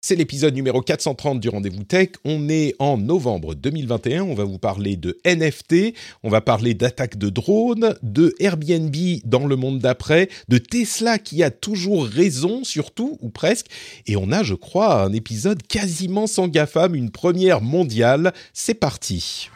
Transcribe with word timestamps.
C'est 0.00 0.14
l'épisode 0.14 0.54
numéro 0.54 0.80
430 0.80 1.40
du 1.40 1.48
Rendez-vous 1.48 1.82
Tech. 1.82 2.10
On 2.24 2.48
est 2.48 2.76
en 2.78 2.96
novembre 2.98 3.56
2021. 3.56 4.22
On 4.22 4.34
va 4.34 4.44
vous 4.44 4.58
parler 4.58 4.94
de 4.94 5.18
NFT, 5.26 5.92
on 6.22 6.28
va 6.28 6.40
parler 6.40 6.74
d'attaques 6.74 7.18
de 7.18 7.28
drones, 7.30 7.96
de 8.04 8.32
Airbnb 8.38 8.94
dans 9.24 9.44
le 9.44 9.56
monde 9.56 9.80
d'après, 9.80 10.28
de 10.46 10.58
Tesla 10.58 11.18
qui 11.18 11.42
a 11.42 11.50
toujours 11.50 12.06
raison, 12.06 12.62
surtout 12.62 13.18
ou 13.22 13.28
presque. 13.28 13.66
Et 14.06 14.16
on 14.16 14.30
a, 14.30 14.44
je 14.44 14.54
crois, 14.54 15.02
un 15.02 15.12
épisode 15.12 15.64
quasiment 15.66 16.28
sans 16.28 16.46
GAFAM, 16.46 16.94
une 16.94 17.10
première 17.10 17.60
mondiale. 17.60 18.32
C'est 18.52 18.74
parti. 18.74 19.50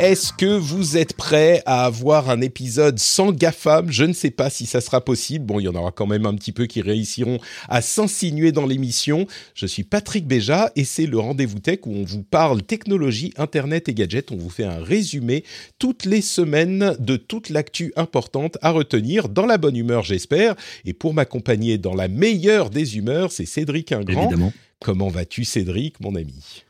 Est-ce 0.00 0.32
que 0.32 0.46
vous 0.46 0.96
êtes 0.96 1.12
prêts 1.12 1.62
à 1.64 1.84
avoir 1.84 2.30
un 2.30 2.40
épisode 2.40 2.98
sans 2.98 3.30
GAFAM? 3.30 3.92
Je 3.92 4.04
ne 4.04 4.12
sais 4.12 4.30
pas 4.30 4.50
si 4.50 4.66
ça 4.66 4.80
sera 4.80 5.00
possible. 5.00 5.44
Bon, 5.44 5.60
il 5.60 5.64
y 5.64 5.68
en 5.68 5.74
aura 5.74 5.92
quand 5.92 6.06
même 6.06 6.26
un 6.26 6.34
petit 6.34 6.50
peu 6.50 6.66
qui 6.66 6.80
réussiront 6.80 7.38
à 7.68 7.82
s'insinuer 7.82 8.52
dans 8.52 8.66
l'émission. 8.66 9.26
Je 9.54 9.66
suis 9.66 9.84
Patrick 9.84 10.26
Béja 10.26 10.72
et 10.76 10.84
c'est 10.84 11.06
le 11.06 11.18
Rendez-vous 11.18 11.60
Tech 11.60 11.80
où 11.86 11.94
on 11.94 12.04
vous 12.04 12.22
parle 12.22 12.62
technologie, 12.62 13.32
Internet 13.36 13.88
et 13.88 13.94
gadgets. 13.94 14.32
On 14.32 14.36
vous 14.36 14.50
fait 14.50 14.64
un 14.64 14.82
résumé 14.82 15.44
toutes 15.78 16.04
les 16.04 16.22
semaines 16.22 16.96
de 16.98 17.16
toute 17.16 17.50
l'actu 17.50 17.92
importante 17.94 18.58
à 18.62 18.70
retenir 18.70 19.28
dans 19.28 19.46
la 19.46 19.58
bonne 19.58 19.76
humeur, 19.76 20.02
j'espère. 20.02 20.56
Et 20.84 20.94
pour 20.94 21.14
m'accompagner 21.14 21.78
dans 21.78 21.94
la 21.94 22.08
meilleure 22.08 22.70
des 22.70 22.96
humeurs, 22.96 23.30
c'est 23.30 23.46
Cédric 23.46 23.92
Ingrand. 23.92 24.22
Évidemment. 24.22 24.52
Comment 24.80 25.08
vas-tu, 25.08 25.44
Cédric, 25.44 26.00
mon 26.00 26.16
ami? 26.16 26.64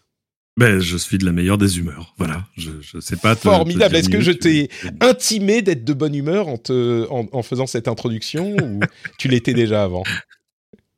Ben, 0.57 0.81
je 0.81 0.97
suis 0.97 1.19
de 1.19 1.25
la 1.25 1.33
meilleure 1.33 1.59
des 1.59 1.79
humeurs. 1.79 2.15
Voilà. 2.19 2.47
Je, 2.57 2.71
je 2.83 3.01
sais 3.01 3.17
pas. 3.17 3.35
Te, 3.35 3.43
Formidable. 3.43 3.97
Est-ce 3.97 4.11
que 4.11 4.21
je 4.21 4.33
t'ai 4.33 4.69
intimé 5.01 5.63
d'être 5.63 5.85
de 5.85 5.93
bonne 5.95 6.15
humeur 6.15 6.49
en, 6.49 6.59
te, 6.59 7.07
en, 7.09 7.27
en 7.33 7.43
faisant 7.43 7.67
cette 7.67 7.89
introduction 7.89 8.55
ou 8.57 8.81
tu 9.19 9.29
l'étais 9.29 9.55
déjà 9.55 9.83
avant? 9.83 10.03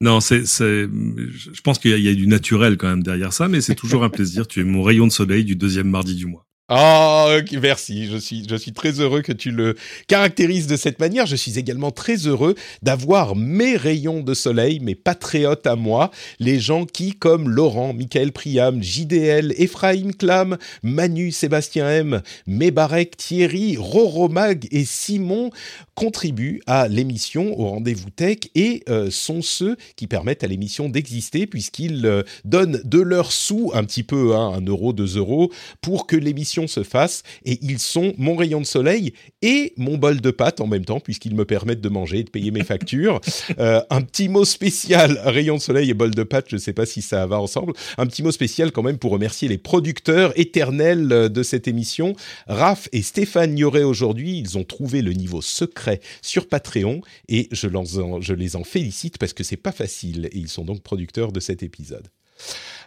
Non, 0.00 0.20
c'est, 0.20 0.44
c'est, 0.44 0.86
je 0.86 1.60
pense 1.62 1.78
qu'il 1.78 1.96
y, 1.96 2.02
y, 2.02 2.08
a 2.08 2.14
du 2.14 2.26
naturel 2.26 2.76
quand 2.76 2.88
même 2.88 3.02
derrière 3.02 3.32
ça, 3.32 3.48
mais 3.48 3.60
c'est 3.60 3.76
toujours 3.76 4.02
un 4.04 4.10
plaisir. 4.10 4.46
Tu 4.48 4.60
es 4.60 4.64
mon 4.64 4.82
rayon 4.82 5.06
de 5.06 5.12
soleil 5.12 5.44
du 5.44 5.54
deuxième 5.54 5.88
mardi 5.88 6.16
du 6.16 6.26
mois. 6.26 6.46
Ah, 6.70 7.26
oh, 7.28 7.58
merci. 7.60 8.06
Je 8.06 8.16
suis, 8.16 8.72
très 8.72 8.98
heureux 8.98 9.20
que 9.20 9.32
tu 9.32 9.50
le 9.50 9.76
caractérises 10.08 10.66
de 10.66 10.76
cette 10.76 10.98
manière. 10.98 11.26
Je 11.26 11.36
suis 11.36 11.58
également 11.58 11.90
très 11.90 12.26
heureux 12.26 12.54
d'avoir 12.80 13.36
mes 13.36 13.76
rayons 13.76 14.22
de 14.22 14.32
soleil, 14.32 14.80
mes 14.80 14.94
patriotes 14.94 15.66
à 15.66 15.76
moi, 15.76 16.10
les 16.38 16.58
gens 16.58 16.86
qui, 16.86 17.12
comme 17.12 17.50
Laurent, 17.50 17.92
Michael 17.92 18.32
Priam, 18.32 18.82
JDL, 18.82 19.52
Ephraim 19.58 20.12
Clam, 20.18 20.56
Manu, 20.82 21.32
Sébastien 21.32 21.86
M, 21.86 22.22
Mébarek, 22.46 23.14
Thierry, 23.18 23.76
Roro 23.76 24.30
Mag 24.30 24.66
et 24.70 24.86
Simon, 24.86 25.50
contribuent 25.94 26.60
à 26.66 26.88
l'émission, 26.88 27.58
au 27.58 27.68
rendez-vous 27.68 28.10
tech, 28.10 28.38
et 28.54 28.82
euh, 28.88 29.10
sont 29.10 29.42
ceux 29.42 29.76
qui 29.96 30.06
permettent 30.06 30.44
à 30.44 30.46
l'émission 30.46 30.88
d'exister, 30.88 31.46
puisqu'ils 31.46 32.04
euh, 32.06 32.22
donnent 32.44 32.80
de 32.84 33.00
leurs 33.00 33.32
sous, 33.32 33.70
un 33.74 33.84
petit 33.84 34.02
peu, 34.02 34.34
hein, 34.34 34.52
un 34.56 34.60
euro, 34.62 34.92
deux 34.92 35.16
euros, 35.16 35.52
pour 35.80 36.06
que 36.06 36.16
l'émission 36.16 36.66
se 36.66 36.82
fasse 36.82 37.22
et 37.44 37.58
ils 37.62 37.78
sont 37.78 38.14
mon 38.18 38.36
rayon 38.36 38.60
de 38.60 38.66
soleil 38.66 39.12
et 39.42 39.72
mon 39.76 39.96
bol 39.96 40.20
de 40.20 40.30
pâtes 40.30 40.60
en 40.60 40.66
même 40.66 40.84
temps 40.84 41.00
puisqu'ils 41.00 41.34
me 41.34 41.44
permettent 41.44 41.80
de 41.80 41.88
manger 41.88 42.18
et 42.18 42.24
de 42.24 42.30
payer 42.30 42.50
mes 42.50 42.64
factures. 42.64 43.20
euh, 43.58 43.80
un 43.90 44.02
petit 44.02 44.28
mot 44.28 44.44
spécial, 44.44 45.20
rayon 45.24 45.56
de 45.56 45.60
soleil 45.60 45.90
et 45.90 45.94
bol 45.94 46.14
de 46.14 46.22
pâtes, 46.22 46.46
je 46.48 46.56
ne 46.56 46.60
sais 46.60 46.72
pas 46.72 46.86
si 46.86 47.02
ça 47.02 47.26
va 47.26 47.40
ensemble. 47.40 47.72
Un 47.98 48.06
petit 48.06 48.22
mot 48.22 48.32
spécial 48.32 48.72
quand 48.72 48.82
même 48.82 48.98
pour 48.98 49.12
remercier 49.12 49.48
les 49.48 49.58
producteurs 49.58 50.32
éternels 50.38 51.08
de 51.08 51.42
cette 51.42 51.68
émission, 51.68 52.14
Raph 52.46 52.88
et 52.92 53.02
Stéphane 53.02 53.56
Yoret 53.56 53.82
aujourd'hui. 53.82 54.38
Ils 54.38 54.58
ont 54.58 54.64
trouvé 54.64 55.02
le 55.02 55.12
niveau 55.12 55.42
secret 55.42 55.83
sur 56.22 56.48
Patreon 56.48 57.00
et 57.28 57.48
je, 57.52 58.32
les 58.32 58.56
en 58.56 58.64
félicite 58.64 59.18
parce 59.18 59.32
que 59.32 59.44
c'est 59.44 59.56
pas 59.56 59.72
facile 59.72 60.26
et 60.32 60.38
ils 60.38 60.48
sont 60.48 60.64
donc 60.64 60.82
producteurs 60.82 61.32
de 61.32 61.40
cet 61.40 61.62
épisode. 61.62 62.08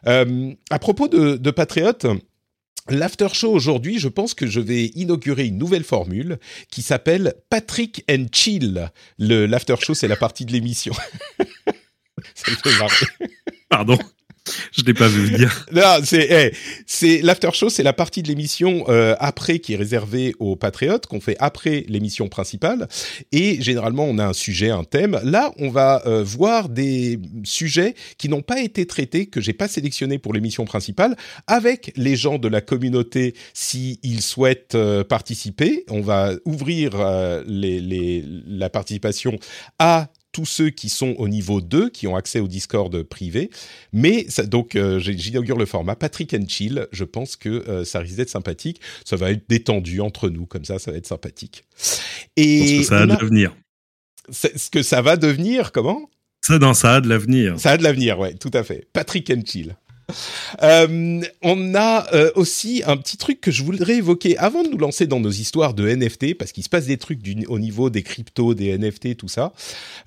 Euh, 0.06 0.54
à 0.70 0.80
propos 0.80 1.08
de, 1.08 1.38
de 1.38 1.52
Patriote, 1.52 2.06
L'after 2.90 3.28
show 3.34 3.52
aujourd'hui, 3.52 4.00
je 4.00 4.08
pense 4.08 4.34
que 4.34 4.48
je 4.48 4.62
vais 4.62 4.86
inaugurer 4.86 5.46
une 5.46 5.58
nouvelle 5.58 5.84
formule 5.84 6.40
qui 6.72 6.82
s'appelle 6.82 7.34
Patrick 7.50 8.06
and 8.10 8.28
Chill. 8.32 8.90
L'after 9.20 9.76
show, 9.82 9.94
c'est 9.94 10.08
la 10.08 10.16
partie 10.16 10.46
de 10.46 10.54
l'émission. 10.54 10.94
Ça 12.34 12.52
me 12.52 12.56
fait 12.56 12.80
marrer. 12.80 13.06
Pardon. 13.70 13.98
Je 14.72 14.84
n'ai 14.84 14.94
pas 14.94 15.08
vu 15.08 15.26
venir. 15.26 15.66
Non, 15.74 16.00
c'est 16.04 16.30
hey, 16.30 16.52
c'est 16.86 17.22
l'after 17.22 17.50
show, 17.54 17.70
c'est 17.70 17.84
la 17.84 17.94
partie 17.94 18.24
de 18.24 18.28
l'émission 18.28 18.86
euh, 18.90 19.16
après 19.20 19.60
qui 19.60 19.74
est 19.74 19.78
réservée 19.78 20.34
aux 20.40 20.56
patriotes 20.56 21.06
qu'on 21.06 21.20
fait 21.20 21.36
après 21.40 21.86
l'émission 21.88 22.30
principale. 22.30 22.88
Et 23.32 23.62
généralement, 23.62 24.06
on 24.06 24.18
a 24.18 24.26
un 24.26 24.34
sujet, 24.34 24.70
un 24.70 24.84
thème. 24.84 25.20
Là, 25.24 25.52
on 25.60 25.70
va 25.70 26.02
euh, 26.06 26.24
voir 26.24 26.70
des 26.70 27.20
sujets 27.44 27.96
qui 28.18 28.30
n'ont 28.30 28.42
pas 28.42 28.62
été 28.62 28.86
traités, 28.86 29.28
que 29.28 29.42
j'ai 29.42 29.54
pas 29.54 29.68
sélectionnés 29.68 30.18
pour 30.18 30.34
l'émission 30.34 30.66
principale, 30.66 31.16
avec 31.48 31.92
les 31.96 32.16
gens 32.16 32.38
de 32.38 32.48
la 32.48 32.62
communauté 32.62 33.36
s'ils 33.54 33.98
ils 34.04 34.22
souhaitent 34.22 34.76
euh, 34.76 35.04
participer. 35.04 35.84
On 35.90 36.02
va 36.02 36.34
ouvrir 36.46 36.92
euh, 36.96 37.44
les, 37.46 37.80
les, 37.80 38.24
la 38.48 38.70
participation 38.70 39.38
à 39.80 40.08
tous 40.38 40.46
ceux 40.46 40.70
qui 40.70 40.90
sont 40.90 41.16
au 41.18 41.28
niveau 41.28 41.62
2, 41.62 41.90
qui 41.90 42.06
ont 42.06 42.16
accès 42.16 42.40
au 42.40 42.48
Discord 42.48 43.02
privé. 43.02 43.50
Mais 43.92 44.28
ça, 44.30 44.46
donc, 44.46 44.76
euh, 44.76 45.00
j'inaugure 45.00 45.58
le 45.58 45.66
format 45.66 45.96
Patrick 45.96 46.32
and 46.36 46.46
Chill. 46.48 46.88
Je 46.92 47.06
pense 47.06 47.36
que 47.36 47.50
euh, 47.50 47.84
ça 47.86 47.98
risque 47.98 48.18
d'être 48.18 48.30
sympathique. 48.30 48.80
Ça 49.04 49.16
va 49.16 49.32
être 49.32 49.50
détendu 49.50 50.00
entre 50.00 50.30
nous, 50.30 50.46
comme 50.46 50.64
ça, 50.64 50.78
ça 50.78 50.92
va 50.92 50.98
être 50.98 51.08
sympathique. 51.08 51.64
Et 52.36 52.84
ça 52.84 53.00
a 53.00 53.06
de 53.08 53.14
l'avenir. 53.14 53.56
Ce 54.30 54.70
que 54.70 54.84
ça 54.84 55.02
va 55.02 55.18
devenir, 55.18 55.72
comment? 55.72 56.08
Ça, 56.42 56.60
non, 56.60 56.76
ça 56.76 56.94
a 56.94 57.02
de 57.02 57.10
l'avenir. 57.10 57.60
Ça 57.60 57.72
a 57.72 57.78
de 57.78 57.84
l'avenir, 57.84 58.20
ouais, 58.20 58.36
tout 58.36 58.52
à 58.54 58.62
fait. 58.62 58.88
Patrick 58.94 59.32
and 59.32 59.42
Chill. 59.44 59.76
Euh, 60.64 61.22
on 61.42 61.76
a 61.76 62.14
euh, 62.14 62.32
aussi 62.36 62.84
un 62.86 62.98
petit 62.98 63.18
truc 63.18 63.42
que 63.42 63.52
je 63.52 63.64
voudrais 63.64 63.98
évoquer 63.98 64.38
avant 64.38 64.64
de 64.64 64.70
nous 64.70 64.78
lancer 64.78 65.08
dans 65.08 65.20
nos 65.20 65.32
histoires 65.32 65.74
de 65.74 65.88
NFT, 65.88 66.36
parce 66.38 66.52
qu'il 66.52 66.64
se 66.64 66.70
passe 66.70 66.86
des 66.86 66.98
trucs 66.98 67.22
au 67.48 67.60
niveau 67.60 67.90
des 67.90 68.04
cryptos, 68.04 68.54
des 68.54 68.78
NFT, 68.78 69.18
tout 69.18 69.28
ça. 69.28 69.54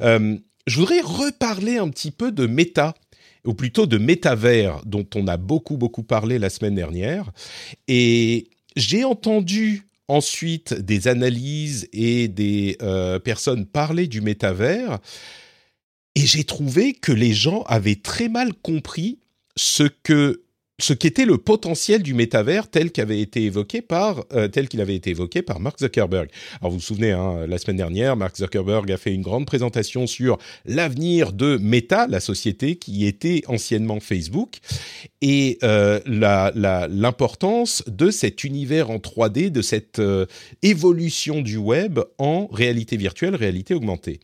Euh, 0.00 0.36
je 0.66 0.78
voudrais 0.78 1.00
reparler 1.00 1.78
un 1.78 1.88
petit 1.88 2.10
peu 2.10 2.32
de 2.32 2.46
méta 2.46 2.94
ou 3.44 3.54
plutôt 3.54 3.86
de 3.86 3.98
métavers, 3.98 4.82
dont 4.84 5.06
on 5.14 5.26
a 5.26 5.38
beaucoup 5.38 5.78
beaucoup 5.78 6.02
parlé 6.02 6.38
la 6.38 6.50
semaine 6.50 6.74
dernière. 6.74 7.30
Et 7.88 8.48
j'ai 8.76 9.04
entendu 9.04 9.88
ensuite 10.08 10.74
des 10.74 11.08
analyses 11.08 11.88
et 11.92 12.28
des 12.28 12.76
personnes 13.24 13.64
parler 13.64 14.08
du 14.08 14.20
métavers. 14.20 14.98
Et 16.16 16.26
j'ai 16.26 16.44
trouvé 16.44 16.92
que 16.92 17.12
les 17.12 17.32
gens 17.32 17.62
avaient 17.62 17.96
très 17.96 18.28
mal 18.28 18.52
compris 18.52 19.19
ce 19.60 19.82
que 19.82 20.40
ce 20.78 20.94
qu'était 20.94 21.26
le 21.26 21.36
potentiel 21.36 22.02
du 22.02 22.14
métavers 22.14 22.70
tel 22.70 22.90
qu'avait 22.90 23.20
été 23.20 23.44
évoqué 23.44 23.82
par 23.82 24.24
euh, 24.32 24.48
tel 24.48 24.66
qu'il 24.66 24.80
avait 24.80 24.94
été 24.94 25.10
évoqué 25.10 25.42
par 25.42 25.60
Mark 25.60 25.78
Zuckerberg. 25.78 26.30
Alors 26.62 26.70
vous 26.70 26.78
vous 26.78 26.82
souvenez, 26.82 27.10
hein, 27.10 27.46
la 27.46 27.58
semaine 27.58 27.76
dernière, 27.76 28.16
Mark 28.16 28.34
Zuckerberg 28.38 28.90
a 28.90 28.96
fait 28.96 29.12
une 29.12 29.20
grande 29.20 29.44
présentation 29.44 30.06
sur 30.06 30.38
l'avenir 30.64 31.34
de 31.34 31.58
Meta, 31.58 32.06
la 32.06 32.20
société 32.20 32.76
qui 32.76 33.04
était 33.04 33.42
anciennement 33.48 34.00
Facebook, 34.00 34.60
et 35.20 35.58
euh, 35.62 36.00
l'importance 36.06 37.84
de 37.86 38.10
cet 38.10 38.42
univers 38.42 38.88
en 38.88 38.96
3D, 38.96 39.50
de 39.50 39.60
cette 39.60 39.98
euh, 39.98 40.24
évolution 40.62 41.42
du 41.42 41.58
web 41.58 42.00
en 42.16 42.46
réalité 42.46 42.96
virtuelle, 42.96 43.36
réalité 43.36 43.74
augmentée. 43.74 44.20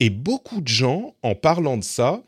Et 0.00 0.10
beaucoup 0.10 0.60
de 0.60 0.68
gens, 0.68 1.14
en 1.22 1.36
parlant 1.36 1.76
de 1.76 1.84
ça, 1.84 2.24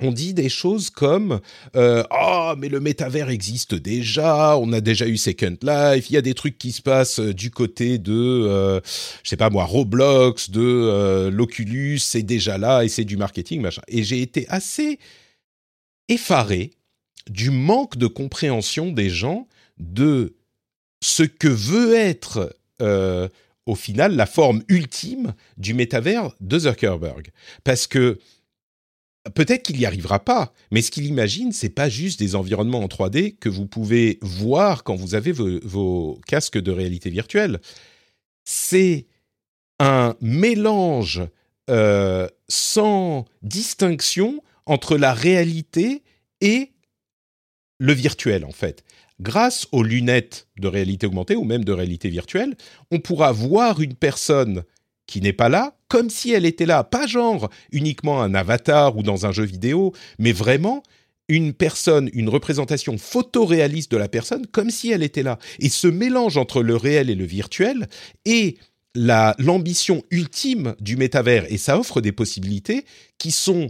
on 0.00 0.12
dit 0.12 0.34
des 0.34 0.48
choses 0.48 0.90
comme 0.90 1.40
euh, 1.74 2.04
ah 2.10 2.54
mais 2.58 2.68
le 2.68 2.80
métavers 2.80 3.30
existe 3.30 3.74
déjà, 3.74 4.56
on 4.58 4.72
a 4.72 4.80
déjà 4.80 5.06
eu 5.06 5.16
Second 5.16 5.56
Life, 5.62 6.10
il 6.10 6.14
y 6.14 6.16
a 6.16 6.22
des 6.22 6.34
trucs 6.34 6.58
qui 6.58 6.72
se 6.72 6.82
passent 6.82 7.20
euh, 7.20 7.32
du 7.32 7.50
côté 7.50 7.98
de 7.98 8.12
euh, 8.12 8.80
je 9.22 9.30
sais 9.30 9.36
pas 9.36 9.50
moi 9.50 9.64
Roblox, 9.64 10.50
de 10.50 10.60
euh, 10.60 11.30
l'Oculus, 11.30 11.98
c'est 11.98 12.22
déjà 12.22 12.58
là 12.58 12.84
et 12.84 12.88
c'est 12.88 13.04
du 13.04 13.16
marketing 13.16 13.60
machin. 13.60 13.82
Et 13.88 14.04
j'ai 14.04 14.20
été 14.20 14.46
assez 14.48 14.98
effaré 16.08 16.72
du 17.30 17.50
manque 17.50 17.96
de 17.96 18.06
compréhension 18.06 18.92
des 18.92 19.10
gens 19.10 19.48
de 19.78 20.36
ce 21.02 21.22
que 21.22 21.48
veut 21.48 21.94
être 21.94 22.56
au 23.66 23.74
final 23.74 24.14
la 24.14 24.26
forme 24.26 24.62
ultime 24.68 25.34
du 25.56 25.74
métavers 25.74 26.30
de 26.40 26.58
Zuckerberg 26.58 27.30
parce 27.64 27.86
que 27.86 28.20
Peut-être 29.34 29.62
qu'il 29.64 29.76
n'y 29.76 29.86
arrivera 29.86 30.24
pas, 30.24 30.52
mais 30.70 30.82
ce 30.82 30.90
qu'il 30.90 31.06
imagine, 31.06 31.52
c'est 31.52 31.70
pas 31.70 31.88
juste 31.88 32.18
des 32.18 32.34
environnements 32.34 32.80
en 32.80 32.86
3D 32.86 33.36
que 33.36 33.48
vous 33.48 33.66
pouvez 33.66 34.18
voir 34.22 34.84
quand 34.84 34.94
vous 34.94 35.14
avez 35.14 35.32
vos, 35.32 36.20
casques 36.26 36.58
de 36.58 36.70
réalité 36.70 37.10
virtuelle. 37.10 37.60
C'est 38.44 39.06
un 39.80 40.14
mélange 40.20 41.22
euh, 41.70 42.28
sans 42.48 43.24
distinction 43.42 44.42
entre 44.64 44.96
la 44.96 45.12
réalité 45.12 46.02
et 46.40 46.72
le 47.78 47.92
virtuel, 47.92 48.44
en 48.44 48.52
fait. 48.52 48.84
grâce 49.18 49.66
aux 49.72 49.82
lunettes 49.82 50.46
de 50.58 50.68
réalité 50.68 51.06
augmentée 51.06 51.36
ou 51.36 51.44
même 51.44 51.64
de 51.64 51.72
réalité 51.72 52.10
virtuelle, 52.10 52.54
on 52.90 53.00
pourra 53.00 53.32
voir 53.32 53.80
une 53.80 53.94
personne 53.94 54.62
qui 55.06 55.20
n'est 55.20 55.32
pas 55.32 55.48
là, 55.48 55.75
comme 55.88 56.10
si 56.10 56.32
elle 56.32 56.46
était 56.46 56.66
là, 56.66 56.84
pas 56.84 57.06
genre 57.06 57.48
uniquement 57.72 58.22
un 58.22 58.34
avatar 58.34 58.96
ou 58.96 59.02
dans 59.02 59.26
un 59.26 59.32
jeu 59.32 59.44
vidéo, 59.44 59.92
mais 60.18 60.32
vraiment 60.32 60.82
une 61.28 61.52
personne, 61.52 62.08
une 62.12 62.28
représentation 62.28 62.98
photoréaliste 62.98 63.90
de 63.90 63.96
la 63.96 64.08
personne, 64.08 64.46
comme 64.46 64.70
si 64.70 64.90
elle 64.90 65.02
était 65.02 65.22
là. 65.22 65.38
Et 65.58 65.68
ce 65.68 65.88
mélange 65.88 66.36
entre 66.36 66.62
le 66.62 66.76
réel 66.76 67.10
et 67.10 67.14
le 67.14 67.24
virtuel 67.24 67.88
est 68.24 68.58
l'ambition 68.94 70.02
ultime 70.10 70.74
du 70.80 70.96
métavers, 70.96 71.44
et 71.52 71.58
ça 71.58 71.78
offre 71.78 72.00
des 72.00 72.12
possibilités 72.12 72.84
qui 73.18 73.30
sont 73.30 73.68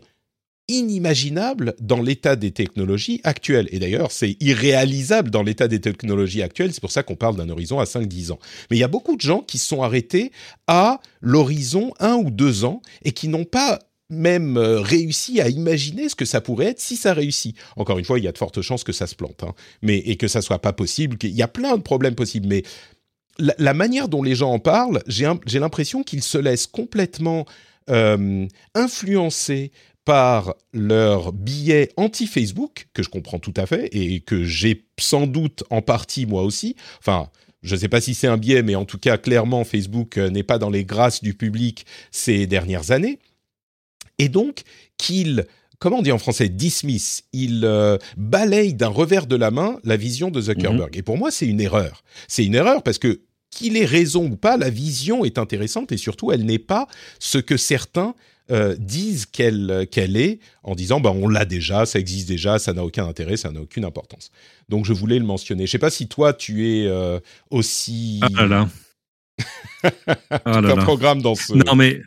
inimaginable 0.68 1.74
dans 1.80 2.02
l'état 2.02 2.36
des 2.36 2.50
technologies 2.50 3.20
actuelles. 3.24 3.68
Et 3.70 3.78
d'ailleurs, 3.78 4.10
c'est 4.10 4.36
irréalisable 4.40 5.30
dans 5.30 5.42
l'état 5.42 5.68
des 5.68 5.80
technologies 5.80 6.42
actuelles. 6.42 6.72
C'est 6.72 6.80
pour 6.80 6.90
ça 6.90 7.02
qu'on 7.02 7.14
parle 7.14 7.36
d'un 7.36 7.48
horizon 7.48 7.78
à 7.78 7.84
5-10 7.84 8.32
ans. 8.32 8.38
Mais 8.70 8.76
il 8.76 8.80
y 8.80 8.84
a 8.84 8.88
beaucoup 8.88 9.16
de 9.16 9.20
gens 9.20 9.40
qui 9.40 9.58
sont 9.58 9.82
arrêtés 9.82 10.32
à 10.66 11.00
l'horizon 11.20 11.92
1 12.00 12.14
ou 12.14 12.30
2 12.30 12.64
ans 12.64 12.82
et 13.04 13.12
qui 13.12 13.28
n'ont 13.28 13.44
pas 13.44 13.78
même 14.08 14.56
euh, 14.56 14.80
réussi 14.80 15.40
à 15.40 15.48
imaginer 15.48 16.08
ce 16.08 16.14
que 16.14 16.24
ça 16.24 16.40
pourrait 16.40 16.66
être 16.66 16.80
si 16.80 16.96
ça 16.96 17.12
réussit. 17.12 17.56
Encore 17.76 17.98
une 17.98 18.04
fois, 18.04 18.18
il 18.18 18.24
y 18.24 18.28
a 18.28 18.32
de 18.32 18.38
fortes 18.38 18.62
chances 18.62 18.84
que 18.84 18.92
ça 18.92 19.06
se 19.06 19.14
plante, 19.14 19.42
hein, 19.42 19.54
mais 19.82 19.98
et 19.98 20.16
que 20.16 20.28
ça 20.28 20.42
soit 20.42 20.60
pas 20.60 20.72
possible. 20.72 21.16
Il 21.22 21.30
y 21.30 21.42
a 21.42 21.48
plein 21.48 21.76
de 21.76 21.82
problèmes 21.82 22.14
possibles, 22.14 22.46
mais 22.46 22.62
la, 23.38 23.74
manière 23.74 24.08
dont 24.08 24.22
les 24.22 24.34
gens 24.34 24.52
en 24.52 24.58
parlent, 24.58 25.02
j'ai 25.06 25.58
l'impression 25.58 26.02
qu'ils 26.02 26.22
se 26.22 26.38
laissent 26.38 26.66
complètement 26.66 27.44
euh, 27.90 28.46
influencer 28.74 29.72
par 30.06 30.54
leur 30.72 31.32
billet 31.32 31.90
anti-Facebook, 31.96 32.86
que 32.94 33.02
je 33.02 33.10
comprends 33.10 33.40
tout 33.40 33.52
à 33.56 33.66
fait, 33.66 33.88
et 33.92 34.20
que 34.20 34.44
j'ai 34.44 34.86
sans 34.98 35.26
doute 35.26 35.64
en 35.68 35.82
partie 35.82 36.26
moi 36.26 36.44
aussi. 36.44 36.76
Enfin, 37.00 37.28
je 37.62 37.74
ne 37.74 37.80
sais 37.80 37.88
pas 37.88 38.00
si 38.00 38.14
c'est 38.14 38.28
un 38.28 38.36
biais, 38.36 38.62
mais 38.62 38.76
en 38.76 38.84
tout 38.84 38.98
cas, 38.98 39.18
clairement, 39.18 39.64
Facebook 39.64 40.16
euh, 40.16 40.30
n'est 40.30 40.44
pas 40.44 40.58
dans 40.58 40.70
les 40.70 40.84
grâces 40.84 41.24
du 41.24 41.34
public 41.34 41.86
ces 42.12 42.46
dernières 42.46 42.92
années. 42.92 43.18
Et 44.18 44.28
donc, 44.28 44.62
qu'il, 44.96 45.44
comment 45.80 45.98
on 45.98 46.02
dit 46.02 46.12
en 46.12 46.18
français, 46.18 46.48
dismiss, 46.48 47.24
il 47.32 47.62
euh, 47.64 47.98
balaye 48.16 48.74
d'un 48.74 48.86
revers 48.86 49.26
de 49.26 49.34
la 49.34 49.50
main 49.50 49.80
la 49.82 49.96
vision 49.96 50.30
de 50.30 50.40
Zuckerberg. 50.40 50.94
Mhm. 50.94 51.00
Et 51.00 51.02
pour 51.02 51.18
moi, 51.18 51.32
c'est 51.32 51.48
une 51.48 51.60
erreur. 51.60 52.04
C'est 52.28 52.44
une 52.44 52.54
erreur 52.54 52.84
parce 52.84 52.98
que 52.98 53.22
qu'il 53.50 53.76
ait 53.76 53.84
raison 53.84 54.26
ou 54.26 54.36
pas, 54.36 54.56
la 54.56 54.70
vision 54.70 55.24
est 55.24 55.38
intéressante 55.38 55.90
et 55.90 55.96
surtout, 55.96 56.30
elle 56.30 56.44
n'est 56.44 56.60
pas 56.60 56.86
ce 57.18 57.38
que 57.38 57.56
certains 57.56 58.14
euh, 58.50 58.76
disent 58.78 59.26
qu'elle 59.26 59.88
qu'elle 59.90 60.16
est 60.16 60.38
en 60.62 60.74
disant 60.74 61.00
bah 61.00 61.12
on 61.12 61.28
l'a 61.28 61.44
déjà, 61.44 61.84
ça 61.84 61.98
existe 61.98 62.28
déjà, 62.28 62.58
ça 62.58 62.72
n'a 62.72 62.84
aucun 62.84 63.06
intérêt, 63.06 63.36
ça 63.36 63.50
n'a 63.50 63.60
aucune 63.60 63.84
importance. 63.84 64.30
Donc 64.68 64.84
je 64.84 64.92
voulais 64.92 65.18
le 65.18 65.24
mentionner. 65.24 65.66
Je 65.66 65.72
sais 65.72 65.78
pas 65.78 65.90
si 65.90 66.06
toi 66.06 66.32
tu 66.32 66.68
es 66.68 66.86
euh, 66.86 67.18
aussi 67.50 68.20
ah 68.22 68.46
là 68.46 68.68
ah 70.44 70.60
là. 70.60 70.72
un 70.72 70.76
programme 70.76 71.22
dans 71.22 71.34
ce 71.34 71.54
Non 71.54 71.74
mais 71.74 72.00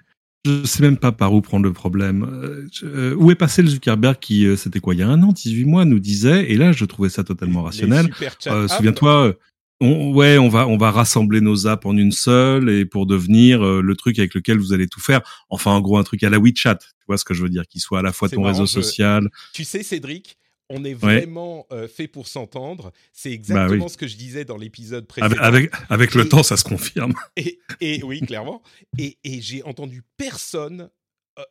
je 0.46 0.66
sais 0.66 0.82
même 0.82 0.98
pas 0.98 1.12
par 1.12 1.34
où 1.34 1.42
prendre 1.42 1.66
le 1.66 1.74
problème. 1.74 2.70
Euh, 2.84 3.14
où 3.16 3.32
est 3.32 3.36
passé 3.36 3.62
le 3.62 3.68
Zuckerberg 3.68 4.18
qui, 4.20 4.48
c'était 4.56 4.80
quoi, 4.80 4.94
il 4.94 5.02
y 5.02 5.04
a 5.04 5.08
un 5.10 5.22
an, 5.22 5.34
18 5.34 5.66
mois, 5.66 5.84
nous 5.84 6.00
disait, 6.00 6.50
et 6.50 6.56
là 6.56 6.72
je 6.72 6.86
trouvais 6.86 7.10
ça 7.10 7.26
totalement 7.26 7.64
rationnel. 7.64 8.10
Souviens-toi, 8.40 9.36
on, 9.82 10.14
ouais, 10.14 10.38
on 10.38 10.50
va 10.50 10.68
on 10.68 10.78
va 10.78 10.92
rassembler 10.92 11.42
nos 11.42 11.68
apps 11.68 11.86
en 11.86 11.96
une 11.98 12.12
seule 12.12 12.70
et 12.70 12.86
pour 12.86 13.06
devenir 13.06 13.66
euh, 13.66 13.82
le 13.82 13.96
truc 13.96 14.20
avec 14.20 14.34
lequel 14.34 14.58
vous 14.58 14.74
allez 14.74 14.88
tout 14.88 15.00
faire. 15.00 15.22
Enfin, 15.50 15.72
en 15.72 15.82
gros, 15.82 15.98
un 15.98 16.04
truc 16.04 16.24
à 16.24 16.30
la 16.30 16.40
WeChat. 16.40 16.76
Tu 16.76 17.06
vois 17.08 17.18
ce 17.18 17.26
que 17.26 17.34
je 17.34 17.44
veux 17.44 17.50
dire, 17.50 17.68
qui 17.68 17.80
soit 17.80 18.00
à 18.00 18.02
la 18.02 18.12
fois 18.12 18.30
ton 18.30 18.44
réseau 18.44 18.66
social. 18.66 19.30
Tu 19.54 19.64
sais, 19.64 19.84
Cédric, 19.84 20.38
on 20.70 20.84
est 20.84 20.94
vraiment 20.94 21.66
euh, 21.72 21.88
fait 21.88 22.08
pour 22.08 22.28
s'entendre. 22.28 22.92
C'est 23.14 23.30
bah 23.30 23.36
exactement 23.36 23.88
ce 23.88 23.98
que 23.98 24.08
je 24.08 24.16
disais 24.16 24.46
dans 24.46 24.58
l'épisode 24.58 25.08
précédent. 25.08 25.42
Avec, 25.42 25.72
avec, 25.90 26.14
le 26.14 26.28
temps, 26.28 26.44
ça 26.44 26.58
se 26.58 26.64
confirme. 26.64 27.14
Et, 27.38 27.60
et 27.82 28.04
oui, 28.04 28.22
clairement. 28.22 28.62
Et, 28.98 29.18
et 29.24 29.42
j'ai 29.42 29.64
entendu 29.64 30.04
personne 30.18 30.90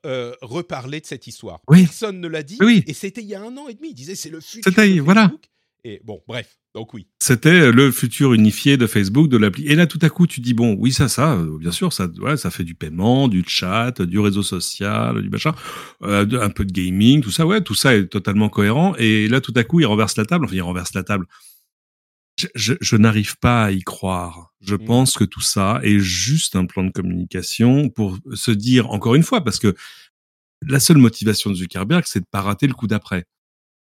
euh, 0.04 0.34
reparler 0.42 1.00
de 1.00 1.06
cette 1.06 1.26
histoire. 1.26 1.60
Personne 1.66 2.20
ne 2.20 2.28
l'a 2.28 2.42
dit. 2.42 2.58
Oui. 2.60 2.84
Et 2.86 2.92
c'était 2.92 3.22
il 3.22 3.26
y 3.26 3.34
a 3.34 3.40
un 3.40 3.56
an 3.56 3.68
et 3.68 3.74
demi. 3.74 3.90
Il 3.90 3.94
disait 3.94 4.14
c'est 4.14 4.28
le 4.28 4.40
futur. 4.40 4.70
Facebook. 4.70 5.04
voilà. 5.04 5.32
Et 5.84 6.00
bon, 6.04 6.22
bref. 6.26 6.58
Donc 6.74 6.94
oui. 6.94 7.06
C'était 7.20 7.72
le 7.72 7.90
futur 7.90 8.34
unifié 8.34 8.76
de 8.76 8.86
Facebook, 8.86 9.28
de 9.28 9.36
l'appli. 9.36 9.66
Et 9.66 9.74
là, 9.74 9.86
tout 9.86 9.98
à 10.02 10.10
coup, 10.10 10.26
tu 10.26 10.40
dis 10.40 10.54
bon, 10.54 10.76
oui, 10.78 10.92
ça, 10.92 11.08
ça, 11.08 11.34
euh, 11.34 11.58
bien 11.58 11.70
sûr, 11.70 11.92
ça, 11.92 12.06
ouais, 12.18 12.36
ça 12.36 12.50
fait 12.50 12.64
du 12.64 12.74
paiement, 12.74 13.28
du 13.28 13.44
chat, 13.46 14.02
du 14.02 14.18
réseau 14.18 14.42
social, 14.42 15.22
du 15.22 15.30
machin, 15.30 15.54
euh, 16.02 16.26
un 16.40 16.50
peu 16.50 16.64
de 16.64 16.72
gaming, 16.72 17.20
tout 17.20 17.30
ça, 17.30 17.46
ouais, 17.46 17.62
tout 17.62 17.74
ça 17.74 17.96
est 17.96 18.06
totalement 18.06 18.48
cohérent. 18.48 18.94
Et 18.96 19.28
là, 19.28 19.40
tout 19.40 19.54
à 19.56 19.64
coup, 19.64 19.80
il 19.80 19.86
renverse 19.86 20.16
la 20.16 20.24
table. 20.24 20.44
Enfin, 20.44 20.56
il 20.56 20.62
renverse 20.62 20.94
la 20.94 21.04
table. 21.04 21.26
Je, 22.54 22.74
je, 22.80 22.96
n'arrive 22.96 23.36
pas 23.38 23.64
à 23.64 23.70
y 23.72 23.80
croire. 23.80 24.52
Je 24.60 24.76
mm. 24.76 24.84
pense 24.84 25.14
que 25.14 25.24
tout 25.24 25.40
ça 25.40 25.80
est 25.82 25.98
juste 25.98 26.54
un 26.54 26.66
plan 26.66 26.84
de 26.84 26.92
communication 26.92 27.88
pour 27.88 28.16
se 28.34 28.52
dire 28.52 28.90
encore 28.90 29.16
une 29.16 29.24
fois, 29.24 29.42
parce 29.42 29.58
que 29.58 29.74
la 30.62 30.80
seule 30.80 30.98
motivation 30.98 31.50
de 31.50 31.56
Zuckerberg, 31.56 32.04
c'est 32.06 32.20
de 32.20 32.26
pas 32.30 32.42
rater 32.42 32.66
le 32.66 32.74
coup 32.74 32.86
d'après. 32.86 33.24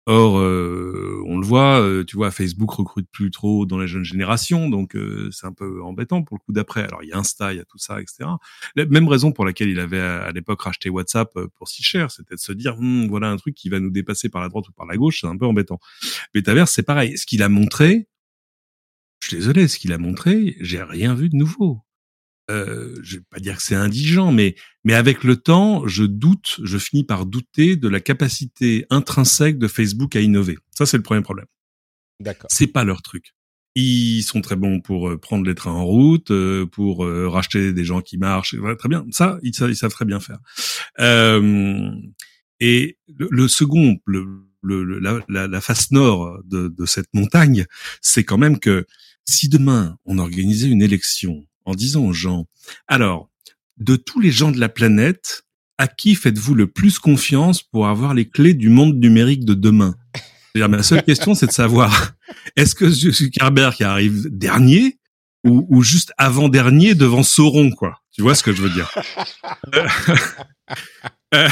Or, 0.07 0.39
euh, 0.39 1.21
on 1.27 1.37
le 1.37 1.45
voit, 1.45 1.79
euh, 1.79 2.03
tu 2.03 2.15
vois, 2.15 2.31
Facebook 2.31 2.71
recrute 2.71 3.07
plus 3.11 3.29
trop 3.29 3.67
dans 3.67 3.77
les 3.77 3.87
jeunes 3.87 4.03
générations, 4.03 4.67
donc 4.67 4.95
euh, 4.95 5.29
c'est 5.31 5.45
un 5.45 5.53
peu 5.53 5.83
embêtant 5.83 6.23
pour 6.23 6.37
le 6.37 6.43
coup 6.43 6.53
d'après. 6.53 6.83
Alors, 6.83 7.03
il 7.03 7.09
y 7.09 7.13
a 7.13 7.17
Insta, 7.17 7.53
il 7.53 7.57
y 7.57 7.59
a 7.59 7.65
tout 7.65 7.77
ça, 7.77 8.01
etc. 8.01 8.27
La 8.75 8.85
même 8.87 9.07
raison 9.07 9.31
pour 9.31 9.45
laquelle 9.45 9.69
il 9.69 9.79
avait 9.79 9.99
à, 9.99 10.31
l'époque 10.31 10.63
racheté 10.63 10.89
WhatsApp 10.89 11.31
pour 11.55 11.67
si 11.67 11.83
cher, 11.83 12.09
c'était 12.09 12.33
de 12.33 12.39
se 12.39 12.51
dire, 12.51 12.75
hm, 12.79 13.07
voilà 13.09 13.29
un 13.29 13.37
truc 13.37 13.53
qui 13.53 13.69
va 13.69 13.79
nous 13.79 13.91
dépasser 13.91 14.29
par 14.29 14.41
la 14.41 14.49
droite 14.49 14.67
ou 14.69 14.71
par 14.71 14.87
la 14.87 14.97
gauche, 14.97 15.21
c'est 15.21 15.27
un 15.27 15.37
peu 15.37 15.45
embêtant. 15.45 15.79
Metaverse, 16.33 16.71
c'est 16.71 16.83
pareil. 16.83 17.15
Ce 17.17 17.27
qu'il 17.27 17.43
a 17.43 17.49
montré, 17.49 18.07
je 19.21 19.27
suis 19.27 19.37
désolé, 19.37 19.67
ce 19.67 19.77
qu'il 19.77 19.93
a 19.93 19.99
montré, 19.99 20.57
j'ai 20.61 20.81
rien 20.81 21.13
vu 21.13 21.29
de 21.29 21.35
nouveau 21.35 21.83
euh, 22.51 22.95
je 23.01 23.17
vais 23.17 23.23
pas 23.29 23.39
dire 23.39 23.57
que 23.57 23.63
c'est 23.63 23.75
indigent, 23.75 24.31
mais 24.31 24.55
mais 24.83 24.93
avec 24.93 25.23
le 25.23 25.35
temps, 25.37 25.87
je 25.87 26.03
doute, 26.03 26.59
je 26.63 26.77
finis 26.77 27.03
par 27.03 27.25
douter 27.25 27.75
de 27.75 27.87
la 27.87 27.99
capacité 27.99 28.85
intrinsèque 28.89 29.57
de 29.57 29.67
Facebook 29.67 30.15
à 30.15 30.21
innover. 30.21 30.57
Ça, 30.71 30.85
c'est 30.85 30.97
le 30.97 31.03
premier 31.03 31.21
problème. 31.21 31.45
D'accord. 32.19 32.49
C'est 32.51 32.67
pas 32.67 32.83
leur 32.83 33.01
truc. 33.01 33.33
Ils 33.75 34.23
sont 34.23 34.41
très 34.41 34.55
bons 34.55 34.81
pour 34.81 35.09
euh, 35.09 35.17
prendre 35.17 35.45
les 35.45 35.55
trains 35.55 35.71
en 35.71 35.85
route, 35.85 36.31
euh, 36.31 36.65
pour 36.65 37.05
euh, 37.05 37.29
racheter 37.29 37.71
des 37.73 37.85
gens 37.85 38.01
qui 38.01 38.17
marchent. 38.17 38.55
très 38.77 38.89
bien. 38.89 39.05
Ça, 39.11 39.39
ils, 39.43 39.53
ils, 39.55 39.75
savent 39.75 39.91
très 39.91 40.05
bien 40.05 40.19
faire. 40.19 40.39
et 42.59 42.97
le, 43.07 43.47
second, 43.47 43.97
le, 44.05 44.25
le, 44.61 44.99
la, 44.99 45.47
la, 45.47 45.61
face 45.61 45.91
nord 45.91 46.39
de, 46.43 46.67
de 46.67 46.85
cette 46.85 47.13
montagne, 47.13 47.65
c'est 48.01 48.23
quand 48.23 48.37
même 48.37 48.59
que 48.59 48.85
si 49.25 49.47
demain 49.47 49.97
on 50.05 50.17
organisait 50.17 50.67
une 50.67 50.81
élection 50.81 51.45
en 51.71 51.75
disant 51.75 52.03
aux 52.03 52.13
gens, 52.13 52.45
alors, 52.87 53.29
de 53.77 53.95
tous 53.95 54.19
les 54.19 54.31
gens 54.31 54.51
de 54.51 54.59
la 54.59 54.69
planète, 54.69 55.43
à 55.77 55.87
qui 55.87 56.15
faites-vous 56.15 56.53
le 56.53 56.67
plus 56.67 56.99
confiance 56.99 57.63
pour 57.63 57.87
avoir 57.87 58.13
les 58.13 58.29
clés 58.29 58.53
du 58.53 58.69
monde 58.69 58.95
numérique 58.95 59.45
de 59.45 59.53
demain? 59.53 59.95
Ma 60.55 60.83
seule 60.83 61.03
question, 61.03 61.33
c'est 61.33 61.47
de 61.47 61.51
savoir, 61.51 62.11
est-ce 62.55 62.75
que 62.75 62.89
Zuckerberg 62.89 63.81
arrive 63.81 64.27
dernier 64.29 64.99
ou, 65.43 65.65
ou 65.69 65.81
juste 65.81 66.13
avant-dernier 66.17 66.93
devant 66.93 67.23
Sauron, 67.23 67.71
quoi? 67.71 68.01
Tu 68.11 68.21
vois 68.21 68.35
ce 68.35 68.43
que 68.43 68.53
je 68.53 68.61
veux 68.61 68.69
dire? 68.69 68.93
Euh, 71.33 71.47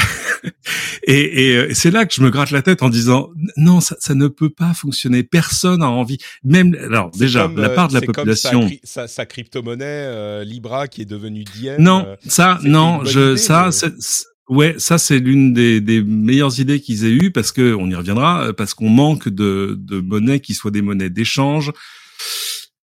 et, 1.04 1.50
et 1.52 1.74
c'est 1.74 1.90
là 1.90 2.04
que 2.04 2.14
je 2.14 2.22
me 2.22 2.30
gratte 2.30 2.50
la 2.50 2.62
tête 2.62 2.82
en 2.82 2.90
disant 2.90 3.30
non, 3.56 3.80
ça, 3.80 3.96
ça 3.98 4.14
ne 4.14 4.28
peut 4.28 4.50
pas 4.50 4.74
fonctionner. 4.74 5.22
Personne 5.22 5.82
a 5.82 5.88
envie. 5.88 6.18
Même 6.44 6.76
alors 6.80 7.10
déjà 7.10 7.50
la 7.54 7.70
part 7.70 7.88
de 7.88 7.94
la 7.94 8.02
population. 8.02 8.62
Comme 8.62 8.78
sa, 8.84 9.08
sa, 9.08 9.26
crypto-monnaie 9.26 9.84
euh, 9.84 10.44
Libra 10.44 10.88
qui 10.88 11.02
est 11.02 11.06
devenue 11.06 11.44
Diem. 11.44 11.80
Non, 11.82 12.06
euh, 12.06 12.16
ça, 12.26 12.58
non, 12.62 13.04
je 13.04 13.36
ça, 13.36 13.70
ouais, 14.48 14.74
ça 14.78 14.98
c'est 14.98 15.18
l'une 15.18 15.54
des, 15.54 15.80
des 15.80 16.02
meilleures 16.02 16.60
idées 16.60 16.80
qu'ils 16.80 17.04
aient 17.04 17.12
eues 17.12 17.30
parce 17.30 17.52
que 17.52 17.74
on 17.74 17.88
y 17.88 17.94
reviendra 17.94 18.52
parce 18.56 18.74
qu'on 18.74 18.90
manque 18.90 19.28
de, 19.28 19.76
de 19.80 20.00
monnaies 20.00 20.40
qui 20.40 20.54
soient 20.54 20.70
des 20.70 20.82
monnaies 20.82 21.10
d'échange 21.10 21.72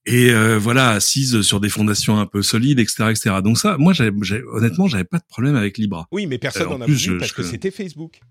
et 0.07 0.31
euh, 0.31 0.57
voilà 0.57 0.91
assise 0.91 1.41
sur 1.41 1.59
des 1.59 1.67
fondations 1.69 2.17
un 2.17 2.25
peu 2.25 2.41
solides, 2.41 2.79
etc., 2.79 3.09
etc. 3.09 3.35
Donc 3.43 3.57
ça, 3.57 3.77
moi, 3.77 3.91
j'avais, 3.91 4.11
honnêtement, 4.53 4.87
j'avais 4.87 5.03
pas 5.03 5.19
de 5.19 5.25
problème 5.27 5.55
avec 5.55 5.77
Libra. 5.77 6.07
Oui, 6.13 6.25
mais 6.27 6.37
personne 6.37 6.69
n'en 6.69 6.81
a 6.81 6.85
voulu 6.85 7.17
parce 7.17 7.33
que 7.33 7.43
c'était 7.43 7.71
Facebook. 7.71 8.21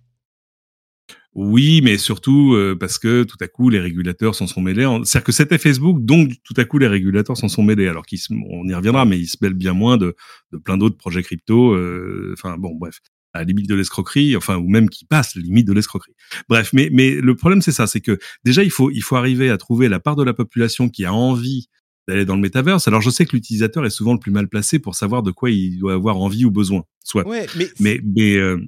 Oui, 1.35 1.83
mais 1.83 1.99
surtout 1.99 2.54
euh, 2.54 2.75
parce 2.80 2.99
que 2.99 3.25
tout 3.25 3.37
à 3.42 3.47
coup 3.47 3.68
les 3.68 3.78
régulateurs 3.78 4.35
s'en 4.35 4.47
sont 4.47 4.62
mêlés. 4.62 4.87
C'est-à-dire 5.04 5.25
que 5.25 5.33
c'était 5.33 5.59
Facebook, 5.59 6.02
donc 6.02 6.33
tout 6.45 6.54
à 6.56 6.64
coup 6.64 6.78
les 6.78 6.87
régulateurs 6.87 7.37
s'en 7.37 7.49
sont 7.49 7.62
mêlés. 7.62 7.88
Alors 7.88 8.06
qu'ils, 8.06 8.21
on 8.30 8.66
y 8.66 8.75
reviendra, 8.75 9.04
mais 9.04 9.18
ils 9.18 9.28
se 9.28 9.37
mêlent 9.42 9.52
bien 9.52 9.75
moins 9.75 9.99
de, 9.99 10.16
de 10.52 10.56
plein 10.56 10.78
d'autres 10.78 10.97
projets 10.97 11.23
crypto. 11.23 11.75
Euh, 11.75 12.33
enfin 12.38 12.56
bon, 12.56 12.75
bref 12.75 13.00
à 13.37 13.38
la 13.38 13.45
limite 13.45 13.69
de 13.69 13.75
l'escroquerie, 13.75 14.37
enfin 14.37 14.57
ou 14.57 14.69
même 14.69 14.88
qui 14.90 15.05
passe 15.05 15.35
la 15.37 15.43
limite 15.43 15.66
de 15.66 15.73
l'escroquerie. 15.73 16.14
Bref, 16.49 16.71
mais 16.73 16.88
mais 16.93 17.14
le 17.14 17.35
problème 17.35 17.62
c'est 17.62 17.73
ça, 17.73 17.87
c'est 17.87 18.00
que 18.00 18.19
déjà 18.45 18.62
il 18.62 18.71
faut 18.71 18.90
il 18.90 19.02
faut 19.02 19.16
arriver 19.16 19.50
à 19.50 19.57
trouver 19.59 19.88
la 19.88 20.00
part 20.00 20.16
de 20.16 20.25
la 20.25 20.35
population 20.35 20.88
qui 20.88 21.05
a 21.05 21.12
envie 21.12 21.69
d'aller 22.09 22.25
dans 22.25 22.37
le 22.37 22.43
métaverse. 22.43 22.87
Alors 22.88 23.00
je 23.00 23.11
sais 23.11 23.26
que 23.26 23.35
l'utilisateur 23.37 23.85
est 23.87 23.90
souvent 23.90 24.12
le 24.12 24.21
plus 24.21 24.33
mal 24.33 24.49
placé 24.49 24.78
pour 24.78 24.95
savoir 24.95 25.23
de 25.23 25.31
quoi 25.33 25.50
il 25.50 25.78
doit 25.78 25.95
avoir 25.95 26.16
envie 26.19 26.45
ou 26.45 26.50
besoin. 26.50 26.83
Soit. 27.05 27.26
Ouais, 27.26 27.47
mais 27.57 27.69
mais, 27.81 28.00
mais 28.05 28.37
euh, 28.37 28.59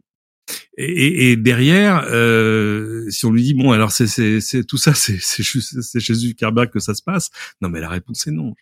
Et, 0.77 1.33
et, 1.33 1.37
derrière, 1.37 2.05
euh, 2.11 3.09
si 3.11 3.27
on 3.27 3.33
lui 3.33 3.43
dit 3.43 3.55
bon, 3.55 3.73
alors 3.73 3.93
c'est 3.93 4.07
c'est 4.41 4.65
tout 4.65 4.79
ça, 4.79 4.95
c'est 4.95 5.19
c'est 5.21 5.43
c'est 5.43 6.01
chez 6.01 6.15
Zuckerberg 6.15 6.71
que 6.71 6.81
ça 6.81 6.95
se 6.95 7.03
passe. 7.03 7.31
Non, 7.61 7.69
mais 7.69 7.81
la 7.81 7.89
réponse 7.89 8.27
est 8.27 8.31
non. 8.31 8.55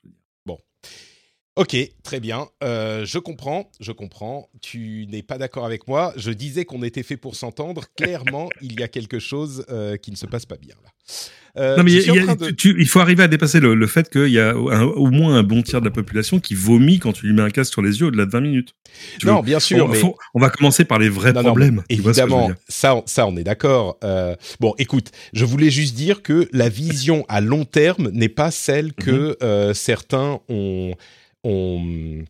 Ok, 1.56 1.74
très 2.02 2.20
bien. 2.20 2.48
Euh, 2.62 3.06
je 3.06 3.18
comprends, 3.18 3.70
je 3.80 3.90
comprends. 3.90 4.50
Tu 4.60 5.06
n'es 5.08 5.22
pas 5.22 5.38
d'accord 5.38 5.64
avec 5.64 5.88
moi. 5.88 6.12
Je 6.16 6.30
disais 6.30 6.66
qu'on 6.66 6.82
était 6.82 7.02
fait 7.02 7.16
pour 7.16 7.34
s'entendre. 7.34 7.84
Clairement, 7.96 8.50
il 8.60 8.78
y 8.78 8.82
a 8.82 8.88
quelque 8.88 9.18
chose 9.18 9.64
euh, 9.70 9.96
qui 9.96 10.10
ne 10.10 10.16
se 10.16 10.26
passe 10.26 10.44
pas 10.44 10.58
bien 10.58 10.74
là. 10.84 10.90
Euh, 11.58 11.78
non, 11.78 11.84
mais 11.84 11.92
il 11.92 12.86
faut 12.86 13.00
arriver 13.00 13.22
à 13.22 13.28
dépasser 13.28 13.60
le, 13.60 13.86
fait 13.86 14.10
qu'il 14.10 14.28
y 14.28 14.38
a 14.38 14.54
au 14.54 15.10
moins 15.10 15.36
un 15.36 15.42
bon 15.42 15.62
tiers 15.62 15.80
de 15.80 15.86
la 15.86 15.90
population 15.90 16.38
qui 16.38 16.54
vomit 16.54 16.98
quand 16.98 17.14
tu 17.14 17.26
lui 17.26 17.32
mets 17.32 17.40
un 17.40 17.48
casque 17.48 17.72
sur 17.72 17.80
les 17.80 18.00
yeux 18.00 18.08
au-delà 18.08 18.26
de 18.26 18.30
20 18.30 18.40
minutes. 18.42 18.74
non, 19.24 19.40
bien 19.40 19.58
sûr. 19.58 19.86
On, 19.86 19.88
mais... 19.88 20.02
on, 20.34 20.40
va 20.40 20.50
commencer 20.50 20.84
par 20.84 20.98
les 20.98 21.08
vrais 21.08 21.32
problèmes. 21.32 21.82
évidemment, 21.88 22.50
ça, 22.68 23.00
ça, 23.06 23.26
on 23.26 23.38
est 23.38 23.44
d'accord. 23.44 23.96
Euh, 24.04 24.36
bon, 24.60 24.74
écoute, 24.76 25.12
je 25.32 25.46
voulais 25.46 25.70
juste 25.70 25.94
dire 25.94 26.22
que 26.22 26.46
la 26.52 26.68
vision 26.68 27.24
à 27.30 27.40
long 27.40 27.64
terme 27.64 28.10
n'est 28.10 28.28
pas 28.28 28.50
celle 28.50 28.92
que 28.92 29.38
mhm. 29.40 29.72
certains 29.72 30.40
ont 30.50 30.94
ont, 31.46 32.24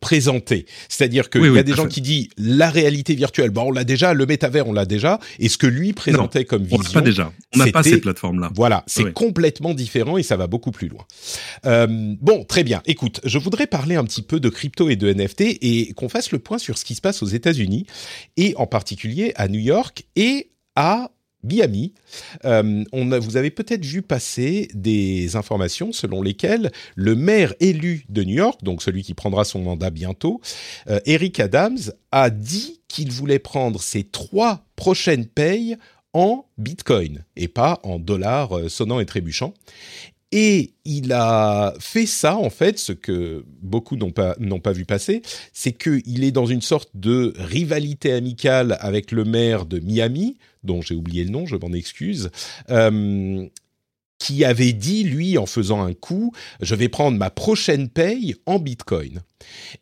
présenté. 0.00 0.64
C'est-à-dire 0.88 1.28
qu'il 1.28 1.52
y 1.52 1.58
a 1.58 1.62
des 1.62 1.74
gens 1.74 1.86
qui 1.86 2.00
disent 2.00 2.28
la 2.38 2.70
réalité 2.70 3.14
virtuelle, 3.14 3.50
bon, 3.50 3.64
on 3.64 3.72
l'a 3.72 3.84
déjà, 3.84 4.14
le 4.14 4.24
métavers, 4.24 4.66
on 4.66 4.72
l'a 4.72 4.86
déjà, 4.86 5.18
et 5.38 5.50
ce 5.50 5.58
que 5.58 5.66
lui 5.66 5.92
présentait 5.92 6.46
comme 6.46 6.62
vision, 6.62 6.82
on 6.88 6.92
pas 6.94 7.00
déjà. 7.02 7.30
On 7.54 7.58
n'a 7.58 7.70
pas 7.70 7.82
ces 7.82 8.00
plateformes-là. 8.00 8.50
Voilà, 8.54 8.84
c'est 8.86 9.12
complètement 9.12 9.74
différent 9.74 10.16
et 10.16 10.22
ça 10.22 10.38
va 10.38 10.46
beaucoup 10.46 10.70
plus 10.70 10.88
loin. 10.88 11.04
Euh, 11.66 11.86
bon, 12.22 12.44
très 12.44 12.64
bien. 12.64 12.80
Écoute, 12.86 13.20
je 13.24 13.38
voudrais 13.38 13.66
parler 13.66 13.96
un 13.96 14.04
petit 14.04 14.22
peu 14.22 14.40
de 14.40 14.48
crypto 14.48 14.88
et 14.88 14.96
de 14.96 15.12
NFT 15.12 15.58
et 15.60 15.92
qu'on 15.94 16.08
fasse 16.08 16.32
le 16.32 16.38
point 16.38 16.56
sur 16.56 16.78
ce 16.78 16.84
qui 16.86 16.94
se 16.94 17.02
passe 17.02 17.22
aux 17.22 17.26
États-Unis 17.26 17.86
et 18.38 18.54
en 18.56 18.66
particulier 18.66 19.32
à 19.36 19.48
New 19.48 19.60
York 19.60 20.04
et 20.16 20.52
à 20.74 21.10
Miami. 21.44 21.92
Euh, 22.44 22.84
on 22.92 23.18
vous 23.20 23.36
avez 23.36 23.50
peut-être 23.50 23.84
vu 23.84 24.02
passer 24.02 24.68
des 24.74 25.36
informations 25.36 25.92
selon 25.92 26.22
lesquelles 26.22 26.72
le 26.96 27.14
maire 27.14 27.54
élu 27.60 28.04
de 28.08 28.24
New 28.24 28.34
York, 28.34 28.62
donc 28.62 28.82
celui 28.82 29.02
qui 29.02 29.14
prendra 29.14 29.44
son 29.44 29.60
mandat 29.60 29.90
bientôt, 29.90 30.40
euh, 30.88 30.98
Eric 31.06 31.38
Adams, 31.40 31.78
a 32.10 32.30
dit 32.30 32.80
qu'il 32.88 33.12
voulait 33.12 33.38
prendre 33.38 33.80
ses 33.80 34.04
trois 34.04 34.64
prochaines 34.76 35.26
payes 35.26 35.76
en 36.14 36.46
Bitcoin 36.58 37.24
et 37.36 37.48
pas 37.48 37.80
en 37.82 37.98
dollars 37.98 38.56
euh, 38.56 38.68
sonnants 38.68 39.00
et 39.00 39.06
trébuchants. 39.06 39.52
Et 40.36 40.72
il 40.84 41.12
a 41.12 41.74
fait 41.78 42.06
ça, 42.06 42.36
en 42.36 42.50
fait, 42.50 42.80
ce 42.80 42.90
que 42.90 43.44
beaucoup 43.62 43.94
n'ont 43.94 44.10
pas, 44.10 44.34
n'ont 44.40 44.58
pas 44.58 44.72
vu 44.72 44.84
passer, 44.84 45.22
c'est 45.52 45.70
qu'il 45.70 46.24
est 46.24 46.32
dans 46.32 46.46
une 46.46 46.60
sorte 46.60 46.90
de 46.94 47.32
rivalité 47.38 48.12
amicale 48.12 48.76
avec 48.80 49.12
le 49.12 49.22
maire 49.22 49.64
de 49.64 49.78
Miami, 49.78 50.36
dont 50.64 50.82
j'ai 50.82 50.96
oublié 50.96 51.22
le 51.22 51.30
nom, 51.30 51.46
je 51.46 51.54
m'en 51.54 51.72
excuse, 51.72 52.30
euh, 52.70 53.46
qui 54.18 54.44
avait 54.44 54.72
dit, 54.72 55.04
lui, 55.04 55.38
en 55.38 55.46
faisant 55.46 55.82
un 55.84 55.94
coup, 55.94 56.32
je 56.60 56.74
vais 56.74 56.88
prendre 56.88 57.16
ma 57.16 57.30
prochaine 57.30 57.88
paye 57.88 58.34
en 58.44 58.58
Bitcoin. 58.58 59.20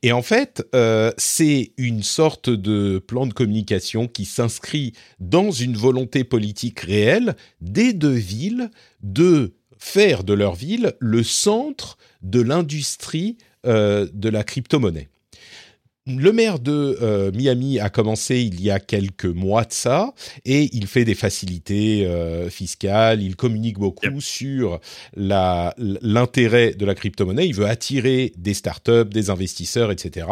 Et 0.03 0.13
en 0.13 0.21
fait, 0.21 0.63
euh, 0.75 1.13
c'est 1.17 1.73
une 1.79 2.03
sorte 2.03 2.51
de 2.51 2.99
plan 2.99 3.27
de 3.27 3.33
communication 3.33 4.07
qui 4.07 4.27
s'inscrit 4.27 4.93
dans 5.19 5.51
une 5.51 5.79
volonté 5.79 6.25
politique 6.25 6.81
réelle 6.81 7.37
des 7.63 7.95
deux 7.95 8.11
villes 8.11 8.71
de 9.03 9.55
faire 9.83 10.23
de 10.23 10.33
leur 10.33 10.55
ville 10.55 10.95
le 11.01 11.25
centre 11.25 11.99
de 12.23 12.41
l'industrie 12.41 13.37
euh, 13.67 14.07
de 14.15 14.29
la 14.29 14.45
crypto-monnaie. 14.45 15.09
Le 16.07 16.33
maire 16.33 16.61
de 16.61 16.99
euh, 17.03 17.33
Miami 17.33 17.81
a 17.81 17.91
commencé 17.91 18.41
il 18.43 18.63
y 18.63 18.71
a 18.71 18.79
quelques 18.79 19.27
mois 19.27 19.65
de 19.65 19.73
ça 19.73 20.15
et 20.45 20.71
il 20.73 20.87
fait 20.87 21.05
des 21.05 21.17
facilités 21.17 22.07
euh, 22.07 22.49
fiscales, 22.49 23.23
il 23.23 23.35
communique 23.35 23.79
beaucoup 23.79 24.21
sur 24.21 24.81
l'intérêt 25.17 26.75
de 26.75 26.87
la 26.87 26.95
crypto-monnaie, 26.95 27.49
il 27.49 27.55
veut 27.55 27.67
attirer 27.67 28.33
des 28.37 28.55
startups, 28.55 29.11
des 29.11 29.31
investisseurs, 29.31 29.91
etc 29.91 30.29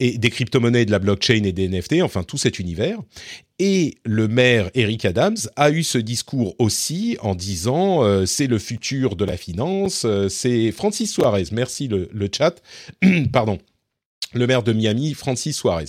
et 0.00 0.18
des 0.18 0.30
crypto-monnaies, 0.30 0.84
de 0.84 0.90
la 0.90 0.98
blockchain 0.98 1.44
et 1.44 1.52
des 1.52 1.68
NFT, 1.68 2.02
enfin 2.02 2.22
tout 2.22 2.38
cet 2.38 2.58
univers. 2.58 2.98
Et 3.58 3.94
le 4.04 4.26
maire 4.26 4.70
Eric 4.74 5.04
Adams 5.04 5.36
a 5.56 5.70
eu 5.70 5.82
ce 5.82 5.98
discours 5.98 6.56
aussi 6.58 7.16
en 7.20 7.34
disant 7.34 8.02
euh, 8.02 8.26
c'est 8.26 8.48
le 8.48 8.58
futur 8.58 9.14
de 9.14 9.24
la 9.24 9.36
finance. 9.36 10.04
Euh, 10.04 10.28
c'est 10.28 10.72
Francis 10.72 11.12
Suarez, 11.12 11.44
merci 11.52 11.88
le, 11.88 12.08
le 12.12 12.28
chat, 12.32 12.60
pardon 13.32 13.58
le 14.34 14.46
maire 14.46 14.62
de 14.62 14.72
Miami, 14.72 15.14
Francis 15.14 15.56
Suarez. 15.56 15.86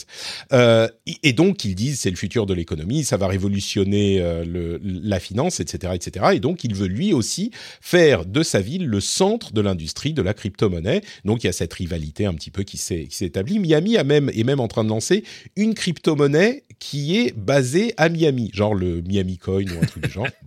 Euh, 0.52 0.88
et 1.24 1.34
donc, 1.34 1.66
ils 1.66 1.76
disent 1.76 2.00
c'est 2.00 2.10
le 2.10 2.16
futur 2.16 2.46
de 2.46 2.54
l'économie, 2.54 3.04
ça 3.04 3.18
va 3.18 3.28
révolutionner 3.28 4.22
euh, 4.22 4.44
le, 4.46 4.80
la 4.84 5.20
finance, 5.20 5.60
etc., 5.60 5.94
etc. 5.96 6.26
Et 6.34 6.40
donc, 6.40 6.64
il 6.64 6.76
veut 6.76 6.88
lui 6.88 7.14
aussi 7.14 7.52
faire 7.82 8.26
de 8.26 8.44
sa 8.44 8.62
ville 8.62 8.86
le 8.86 9.00
centre 9.00 9.54
de 9.54 9.62
l'industrie 9.62 10.14
de 10.14 10.22
la 10.22 10.34
crypto-monnaie. 10.34 11.02
Donc, 11.26 11.44
il 11.44 11.48
y 11.48 11.50
a 11.50 11.54
cette 11.54 11.74
rivalité 11.74 12.26
un 12.26 12.34
petit 12.34 12.52
peu 12.52 12.64
qui 12.64 12.78
s'est 12.78 13.08
établie. 13.22 13.60
Miami 13.60 13.98
a 13.98 14.04
même, 14.04 14.30
est 14.34 14.44
même 14.44 14.60
en 14.60 14.68
train 14.68 14.84
de 14.84 14.90
lancer 14.90 15.24
une 15.56 15.74
crypto-monnaie 15.74 16.64
qui 16.80 17.18
est 17.18 17.38
basée 17.38 17.94
à 17.98 18.10
Miami, 18.10 18.52
genre 18.54 18.76
le 18.76 19.02
Miami 19.02 19.38
Coin 19.38 19.64
ou 19.64 19.82
un 19.82 19.86
truc 19.86 20.06
du 20.06 20.12
genre. 20.12 20.28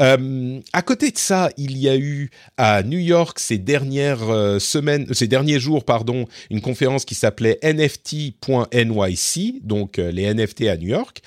Euh, 0.00 0.60
à 0.72 0.82
côté 0.82 1.12
de 1.12 1.18
ça, 1.18 1.50
il 1.56 1.78
y 1.78 1.88
a 1.88 1.96
eu 1.96 2.30
à 2.56 2.82
New 2.82 2.98
York 2.98 3.38
ces 3.38 3.58
dernières 3.58 4.60
semaines, 4.60 5.06
ces 5.14 5.28
derniers 5.28 5.60
jours, 5.60 5.84
pardon, 5.84 6.26
une 6.50 6.60
conférence 6.60 7.04
qui 7.06 7.14
s'appelait 7.14 7.58
NFT.nyc, 7.62 9.54
donc 9.62 9.98
euh, 9.98 10.10
les 10.10 10.32
NFT 10.32 10.62
à 10.62 10.76
New 10.76 10.88
York. 10.88 11.22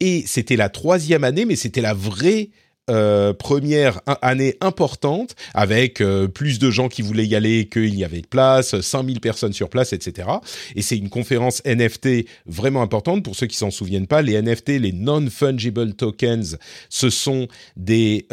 Et 0.00 0.24
c'était 0.26 0.56
la 0.56 0.68
troisième 0.68 1.24
année, 1.24 1.44
mais 1.44 1.56
c'était 1.56 1.80
la 1.80 1.94
vraie 1.94 2.50
euh, 2.90 3.34
première 3.34 4.00
année 4.22 4.56
importante 4.62 5.36
avec 5.52 6.00
euh, 6.00 6.26
plus 6.26 6.58
de 6.58 6.70
gens 6.70 6.88
qui 6.88 7.02
voulaient 7.02 7.26
y 7.26 7.36
aller 7.36 7.68
qu'il 7.68 7.94
y 7.94 8.02
avait 8.02 8.22
de 8.22 8.26
place, 8.26 8.80
5000 8.80 9.20
personnes 9.20 9.52
sur 9.52 9.68
place, 9.68 9.92
etc. 9.92 10.28
Et 10.74 10.80
c'est 10.80 10.96
une 10.96 11.10
conférence 11.10 11.62
NFT 11.66 12.24
vraiment 12.46 12.80
importante. 12.80 13.22
Pour 13.22 13.36
ceux 13.36 13.46
qui 13.46 13.58
s'en 13.58 13.70
souviennent 13.70 14.06
pas, 14.06 14.22
les 14.22 14.40
NFT, 14.40 14.80
les 14.80 14.92
non-fungible 14.92 15.94
tokens, 15.94 16.56
ce 16.88 17.10
sont 17.10 17.46
des 17.76 18.26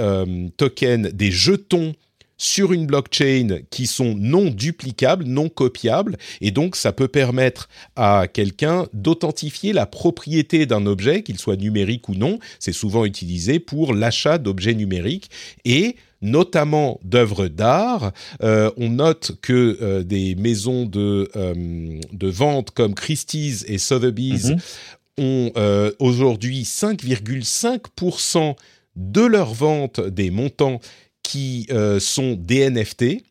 tokens, 0.58 1.10
des 1.12 1.32
jetons 1.32 1.94
sur 2.38 2.74
une 2.74 2.86
blockchain 2.86 3.60
qui 3.70 3.88
sont 3.88 4.16
non 4.18 4.50
duplicables, 4.50 5.26
non 5.26 5.50
copiables, 5.50 6.18
et 6.42 6.52
donc 6.52 6.76
ça 6.76 6.92
peut 6.92 7.08
permettre 7.08 7.70
à 7.96 8.28
quelqu'un 8.32 8.88
d'authentifier 8.94 9.74
la 9.74 9.86
propriété 9.86 10.66
d'un 10.66 10.86
objet, 10.86 11.24
qu'il 11.24 11.40
soit 11.40 11.56
numérique 11.56 12.10
ou 12.10 12.16
non. 12.16 12.40
C'est 12.60 12.74
souvent 12.74 13.06
utilisé 13.06 13.60
pour 13.60 13.94
l'achat 13.94 14.38
d'objets 14.38 14.74
numériques 14.74 15.30
et 15.64 15.96
notamment 16.22 17.00
d'œuvres 17.04 17.48
d'art. 17.48 18.12
Euh, 18.44 18.72
on 18.78 18.90
note 18.90 19.34
que 19.42 19.78
euh, 19.82 20.04
des 20.04 20.36
maisons 20.36 20.86
de, 20.86 21.30
euh, 21.36 22.00
de 22.12 22.28
vente 22.28 22.72
comme 22.72 22.96
Christie's 22.96 23.64
et 23.68 23.78
Sotheby's 23.78 24.50
mhm. 24.50 24.60
ont 25.18 25.52
aujourd'hui 26.00 26.64
5,5% 26.64 28.56
de 28.96 29.22
leur 29.22 29.54
vente 29.54 30.00
des 30.00 30.32
montants 30.32 30.80
qui 31.28 31.68
euh, 31.72 32.00
sont 32.00 32.34
des 32.34 32.70
NFT. 32.70 33.24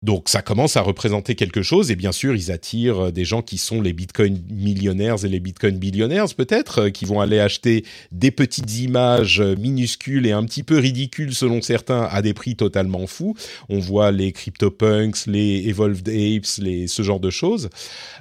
Donc 0.00 0.28
ça 0.28 0.42
commence 0.42 0.76
à 0.76 0.80
représenter 0.80 1.34
quelque 1.34 1.60
chose 1.62 1.90
et 1.90 1.96
bien 1.96 2.12
sûr 2.12 2.36
ils 2.36 2.52
attirent 2.52 3.06
euh, 3.06 3.10
des 3.10 3.24
gens 3.24 3.42
qui 3.42 3.58
sont 3.58 3.80
les 3.80 3.92
Bitcoin 3.92 4.40
millionnaires 4.48 5.24
et 5.24 5.28
les 5.28 5.40
Bitcoin 5.40 5.76
billionnaires 5.76 6.32
peut-être, 6.36 6.82
euh, 6.82 6.90
qui 6.90 7.04
vont 7.04 7.20
aller 7.20 7.40
acheter 7.40 7.84
des 8.12 8.30
petites 8.30 8.78
images 8.78 9.40
minuscules 9.40 10.24
et 10.24 10.30
un 10.30 10.44
petit 10.44 10.62
peu 10.62 10.78
ridicules 10.78 11.34
selon 11.34 11.60
certains 11.62 12.02
à 12.02 12.22
des 12.22 12.32
prix 12.32 12.54
totalement 12.54 13.08
fous. 13.08 13.34
On 13.68 13.80
voit 13.80 14.12
les 14.12 14.30
CryptoPunks, 14.30 15.26
les 15.26 15.68
Evolved 15.68 16.08
Apes, 16.08 16.46
ce 16.46 17.02
genre 17.02 17.20
de 17.20 17.30
choses. 17.30 17.68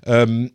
je 0.07 0.49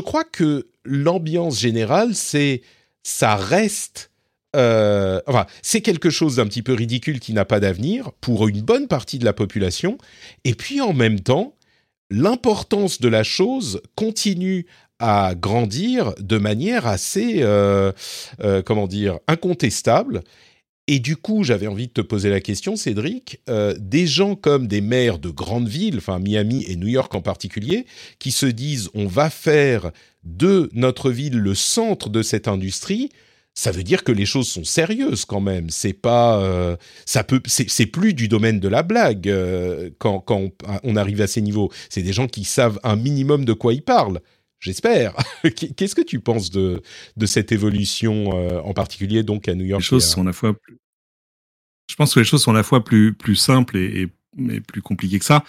crois 0.00 0.24
que 0.24 0.68
l'ambiance 0.84 1.58
générale 1.58 2.14
c'est 2.14 2.62
ça 3.02 3.34
reste 3.34 4.11
euh, 4.54 5.20
c'est 5.62 5.80
quelque 5.80 6.10
chose 6.10 6.36
d'un 6.36 6.46
petit 6.46 6.62
peu 6.62 6.74
ridicule 6.74 7.20
qui 7.20 7.32
n'a 7.32 7.44
pas 7.44 7.60
d'avenir 7.60 8.12
pour 8.20 8.48
une 8.48 8.60
bonne 8.60 8.88
partie 8.88 9.18
de 9.18 9.24
la 9.24 9.32
population. 9.32 9.98
Et 10.44 10.54
puis 10.54 10.80
en 10.80 10.92
même 10.92 11.20
temps, 11.20 11.54
l'importance 12.10 13.00
de 13.00 13.08
la 13.08 13.24
chose 13.24 13.80
continue 13.96 14.66
à 14.98 15.34
grandir 15.34 16.14
de 16.20 16.38
manière 16.38 16.86
assez, 16.86 17.38
euh, 17.40 17.92
euh, 18.40 18.62
comment 18.62 18.86
dire, 18.86 19.18
incontestable. 19.26 20.22
Et 20.86 20.98
du 20.98 21.16
coup, 21.16 21.44
j'avais 21.44 21.68
envie 21.68 21.86
de 21.86 21.92
te 21.92 22.00
poser 22.00 22.28
la 22.28 22.40
question, 22.40 22.74
Cédric, 22.74 23.40
des 23.78 24.06
gens 24.08 24.34
comme 24.34 24.66
des 24.66 24.80
maires 24.80 25.20
de 25.20 25.30
grandes 25.30 25.68
villes, 25.68 25.98
enfin 25.98 26.18
Miami 26.18 26.64
et 26.66 26.74
New 26.74 26.88
York 26.88 27.14
en 27.14 27.22
particulier, 27.22 27.86
qui 28.18 28.32
se 28.32 28.46
disent 28.46 28.90
on 28.92 29.06
va 29.06 29.30
faire 29.30 29.92
de 30.24 30.68
notre 30.72 31.10
ville 31.10 31.38
le 31.38 31.54
centre 31.54 32.08
de 32.08 32.22
cette 32.22 32.48
industrie, 32.48 33.10
ça 33.54 33.70
veut 33.70 33.82
dire 33.82 34.02
que 34.02 34.12
les 34.12 34.24
choses 34.24 34.48
sont 34.48 34.64
sérieuses 34.64 35.24
quand 35.24 35.40
même. 35.40 35.68
C'est 35.68 35.92
pas, 35.92 36.42
euh, 36.42 36.76
ça 37.04 37.22
peut, 37.22 37.40
c'est 37.46 37.86
plus 37.86 38.14
du 38.14 38.28
domaine 38.28 38.60
de 38.60 38.68
la 38.68 38.82
blague 38.82 39.28
euh, 39.28 39.90
quand, 39.98 40.20
quand 40.20 40.50
on, 40.82 40.96
arrive 40.96 41.20
à 41.20 41.26
ces 41.26 41.42
niveaux. 41.42 41.70
C'est 41.90 42.02
des 42.02 42.12
gens 42.12 42.28
qui 42.28 42.44
savent 42.44 42.80
un 42.82 42.96
minimum 42.96 43.44
de 43.44 43.52
quoi 43.52 43.74
ils 43.74 43.82
parlent. 43.82 44.20
J'espère. 44.58 45.14
Qu'est-ce 45.76 45.94
que 45.94 46.02
tu 46.02 46.20
penses 46.20 46.50
de, 46.50 46.82
de 47.16 47.26
cette 47.26 47.52
évolution, 47.52 48.30
euh, 48.34 48.60
en 48.60 48.72
particulier 48.72 49.22
donc 49.22 49.48
à 49.48 49.54
New 49.54 49.66
York 49.66 49.82
Les 49.82 49.86
choses 49.86 50.08
sont 50.08 50.22
à 50.22 50.26
la 50.26 50.32
fois 50.32 50.54
plus... 50.58 50.78
Je 51.90 51.96
pense 51.96 52.14
que 52.14 52.20
les 52.20 52.24
choses 52.24 52.42
sont 52.42 52.52
à 52.52 52.56
la 52.56 52.62
fois 52.62 52.82
plus, 52.82 53.12
plus 53.12 53.36
simples 53.36 53.76
et, 53.76 54.08
et 54.48 54.60
plus 54.60 54.80
compliquées 54.80 55.18
que 55.18 55.24
ça. 55.26 55.44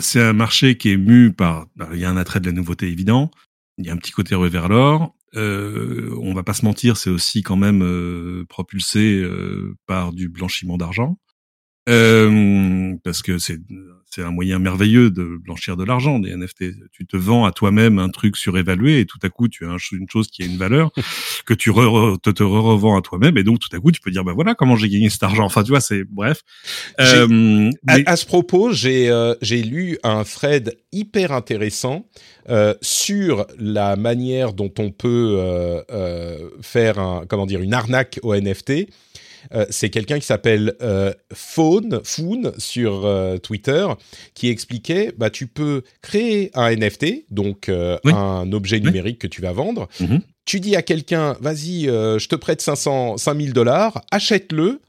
C'est 0.00 0.20
un 0.20 0.34
marché 0.34 0.76
qui 0.76 0.90
est 0.90 0.98
mu 0.98 1.32
par... 1.32 1.68
Il 1.92 2.00
y 2.00 2.04
a 2.04 2.10
un 2.10 2.18
attrait 2.18 2.40
de 2.40 2.46
la 2.46 2.52
nouveauté 2.52 2.86
évident. 2.88 3.30
Il 3.78 3.86
y 3.86 3.88
a 3.88 3.94
un 3.94 3.96
petit 3.96 4.12
côté 4.12 4.34
revers 4.34 4.68
l'or. 4.68 5.14
Euh, 5.36 6.14
on 6.20 6.34
va 6.34 6.42
pas 6.42 6.54
se 6.54 6.64
mentir, 6.64 6.96
c'est 6.96 7.10
aussi 7.10 7.42
quand 7.42 7.56
même 7.56 7.82
euh, 7.82 8.44
propulsé 8.48 9.20
euh, 9.20 9.76
par 9.86 10.12
du 10.12 10.28
blanchiment 10.28 10.76
d'argent. 10.76 11.18
Euh, 11.88 12.94
parce 13.04 13.22
que 13.22 13.38
c'est 13.38 13.58
c'est 14.10 14.22
un 14.22 14.32
moyen 14.32 14.58
merveilleux 14.58 15.10
de 15.10 15.38
blanchir 15.40 15.76
de 15.76 15.84
l'argent 15.84 16.18
des 16.18 16.34
NFT. 16.34 16.64
Tu 16.90 17.06
te 17.06 17.16
vends 17.16 17.44
à 17.44 17.52
toi-même 17.52 17.98
un 17.98 18.08
truc 18.08 18.36
surévalué 18.36 19.00
et 19.00 19.06
tout 19.06 19.18
à 19.22 19.28
coup 19.28 19.48
tu 19.48 19.66
as 19.66 19.76
une 19.92 20.08
chose 20.10 20.28
qui 20.28 20.42
a 20.42 20.46
une 20.46 20.56
valeur 20.56 20.90
que 21.46 21.54
tu 21.54 21.70
te, 21.72 22.30
te 22.30 22.42
revends 22.42 22.98
à 22.98 23.02
toi-même 23.02 23.38
et 23.38 23.44
donc 23.44 23.60
tout 23.60 23.74
à 23.74 23.78
coup 23.78 23.92
tu 23.92 24.00
peux 24.00 24.10
dire 24.10 24.24
bah 24.24 24.32
voilà 24.34 24.54
comment 24.54 24.74
j'ai 24.74 24.88
gagné 24.88 25.10
cet 25.10 25.22
argent. 25.22 25.44
Enfin 25.44 25.62
tu 25.62 25.70
vois 25.70 25.80
c'est 25.80 26.02
bref. 26.04 26.42
Euh, 27.00 27.70
à, 27.86 27.98
à, 28.06 28.16
ce 28.16 28.26
propos 28.26 28.72
j'ai 28.72 29.10
euh, 29.10 29.34
j'ai 29.42 29.62
lu 29.62 29.98
un 30.02 30.24
thread 30.24 30.76
hyper 30.92 31.30
intéressant 31.30 32.04
euh, 32.48 32.74
sur 32.82 33.46
la 33.58 33.94
manière 33.94 34.52
dont 34.52 34.72
on 34.78 34.90
peut 34.90 35.80
faire 36.62 36.98
un 36.98 37.26
comment 37.28 37.46
dire 37.46 37.60
une 37.60 37.74
arnaque 37.74 38.18
au 38.22 38.34
NFT 38.34 38.88
euh, 39.54 39.66
c'est 39.70 39.90
quelqu'un 39.90 40.18
qui 40.18 40.26
s'appelle 40.26 40.74
euh, 40.82 41.12
Faune, 41.32 42.00
Foon 42.04 42.52
sur 42.58 43.04
euh, 43.04 43.38
Twitter, 43.38 43.86
qui 44.34 44.48
expliquait, 44.48 45.12
bah, 45.16 45.30
tu 45.30 45.46
peux 45.46 45.82
créer 46.02 46.50
un 46.54 46.74
NFT, 46.74 47.24
donc 47.30 47.68
euh, 47.68 47.98
oui. 48.04 48.12
un 48.14 48.50
objet 48.52 48.80
numérique 48.80 49.18
que 49.18 49.26
tu 49.26 49.40
vas 49.42 49.52
vendre. 49.52 49.88
Mm 50.00 50.06
-hmm. 50.06 50.20
Tu 50.44 50.60
dis 50.60 50.74
à 50.74 50.82
quelqu'un, 50.82 51.36
vas-y, 51.40 51.84
je 51.84 52.26
te 52.26 52.36
prête 52.36 52.60
500, 52.60 53.18
5000 53.18 53.52
dollars, 53.52 54.02
achète-le 54.10 54.80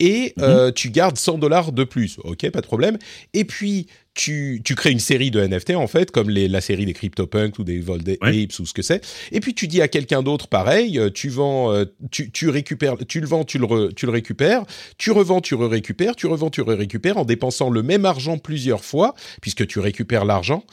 et 0.00 0.34
euh, 0.40 0.70
tu 0.70 0.90
gardes 0.90 1.18
100 1.18 1.38
dollars 1.38 1.72
de 1.72 1.84
plus. 1.84 2.18
Ok, 2.22 2.48
pas 2.50 2.60
de 2.60 2.66
problème. 2.66 2.98
Et 3.34 3.44
puis, 3.44 3.86
tu, 4.18 4.60
tu 4.64 4.74
crées 4.74 4.90
une 4.90 4.98
série 4.98 5.30
de 5.30 5.40
NFT, 5.40 5.76
en 5.76 5.86
fait, 5.86 6.10
comme 6.10 6.28
les, 6.28 6.48
la 6.48 6.60
série 6.60 6.84
des 6.84 6.92
CryptoPunks 6.92 7.56
ou 7.60 7.64
des 7.64 7.78
Vold 7.78 8.06
ouais. 8.08 8.18
Apes 8.20 8.58
ou 8.58 8.66
ce 8.66 8.74
que 8.74 8.82
c'est. 8.82 9.00
Et 9.30 9.38
puis, 9.38 9.54
tu 9.54 9.68
dis 9.68 9.80
à 9.80 9.86
quelqu'un 9.86 10.24
d'autre, 10.24 10.48
pareil, 10.48 10.98
euh, 10.98 11.08
tu 11.08 11.28
vends, 11.28 11.72
euh, 11.72 11.84
tu, 12.10 12.32
tu 12.32 12.48
récupères, 12.48 12.96
tu 13.06 13.20
le 13.20 13.28
vends, 13.28 13.44
tu 13.44 13.58
le, 13.58 13.64
re, 13.64 13.94
tu 13.94 14.06
le 14.06 14.12
récupères, 14.12 14.64
tu 14.98 15.12
revends, 15.12 15.40
tu 15.40 15.54
re-récupères, 15.54 16.16
tu 16.16 16.26
revends, 16.26 16.50
tu 16.50 16.62
re-récupères 16.62 17.16
en 17.16 17.24
dépensant 17.24 17.70
le 17.70 17.84
même 17.84 18.04
argent 18.04 18.38
plusieurs 18.38 18.84
fois, 18.84 19.14
puisque 19.40 19.68
tu 19.68 19.78
récupères 19.78 20.24
l'argent. 20.24 20.64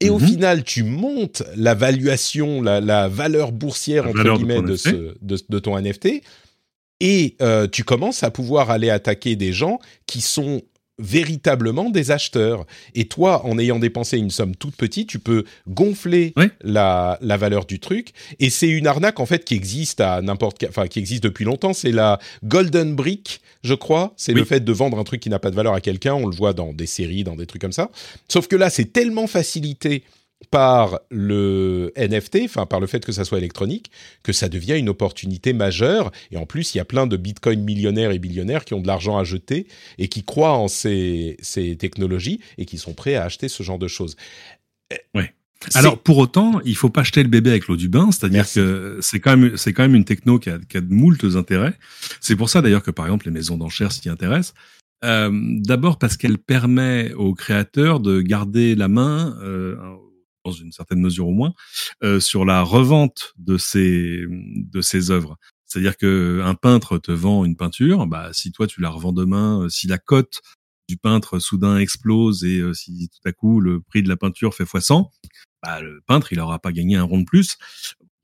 Et 0.00 0.10
au 0.10 0.20
final, 0.20 0.62
tu 0.62 0.84
montes 0.84 1.42
la 1.56 1.74
valuation, 1.74 2.62
la, 2.62 2.80
la 2.80 3.08
valeur 3.08 3.50
boursière, 3.50 4.04
la 4.04 4.10
entre 4.10 4.18
valeur 4.18 4.36
guillemets, 4.36 4.62
de, 4.62 4.68
de, 4.68 4.76
ce, 4.76 4.90
de, 5.20 5.38
de 5.48 5.58
ton 5.58 5.76
NFT 5.76 6.22
et 7.00 7.36
euh, 7.42 7.66
tu 7.68 7.84
commences 7.84 8.22
à 8.22 8.30
pouvoir 8.30 8.70
aller 8.70 8.90
attaquer 8.90 9.36
des 9.36 9.52
gens 9.52 9.78
qui 10.06 10.20
sont 10.20 10.62
véritablement 10.98 11.90
des 11.90 12.10
acheteurs. 12.10 12.66
Et 12.94 13.06
toi, 13.06 13.44
en 13.46 13.58
ayant 13.58 13.78
dépensé 13.78 14.18
une 14.18 14.30
somme 14.30 14.56
toute 14.56 14.76
petite, 14.76 15.08
tu 15.08 15.18
peux 15.18 15.44
gonfler 15.68 16.32
oui. 16.36 16.46
la, 16.62 17.18
la 17.20 17.36
valeur 17.36 17.66
du 17.66 17.78
truc. 17.80 18.12
Et 18.40 18.50
c'est 18.50 18.68
une 18.68 18.86
arnaque 18.86 19.20
en 19.20 19.26
fait 19.26 19.44
qui 19.44 19.54
existe 19.54 20.00
à 20.00 20.20
n'importe, 20.22 20.64
enfin 20.68 20.86
qui 20.88 20.98
existe 20.98 21.22
depuis 21.22 21.44
longtemps. 21.44 21.72
C'est 21.72 21.92
la 21.92 22.18
golden 22.44 22.94
brick, 22.94 23.40
je 23.62 23.74
crois. 23.74 24.12
C'est 24.16 24.32
oui. 24.32 24.40
le 24.40 24.44
fait 24.44 24.60
de 24.60 24.72
vendre 24.72 24.98
un 24.98 25.04
truc 25.04 25.20
qui 25.20 25.30
n'a 25.30 25.38
pas 25.38 25.50
de 25.50 25.56
valeur 25.56 25.74
à 25.74 25.80
quelqu'un. 25.80 26.14
On 26.14 26.26
le 26.26 26.34
voit 26.34 26.52
dans 26.52 26.72
des 26.72 26.86
séries, 26.86 27.24
dans 27.24 27.36
des 27.36 27.46
trucs 27.46 27.62
comme 27.62 27.72
ça. 27.72 27.90
Sauf 28.28 28.48
que 28.48 28.56
là, 28.56 28.70
c'est 28.70 28.92
tellement 28.92 29.26
facilité 29.26 30.02
par 30.50 31.00
le 31.10 31.92
NFT, 31.96 32.40
enfin 32.44 32.64
par 32.64 32.80
le 32.80 32.86
fait 32.86 33.04
que 33.04 33.12
ça 33.12 33.24
soit 33.24 33.38
électronique, 33.38 33.90
que 34.22 34.32
ça 34.32 34.48
devient 34.48 34.78
une 34.78 34.88
opportunité 34.88 35.52
majeure. 35.52 36.10
Et 36.30 36.36
en 36.36 36.46
plus, 36.46 36.74
il 36.74 36.78
y 36.78 36.80
a 36.80 36.84
plein 36.84 37.06
de 37.06 37.16
Bitcoin 37.16 37.62
millionnaires 37.62 38.12
et 38.12 38.18
billionnaires 38.18 38.64
qui 38.64 38.74
ont 38.74 38.80
de 38.80 38.86
l'argent 38.86 39.18
à 39.18 39.24
jeter 39.24 39.66
et 39.98 40.08
qui 40.08 40.22
croient 40.22 40.56
en 40.56 40.68
ces, 40.68 41.36
ces, 41.40 41.76
technologies 41.76 42.40
et 42.56 42.64
qui 42.64 42.78
sont 42.78 42.94
prêts 42.94 43.14
à 43.14 43.24
acheter 43.24 43.48
ce 43.48 43.62
genre 43.62 43.78
de 43.78 43.88
choses. 43.88 44.16
Oui. 45.14 45.24
Alors 45.74 45.98
pour 45.98 46.18
autant, 46.18 46.60
il 46.64 46.76
faut 46.76 46.88
pas 46.88 47.02
jeter 47.02 47.22
le 47.22 47.28
bébé 47.28 47.50
avec 47.50 47.66
l'eau 47.66 47.76
du 47.76 47.88
bain, 47.88 48.10
c'est-à-dire 48.12 48.50
que 48.50 48.98
c'est 49.02 49.18
quand 49.18 49.36
même 49.36 49.56
c'est 49.56 49.72
quand 49.72 49.82
même 49.82 49.96
une 49.96 50.04
techno 50.04 50.38
qui 50.38 50.50
a, 50.50 50.58
qui 50.68 50.76
a 50.76 50.80
de 50.80 50.92
moultes 50.92 51.26
intérêts. 51.34 51.74
C'est 52.20 52.36
pour 52.36 52.48
ça 52.48 52.62
d'ailleurs 52.62 52.84
que 52.84 52.92
par 52.92 53.06
exemple 53.06 53.26
les 53.26 53.32
maisons 53.32 53.56
d'enchères 53.56 53.90
s'y 53.90 54.08
intéressent. 54.08 54.54
Euh, 55.04 55.30
D'abord 55.32 55.98
parce 55.98 56.16
qu'elle 56.16 56.38
permet 56.38 57.12
aux 57.14 57.34
créateurs 57.34 57.98
de 57.98 58.20
garder 58.20 58.76
la 58.76 58.86
main 58.86 59.36
euh, 59.42 59.74
dans 60.48 60.56
une 60.56 60.72
certaine 60.72 61.00
mesure 61.00 61.28
au 61.28 61.32
moins, 61.32 61.54
euh, 62.02 62.20
sur 62.20 62.44
la 62.44 62.62
revente 62.62 63.34
de 63.38 63.56
ces 63.56 64.24
de 64.28 64.80
ces 64.80 65.10
œuvres. 65.10 65.36
C'est-à-dire 65.66 65.96
que 65.96 66.40
un 66.44 66.54
peintre 66.54 66.98
te 66.98 67.12
vend 67.12 67.44
une 67.44 67.56
peinture, 67.56 68.06
bah 68.06 68.30
si 68.32 68.52
toi 68.52 68.66
tu 68.66 68.80
la 68.80 68.90
revends 68.90 69.12
demain, 69.12 69.64
euh, 69.64 69.68
si 69.68 69.86
la 69.86 69.98
cote 69.98 70.40
du 70.88 70.96
peintre 70.96 71.38
soudain 71.38 71.78
explose 71.78 72.44
et 72.44 72.60
euh, 72.60 72.72
si 72.72 73.10
tout 73.10 73.28
à 73.28 73.32
coup 73.32 73.60
le 73.60 73.80
prix 73.80 74.02
de 74.02 74.08
la 74.08 74.16
peinture 74.16 74.54
fait 74.54 74.64
x100, 74.64 75.10
bah 75.62 75.80
le 75.82 76.00
peintre 76.06 76.32
il 76.32 76.40
aura 76.40 76.58
pas 76.58 76.72
gagné 76.72 76.96
un 76.96 77.02
rond 77.02 77.20
de 77.20 77.24
plus 77.24 77.58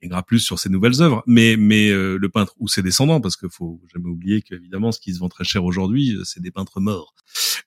gagnera 0.04 0.22
plus 0.22 0.40
sur 0.40 0.58
ses 0.58 0.68
nouvelles 0.68 1.02
œuvres, 1.02 1.22
mais 1.26 1.56
mais 1.56 1.90
euh, 1.90 2.16
le 2.18 2.28
peintre 2.28 2.54
ou 2.58 2.68
ses 2.68 2.82
descendants, 2.82 3.20
parce 3.20 3.36
qu'il 3.36 3.50
faut 3.50 3.80
jamais 3.92 4.08
oublier 4.08 4.42
qu'évidemment 4.42 4.92
ce 4.92 5.00
qui 5.00 5.14
se 5.14 5.18
vend 5.18 5.28
très 5.28 5.44
cher 5.44 5.64
aujourd'hui, 5.64 6.16
euh, 6.16 6.24
c'est 6.24 6.40
des 6.40 6.50
peintres 6.50 6.80
morts. 6.80 7.14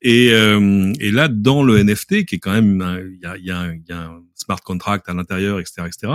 Et 0.02 0.32
euh, 0.32 0.94
et 1.00 1.12
là 1.12 1.28
dans 1.28 1.64
le 1.64 1.82
NFT, 1.84 2.26
qui 2.26 2.36
est 2.36 2.40
quand 2.40 2.54
même 2.54 3.12
il 3.14 3.20
y 3.22 3.26
a, 3.26 3.38
y, 3.38 3.52
a, 3.52 3.74
y 3.74 3.92
a 3.92 4.04
un 4.06 4.24
smart 4.36 4.62
contract 4.62 5.10
à 5.10 5.14
l'intérieur, 5.14 5.60
etc., 5.60 5.84
etc. 5.88 6.14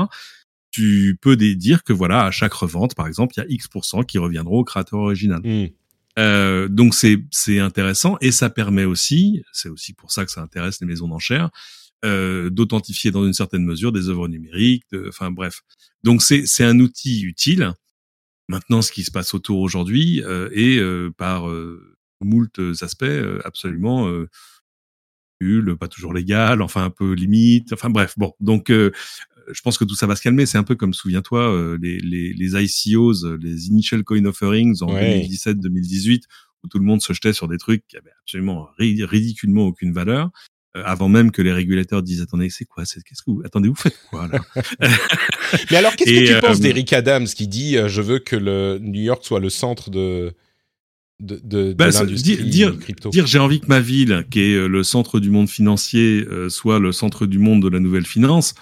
Tu 0.70 1.18
peux 1.20 1.36
dire 1.36 1.84
que 1.84 1.92
voilà 1.92 2.24
à 2.24 2.30
chaque 2.30 2.54
revente, 2.54 2.94
par 2.94 3.06
exemple, 3.06 3.34
il 3.36 3.40
y 3.40 3.42
a 3.42 3.46
X 3.48 3.68
qui 4.08 4.18
reviendront 4.18 4.58
au 4.58 4.64
créateur 4.64 5.00
original. 5.00 5.40
Mmh. 5.44 5.68
Euh, 6.18 6.68
donc 6.68 6.94
c'est 6.94 7.18
c'est 7.30 7.58
intéressant 7.58 8.18
et 8.20 8.32
ça 8.32 8.50
permet 8.50 8.84
aussi, 8.84 9.42
c'est 9.52 9.70
aussi 9.70 9.94
pour 9.94 10.12
ça 10.12 10.24
que 10.24 10.30
ça 10.30 10.42
intéresse 10.42 10.80
les 10.80 10.86
maisons 10.86 11.08
d'enchères, 11.08 11.50
euh, 12.04 12.50
d'authentifier 12.50 13.10
dans 13.10 13.24
une 13.24 13.32
certaine 13.32 13.64
mesure 13.64 13.92
des 13.92 14.08
œuvres 14.08 14.28
numériques, 14.28 14.84
de, 14.92 15.06
enfin 15.08 15.30
bref. 15.30 15.62
Donc 16.02 16.22
c'est 16.22 16.46
c'est 16.46 16.64
un 16.64 16.80
outil 16.80 17.22
utile. 17.22 17.72
Maintenant, 18.48 18.82
ce 18.82 18.92
qui 18.92 19.04
se 19.04 19.10
passe 19.10 19.34
autour 19.34 19.60
aujourd'hui 19.60 20.22
euh, 20.24 20.50
est 20.52 20.78
euh, 20.78 21.10
par 21.16 21.48
euh, 21.48 21.96
moult 22.20 22.60
aspects 22.82 23.04
euh, 23.04 23.40
absolument 23.44 24.08
euh, 24.08 24.28
pas 25.78 25.88
toujours 25.88 26.12
légal, 26.12 26.62
enfin 26.62 26.84
un 26.84 26.90
peu 26.90 27.14
limite, 27.14 27.72
enfin 27.72 27.90
bref. 27.90 28.14
Bon, 28.16 28.32
donc 28.38 28.70
je 28.70 29.60
pense 29.64 29.76
que 29.76 29.84
tout 29.84 29.96
ça 29.96 30.06
va 30.06 30.14
se 30.14 30.22
calmer. 30.22 30.46
C'est 30.46 30.58
un 30.58 30.62
peu 30.62 30.76
comme, 30.76 30.94
souviens-toi, 30.94 31.76
les, 31.80 31.98
les, 31.98 32.32
les 32.32 32.64
ICOs, 32.64 33.36
les 33.40 33.66
Initial 33.66 34.04
Coin 34.04 34.24
Offerings 34.24 34.82
en 34.82 34.94
ouais. 34.94 35.26
2017-2018, 35.26 36.22
où 36.62 36.68
tout 36.68 36.78
le 36.78 36.84
monde 36.84 37.02
se 37.02 37.12
jetait 37.12 37.32
sur 37.32 37.48
des 37.48 37.58
trucs 37.58 37.84
qui 37.88 37.96
avaient 37.96 38.12
absolument 38.20 38.68
ridiculement 38.78 39.66
aucune 39.66 39.92
valeur. 39.92 40.30
Euh, 40.74 40.82
avant 40.86 41.10
même 41.10 41.32
que 41.32 41.42
les 41.42 41.52
régulateurs 41.52 42.02
disent 42.02 42.22
attendez 42.22 42.48
c'est 42.48 42.64
quoi 42.64 42.86
c'est 42.86 43.02
qu'est-ce 43.02 43.20
que 43.20 43.30
vous 43.30 43.42
attendez 43.44 43.68
vous 43.68 43.74
faites 43.74 43.98
quoi 44.08 44.26
là 44.26 44.40
mais 45.70 45.76
alors 45.76 45.94
qu'est-ce 45.96 46.10
que 46.10 46.26
tu 46.26 46.32
euh, 46.32 46.40
penses 46.40 46.60
d'Eric 46.60 46.94
Adams 46.94 47.26
qui 47.26 47.46
dit 47.46 47.76
euh, 47.76 47.88
je 47.88 48.00
veux 48.00 48.18
que 48.18 48.36
le 48.36 48.78
New 48.80 49.02
York 49.02 49.22
soit 49.22 49.38
le 49.38 49.50
centre 49.50 49.90
de 49.90 50.32
de, 51.20 51.38
de, 51.44 51.74
bah, 51.74 51.90
de 51.90 51.94
l'industrie 51.94 52.44
dire, 52.44 52.78
crypto? 52.78 53.10
Dire 53.10 53.26
j'ai 53.26 53.38
envie 53.38 53.60
que 53.60 53.66
ma 53.66 53.80
ville, 53.80 54.24
qui 54.30 54.40
est 54.40 54.66
le 54.66 54.82
centre 54.82 55.20
du 55.20 55.28
monde 55.28 55.48
financier, 55.48 56.24
euh, 56.28 56.48
soit 56.48 56.78
le 56.78 56.90
centre 56.90 57.26
du 57.26 57.38
monde 57.38 57.62
de 57.62 57.68
la 57.68 57.78
nouvelle 57.78 58.06
finance 58.06 58.54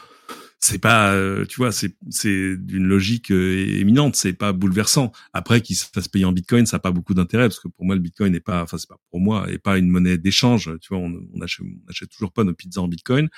c'est 0.62 0.78
pas, 0.78 1.14
euh, 1.14 1.46
tu 1.46 1.56
vois, 1.56 1.72
c'est 1.72 1.96
c'est 2.10 2.54
d'une 2.58 2.84
logique 2.84 3.32
euh, 3.32 3.80
éminente, 3.80 4.14
c'est 4.14 4.34
pas 4.34 4.52
bouleversant. 4.52 5.10
Après, 5.32 5.62
qu'il 5.62 5.74
se 5.74 5.86
fasse 5.92 6.06
payer 6.06 6.26
en 6.26 6.32
Bitcoin, 6.32 6.66
ça 6.66 6.76
n'a 6.76 6.80
pas 6.80 6.92
beaucoup 6.92 7.14
d'intérêt 7.14 7.48
parce 7.48 7.60
que 7.60 7.68
pour 7.68 7.86
moi, 7.86 7.94
le 7.94 8.02
Bitcoin 8.02 8.32
n'est 8.32 8.40
pas, 8.40 8.62
enfin 8.62 8.76
c'est 8.76 8.88
pas 8.88 8.98
pour 9.10 9.20
moi, 9.20 9.50
est 9.50 9.58
pas 9.58 9.78
une 9.78 9.88
monnaie 9.88 10.18
d'échange. 10.18 10.70
Tu 10.82 10.88
vois, 10.90 10.98
on, 10.98 11.18
on, 11.34 11.40
achète, 11.40 11.64
on 11.64 11.90
achète 11.90 12.10
toujours 12.10 12.32
pas 12.32 12.44
nos 12.44 12.52
pizzas 12.52 12.82
en 12.82 12.88
Bitcoin. 12.88 13.30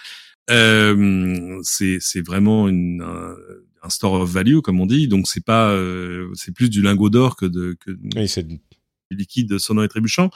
Euh, 0.50 1.60
c'est 1.62 1.98
c'est 2.00 2.26
vraiment 2.26 2.68
une, 2.68 3.02
un, 3.02 3.36
un, 3.84 3.88
store 3.88 4.14
of 4.14 4.30
value 4.30 4.58
comme 4.58 4.80
on 4.80 4.86
dit. 4.86 5.06
Donc 5.06 5.28
c'est 5.28 5.44
pas, 5.44 5.70
euh, 5.70 6.28
c'est 6.34 6.52
plus 6.52 6.70
du 6.70 6.82
lingot 6.82 7.08
d'or 7.10 7.36
que 7.36 7.46
de 7.46 7.76
que 7.78 7.96
oui, 8.16 8.26
c'est 8.26 8.46
du 8.46 8.58
liquide 9.12 9.58
sonnant 9.58 9.84
et 9.84 9.88
trébuchant. 9.88 10.30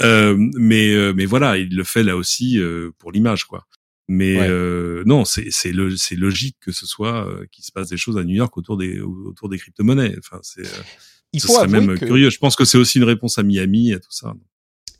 Euh, 0.00 0.34
mais 0.56 1.12
mais 1.12 1.26
voilà, 1.26 1.58
il 1.58 1.76
le 1.76 1.84
fait 1.84 2.02
là 2.02 2.16
aussi 2.16 2.58
pour 2.98 3.12
l'image 3.12 3.44
quoi. 3.44 3.66
Mais 4.12 4.38
ouais. 4.38 4.46
euh, 4.46 5.02
non, 5.06 5.24
c'est 5.24 5.72
logique 5.72 6.56
que 6.60 6.70
ce 6.70 6.84
soit 6.84 7.26
euh, 7.26 7.46
qu'il 7.50 7.64
se 7.64 7.72
passe 7.72 7.88
des 7.88 7.96
choses 7.96 8.18
à 8.18 8.24
New 8.24 8.34
York 8.34 8.54
autour 8.58 8.76
des 8.76 9.00
autour 9.00 9.48
des 9.48 9.56
crypto-monnaies. 9.56 10.14
Enfin, 10.18 10.38
c'est 10.42 10.66
euh, 10.66 11.40
faut 11.40 11.54
serait 11.54 11.66
même 11.66 11.98
que... 11.98 12.04
curieux. 12.04 12.28
Je 12.28 12.38
pense 12.38 12.54
que 12.54 12.66
c'est 12.66 12.76
aussi 12.76 12.98
une 12.98 13.04
réponse 13.04 13.38
à 13.38 13.42
Miami 13.42 13.92
et 13.92 14.00
tout 14.00 14.10
ça. 14.10 14.34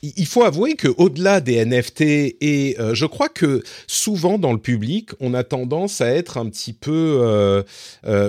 Il 0.01 0.27
faut 0.27 0.45
avouer 0.45 0.77
que 0.77 0.89
au-delà 0.89 1.41
des 1.43 1.63
NFT 1.65 2.01
et 2.01 2.77
euh, 2.81 2.95
je 2.95 3.05
crois 3.05 3.29
que 3.29 3.63
souvent 3.87 4.39
dans 4.39 4.53
le 4.53 4.59
public, 4.59 5.11
on 5.21 5.35
a 5.35 5.45
tendance 5.45 6.01
à 6.01 6.09
être 6.09 6.39
un 6.39 6.49
petit 6.49 6.73
peu, 6.73 7.63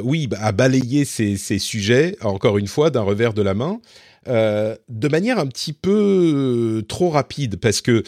oui, 0.03 0.27
à 0.37 0.51
balayer 0.51 1.05
ces, 1.05 1.37
ces, 1.37 1.59
sujets 1.59 2.17
encore 2.21 2.57
une 2.57 2.67
fois 2.67 2.89
d'un 2.89 3.01
revers 3.01 3.33
de 3.33 3.41
la 3.41 3.53
main, 3.53 3.79
de 4.27 5.07
manière 5.07 5.39
un 5.39 5.47
petit 5.47 5.73
peu 5.73 6.83
trop 6.89 7.09
rapide 7.09 7.55
parce 7.55 7.79
que 7.79 8.03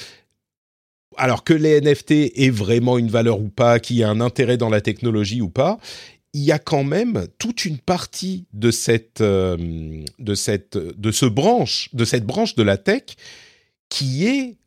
alors 1.17 1.43
que 1.43 1.53
les 1.53 1.81
NFT 1.81 2.31
aient 2.35 2.49
vraiment 2.49 2.97
une 2.97 3.09
valeur 3.09 3.39
ou 3.39 3.49
pas, 3.49 3.79
qu'il 3.79 3.97
y 3.97 4.01
ait 4.01 4.05
un 4.05 4.21
intérêt 4.21 4.57
dans 4.57 4.69
la 4.69 4.81
technologie 4.81 5.41
ou 5.41 5.49
pas, 5.49 5.79
il 6.33 6.43
y 6.43 6.51
a 6.51 6.59
quand 6.59 6.83
même 6.83 7.27
toute 7.39 7.63
une 7.63 7.77
partie 7.77 8.45
de 8.51 8.69
cette, 8.69 9.21
euh, 9.21 10.03
de 10.19 10.35
cette, 10.35 10.77
de 10.77 11.11
ce 11.11 11.25
branche, 11.25 11.89
de 11.93 12.03
cette 12.03 12.25
branche 12.25 12.55
de 12.55 12.63
la 12.63 12.77
tech 12.77 13.03
qui 13.89 14.25
est 14.25 14.57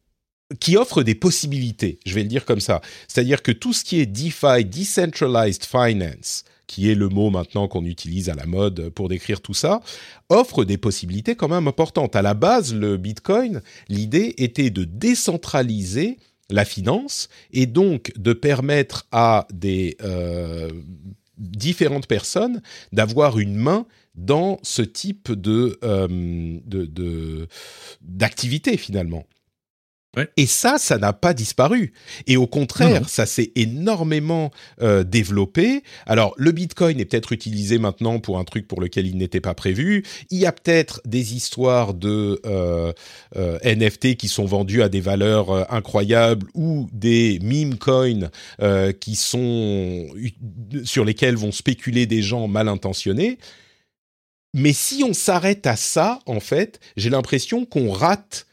qui 0.61 0.79
offre 0.79 1.03
des 1.03 1.15
possibilités, 1.15 1.99
je 2.07 2.15
vais 2.15 2.23
le 2.23 2.29
dire 2.29 2.47
comme 2.47 2.61
ça. 2.61 2.81
C'est-à-dire 3.07 3.43
que 3.43 3.53
tout 3.53 3.75
ce 3.75 3.85
qui 3.85 4.01
est 4.01 4.07
DeFi, 4.07 4.65
Decentralized 4.65 5.65
Finance, 5.65 6.45
qui 6.67 6.91
est 6.91 6.95
le 6.95 7.09
mot 7.09 7.31
maintenant 7.31 7.69
qu'on 7.69 7.85
utilise 7.85 8.29
à 8.29 8.35
la 8.35 8.47
mode 8.47 8.89
pour 8.91 9.09
décrire 9.09 9.41
tout 9.41 9.55
ça, 9.55 9.81
offre 10.29 10.65
des 10.65 10.79
possibilités 10.79 11.35
quand 11.35 11.49
même 11.49 11.69
importantes. 11.69 12.17
À 12.17 12.23
la 12.23 12.35
base, 12.35 12.75
le 12.75 12.97
Bitcoin, 12.97 13.61
l'idée 13.89 14.35
était 14.39 14.71
de 14.71 14.85
décentraliser 14.85 16.19
la 16.51 16.65
finance 16.65 17.29
et 17.53 17.67
donc 17.67 18.13
de 18.17 18.33
permettre 18.33 19.07
à 19.13 19.47
des 19.53 19.97
euh, 20.03 20.71
différentes 21.37 22.07
personnes 22.07 22.63
d'avoir 22.93 23.39
une 23.39 23.55
main 23.55 23.87
dans 24.15 24.59
ce 24.63 24.83
type 24.83 25.33
de 25.33 25.79
euh, 25.85 27.47
d'activité 28.01 28.77
finalement. 28.77 29.25
Et 30.37 30.47
ça, 30.47 30.77
ça 30.79 30.99
n'a 30.99 31.13
pas 31.13 31.35
disparu. 31.35 31.93
Et 32.27 32.37
au 32.37 32.47
contraire, 32.47 33.09
ça 33.09 33.27
s'est 33.27 33.53
énormément 33.55 34.51
euh, 34.83 35.05
développé. 35.05 35.83
Alors, 36.07 36.35
le 36.37 36.53
Bitcoin 36.53 37.01
est 37.01 37.05
peut-être 37.05 37.33
utilisé 37.33 37.79
maintenant 37.79 38.19
pour 38.19 38.39
un 38.39 38.45
truc 38.45 38.67
pour 38.67 38.81
lequel 38.81 39.07
il 39.07 39.17
n'était 39.17 39.41
pas 39.41 39.55
prévu. 39.55 40.05
Il 40.31 40.39
y 40.39 40.47
a 40.47 40.53
peut-être 40.53 41.01
des 41.05 41.35
histoires 41.35 41.95
de 41.95 42.41
euh, 42.47 42.93
euh, 43.37 43.59
NFT 43.65 44.17
qui 44.17 44.29
sont 44.29 44.47
vendus 44.47 44.83
à 44.83 44.89
des 44.89 45.01
valeurs 45.01 45.73
incroyables 45.73 46.47
ou 46.55 46.89
des 46.93 47.39
meme 47.43 47.77
coins 47.79 48.31
qui 49.01 49.17
sont 49.17 50.07
sur 50.85 51.05
lesquels 51.05 51.37
vont 51.37 51.53
spéculer 51.53 52.07
des 52.07 52.23
gens 52.23 52.49
mal 52.49 52.69
intentionnés. 52.69 53.39
Mais 54.55 54.73
si 54.73 55.05
on 55.05 55.13
s'arrête 55.13 55.67
à 55.67 55.77
ça, 55.77 56.21
en 56.27 56.41
fait, 56.41 56.81
j'ai 56.97 57.11
l'impression 57.11 57.65
qu'on 57.65 57.93
rate 57.93 58.48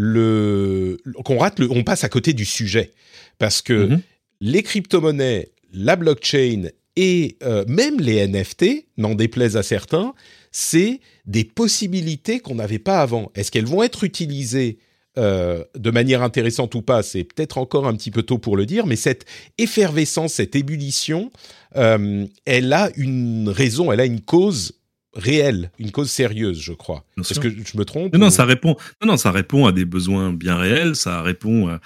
le 0.00 0.96
qu'on 1.24 1.38
rate 1.38 1.58
le, 1.58 1.68
on 1.72 1.82
passe 1.82 2.04
à 2.04 2.08
côté 2.08 2.32
du 2.32 2.44
sujet 2.44 2.92
parce 3.38 3.62
que 3.62 3.86
mhm. 3.88 4.00
les 4.40 4.62
crypto-monnaies, 4.62 5.50
la 5.72 5.96
blockchain 5.96 6.68
et 6.94 7.36
euh, 7.42 7.64
même 7.66 8.00
les 8.00 8.26
NFT, 8.26 8.86
n'en 8.96 9.16
déplaise 9.16 9.56
à 9.56 9.64
certains, 9.64 10.14
c'est 10.52 11.00
des 11.26 11.44
possibilités 11.44 12.38
qu'on 12.38 12.54
n'avait 12.54 12.78
pas 12.78 13.00
avant. 13.00 13.32
Est-ce 13.34 13.50
qu'elles 13.50 13.66
vont 13.66 13.82
être 13.82 14.04
utilisées 14.04 14.78
euh, 15.16 15.64
de 15.76 15.90
manière 15.90 16.22
intéressante 16.22 16.76
ou 16.76 16.82
pas, 16.82 17.02
c'est 17.02 17.24
peut-être 17.24 17.58
encore 17.58 17.88
un 17.88 17.94
petit 17.96 18.12
peu 18.12 18.22
tôt 18.22 18.38
pour 18.38 18.56
le 18.56 18.66
dire, 18.66 18.86
mais 18.86 18.94
cette 18.94 19.24
effervescence, 19.58 20.34
cette 20.34 20.54
ébullition, 20.54 21.32
euh, 21.76 22.24
elle 22.44 22.72
a 22.72 22.90
une 22.96 23.48
raison, 23.48 23.90
elle 23.90 23.98
a 23.98 24.04
une 24.04 24.20
cause 24.20 24.77
réelle, 25.14 25.70
une 25.78 25.90
cause 25.90 26.10
sérieuse, 26.10 26.60
je 26.60 26.72
crois. 26.72 27.04
Est-ce 27.18 27.40
que 27.40 27.50
je 27.50 27.76
me 27.76 27.84
trompe 27.84 28.14
non, 28.16 28.30
ça 28.30 28.44
répond. 28.44 28.76
Non, 29.02 29.08
non, 29.08 29.16
ça 29.16 29.30
répond 29.30 29.66
à 29.66 29.72
des 29.72 29.84
besoins 29.84 30.32
bien 30.32 30.56
réels. 30.56 30.96
Ça 30.96 31.22
répond 31.22 31.78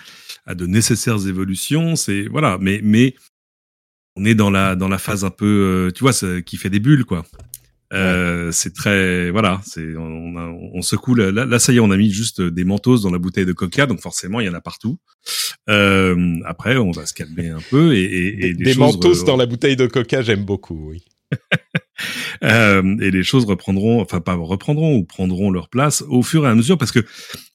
à, 0.47 0.55
de 0.55 0.67
nécessaires 0.67 1.27
évolutions. 1.27 1.97
C'est 1.97 2.23
voilà, 2.29 2.59
mais 2.61 2.81
mais 2.83 3.15
on 4.17 4.25
est 4.25 4.35
dans 4.35 4.51
la 4.51 4.77
dans 4.77 4.89
la 4.89 4.99
phase 4.99 5.25
un 5.25 5.31
peu, 5.31 5.47
euh, 5.89 5.91
tu 5.93 6.05
vois, 6.05 6.13
qui 6.43 6.57
fait 6.57 6.71
des 6.71 6.81
bulles, 6.81 7.05
quoi. 7.05 7.25
Euh, 7.93 8.51
c'est 8.53 8.73
très 8.73 9.31
voilà, 9.31 9.61
c'est 9.67 9.97
on, 9.97 10.71
on, 10.75 10.81
secoue 10.81 11.15
là, 11.15 11.31
là, 11.31 11.59
ça 11.59 11.75
y 11.75 11.77
est, 11.77 11.81
on 11.81 11.91
a 11.91 11.97
mis 11.99 12.11
juste 12.11 12.41
des 12.41 12.65
mentos 12.65 13.01
dans 13.01 13.11
la 13.11 13.19
bouteille 13.19 13.45
de 13.45 13.53
Coca, 13.53 13.85
donc 13.85 14.01
forcément 14.01 14.41
il 14.41 14.47
y 14.47 14.49
en 14.49 14.55
a 14.55 14.63
partout. 14.63 14.99
Euh, 15.69 16.37
après, 16.47 16.79
on 16.79 16.91
va 16.91 17.05
se 17.05 17.13
calmer 17.13 17.51
un 17.51 17.61
peu 17.71 17.95
et, 17.95 18.03
et, 18.03 18.47
et 18.47 18.55
des, 18.55 18.65
des 18.65 18.75
mentos 18.77 19.25
dans 19.25 19.37
la 19.37 19.45
bouteille 19.45 19.77
de 19.77 19.87
Coca, 19.87 20.23
j'aime 20.23 20.45
beaucoup, 20.45 20.89
oui. 20.91 21.05
Euh, 22.43 22.97
et 23.01 23.13
les 23.13 23.23
choses 23.23 23.45
reprendront, 23.45 24.01
enfin 24.01 24.21
pas 24.21 24.35
reprendront 24.35 24.97
ou 24.97 25.05
prendront 25.05 25.53
leur 25.53 25.69
place 25.69 26.03
au 26.09 26.23
fur 26.23 26.45
et 26.45 26.49
à 26.49 26.55
mesure, 26.57 26.77
parce 26.77 26.91
que 26.91 27.05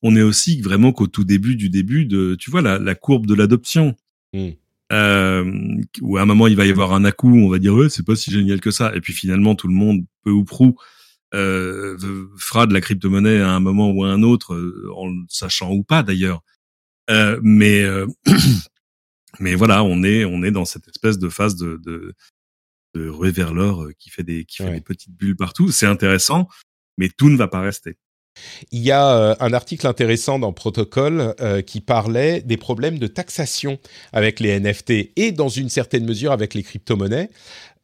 on 0.01 0.15
est 0.15 0.21
aussi 0.21 0.61
vraiment 0.61 0.93
qu'au 0.93 1.07
tout 1.07 1.25
début 1.25 1.57
du 1.57 1.69
début 1.69 2.05
de, 2.05 2.35
tu 2.39 2.49
vois, 2.49 2.61
la, 2.61 2.79
la 2.79 2.95
courbe 2.95 3.25
de 3.25 3.33
l'adoption. 3.33 3.95
Mm. 4.33 4.49
Euh, 4.93 5.51
où 6.01 6.15
à 6.15 6.21
un 6.21 6.25
moment 6.25 6.47
il 6.47 6.55
va 6.55 6.65
y 6.65 6.69
avoir 6.69 6.93
un 6.93 7.03
à-coup, 7.03 7.35
on 7.37 7.49
va 7.49 7.59
dire 7.59 7.73
ouais 7.73 7.89
c'est 7.89 8.05
pas 8.05 8.15
si 8.15 8.31
génial 8.31 8.61
que 8.61 8.71
ça, 8.71 8.95
et 8.95 9.01
puis 9.01 9.11
finalement 9.11 9.53
tout 9.53 9.67
le 9.67 9.73
monde 9.73 10.05
peu 10.23 10.31
ou 10.31 10.45
prou 10.45 10.77
euh, 11.33 11.97
fera 12.37 12.67
de 12.67 12.73
la 12.73 12.79
crypto-monnaie 12.79 13.41
à 13.41 13.51
un 13.51 13.59
moment 13.59 13.91
ou 13.91 14.05
à 14.05 14.09
un 14.09 14.23
autre, 14.23 14.55
en 14.95 15.07
le 15.07 15.25
sachant 15.27 15.73
ou 15.73 15.83
pas 15.83 16.03
d'ailleurs. 16.03 16.41
Euh, 17.09 17.37
mais 17.43 17.83
mais 19.41 19.55
voilà, 19.55 19.83
on 19.83 20.03
est 20.03 20.23
on 20.23 20.41
est 20.43 20.51
dans 20.51 20.65
cette 20.65 20.87
espèce 20.87 21.19
de 21.19 21.27
phase 21.27 21.57
de, 21.57 21.81
de 21.83 22.13
de 22.97 23.29
vers 23.29 23.53
l'or 23.53 23.83
euh, 23.83 23.93
qui 23.97 24.09
fait 24.09 24.23
des 24.23 24.45
qui 24.45 24.57
fait 24.57 24.71
des 24.71 24.81
petites 24.81 25.15
bulles 25.15 25.35
partout. 25.35 25.71
C'est 25.71 25.85
intéressant, 25.85 26.47
mais 26.97 27.09
tout 27.09 27.29
ne 27.29 27.37
va 27.37 27.47
pas 27.47 27.61
rester. 27.61 27.97
Il 28.71 28.81
y 28.81 28.91
a 28.91 29.17
euh, 29.17 29.35
un 29.39 29.53
article 29.53 29.87
intéressant 29.87 30.37
dans 30.37 30.53
Protocol 30.53 31.33
euh, 31.39 31.61
qui 31.61 31.81
parlait 31.81 32.41
des 32.41 32.57
problèmes 32.57 32.99
de 32.99 33.07
taxation 33.07 33.79
avec 34.13 34.39
les 34.39 34.59
NFT 34.59 35.11
et 35.15 35.31
dans 35.31 35.49
une 35.49 35.69
certaine 35.69 36.05
mesure 36.05 36.31
avec 36.31 36.53
les 36.53 36.63
crypto-monnaies 36.63 37.29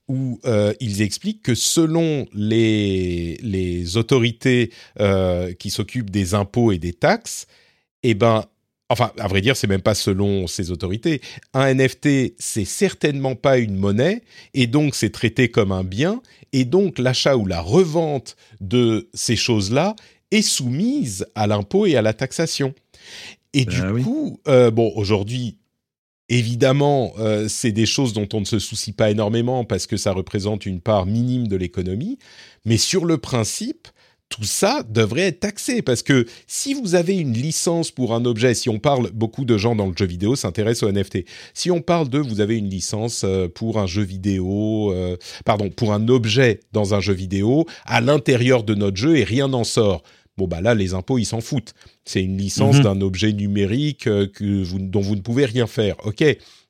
où 0.10 0.42
ils 0.82 1.02
expliquent 1.02 1.42
que 1.42 1.56
selon 1.56 2.28
les, 2.34 3.38
les 3.42 3.96
autorités 3.96 4.70
qui 5.58 5.70
s'occupent 5.70 6.10
des 6.10 6.34
impôts 6.34 6.74
et 6.74 6.78
des 6.78 6.92
taxes, 6.92 7.48
eh 8.04 8.14
ben, 8.14 8.44
Enfin, 8.94 9.12
à 9.18 9.28
vrai 9.28 9.42
dire, 9.42 9.58
c'est 9.58 9.66
même 9.66 9.82
pas 9.82 9.96
selon 9.96 10.46
ces 10.46 10.70
autorités. 10.70 11.20
Un 11.56 11.74
NFT, 11.74 12.36
c'est 12.38 12.64
certainement 12.64 13.34
pas 13.34 13.58
une 13.58 13.76
monnaie, 13.76 14.22
et 14.54 14.68
donc 14.68 14.94
c'est 14.94 15.10
traité 15.10 15.50
comme 15.50 15.72
un 15.72 15.84
bien, 15.84 16.22
et 16.52 16.64
donc 16.64 17.00
l'achat 17.00 17.36
ou 17.36 17.48
la 17.48 17.60
revente 17.60 18.36
de 18.62 19.10
ces 19.16 19.36
choses-là 19.36 19.96
est 20.30 20.44
soumise 20.44 21.26
à 21.34 21.48
l'impôt 21.48 21.88
et 21.88 21.96
à 21.96 22.04
la 22.04 22.14
taxation. 22.14 22.76
Et 23.54 23.66
du 23.66 23.82
bah 23.82 24.00
coup, 24.04 24.40
euh, 24.48 24.70
bon, 24.70 24.94
aujourd'hui, 24.96 25.58
évidemment, 26.30 27.14
euh, 27.18 27.48
c'est 27.48 27.72
des 27.72 27.88
choses 27.88 28.14
dont 28.14 28.30
on 28.34 28.42
ne 28.42 28.46
se 28.46 28.60
soucie 28.60 28.92
pas 28.92 29.10
énormément 29.10 29.66
parce 29.66 29.88
que 29.88 29.98
ça 29.98 30.12
représente 30.12 30.68
une 30.68 30.82
part 30.82 31.08
minime 31.08 31.48
de 31.48 31.56
l'économie, 31.56 32.20
mais 32.64 32.78
sur 32.78 33.06
le 33.06 33.18
principe, 33.18 33.88
tout 34.34 34.44
ça 34.46 34.82
devrait 34.90 35.28
être 35.28 35.42
taxé 35.42 35.84
parce 35.84 36.02
que 36.02 36.26
si 36.48 36.74
vous 36.74 36.96
avez 36.96 37.16
une 37.16 37.34
licence 37.34 37.92
pour 37.92 38.16
un 38.16 38.26
objet, 38.26 38.56
si 38.56 38.68
on 38.68 38.80
parle, 38.80 39.12
beaucoup 39.12 39.46
de 39.46 39.60
gens 39.60 39.76
dans 39.76 39.86
le 39.86 39.94
jeu 39.96 40.08
vidéo 40.08 40.36
s'intéressent 40.36 40.90
aux 40.90 40.92
NFT. 40.92 41.20
Si 41.54 41.70
on 41.70 41.82
parle 41.82 42.10
de, 42.10 42.18
vous 42.18 42.42
avez 42.42 42.58
une 42.58 42.68
licence 42.68 43.22
euh, 43.26 43.48
pour 43.48 43.78
un 43.78 43.86
jeu 43.86 44.02
vidéo, 44.02 44.92
euh, 44.92 45.18
pardon, 45.46 45.70
pour 45.70 45.94
un 45.94 46.08
objet 46.08 46.62
dans 46.72 46.96
un 46.96 47.00
jeu 47.00 47.14
vidéo 47.14 47.68
à 47.86 48.02
l'intérieur 48.02 48.64
de 48.64 48.74
notre 48.74 48.98
jeu 48.98 49.18
et 49.18 49.24
rien 49.24 49.48
n'en 49.50 49.64
sort. 49.64 50.02
Bon 50.36 50.48
bah 50.48 50.62
là, 50.62 50.74
les 50.74 50.96
impôts, 50.96 51.20
ils 51.20 51.26
s'en 51.26 51.42
foutent. 51.42 51.76
C'est 52.06 52.22
une 52.22 52.38
licence 52.38 52.78
mhm. 52.78 52.84
d'un 52.84 53.02
objet 53.02 53.32
numérique 53.32 54.08
euh, 54.08 54.28
que 54.28 54.64
vous, 54.64 54.80
dont 54.80 55.02
vous 55.02 55.16
ne 55.16 55.22
pouvez 55.22 55.46
rien 55.46 55.68
faire. 55.68 55.96
Ok. 56.06 56.24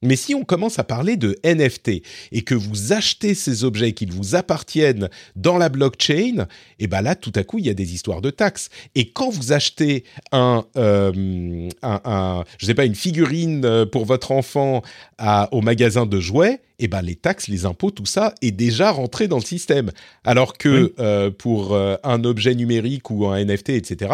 Mais 0.04 0.18
si 0.18 0.36
on 0.36 0.44
commence 0.44 0.78
à 0.80 0.84
parler 0.84 1.16
de 1.16 1.38
NFT 1.46 2.04
et 2.32 2.42
que 2.42 2.54
vous 2.54 2.92
achetez 2.92 3.34
ces 3.34 3.64
objets 3.64 3.94
qu'ils 3.94 4.12
vous 4.12 4.36
appartiennent 4.36 5.10
dans 5.36 5.58
la 5.58 5.70
blockchain, 5.70 6.46
et 6.80 6.84
eh 6.84 6.88
ben 6.88 7.02
là 7.02 7.16
tout 7.16 7.32
à 7.36 7.44
coup 7.44 7.58
il 7.58 7.66
y 7.66 7.70
a 7.70 7.74
des 7.74 7.94
histoires 7.94 8.22
de 8.22 8.30
taxes. 8.30 8.70
Et 8.96 9.10
quand 9.10 9.30
vous 9.30 9.54
achetez 9.54 10.04
un, 10.32 10.66
euh, 10.76 11.70
un, 11.82 12.44
je 12.58 12.66
sais 12.66 12.74
pas 12.74 12.86
une 12.86 12.96
figurine 12.96 13.64
euh, 13.64 13.86
pour 13.86 14.06
votre 14.06 14.32
enfant 14.32 14.82
à, 15.18 15.48
au 15.54 15.62
magasin 15.62 16.06
de 16.06 16.20
jouets, 16.20 16.60
et 16.80 16.86
eh 16.86 16.88
ben 16.90 17.02
les 17.02 17.16
taxes, 17.16 17.48
les 17.48 17.66
impôts, 17.66 17.92
tout 17.92 18.06
ça 18.06 18.36
est 18.42 18.52
déjà 18.52 18.92
rentré 18.92 19.30
dans 19.30 19.38
le 19.38 19.46
système. 19.46 19.92
Alors 20.26 20.58
que 20.58 20.94
euh, 21.00 21.32
pour 21.32 21.78
un 21.78 22.24
objet 22.26 22.56
numérique 22.56 23.10
ou 23.10 23.28
un 23.28 23.42
NFT, 23.46 23.70
etc. 23.70 24.12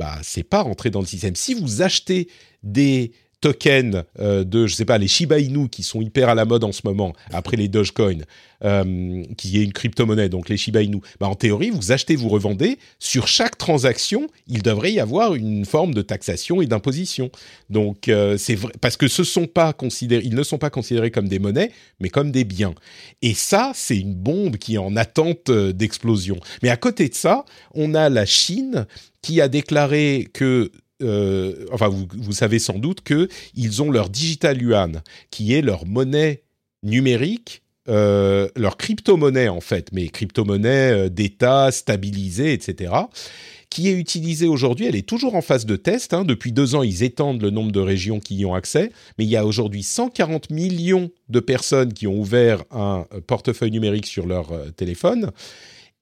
Bah, 0.00 0.18
c'est 0.22 0.44
pas 0.44 0.62
rentré 0.62 0.88
dans 0.88 1.00
le 1.00 1.06
système. 1.06 1.36
Si 1.36 1.52
vous 1.52 1.82
achetez 1.82 2.30
des 2.62 3.12
tokens 3.40 4.04
euh, 4.18 4.44
de, 4.44 4.66
je 4.66 4.74
sais 4.74 4.84
pas, 4.84 4.98
les 4.98 5.08
Shiba 5.08 5.38
Inu 5.38 5.68
qui 5.68 5.82
sont 5.82 6.00
hyper 6.00 6.28
à 6.28 6.34
la 6.34 6.44
mode 6.44 6.64
en 6.64 6.72
ce 6.72 6.82
moment, 6.84 7.14
après 7.32 7.56
les 7.56 7.68
Dogecoin, 7.68 8.18
euh, 8.62 9.22
qui 9.38 9.58
est 9.58 9.64
une 9.64 9.72
crypto-monnaie, 9.72 10.28
donc 10.28 10.48
les 10.48 10.56
Shiba 10.56 10.82
Inu, 10.82 11.00
bah, 11.18 11.28
en 11.28 11.34
théorie, 11.34 11.70
vous 11.70 11.92
achetez, 11.92 12.16
vous 12.16 12.28
revendez, 12.28 12.78
sur 12.98 13.26
chaque 13.26 13.56
transaction, 13.56 14.26
il 14.46 14.62
devrait 14.62 14.92
y 14.92 15.00
avoir 15.00 15.34
une 15.34 15.64
forme 15.64 15.94
de 15.94 16.02
taxation 16.02 16.60
et 16.60 16.66
d'imposition. 16.66 17.30
Donc, 17.70 18.08
euh, 18.08 18.36
c'est 18.36 18.54
vrai, 18.54 18.72
parce 18.80 18.98
que 18.98 19.08
ce 19.08 19.24
sont 19.24 19.46
pas 19.46 19.72
considérés, 19.72 20.22
ils 20.26 20.34
ne 20.34 20.42
sont 20.42 20.58
pas 20.58 20.70
considérés 20.70 21.10
comme 21.10 21.28
des 21.28 21.38
monnaies, 21.38 21.72
mais 22.00 22.10
comme 22.10 22.30
des 22.30 22.44
biens. 22.44 22.74
Et 23.22 23.32
ça, 23.32 23.72
c'est 23.74 23.96
une 23.96 24.14
bombe 24.14 24.58
qui 24.58 24.74
est 24.74 24.78
en 24.78 24.94
attente 24.96 25.48
euh, 25.48 25.72
d'explosion. 25.72 26.38
Mais 26.62 26.68
à 26.68 26.76
côté 26.76 27.08
de 27.08 27.14
ça, 27.14 27.44
on 27.74 27.94
a 27.94 28.10
la 28.10 28.26
Chine 28.26 28.86
qui 29.22 29.40
a 29.40 29.48
déclaré 29.48 30.28
que 30.32 30.70
euh, 31.02 31.66
enfin, 31.72 31.88
vous, 31.88 32.32
savez 32.32 32.58
sans 32.58 32.78
doute 32.78 33.02
que 33.02 33.28
ils 33.54 33.82
ont 33.82 33.90
leur 33.90 34.08
digital 34.08 34.60
yuan, 34.60 35.02
qui 35.30 35.54
est 35.54 35.62
leur 35.62 35.86
monnaie 35.86 36.42
numérique, 36.82 37.62
euh, 37.88 38.48
leur 38.56 38.76
crypto-monnaie 38.76 39.48
en 39.48 39.60
fait, 39.60 39.88
mais 39.92 40.08
crypto-monnaie 40.08 41.06
euh, 41.06 41.08
d'État 41.08 41.70
stabilisée, 41.72 42.52
etc., 42.52 42.92
qui 43.70 43.88
est 43.88 43.92
utilisée 43.92 44.48
aujourd'hui. 44.48 44.86
Elle 44.86 44.96
est 44.96 45.08
toujours 45.08 45.36
en 45.36 45.42
phase 45.42 45.64
de 45.64 45.76
test. 45.76 46.12
Hein. 46.12 46.24
Depuis 46.24 46.50
deux 46.50 46.74
ans, 46.74 46.82
ils 46.82 47.04
étendent 47.04 47.40
le 47.40 47.50
nombre 47.50 47.70
de 47.70 47.78
régions 47.78 48.18
qui 48.18 48.34
y 48.34 48.44
ont 48.44 48.54
accès, 48.54 48.90
mais 49.16 49.24
il 49.24 49.30
y 49.30 49.36
a 49.36 49.46
aujourd'hui 49.46 49.84
140 49.84 50.50
millions 50.50 51.10
de 51.28 51.38
personnes 51.38 51.92
qui 51.92 52.08
ont 52.08 52.18
ouvert 52.18 52.64
un 52.72 53.06
portefeuille 53.28 53.70
numérique 53.70 54.06
sur 54.06 54.26
leur 54.26 54.50
téléphone, 54.74 55.30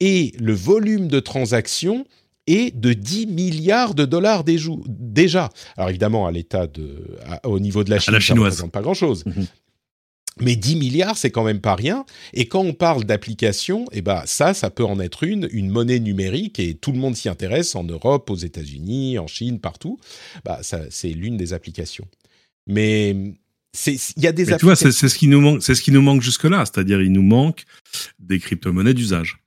et 0.00 0.32
le 0.38 0.54
volume 0.54 1.08
de 1.08 1.20
transactions 1.20 2.06
est 2.48 2.76
de 2.76 2.92
10 2.92 3.26
milliards 3.26 3.94
de 3.94 4.04
dollars 4.04 4.44
déjà. 4.44 5.48
Alors 5.76 5.90
évidemment, 5.90 6.26
à 6.26 6.32
l'état 6.32 6.66
de, 6.66 7.16
au 7.44 7.60
niveau 7.60 7.84
de 7.84 7.90
la 7.90 7.98
Chine, 7.98 8.20
ça 8.20 8.34
ne 8.34 8.40
représente 8.40 8.72
pas 8.72 8.82
grand-chose. 8.82 9.24
Mhm. 9.26 9.46
Mais 10.40 10.56
10 10.56 10.76
milliards, 10.76 11.16
c'est 11.16 11.30
quand 11.30 11.44
même 11.44 11.60
pas 11.60 11.74
rien. 11.74 12.04
Et 12.32 12.46
quand 12.46 12.60
on 12.60 12.72
parle 12.72 13.04
d'applications, 13.04 13.86
eh 13.92 14.02
ben 14.02 14.22
ça, 14.24 14.54
ça 14.54 14.70
peut 14.70 14.84
en 14.84 15.00
être 15.00 15.24
une, 15.24 15.48
une 15.50 15.68
monnaie 15.68 15.98
numérique, 15.98 16.60
et 16.60 16.74
tout 16.74 16.92
le 16.92 16.98
monde 16.98 17.16
s'y 17.16 17.28
intéresse 17.28 17.74
en 17.74 17.84
Europe, 17.84 18.30
aux 18.30 18.36
États-Unis, 18.36 19.18
en 19.18 19.26
Chine, 19.26 19.58
partout. 19.58 19.98
Bah, 20.44 20.60
ça, 20.62 20.82
c'est 20.90 21.08
l'une 21.08 21.36
des 21.36 21.52
applications. 21.54 22.06
Mais 22.66 23.10
il 23.86 24.22
y 24.22 24.26
a 24.26 24.32
des. 24.32 24.44
Mais 24.44 24.58
tu 24.58 24.64
vois, 24.64 24.76
c'est 24.76 24.92
ce 24.92 25.18
qui 25.18 25.28
nous 25.28 25.40
manque. 25.40 25.62
C'est 25.62 25.74
ce 25.74 25.82
qui 25.82 25.92
nous 25.92 26.02
manque 26.02 26.22
jusque 26.22 26.44
là, 26.44 26.64
c'est-à-dire 26.64 27.00
il 27.02 27.12
nous 27.12 27.22
manque 27.22 27.64
des 28.18 28.38
crypto-monnaies 28.38 28.94
d'usage 28.94 29.38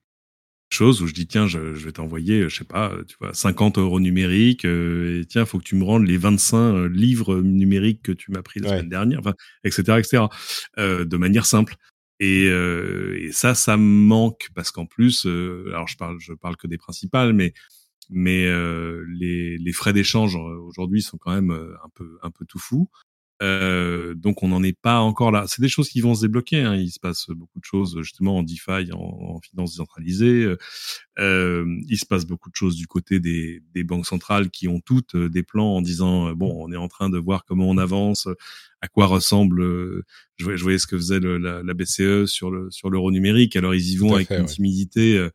chose 0.73 1.01
où 1.01 1.07
je 1.07 1.13
dis 1.13 1.27
tiens 1.27 1.47
je, 1.47 1.59
vais 1.59 1.91
t'envoyer 1.91 2.49
je 2.49 2.55
sais 2.55 2.63
pas 2.63 2.93
tu 3.07 3.15
vois 3.19 3.33
50 3.33 3.77
euros 3.77 3.99
numériques 3.99 4.65
euh, 4.65 5.21
et 5.21 5.25
tiens 5.25 5.45
faut 5.45 5.59
que 5.59 5.63
tu 5.63 5.75
me 5.75 5.83
rendes 5.83 6.07
les 6.07 6.17
25 6.17 6.57
euh, 6.57 6.87
livres 6.87 7.41
numériques 7.41 8.01
que 8.01 8.11
tu 8.11 8.31
m'as 8.31 8.41
pris 8.41 8.59
la 8.59 8.69
semaine 8.69 8.89
dernière 8.89 9.19
enfin 9.19 9.33
etc 9.63 9.97
etc 9.99 10.25
euh, 10.77 11.05
de 11.05 11.17
manière 11.17 11.45
simple. 11.45 11.75
Et, 12.23 12.43
et, 12.43 13.31
ça 13.31 13.55
ça 13.55 13.77
me 13.77 13.83
manque 13.83 14.49
parce 14.53 14.69
qu'en 14.69 14.85
plus 14.85 15.25
alors 15.25 15.87
je 15.87 15.97
parle 15.97 16.17
je 16.19 16.33
parle 16.33 16.55
que 16.55 16.67
des 16.67 16.77
principales 16.77 17.33
mais 17.33 17.53
mais 18.11 18.45
les, 19.07 19.57
les 19.57 19.73
frais 19.73 19.91
d'échange 19.91 20.35
aujourd'hui 20.35 21.01
sont 21.01 21.17
quand 21.17 21.33
même 21.33 21.49
un 21.49 21.89
peu 21.95 22.19
un 22.21 22.29
peu 22.29 22.45
tout 22.45 22.59
fous 22.59 22.89
euh, 23.41 24.13
donc 24.15 24.43
on 24.43 24.49
n'en 24.49 24.63
est 24.63 24.77
pas 24.79 24.99
encore 24.99 25.31
là. 25.31 25.45
C'est 25.47 25.61
des 25.61 25.69
choses 25.69 25.89
qui 25.89 26.01
vont 26.01 26.15
se 26.15 26.21
débloquer. 26.21 26.61
Hein. 26.61 26.75
Il 26.75 26.91
se 26.91 26.99
passe 26.99 27.27
beaucoup 27.29 27.59
de 27.59 27.65
choses 27.65 27.97
justement 28.01 28.37
en 28.37 28.43
DeFi, 28.43 28.91
en, 28.93 28.99
en 28.99 29.39
finance 29.41 29.71
décentralisée. 29.71 30.55
Euh, 31.19 31.65
il 31.87 31.97
se 31.97 32.05
passe 32.05 32.25
beaucoup 32.25 32.49
de 32.49 32.55
choses 32.55 32.75
du 32.75 32.87
côté 32.87 33.19
des, 33.19 33.61
des 33.73 33.83
banques 33.83 34.05
centrales 34.05 34.49
qui 34.49 34.67
ont 34.67 34.79
toutes 34.79 35.15
euh, 35.15 35.29
des 35.29 35.43
plans 35.43 35.75
en 35.75 35.81
disant 35.81 36.29
euh, 36.29 36.33
bon, 36.33 36.53
on 36.57 36.71
est 36.71 36.77
en 36.77 36.87
train 36.87 37.09
de 37.09 37.17
voir 37.17 37.43
comment 37.45 37.69
on 37.69 37.77
avance, 37.77 38.27
à 38.81 38.87
quoi 38.87 39.07
ressemble. 39.07 39.61
je, 40.37 40.43
voyais, 40.43 40.57
je 40.57 40.63
voyais 40.63 40.79
ce 40.79 40.87
que 40.87 40.97
faisait 40.97 41.19
le, 41.19 41.37
la, 41.37 41.63
la, 41.63 41.73
BCE 41.73 42.25
sur 42.25 42.49
le 42.49 42.71
sur 42.71 42.89
l'euro 42.89 43.11
numérique. 43.11 43.55
Alors 43.55 43.75
ils 43.75 43.91
y 43.91 43.97
vont 43.97 44.15
avec 44.15 44.31
une 44.31 44.45
timidité 44.45 45.29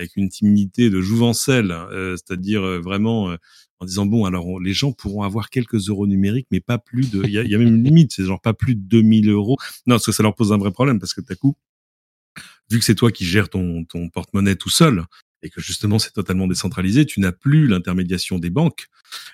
avec 0.00 0.16
une 0.16 0.28
timidité 0.28 0.90
de 0.90 1.00
jouvencelle, 1.00 1.70
hein, 1.70 1.88
c'est-à-dire 2.16 2.62
vraiment 2.80 3.36
en 3.80 3.86
disant 3.86 4.06
bon 4.06 4.24
alors 4.24 4.60
les 4.60 4.72
gens 4.72 4.92
pourront 4.92 5.22
avoir 5.22 5.50
quelques 5.50 5.88
euros 5.88 6.06
numériques 6.06 6.46
mais 6.50 6.60
pas 6.60 6.78
plus 6.78 7.10
de 7.10 7.22
il 7.24 7.32
y 7.32 7.38
a, 7.38 7.58
même 7.58 7.68
une 7.68 7.82
limite 7.82 8.12
c'est 8.12 8.24
genre 8.24 8.40
pas 8.40 8.52
plus 8.52 8.74
de 8.74 8.80
2000 8.80 9.30
euros. 9.30 9.56
Non 9.86 9.94
parce 9.96 10.06
que 10.06 10.12
ça 10.12 10.22
leur 10.22 10.34
pose 10.34 10.52
un 10.52 10.58
vrai 10.58 10.70
problème 10.70 10.98
parce 10.98 11.14
que 11.14 11.20
à 11.28 11.34
coup 11.34 11.56
vu 12.70 12.78
que 12.78 12.84
c'est 12.84 12.94
toi 12.94 13.10
qui 13.10 13.24
gères 13.24 13.48
ton, 13.48 13.84
ton 13.84 14.08
porte-monnaie 14.08 14.56
tout 14.56 14.70
seul 14.70 15.04
et 15.42 15.50
que 15.50 15.60
justement 15.60 15.98
c'est 15.98 16.12
totalement 16.12 16.46
décentralisé, 16.46 17.06
tu 17.06 17.20
n'as 17.20 17.32
plus 17.32 17.66
l'intermédiation 17.66 18.38
des 18.38 18.50
banques. 18.50 18.86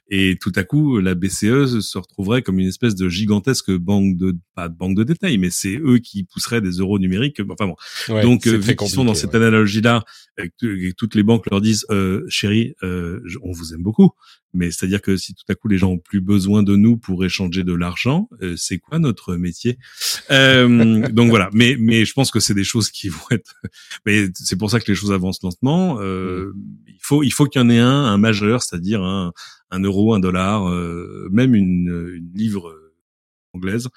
Et 0.08 0.38
tout 0.40 0.52
à 0.54 0.64
coup 0.64 0.98
la 1.00 1.14
BCE 1.14 1.80
se 1.80 1.98
retrouverait 1.98 2.42
comme 2.42 2.58
une 2.58 2.68
espèce 2.68 2.94
de 2.94 3.08
gigantesque 3.08 3.70
banque 3.72 4.16
de 4.16 4.36
pas 4.54 4.68
de 4.68 4.74
banque 4.74 4.96
de 4.96 5.04
détail, 5.04 5.38
mais 5.38 5.50
c'est 5.50 5.76
eux 5.76 5.98
qui 5.98 6.24
pousseraient 6.24 6.60
des 6.60 6.70
euros 6.70 6.98
numériques. 6.98 7.40
Enfin 7.50 7.66
bon, 7.66 8.20
donc 8.22 8.46
euh, 8.46 8.56
vu 8.56 8.76
qu'ils 8.76 8.88
sont 8.88 9.04
dans 9.04 9.14
cette 9.14 9.34
analogie 9.34 9.82
là, 9.82 10.04
et 10.38 10.92
toutes 10.96 11.14
les 11.14 11.22
banques 11.22 11.48
leur 11.50 11.60
disent 11.60 11.86
euh, 11.90 12.24
chérie, 12.28 12.74
euh, 12.82 13.20
on 13.42 13.52
vous 13.52 13.74
aime 13.74 13.82
beaucoup, 13.82 14.12
mais 14.56 14.70
c'est-à-dire 14.70 15.02
que 15.02 15.16
si 15.16 15.34
tout 15.34 15.44
à 15.48 15.54
coup 15.54 15.68
les 15.68 15.78
gens 15.78 15.90
ont 15.90 15.98
plus 15.98 16.20
besoin 16.20 16.62
de 16.62 16.74
nous 16.76 16.96
pour 16.96 17.24
échanger 17.24 17.62
de 17.62 17.74
l'argent, 17.74 18.28
euh, 18.42 18.54
c'est 18.56 18.78
quoi 18.78 18.98
notre 18.98 19.36
métier? 19.36 19.78
Euh, 20.30 21.06
Donc 21.12 21.28
voilà. 21.28 21.50
Mais 21.52 21.76
mais 21.78 22.04
je 22.04 22.12
pense 22.14 22.30
que 22.30 22.40
c'est 22.40 22.54
des 22.54 22.64
choses 22.64 22.90
qui 22.90 23.08
vont 23.08 23.18
être. 23.30 23.54
Mais 24.06 24.28
c'est 24.34 24.56
pour 24.56 24.70
ça 24.70 24.80
que 24.80 24.90
les 24.90 24.96
choses 24.96 25.12
avancent 25.12 25.42
lentement. 25.42 26.00
Euh, 26.00 26.52
il 26.86 26.98
faut 27.00 27.22
il 27.22 27.32
faut 27.32 27.44
qu'il 27.44 27.60
y 27.60 27.64
en 27.64 27.68
ait 27.68 27.78
un, 27.78 28.04
un 28.04 28.18
majeur, 28.18 28.62
c'est-à-dire 28.62 29.02
un, 29.02 29.32
un 29.70 29.80
euro, 29.80 30.14
un 30.14 30.20
dollar, 30.20 30.68
euh, 30.68 31.28
même 31.30 31.54
une, 31.54 32.14
une 32.16 32.30
livre 32.34 32.74
anglaise 33.52 33.88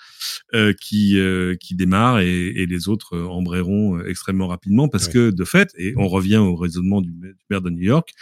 euh, 0.54 0.74
qui 0.74 1.18
qui 1.60 1.76
démarre 1.76 2.20
et, 2.20 2.48
et, 2.48 2.66
les 2.66 2.88
autres 2.88 3.18
embrayeront 3.18 4.00
extrêmement 4.06 4.48
rapidement 4.48 4.88
parce 4.88 5.08
que 5.10 5.32
de 5.32 5.44
fait 5.44 5.70
et 5.78 5.94
on 5.98 6.08
revient 6.08 6.38
au 6.38 6.56
raisonnement 6.56 7.02
du 7.02 7.14
maire 7.50 7.62
de 7.62 7.70
New 7.70 7.82
York 7.82 8.14
euh, 8.14 8.16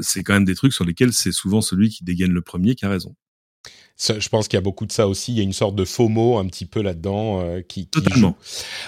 c'est 0.00 0.22
quand 0.22 0.34
même 0.34 0.44
des 0.44 0.54
trucs 0.54 0.72
sur 0.72 0.84
lesquels 0.84 1.12
c'est 1.12 1.32
souvent 1.32 1.60
celui 1.60 1.90
qui 1.90 2.04
dégaine 2.04 2.32
le 2.32 2.42
premier 2.42 2.74
qui 2.74 2.84
a 2.84 2.88
raison. 2.88 3.14
je 3.98 4.28
pense 4.28 4.48
qu'il 4.48 4.56
y 4.56 4.58
a 4.58 4.62
beaucoup 4.62 4.86
de 4.86 4.92
ça 4.92 5.08
aussi. 5.08 5.32
Il 5.32 5.38
y 5.38 5.40
a 5.40 5.44
une 5.44 5.52
sorte 5.52 5.74
de 5.74 5.84
FOMO 5.84 6.38
un 6.38 6.46
petit 6.46 6.66
peu 6.66 6.82
là-dedans 6.82 7.40
euh, 7.40 7.60
qui, 7.60 7.86
qui, 7.86 7.90
Totalement. 7.90 8.36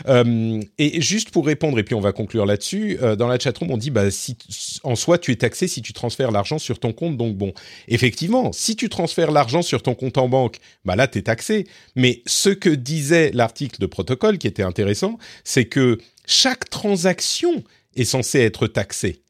Euh, 0.09 0.61
et 0.79 1.01
juste 1.01 1.31
pour 1.31 1.47
répondre, 1.47 1.79
et 1.79 1.83
puis 1.83 1.95
on 1.95 2.01
va 2.01 2.13
conclure 2.13 2.47
là-dessus, 2.47 2.99
euh, 3.03 3.17
dans 3.17 3.29
la 3.29 3.39
chatroom, 3.39 3.71
on 3.71 3.77
dit 3.77 3.91
bah, 3.91 4.11
si, 4.11 4.37
en 4.83 4.97
soi, 4.97 5.19
tu 5.19 5.33
es 5.33 5.37
taxé 5.37 5.69
si 5.69 5.83
tu 5.83 5.93
transfères 5.93 6.31
l'argent 6.31 6.59
sur 6.59 6.79
ton 6.79 6.93
compte. 6.93 7.17
Donc 7.17 7.37
bon, 7.37 7.53
effectivement, 7.89 8.53
si 8.53 8.77
tu 8.77 8.89
transfères 8.89 9.31
l'argent 9.31 9.63
sur 9.63 9.83
ton 9.83 9.95
compte 9.95 10.19
en 10.19 10.29
banque, 10.29 10.59
bah 10.85 10.97
là, 10.97 11.09
tu 11.09 11.19
es 11.19 11.23
taxé. 11.23 11.67
Mais 11.97 12.23
ce 12.27 12.51
que 12.51 12.71
disait 12.71 13.31
l'article 13.33 13.81
de 13.81 13.87
protocole, 13.87 14.39
qui 14.39 14.47
était 14.47 14.63
intéressant, 14.63 15.19
c'est 15.45 15.67
que 15.67 15.99
chaque 16.27 16.71
transaction 16.71 17.65
est 17.97 18.05
censée 18.05 18.41
être 18.41 18.67
taxée 18.67 19.23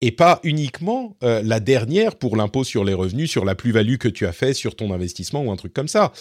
et 0.00 0.12
pas 0.12 0.40
uniquement 0.42 1.16
euh, 1.22 1.42
la 1.44 1.60
dernière 1.60 2.16
pour 2.16 2.36
l'impôt 2.36 2.64
sur 2.64 2.84
les 2.84 2.94
revenus, 2.94 3.30
sur 3.30 3.44
la 3.44 3.54
plus-value 3.54 3.96
que 3.96 4.08
tu 4.08 4.26
as 4.26 4.32
fait 4.32 4.54
sur 4.54 4.76
ton 4.76 4.92
investissement 4.92 5.42
ou 5.42 5.50
un 5.50 5.56
truc 5.56 5.74
comme 5.74 5.88
ça. 5.88 6.12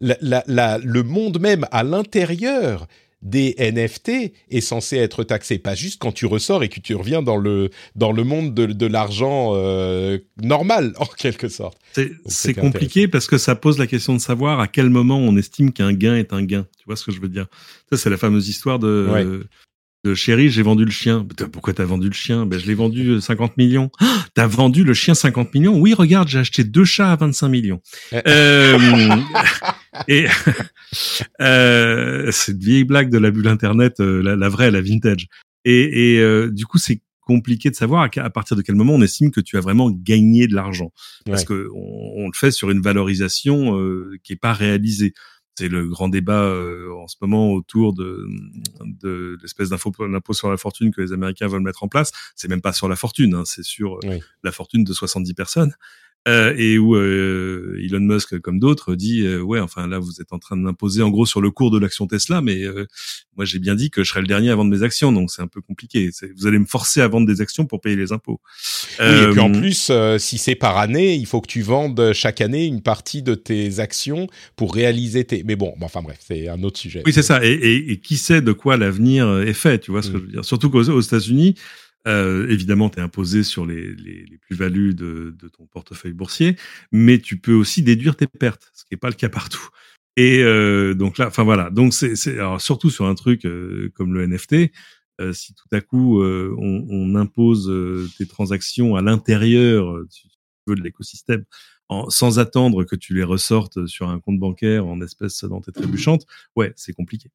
le 0.00 1.02
monde 1.02 1.40
même 1.40 1.66
à 1.70 1.82
l'intérieur 1.82 2.86
des 3.22 3.54
NFT 3.58 4.32
est 4.50 4.60
censé 4.60 4.96
être 4.96 5.22
taxé, 5.22 5.58
pas 5.58 5.74
juste 5.74 6.00
quand 6.00 6.12
tu 6.12 6.26
ressors 6.26 6.64
et 6.64 6.68
que 6.68 6.80
tu 6.80 6.94
reviens 6.94 7.22
dans 7.22 7.36
le 7.36 7.70
dans 7.94 8.10
le 8.10 8.24
monde 8.24 8.52
de, 8.52 8.66
de 8.66 8.86
l'argent 8.86 9.52
euh, 9.54 10.18
normal 10.42 10.92
en 10.98 11.06
quelque 11.06 11.48
sorte. 11.48 11.78
C'est 12.26 12.54
compliqué 12.54 13.06
parce 13.06 13.28
que 13.28 13.38
ça 13.38 13.54
pose 13.54 13.78
la 13.78 13.86
question 13.86 14.14
de 14.14 14.20
savoir 14.20 14.60
à 14.60 14.66
quel 14.66 14.90
moment 14.90 15.18
on 15.18 15.36
estime 15.36 15.72
qu'un 15.72 15.92
gain 15.92 16.16
est 16.16 16.32
un 16.32 16.42
gain. 16.42 16.66
Tu 16.78 16.84
vois 16.86 16.96
ce 16.96 17.04
que 17.04 17.12
je 17.12 17.20
veux 17.20 17.28
dire? 17.28 17.46
Ça 17.90 17.96
c'est 17.96 18.10
la 18.10 18.16
fameuse 18.16 18.48
histoire 18.48 18.80
de 18.80 19.46
de 20.04 20.14
chérie, 20.14 20.50
j'ai 20.50 20.62
vendu 20.62 20.84
le 20.84 20.90
chien. 20.90 21.26
Pourquoi 21.52 21.72
t'as 21.72 21.84
vendu 21.84 22.08
le 22.08 22.14
chien? 22.14 22.44
Ben 22.44 22.58
je 22.58 22.66
l'ai 22.66 22.74
vendu 22.74 23.20
50 23.20 23.50
euh, 23.50 23.54
millions. 23.56 23.90
T'as 24.34 24.46
vendu 24.46 24.82
le 24.82 24.94
chien 24.94 25.14
50 25.14 25.54
millions? 25.54 25.78
Oui, 25.78 25.94
regarde, 25.94 26.26
j'ai 26.26 26.38
acheté 26.38 26.64
deux 26.64 26.84
chats 26.84 27.12
à 27.12 27.16
25 27.16 27.48
millions. 27.48 27.80
Eh. 28.12 28.20
euh, 28.26 28.78
et 30.08 30.26
euh, 31.40 32.30
c'est 32.32 32.52
une 32.52 32.58
vieille 32.58 32.84
blague 32.84 33.10
de 33.10 33.18
la 33.18 33.30
bulle 33.30 33.48
internet, 33.48 34.00
euh, 34.00 34.22
la, 34.22 34.48
vraie, 34.48 34.70
la 34.70 34.80
vintage. 34.80 35.28
Et, 35.64 36.16
et 36.16 36.50
du 36.50 36.66
coup, 36.66 36.78
c'est 36.78 37.00
compliqué 37.20 37.70
de 37.70 37.76
savoir 37.76 38.08
à, 38.16 38.30
partir 38.30 38.56
de 38.56 38.62
quel 38.62 38.74
moment 38.74 38.94
on 38.94 39.02
estime 39.02 39.30
que 39.30 39.40
tu 39.40 39.56
as 39.56 39.60
vraiment 39.60 39.90
gagné 39.90 40.48
de 40.48 40.54
l'argent, 40.56 40.92
parce 41.24 41.44
que 41.44 41.68
on, 41.72 42.26
le 42.26 42.32
fait 42.34 42.50
sur 42.50 42.70
une 42.70 42.82
valorisation 42.82 43.78
qui 44.24 44.32
est 44.32 44.40
pas 44.40 44.52
réalisée 44.52 45.14
c'est 45.54 45.68
le 45.68 45.86
grand 45.86 46.08
débat 46.08 46.42
euh, 46.42 46.92
en 46.94 47.06
ce 47.08 47.16
moment 47.20 47.52
autour 47.52 47.92
de, 47.92 48.26
de 48.80 49.36
l'espèce 49.42 49.68
d'impôt 49.68 50.32
sur 50.32 50.50
la 50.50 50.56
fortune 50.56 50.92
que 50.92 51.00
les 51.00 51.12
Américains 51.12 51.46
veulent 51.46 51.62
mettre 51.62 51.82
en 51.82 51.88
place. 51.88 52.12
C'est 52.36 52.48
même 52.48 52.62
pas 52.62 52.72
sur 52.72 52.88
la 52.88 52.96
fortune, 52.96 53.34
hein, 53.34 53.44
c'est 53.44 53.62
sur 53.62 53.98
la 54.42 54.52
fortune 54.52 54.84
de 54.84 54.92
70 54.92 55.34
personnes. 55.34 55.74
Euh, 56.28 56.54
et 56.56 56.78
où 56.78 56.94
euh, 56.94 57.76
Elon 57.82 57.98
Musk, 57.98 58.38
comme 58.38 58.60
d'autres, 58.60 58.94
dit 58.94 59.22
euh, 59.22 59.40
ouais, 59.40 59.58
enfin 59.58 59.88
là, 59.88 59.98
vous 59.98 60.20
êtes 60.20 60.32
en 60.32 60.38
train 60.38 60.56
de 60.56 60.62
m'imposer 60.62 61.02
en 61.02 61.10
gros 61.10 61.26
sur 61.26 61.40
le 61.40 61.50
cours 61.50 61.72
de 61.72 61.80
l'action 61.80 62.06
Tesla, 62.06 62.40
mais 62.40 62.62
euh, 62.62 62.86
moi 63.36 63.44
j'ai 63.44 63.58
bien 63.58 63.74
dit 63.74 63.90
que 63.90 64.04
je 64.04 64.10
serais 64.10 64.20
le 64.20 64.28
dernier 64.28 64.50
à 64.50 64.54
vendre 64.54 64.70
mes 64.70 64.84
actions, 64.84 65.10
donc 65.10 65.32
c'est 65.32 65.42
un 65.42 65.48
peu 65.48 65.60
compliqué. 65.60 66.10
Vous 66.36 66.46
allez 66.46 66.60
me 66.60 66.64
forcer 66.64 67.00
à 67.00 67.08
vendre 67.08 67.26
des 67.26 67.40
actions 67.40 67.66
pour 67.66 67.80
payer 67.80 67.96
les 67.96 68.12
impôts. 68.12 68.40
Oui, 69.00 69.06
et 69.06 69.28
puis 69.32 69.40
en 69.40 69.50
plus, 69.50 69.90
si 70.18 70.38
c'est 70.38 70.54
par 70.54 70.78
année, 70.78 71.16
il 71.16 71.26
faut 71.26 71.40
que 71.40 71.48
tu 71.48 71.62
vendes 71.62 72.12
chaque 72.12 72.40
année 72.40 72.66
une 72.66 72.82
partie 72.82 73.22
de 73.22 73.34
tes 73.34 73.80
actions 73.80 74.28
pour 74.54 74.74
réaliser 74.74 75.24
tes. 75.24 75.42
Mais 75.42 75.56
bon, 75.56 75.74
enfin 75.80 76.02
bref, 76.02 76.18
c'est 76.20 76.46
un 76.46 76.62
autre 76.62 76.78
sujet. 76.78 77.02
Oui, 77.04 77.12
c'est 77.12 77.22
ça. 77.22 77.44
Et, 77.44 77.50
et, 77.50 77.90
et, 77.90 77.96
qui 77.98 78.16
sait 78.16 78.42
de 78.42 78.52
quoi 78.52 78.76
l'avenir 78.76 79.40
est 79.40 79.54
fait 79.54 79.80
Tu 79.80 79.90
vois 79.90 80.02
ce 80.02 80.10
que 80.10 80.18
mm. 80.18 80.20
je 80.20 80.24
veux 80.24 80.32
dire 80.32 80.44
Surtout 80.44 80.70
qu'aux 80.70 81.00
États-Unis, 81.00 81.56
euh, 82.06 82.48
évidemment, 82.48 82.90
tu 82.90 82.98
es 82.98 83.02
imposé 83.02 83.42
sur 83.42 83.64
les, 83.64 83.94
les, 83.94 84.24
les 84.24 84.38
plus-values 84.38 84.94
de, 84.94 85.34
de, 85.38 85.48
ton 85.48 85.66
portefeuille 85.66 86.12
boursier, 86.12 86.56
mais 86.90 87.18
tu 87.20 87.38
peux 87.38 87.54
aussi 87.54 87.82
déduire 87.82 88.16
tes 88.16 88.26
pertes, 88.26 88.70
ce 88.74 88.84
qui 88.84 88.94
n'est 88.94 88.98
pas 88.98 89.08
le 89.08 89.14
cas 89.14 89.28
partout. 89.28 89.68
Et 90.16 90.42
euh, 90.42 90.94
donc 90.94 91.18
là, 91.18 91.28
enfin 91.28 91.42
voilà, 91.42 91.70
donc 91.70 91.94
c'est 91.94 92.14
surtout 92.58 92.90
sur 92.90 93.06
un 93.06 93.14
truc 93.14 93.46
euh, 93.46 93.90
comme 93.94 94.12
le 94.12 94.26
NFT, 94.26 94.72
euh, 95.20 95.32
si 95.32 95.54
tout 95.54 95.68
à 95.72 95.80
coup 95.80 96.20
euh, 96.20 96.54
on, 96.58 96.86
on, 96.90 97.14
impose 97.14 97.72
tes 98.18 98.26
transactions 98.26 98.96
à 98.96 99.02
l'intérieur, 99.02 99.98
de 100.66 100.74
l'écosystème, 100.74 101.44
sans 102.08 102.38
attendre 102.38 102.84
que 102.84 102.96
tu 102.96 103.14
les 103.14 103.24
ressortes 103.24 103.86
sur 103.86 104.08
un 104.08 104.20
compte 104.20 104.38
bancaire 104.38 104.86
en 104.86 105.00
espèces 105.00 105.44
dans 105.44 105.60
tes 105.60 105.72
trébuchantes, 105.72 106.26
ouais, 106.56 106.72
c'est 106.76 106.92
compliqué. 106.92 107.30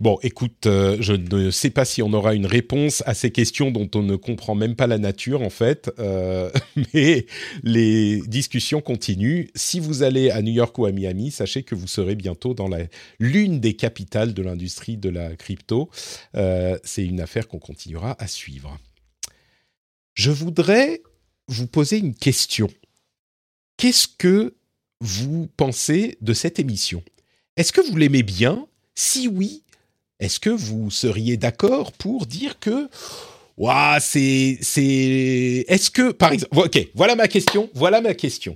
Bon, 0.00 0.18
écoute, 0.22 0.66
euh, 0.66 0.96
je 1.00 1.12
ne 1.12 1.50
sais 1.50 1.70
pas 1.70 1.84
si 1.84 2.02
on 2.02 2.12
aura 2.12 2.34
une 2.34 2.46
réponse 2.46 3.02
à 3.06 3.14
ces 3.14 3.30
questions 3.30 3.70
dont 3.70 3.88
on 3.94 4.02
ne 4.02 4.16
comprend 4.16 4.54
même 4.54 4.74
pas 4.74 4.86
la 4.86 4.98
nature 4.98 5.42
en 5.42 5.50
fait, 5.50 5.90
euh, 5.98 6.50
mais 6.94 7.26
les 7.62 8.20
discussions 8.22 8.80
continuent. 8.80 9.46
Si 9.54 9.80
vous 9.80 10.02
allez 10.02 10.30
à 10.30 10.42
New 10.42 10.52
York 10.52 10.76
ou 10.78 10.86
à 10.86 10.92
Miami, 10.92 11.30
sachez 11.30 11.62
que 11.62 11.74
vous 11.74 11.86
serez 11.86 12.14
bientôt 12.14 12.54
dans 12.54 12.68
l'une 13.18 13.60
des 13.60 13.74
capitales 13.74 14.34
de 14.34 14.42
l'industrie 14.42 14.96
de 14.96 15.08
la 15.08 15.36
crypto. 15.36 15.90
Euh, 16.36 16.78
c'est 16.84 17.04
une 17.04 17.20
affaire 17.20 17.48
qu'on 17.48 17.58
continuera 17.58 18.16
à 18.18 18.26
suivre. 18.26 18.78
Je 20.14 20.30
voudrais 20.30 21.02
vous 21.48 21.66
poser 21.66 21.98
une 21.98 22.14
question. 22.14 22.68
Qu'est-ce 23.76 24.08
que 24.08 24.54
vous 25.00 25.48
pensez 25.56 26.16
de 26.20 26.32
cette 26.34 26.58
émission? 26.58 27.02
Est-ce 27.56 27.72
que 27.72 27.80
vous 27.80 27.96
l'aimez 27.96 28.22
bien? 28.22 28.66
Si 28.94 29.26
oui, 29.26 29.62
est-ce 30.22 30.38
que 30.38 30.50
vous 30.50 30.90
seriez 30.90 31.36
d'accord 31.36 31.90
pour 31.90 32.26
dire 32.26 32.60
que 32.60 32.88
Ouah, 33.58 33.98
c'est 34.00 34.58
est-ce 34.70 35.90
que 35.90 36.12
par 36.12 36.32
exemple 36.32 36.56
OK, 36.56 36.88
voilà 36.94 37.16
ma 37.16 37.26
question, 37.26 37.68
voilà 37.74 38.00
ma 38.00 38.14
question. 38.14 38.54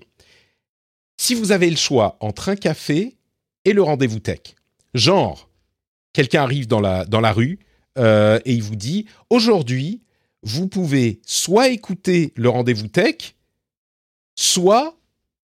Si 1.18 1.34
vous 1.34 1.50
avez 1.50 1.68
le 1.68 1.76
choix 1.76 2.16
entre 2.20 2.50
un 2.50 2.56
café 2.56 3.16
et 3.64 3.72
le 3.72 3.82
rendez-vous 3.82 4.20
tech. 4.20 4.54
Genre 4.94 5.50
quelqu'un 6.12 6.44
arrive 6.44 6.68
dans 6.68 6.80
la 6.80 7.04
dans 7.04 7.20
la 7.20 7.32
rue 7.32 7.58
euh, 7.98 8.38
et 8.44 8.52
il 8.52 8.62
vous 8.62 8.76
dit 8.76 9.06
aujourd'hui, 9.28 10.02
vous 10.42 10.68
pouvez 10.68 11.20
soit 11.26 11.68
écouter 11.68 12.32
le 12.36 12.48
rendez-vous 12.48 12.88
tech, 12.88 13.34
soit 14.36 14.96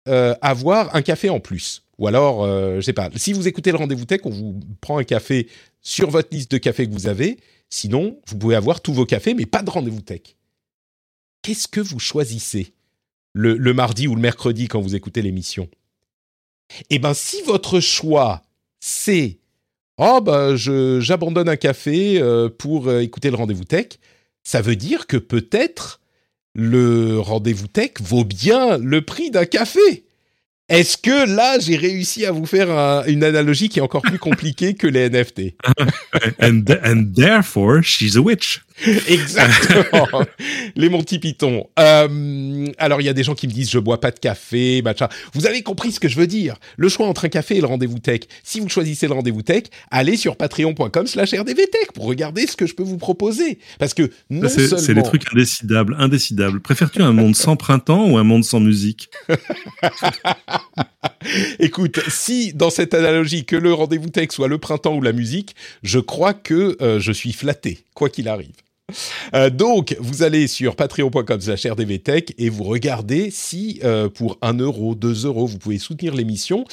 euh, 0.08 0.34
avoir 0.42 0.96
un 0.96 1.04
café 1.04 1.30
en 1.30 1.40
plus. 1.40 1.84
Ou 1.98 2.08
alors, 2.08 2.44
euh, 2.44 2.76
je 2.76 2.82
sais 2.82 2.94
pas, 2.94 3.10
si 3.16 3.34
vous 3.34 3.48
écoutez 3.48 3.72
le 3.72 3.78
rendez-vous 3.78 4.06
tech, 4.06 4.22
on 4.24 4.30
vous 4.30 4.60
prend 4.82 5.00
un 5.00 5.04
café 5.04 5.48
sur 5.82 6.10
votre 6.10 6.30
liste 6.32 6.52
de 6.52 6.58
cafés 6.58 6.88
que 6.88 6.94
vous 6.94 7.08
avez. 7.08 7.38
Sinon, 7.70 8.20
vous 8.28 8.38
pouvez 8.38 8.56
avoir 8.56 8.82
tous 8.82 8.94
vos 8.94 9.06
cafés, 9.06 9.34
mais 9.34 9.46
pas 9.46 9.64
de 9.64 9.70
rendez-vous 9.70 10.02
tech. 10.02 10.22
Qu'est-ce 11.42 11.68
que 11.68 11.80
vous 11.80 12.00
choisissez 12.00 12.74
le, 13.34 13.58
mardi 13.74 14.08
ou 14.08 14.16
le 14.16 14.22
mercredi 14.22 14.68
quand 14.68 14.82
vous 14.82 14.96
écoutez 14.96 15.22
l'émission? 15.22 15.70
Eh 16.90 17.00
bien, 17.00 17.14
si 17.14 17.42
votre 17.44 17.80
choix, 17.80 18.44
c'est 18.80 19.40
«Oh, 19.98 20.22
bah, 20.22 20.56
j'abandonne 20.56 21.50
un 21.50 21.56
café 21.56 22.22
euh, 22.22 22.50
pour 22.50 22.94
écouter 22.94 23.32
le 23.32 23.38
rendez-vous 23.38 23.64
tech», 23.64 23.88
ça 24.44 24.62
veut 24.62 24.76
dire 24.76 25.08
que 25.08 25.18
peut-être 25.18 26.00
le 26.54 27.20
rendez-vous 27.20 27.68
tech 27.68 27.94
vaut 28.02 28.24
bien 28.24 28.78
le 28.78 29.02
prix 29.02 29.32
d'un 29.32 29.46
café. 29.46 30.07
Est-ce 30.70 30.98
que 30.98 31.34
là, 31.34 31.60
j'ai 31.60 31.78
réussi 31.78 32.26
à 32.26 32.32
vous 32.32 32.46
faire 32.46 32.70
une 33.08 33.24
analogie 33.24 33.70
qui 33.70 33.80
est 33.80 33.82
encore 33.82 34.02
plus 34.02 34.20
compliquée 34.20 34.74
que 34.74 34.88
les 34.88 35.10
NFT 35.10 35.54
and, 36.42 36.64
and 36.84 37.14
therefore, 37.16 37.82
she's 37.82 38.18
a 38.18 38.22
witch. 38.22 38.62
Exactement. 39.08 40.08
les 40.76 40.90
Monty 40.90 41.20
Python. 41.20 41.68
Euh, 41.80 42.68
alors, 42.78 43.02
il 43.02 43.06
y 43.06 43.10
a 43.10 43.14
des 43.14 43.24
gens 43.24 43.34
qui 43.34 43.48
me 43.48 43.52
disent 43.52 43.70
je 43.72 43.80
bois 43.80 44.00
pas 44.00 44.12
de 44.12 44.20
café, 44.20 44.82
machin. 44.82 45.08
Vous 45.34 45.48
avez 45.48 45.64
compris 45.64 45.92
ce 45.92 46.00
que 46.00 46.08
je 46.08 46.16
veux 46.16 46.28
dire. 46.28 46.56
Le 46.78 46.88
choix 46.90 47.08
entre 47.08 47.26
un 47.26 47.30
café 47.30 47.58
et 47.58 47.62
le 47.62 47.68
rendez-vous 47.68 48.00
tech. 48.00 48.22
Si 48.44 48.60
vous 48.60 48.70
choisissez 48.70 49.08
le 49.08 49.14
rendez-vous 49.14 49.42
tech, 49.42 49.64
allez 49.90 50.16
sur 50.16 50.36
patreon.com 50.36 51.08
slash 51.08 51.34
rdvtech 51.34 51.92
pour 51.94 52.06
regarder 52.06 52.46
ce 52.46 52.56
que 52.56 52.68
je 52.68 52.76
peux 52.76 52.84
vous 52.84 52.98
proposer. 52.98 53.60
Parce 53.80 53.94
que 53.94 54.12
non 54.30 54.48
seulement... 54.48 54.78
C'est 54.78 54.94
les 54.94 55.04
trucs 55.04 55.32
indécidables, 55.34 55.96
indécidables. 55.98 56.60
Préfères-tu 56.60 57.02
un 57.02 57.14
monde 57.14 57.36
sans 57.36 57.56
printemps 57.56 58.08
ou 58.08 58.18
un 58.18 58.24
monde 58.24 58.44
sans 58.44 58.60
musique? 58.60 59.10
Écoute, 61.60 62.00
si 62.10 62.54
dans 62.54 62.70
cette 62.70 62.94
analogie 62.94 63.44
que 63.46 63.56
le 63.56 63.74
rendez-vous 63.74 64.10
tech 64.10 64.30
soit 64.32 64.48
le 64.48 64.60
printemps 64.60 64.96
ou 64.96 65.02
la 65.02 65.14
musique, 65.14 65.56
je 65.82 66.00
crois 66.00 66.34
que 66.34 66.78
euh, 66.82 67.00
je 67.00 67.12
suis 67.12 67.34
flatté, 67.34 67.80
quoi 67.94 68.10
qu'il 68.10 68.28
arrive. 68.28 68.54
Euh, 69.36 69.50
donc, 69.50 69.98
vous 70.00 70.24
allez 70.24 70.48
sur 70.48 70.78
patreon.com 70.78 71.40
rdvtech 71.40 72.34
et 72.38 72.50
vous 72.50 72.64
regardez 72.64 73.30
si 73.32 73.82
euh, 73.84 74.08
pour 74.08 74.38
1 74.42 74.54
euro, 74.60 74.96
2 74.96 75.26
euros, 75.26 75.46
vous 75.46 75.58
pouvez 75.58 75.78
soutenir 75.78 76.16
l'émission 76.16 76.64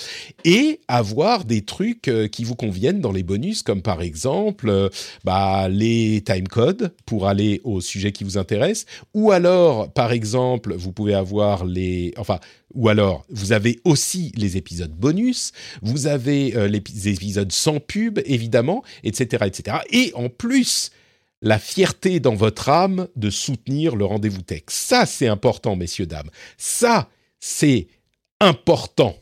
et 0.44 0.80
avoir 0.86 1.44
des 1.44 1.62
trucs 1.62 2.06
euh, 2.06 2.28
qui 2.28 2.44
vous 2.44 2.54
conviennent 2.54 3.00
dans 3.00 3.10
les 3.10 3.24
bonus, 3.24 3.64
comme 3.64 3.82
par 3.82 4.00
exemple 4.00 4.90
bah, 5.24 5.68
les 5.68 6.22
timecodes 6.24 6.92
pour 7.04 7.26
aller 7.26 7.60
au 7.64 7.80
sujet 7.80 8.12
qui 8.12 8.22
vous 8.22 8.38
intéresse, 8.38 8.86
ou 9.12 9.32
alors, 9.32 9.92
par 9.92 10.12
exemple, 10.12 10.74
vous 10.74 10.92
pouvez 10.92 11.14
avoir 11.14 11.64
les... 11.64 12.14
Enfin, 12.16 12.38
ou 12.74 12.88
alors, 12.88 13.24
vous 13.28 13.52
avez 13.52 13.80
aussi 13.84 14.32
les 14.36 14.56
épisodes 14.56 14.92
bonus, 14.92 15.52
vous 15.82 16.06
avez 16.06 16.68
les 16.68 17.08
épisodes 17.08 17.52
sans 17.52 17.78
pub, 17.78 18.20
évidemment, 18.24 18.82
etc., 19.04 19.44
etc. 19.46 19.78
Et 19.90 20.12
en 20.14 20.28
plus 20.28 20.90
la 21.44 21.58
fierté 21.58 22.18
dans 22.20 22.34
votre 22.34 22.70
âme 22.70 23.06
de 23.16 23.30
soutenir 23.30 23.94
le 23.96 24.06
rendez-vous 24.06 24.42
tech. 24.42 24.62
Ça, 24.68 25.06
c'est 25.06 25.28
important, 25.28 25.76
messieurs, 25.76 26.06
dames. 26.06 26.30
Ça, 26.56 27.08
c'est 27.38 27.86
important, 28.40 29.16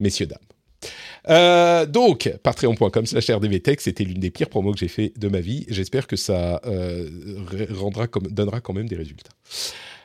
messieurs, 0.00 0.26
dames. 0.26 0.38
Euh, 1.28 1.86
donc, 1.86 2.32
patreon.com 2.42 3.06
slash 3.06 3.30
rdvtech, 3.30 3.80
c'était 3.80 4.02
l'une 4.02 4.18
des 4.18 4.30
pires 4.30 4.48
promos 4.48 4.72
que 4.72 4.78
j'ai 4.78 4.88
fait 4.88 5.12
de 5.16 5.28
ma 5.28 5.40
vie. 5.40 5.64
J'espère 5.68 6.08
que 6.08 6.16
ça 6.16 6.60
euh, 6.66 7.08
rendra 7.70 8.06
donnera 8.06 8.60
quand 8.60 8.72
même 8.72 8.88
des 8.88 8.96
résultats. 8.96 9.32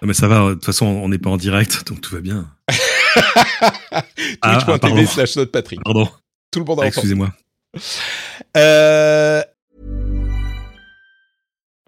mais 0.04 0.14
ça 0.14 0.28
va, 0.28 0.50
de 0.50 0.54
toute 0.54 0.66
façon, 0.66 0.86
on 0.86 1.10
n'est 1.10 1.18
pas 1.18 1.32
en 1.32 1.38
direct, 1.38 1.88
donc 1.88 2.02
tout 2.02 2.14
va 2.14 2.22
bien. 2.22 2.48
Twitch.tv 2.70 4.38
ah, 4.42 5.06
slash 5.08 5.36
notre 5.36 5.52
Pardon. 5.84 6.08
Tout 6.52 6.60
le 6.60 6.66
monde 6.66 6.82
a 6.82 6.88
Excusez-moi. 6.88 7.34
Euh, 8.56 9.42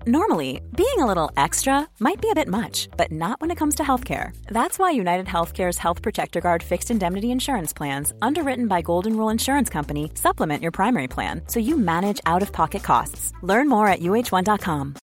Normally, 0.08 0.62
being 0.78 1.00
a 1.00 1.08
little 1.08 1.32
extra 1.36 1.88
might 2.00 2.22
be 2.22 2.30
a 2.30 2.36
bit 2.36 2.48
much, 2.48 2.90
but 2.96 3.12
not 3.12 3.42
when 3.42 3.50
it 3.50 3.58
comes 3.58 3.74
to 3.76 3.84
healthcare. 3.84 4.38
That's 4.46 4.78
why 4.78 4.92
United 4.92 5.26
Healthcare's 5.26 5.80
Health 5.80 6.04
Protector 6.04 6.42
Guard 6.42 6.62
fixed 6.62 6.92
indemnity 6.92 7.32
insurance 7.32 7.74
plans, 7.74 8.14
underwritten 8.22 8.68
by 8.68 8.84
Golden 8.84 9.18
Rule 9.18 9.30
Insurance 9.30 9.68
Company, 9.68 10.12
supplement 10.14 10.62
your 10.62 10.70
primary 10.70 11.08
plan 11.08 11.42
so 11.48 11.60
you 11.60 11.76
manage 11.76 12.22
out 12.28 12.44
of 12.44 12.52
pocket 12.52 12.84
costs. 12.84 13.34
Learn 13.42 13.68
more 13.68 13.88
at 13.88 14.00
uh1.com. 14.00 14.96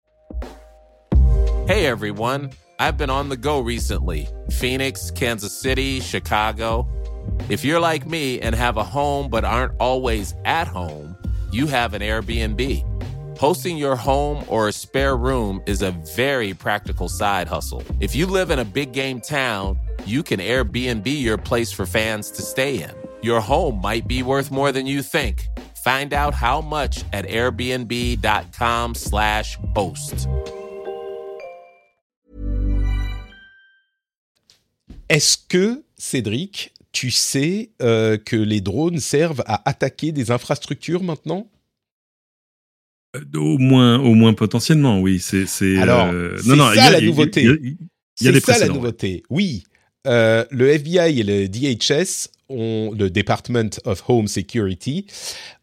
Hey 1.66 1.86
everyone, 1.86 2.50
I've 2.78 2.98
been 2.98 3.08
on 3.08 3.30
the 3.30 3.38
go 3.38 3.60
recently 3.60 4.28
Phoenix, 4.50 5.10
Kansas 5.10 5.58
City, 5.58 6.00
Chicago. 6.00 6.86
If 7.48 7.64
you're 7.64 7.80
like 7.80 8.06
me 8.06 8.38
and 8.40 8.54
have 8.54 8.76
a 8.76 8.84
home 8.84 9.30
but 9.30 9.46
aren't 9.46 9.72
always 9.80 10.34
at 10.44 10.68
home, 10.68 11.16
you 11.50 11.68
have 11.68 11.94
an 11.94 12.02
Airbnb. 12.02 12.84
Hosting 13.40 13.76
your 13.78 13.96
home 13.96 14.44
or 14.48 14.68
a 14.68 14.72
spare 14.72 15.16
room 15.16 15.62
is 15.64 15.80
a 15.80 15.92
very 16.14 16.52
practical 16.52 17.08
side 17.08 17.48
hustle. 17.48 17.82
If 17.98 18.14
you 18.14 18.26
live 18.26 18.50
in 18.50 18.58
a 18.58 18.66
big 18.66 18.92
game 18.92 19.18
town, 19.18 19.78
you 20.04 20.22
can 20.22 20.40
Airbnb 20.40 21.06
your 21.06 21.38
place 21.38 21.72
for 21.72 21.86
fans 21.86 22.30
to 22.32 22.42
stay 22.42 22.82
in. 22.82 22.90
Your 23.22 23.40
home 23.40 23.80
might 23.80 24.06
be 24.06 24.22
worth 24.22 24.50
more 24.50 24.72
than 24.72 24.86
you 24.86 25.00
think. 25.00 25.48
Find 25.82 26.12
out 26.12 26.34
how 26.34 26.60
much 26.60 27.02
at 27.14 27.24
airbnb.com/slash 27.24 29.56
host. 29.74 30.28
Est-ce 35.08 35.38
que, 35.48 35.82
Cédric, 35.96 36.74
tu 36.92 37.10
sais 37.10 37.70
euh, 37.80 38.18
que 38.18 38.36
les 38.36 38.60
drones 38.60 39.00
servent 39.00 39.42
à 39.46 39.66
attaquer 39.66 40.12
des 40.12 40.30
infrastructures 40.30 41.02
maintenant? 41.02 41.48
Au 43.34 43.58
moins, 43.58 43.98
au 43.98 44.14
moins 44.14 44.34
potentiellement, 44.34 45.00
oui. 45.00 45.18
C'est, 45.20 45.46
c'est. 45.46 45.78
Alors, 45.78 46.08
euh, 46.12 46.36
non, 46.46 46.56
non, 46.56 46.72
ça 46.74 46.90
la 46.90 47.00
nouveauté. 47.00 47.48
C'est 48.14 48.40
ça 48.40 48.58
la 48.58 48.68
nouveauté. 48.68 49.22
Oui, 49.30 49.64
euh, 50.06 50.44
le 50.50 50.68
FBI 50.68 51.20
et 51.20 51.22
le 51.22 51.48
DHS, 51.48 52.28
ont, 52.48 52.92
le 52.96 53.10
Department 53.10 53.70
of 53.84 54.02
Home 54.08 54.28
Security, 54.28 55.06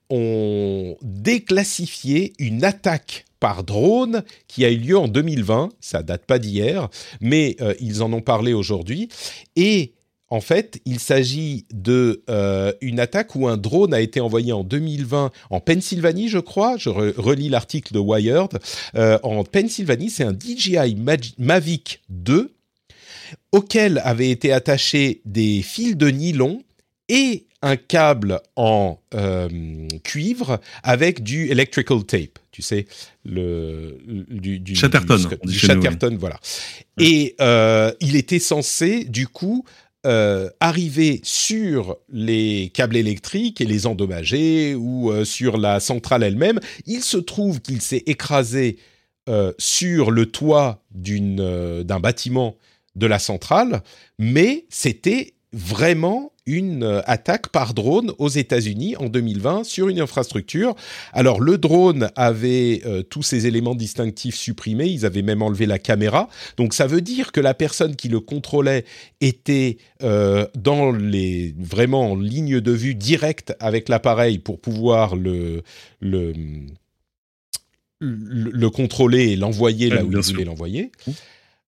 ont 0.10 0.96
déclassifié 1.02 2.34
une 2.40 2.64
attaque 2.64 3.26
par 3.40 3.64
drone 3.64 4.24
qui 4.48 4.66
a 4.66 4.70
eu 4.70 4.78
lieu 4.78 4.98
en 4.98 5.08
2020. 5.08 5.70
Ça 5.80 6.04
date 6.04 6.26
pas 6.26 6.40
d'hier, 6.40 6.90
mais 7.22 7.56
euh, 7.62 7.74
ils 7.80 8.02
en 8.04 8.12
ont 8.14 8.22
parlé 8.22 8.54
aujourd'hui. 8.54 9.10
Et 9.56 9.94
en 10.30 10.42
fait, 10.42 10.82
il 10.86 11.00
s'agit 11.00 11.66
de 11.74 12.24
euh, 12.30 12.74
une 12.82 13.00
attaque 13.00 13.36
où 13.36 13.48
un 13.48 13.56
drone 13.56 13.94
a 13.94 14.02
été 14.02 14.20
envoyé 14.20 14.52
en 14.52 14.63
2020 14.63 15.32
en 15.50 15.60
Pennsylvanie, 15.62 16.28
je 16.28 16.40
crois. 16.40 16.76
Je 16.78 16.90
relis 16.90 17.50
l'article 17.50 17.94
de 17.94 18.00
Wired. 18.00 18.60
Euh, 18.96 19.20
en 19.24 19.44
Pennsylvanie, 19.46 20.10
c'est 20.10 20.24
un 20.24 20.34
DJI 20.34 20.98
Mavic 21.38 22.04
2 22.10 22.54
auquel 23.51 24.01
avaient 24.04 24.30
été 24.30 24.51
attachés 24.51 25.22
des 25.26 25.62
fils 25.62 25.95
de 25.95 26.08
nylon 26.08 26.62
et 27.10 27.45
un 27.62 27.76
câble 27.78 28.41
en 28.56 28.99
euh, 29.16 29.88
cuivre 30.04 30.60
avec 30.84 31.24
du 31.24 31.49
electrical 31.49 32.04
tape, 32.04 32.39
tu 32.51 32.62
sais, 32.62 32.86
le 33.26 33.97
du, 34.06 34.60
du 34.60 34.76
Chatterton, 34.76 35.18
du, 35.43 35.58
Chatterton, 35.58 36.16
voilà. 36.20 36.39
Et 36.99 37.36
il 38.01 38.16
était 38.16 38.39
censé, 38.39 39.06
du 39.06 39.28
coup, 39.28 39.66
euh, 40.06 40.50
arriver 40.60 41.20
sur 41.24 41.98
les 42.08 42.72
câbles 42.74 42.95
électriques 42.95 43.62
et 43.62 43.66
les 43.66 43.88
endommager 43.88 44.76
ou 44.76 45.12
euh, 45.12 45.26
sur 45.26 45.58
la 45.58 45.80
centrale 45.80 46.22
elle-même. 46.22 46.60
Il 46.86 47.02
se 47.02 47.18
trouve 47.18 47.62
qu'il 47.62 47.82
s'est 47.82 48.04
écrasé 48.06 48.78
euh, 49.28 49.54
sur 49.58 50.12
le 50.12 50.28
toit 50.28 50.84
d'un 50.91 52.00
bâtiment 52.00 52.56
de 52.95 53.08
la 53.08 53.18
centrale, 53.18 53.82
mais 54.20 54.66
c'était 54.70 55.34
vraiment 55.52 56.32
une 56.48 56.84
euh, 56.84 57.02
attaque 57.06 57.50
par 57.50 57.76
drone 57.76 58.12
aux 58.18 58.30
États-Unis 58.30 58.95
en 58.95 59.10
2020 59.10 59.64
sur 59.64 59.89
une 59.89 60.00
infrastructure. 60.00 60.76
Alors 61.14 61.39
le 61.39 61.58
drone 61.58 62.10
avait 62.16 62.82
euh, 62.86 63.04
tous 63.04 63.22
ses 63.22 63.45
éléments 63.45 63.76
distinctifs 63.76 64.36
supprimés, 64.36 64.88
ils 64.88 65.06
avaient 65.06 65.22
même 65.22 65.43
enlevé 65.43 65.68
la 65.68 65.78
caméra. 65.78 66.30
Donc 66.56 66.74
ça 66.74 66.88
veut 66.88 67.02
dire 67.02 67.32
que 67.32 67.41
la 67.41 67.54
personne 67.54 67.95
qui 67.95 68.08
le 68.08 68.20
contrôlait 68.20 68.86
était 69.22 69.78
euh, 70.02 70.48
dans 70.56 70.91
les 70.91 71.54
vraiment 71.60 72.12
en 72.12 72.16
ligne 72.16 72.62
de 72.62 72.72
vue 72.72 72.95
directe 72.95 73.54
avec 73.60 73.89
l'appareil 73.89 74.39
pour 74.39 74.60
pouvoir 74.60 75.16
le 75.16 75.62
le 76.00 76.34
le, 78.00 78.70
contrôler 78.70 79.32
et 79.32 79.36
l'envoyer 79.36 79.89
là 79.89 80.04
où 80.04 80.12
il 80.12 80.20
voulait 80.20 80.45
l'envoyer. 80.45 80.91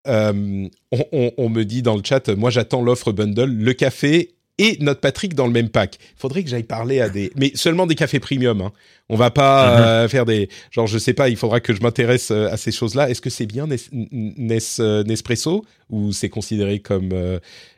Euh, 0.07 0.67
on, 1.11 1.49
me 1.49 1.63
dit 1.63 1.81
dans 1.81 1.95
le 1.95 2.03
chat, 2.03 2.29
moi 2.29 2.49
j'attends 2.49 2.81
l'offre 2.81 3.11
bundle, 3.11 3.51
le 3.51 3.73
café 3.73 4.31
et 4.59 4.77
notre 4.81 4.99
Patrick 4.99 5.33
dans 5.33 5.47
le 5.47 5.51
même 5.51 5.69
pack. 5.69 5.97
Il 5.99 6.19
faudrait 6.19 6.43
que 6.43 6.49
j'aille 6.49 6.63
parler 6.63 6.99
à 7.01 7.09
des, 7.09 7.31
mais 7.35 7.51
seulement 7.55 7.87
des 7.87 7.95
cafés 7.95 8.19
premium. 8.19 8.61
Hein. 8.61 8.71
On 9.09 9.15
va 9.15 9.31
pas 9.31 9.65
uh-huh. 9.65 9.81
euh, 9.81 10.07
faire 10.07 10.25
des, 10.25 10.49
genre 10.69 10.85
je 10.85 10.99
sais 10.99 11.13
pas. 11.13 11.29
Il 11.29 11.37
faudra 11.37 11.59
que 11.59 11.73
je 11.73 11.81
m'intéresse 11.81 12.29
euh, 12.29 12.51
à 12.51 12.57
ces 12.57 12.71
choses-là. 12.71 13.09
Est-ce 13.09 13.21
que 13.21 13.31
c'est 13.31 13.47
bien 13.47 13.67
Nespresso 14.01 15.65
ou 15.89 16.11
c'est 16.11 16.29
considéré 16.29 16.79
comme 16.79 17.09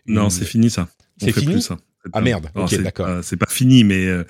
Non, 0.08 0.30
c'est 0.30 0.46
fini 0.46 0.70
ça. 0.70 0.90
C'est 1.22 1.32
fini. 1.32 1.62
ça. 1.62 1.78
Ah 2.14 2.22
merde. 2.22 2.48
ok, 2.56 2.82
d'accord. 2.82 3.24
C'est 3.24 3.38
pas 3.38 3.50
fini, 3.50 3.84
mais 3.84 4.06
euh, 4.08 4.24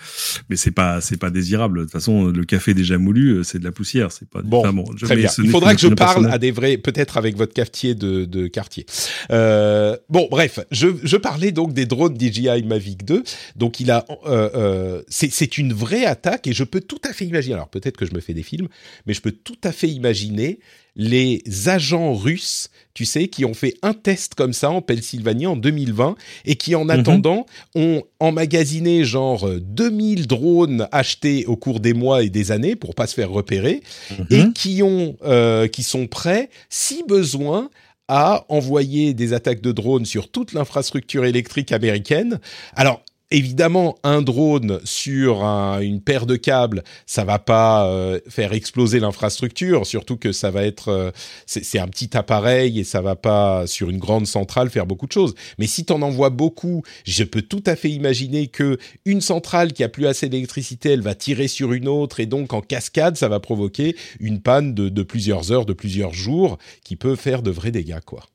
mais 0.49 0.55
c'est 0.55 0.72
pas 0.72 1.01
c'est 1.01 1.17
pas 1.17 1.30
désirable. 1.30 1.80
De 1.80 1.84
toute 1.84 1.91
façon, 1.91 2.28
le 2.28 2.43
café 2.43 2.74
déjà 2.74 2.97
moulu, 2.97 3.30
euh, 3.30 3.43
c'est 3.43 3.59
de 3.59 3.63
la 3.63 3.72
poussière. 3.72 4.11
C'est 4.11 4.28
pas 4.30 4.41
bon. 4.41 4.63
très 5.01 5.15
bien. 5.15 5.30
Il 5.43 5.49
faudra 5.49 5.74
que 5.74 5.82
je 5.82 5.88
parle 5.88 6.32
à 6.32 6.38
des 6.38 6.51
vrais, 6.51 6.78
peut-être 6.78 7.17
avec 7.17 7.38
votre 7.38 7.53
cafetier 7.53 7.95
de, 7.95 8.26
de 8.26 8.47
quartier. 8.47 8.86
Euh, 9.32 9.97
bon, 10.09 10.28
bref, 10.30 10.59
je, 10.72 10.88
je 11.03 11.17
parlais 11.17 11.51
donc 11.51 11.74
des 11.74 11.86
drones 11.86 12.17
DJI 12.19 12.63
Mavic 12.63 13.05
2. 13.05 13.24
Donc 13.55 13.80
il 13.80 13.91
a, 13.91 14.05
euh, 14.26 14.49
euh, 14.55 15.01
c'est 15.07 15.57
une 15.57 15.74
vraie 15.74 16.05
attaque 16.05 16.47
et 16.47 16.53
je 16.53 16.63
peux 16.63 16.82
tout 16.82 17.01
à 17.07 17.13
fait 17.13 17.26
imaginer. 17.26 17.55
Alors 17.55 17.69
peut-être 17.69 17.97
que 17.97 18.05
je 18.05 18.13
me 18.13 18.19
fais 18.19 18.34
des 18.34 18.43
films, 18.43 18.67
mais 19.05 19.13
je 19.13 19.22
peux 19.22 19.32
tout 19.32 19.59
à 19.63 19.72
fait 19.72 19.89
imaginer 19.89 20.59
les 20.95 21.41
agents 21.67 22.13
russes, 22.13 22.69
tu 22.93 23.05
sais, 23.05 23.27
qui 23.27 23.45
ont 23.45 23.53
fait 23.53 23.75
un 23.81 23.93
test 23.93 24.35
comme 24.35 24.53
ça 24.53 24.71
en 24.71 24.81
Pennsylvanie 24.81 25.47
en 25.47 25.55
2020 25.55 26.15
et 26.45 26.55
qui 26.55 26.75
en 26.75 26.83
mhm. 26.83 26.89
attendant 26.89 27.45
ont 27.75 28.03
emmagasiné 28.19 29.05
genre 29.05 29.49
2000 29.59 30.27
drones 30.27 30.87
achetés 30.91 31.45
au 31.45 31.55
cours 31.55 31.79
des 31.79 31.93
mois 31.93 32.23
et 32.23 32.29
des 32.29 32.51
années 32.51 32.75
pour 32.75 32.95
pas 32.95 33.07
se 33.07 33.13
faire 33.13 33.29
repérer 33.29 33.81
mhm. 34.11 34.27
et 34.29 34.53
qui 34.53 34.83
ont 34.83 35.15
euh, 35.23 35.67
qui 35.67 35.83
sont 35.83 36.07
prêts 36.07 36.49
si 36.69 37.03
besoin 37.07 37.69
à 38.07 38.45
envoyer 38.49 39.13
des 39.13 39.31
attaques 39.31 39.61
de 39.61 39.71
drones 39.71 40.05
sur 40.05 40.29
toute 40.29 40.51
l'infrastructure 40.51 41.23
électrique 41.23 41.71
américaine. 41.71 42.41
Alors, 42.75 43.01
Évidemment, 43.34 43.97
un 44.03 44.21
drone 44.21 44.82
sur 44.84 45.41
une 45.43 46.01
paire 46.01 46.25
de 46.25 46.36
câbles, 46.36 46.84
ça 47.05 47.23
va 47.23 47.39
pas 47.39 47.88
euh, 47.88 48.19
faire 48.27 48.51
exploser 48.51 48.99
l'infrastructure, 48.99 49.88
surtout 49.88 50.17
que 50.17 50.34
ça 50.34 50.51
va 50.51 50.63
être, 50.63 50.89
euh, 50.89 51.11
c'est 51.45 51.79
un 51.79 51.88
petit 51.88 52.17
appareil 52.17 52.77
et 52.77 52.84
ça 52.84 52.99
va 52.99 53.15
pas 53.15 53.67
sur 53.67 53.89
une 53.89 53.99
grande 53.99 54.27
centrale 54.27 54.69
faire 54.69 54.86
beaucoup 54.86 55.07
de 55.07 55.13
choses. 55.13 55.34
Mais 55.59 55.67
si 55.67 55.86
tu 55.86 55.93
en 55.93 56.01
envoies 56.01 56.29
beaucoup, 56.29 56.84
je 57.05 57.23
peux 57.23 57.41
tout 57.41 57.63
à 57.65 57.77
fait 57.77 57.89
imaginer 57.89 58.47
que 58.47 58.77
une 59.05 59.21
centrale 59.21 59.71
qui 59.71 59.86
a 59.86 59.89
plus 59.89 60.07
assez 60.07 60.27
d'électricité, 60.27 60.89
elle 60.89 61.01
va 61.01 61.15
tirer 61.15 61.47
sur 61.47 61.71
une 61.71 61.88
autre 61.88 62.19
et 62.19 62.25
donc 62.25 62.51
en 62.51 62.59
cascade, 62.59 63.15
ça 63.15 63.29
va 63.29 63.39
provoquer 63.39 63.95
une 64.19 64.41
panne 64.41 64.73
de, 64.73 64.89
de 64.89 65.03
plusieurs 65.03 65.53
heures, 65.53 65.65
de 65.65 65.73
plusieurs 65.73 66.13
jours, 66.13 66.57
qui 66.84 66.97
peut 66.97 67.15
faire 67.15 67.43
de 67.43 67.51
vrais 67.51 67.71
dégâts, 67.71 68.01
quoi. 68.05 68.25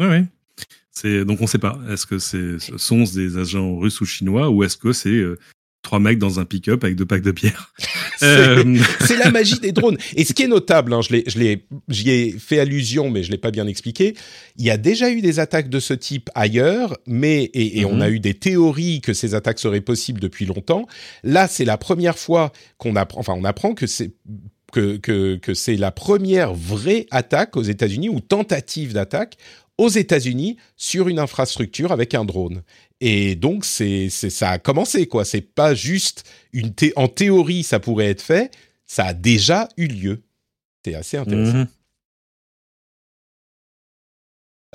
Oui, 0.00 0.06
oui 0.08 0.24
donc 1.04 1.40
on 1.40 1.44
ne 1.44 1.48
sait 1.48 1.58
pas. 1.58 1.78
Est-ce 1.90 2.06
que 2.06 2.18
c'est 2.18 2.58
sont 2.76 3.04
des 3.04 3.38
agents 3.38 3.76
russes 3.76 4.00
ou 4.00 4.04
chinois 4.04 4.50
ou 4.50 4.64
est-ce 4.64 4.76
que 4.76 4.92
c'est 4.92 5.08
euh, 5.10 5.38
trois 5.82 6.00
mecs 6.00 6.18
dans 6.18 6.40
un 6.40 6.44
pick-up 6.44 6.84
avec 6.84 6.96
deux 6.96 7.06
packs 7.06 7.22
de 7.22 7.32
bière 7.32 7.72
euh, 8.22 8.76
C'est 9.06 9.16
la 9.16 9.30
magie 9.30 9.58
des 9.58 9.72
drones. 9.72 9.96
Et 10.16 10.24
ce 10.24 10.32
qui 10.32 10.42
est 10.42 10.48
notable, 10.48 10.92
hein, 10.92 11.00
je 11.02 11.22
j'y 11.88 12.10
ai 12.10 12.32
fait 12.32 12.58
allusion, 12.58 13.10
mais 13.10 13.22
je 13.22 13.30
l'ai 13.30 13.38
pas 13.38 13.50
bien 13.50 13.66
expliqué. 13.66 14.14
Il 14.56 14.64
y 14.64 14.70
a 14.70 14.76
déjà 14.76 15.10
eu 15.10 15.20
des 15.20 15.38
attaques 15.38 15.70
de 15.70 15.80
ce 15.80 15.94
type 15.94 16.30
ailleurs, 16.34 16.96
mais 17.06 17.50
et, 17.54 17.84
on 17.84 17.96
mhm. 17.96 18.02
a 18.02 18.10
eu 18.10 18.20
des 18.20 18.34
théories 18.34 19.00
que 19.00 19.14
ces 19.14 19.34
attaques 19.34 19.58
seraient 19.58 19.80
possibles 19.80 20.20
depuis 20.20 20.46
longtemps. 20.46 20.86
Là, 21.22 21.48
c'est 21.48 21.64
la 21.64 21.78
première 21.78 22.18
fois 22.18 22.52
qu'on 22.76 22.96
apprend, 22.96 23.20
enfin, 23.20 23.34
on 23.36 23.44
apprend 23.44 23.74
que 23.74 23.86
c'est 23.86 24.12
que, 24.72 24.98
que, 24.98 25.36
que 25.36 25.54
c'est 25.54 25.76
la 25.76 25.90
première 25.90 26.52
vraie 26.52 27.06
attaque 27.10 27.56
aux 27.56 27.62
États-Unis 27.62 28.10
ou 28.10 28.20
tentative 28.20 28.92
d'attaque 28.92 29.38
aux 29.78 29.88
États-Unis 29.88 30.56
sur 30.76 31.08
une 31.08 31.18
infrastructure 31.18 31.92
avec 31.92 32.14
un 32.14 32.24
drone. 32.24 32.62
Et 33.00 33.36
donc 33.36 33.64
c'est 33.64 34.10
ça 34.10 34.50
a 34.50 34.58
commencé 34.58 35.06
quoi. 35.06 35.24
C'est 35.24 35.40
pas 35.40 35.74
juste 35.74 36.24
une 36.52 36.72
en 36.96 37.08
théorie 37.08 37.62
ça 37.62 37.80
pourrait 37.80 38.10
être 38.10 38.22
fait, 38.22 38.50
ça 38.86 39.06
a 39.06 39.14
déjà 39.14 39.68
eu 39.76 39.86
lieu. 39.86 40.22
C'est 40.84 40.94
assez 40.94 41.16
intéressant. 41.16 41.58
Mhm. 41.58 41.68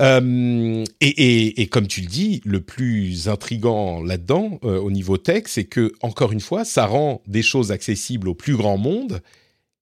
Euh, 0.02 0.84
et, 1.02 1.68
comme 1.68 1.88
tu 1.88 2.02
le 2.02 2.08
dis, 2.08 2.42
le 2.46 2.62
plus 2.62 3.30
intrigant 3.30 4.02
là-dedans, 4.02 4.60
euh, 4.64 4.80
au 4.80 4.90
niveau 4.90 5.18
tech, 5.18 5.44
c'est 5.46 5.66
que 5.66 5.94
encore 6.02 6.32
une 6.32 6.42
fois, 6.42 6.66
ça 6.66 6.88
rend 6.88 7.22
des 7.28 7.44
choses 7.44 7.72
accessibles 7.72 8.28
au 8.28 8.34
plus 8.34 8.56
grand 8.56 8.78
monde 8.78 9.22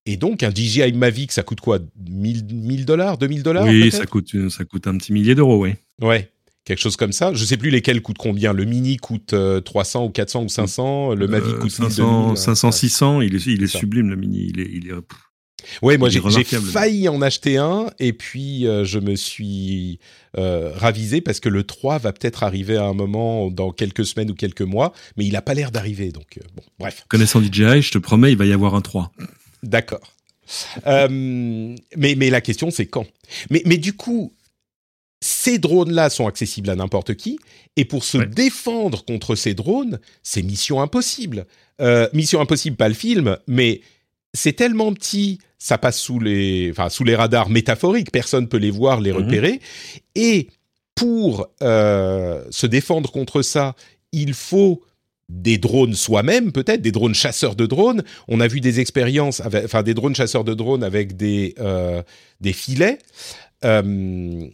et 0.05 0.17
donc, 0.17 0.41
un 0.43 0.49
DJI 0.49 0.93
Mavic, 0.93 1.31
ça 1.31 1.43
coûte 1.43 1.61
quoi? 1.61 1.79
1000 2.09 2.85
dollars? 2.85 3.17
2000 3.17 3.43
dollars 3.43 3.65
Oui, 3.65 3.91
ça 3.91 4.05
coûte, 4.05 4.35
ça 4.49 4.65
coûte 4.65 4.87
un 4.87 4.97
petit 4.97 5.13
millier 5.13 5.35
d'euros, 5.35 5.61
oui. 5.63 5.75
Ouais, 6.01 6.31
quelque 6.65 6.79
chose 6.79 6.95
comme 6.95 7.11
ça. 7.11 7.33
Je 7.33 7.45
sais 7.45 7.57
plus 7.57 7.69
lesquels 7.69 8.01
coûtent 8.01 8.17
combien. 8.17 8.53
Le 8.53 8.65
Mini 8.65 8.97
coûte 8.97 9.35
300 9.63 10.03
euh, 10.03 10.07
ou 10.07 10.09
400 10.09 10.43
ou 10.43 10.49
500. 10.49 11.13
Le 11.13 11.27
Mavic 11.27 11.57
coûte 11.59 11.71
500, 11.71 12.35
500, 12.35 12.71
600. 12.71 13.21
Il 13.21 13.35
est, 13.35 13.45
il 13.45 13.61
est 13.61 13.67
sublime, 13.67 14.09
le 14.09 14.15
Mini. 14.15 14.47
Il 14.49 14.59
est, 14.59 14.69
il 14.71 14.87
est... 14.89 14.93
Ouais, 15.83 15.99
moi 15.99 16.09
j'ai 16.09 16.21
failli 16.21 17.07
en 17.07 17.21
acheter 17.21 17.57
un 17.57 17.85
et 17.99 18.13
puis 18.13 18.65
euh, 18.65 18.83
je 18.83 18.97
me 18.97 19.15
suis 19.15 19.99
euh, 20.35 20.71
ravisé 20.73 21.21
parce 21.21 21.39
que 21.39 21.49
le 21.49 21.63
3 21.63 21.99
va 21.99 22.13
peut-être 22.13 22.41
arriver 22.41 22.77
à 22.77 22.85
un 22.85 22.95
moment 22.95 23.51
dans 23.51 23.71
quelques 23.71 24.03
semaines 24.03 24.31
ou 24.31 24.33
quelques 24.33 24.63
mois, 24.63 24.91
mais 25.17 25.25
il 25.25 25.33
n'a 25.33 25.43
pas 25.43 25.53
l'air 25.53 25.69
d'arriver. 25.69 26.11
Donc 26.11 26.39
bon, 26.55 26.63
bref. 26.79 27.05
Connaissant 27.09 27.41
DJI, 27.41 27.83
je 27.83 27.91
te 27.91 27.99
promets, 27.99 28.31
il 28.31 28.37
va 28.39 28.45
y 28.45 28.53
avoir 28.53 28.73
un 28.73 28.81
3. 28.81 29.11
D'accord. 29.63 30.13
Euh, 30.87 31.07
mais, 31.09 32.15
mais 32.15 32.29
la 32.29 32.41
question, 32.41 32.71
c'est 32.71 32.85
quand? 32.85 33.05
Mais, 33.49 33.61
mais 33.65 33.77
du 33.77 33.93
coup, 33.93 34.33
ces 35.21 35.59
drones-là 35.59 36.09
sont 36.09 36.27
accessibles 36.27 36.69
à 36.69 36.75
n'importe 36.75 37.15
qui, 37.15 37.39
et 37.77 37.85
pour 37.85 38.03
se 38.03 38.17
défendre 38.17 39.05
contre 39.05 39.35
ces 39.35 39.53
drones, 39.53 39.99
c'est 40.23 40.41
mission 40.41 40.81
impossible. 40.81 41.45
Euh, 41.79 42.09
mission 42.13 42.41
impossible, 42.41 42.75
pas 42.75 42.89
le 42.89 42.95
film, 42.95 43.37
mais 43.47 43.81
c'est 44.33 44.53
tellement 44.53 44.93
petit, 44.93 45.39
ça 45.59 45.77
passe 45.77 45.99
sous 45.99 46.19
les, 46.19 46.69
enfin, 46.71 46.89
sous 46.89 47.03
les 47.03 47.15
radars 47.15 47.49
métaphoriques, 47.49 48.11
personne 48.11 48.47
peut 48.47 48.57
les 48.57 48.71
voir, 48.71 48.99
les 48.99 49.11
mhm. 49.11 49.17
repérer, 49.17 49.61
et 50.15 50.47
pour 50.95 51.47
euh, 51.61 52.43
se 52.49 52.65
défendre 52.65 53.11
contre 53.11 53.41
ça, 53.41 53.75
il 54.11 54.33
faut 54.33 54.81
des 55.31 55.57
drones 55.57 55.93
soi-même, 55.93 56.51
peut-être 56.51 56.81
des 56.81 56.91
drones 56.91 57.15
chasseurs 57.15 57.55
de 57.55 57.65
drones. 57.65 58.03
On 58.27 58.39
a 58.41 58.47
vu 58.47 58.59
des 58.59 58.79
expériences, 58.79 59.41
enfin 59.41 59.81
des 59.81 59.93
drones 59.93 60.15
chasseurs 60.15 60.43
de 60.43 60.53
drones 60.53 60.83
avec 60.83 61.15
des 61.15 61.55
euh, 61.59 62.03
des 62.41 62.53
filets. 62.53 62.99
Euh, 63.63 64.47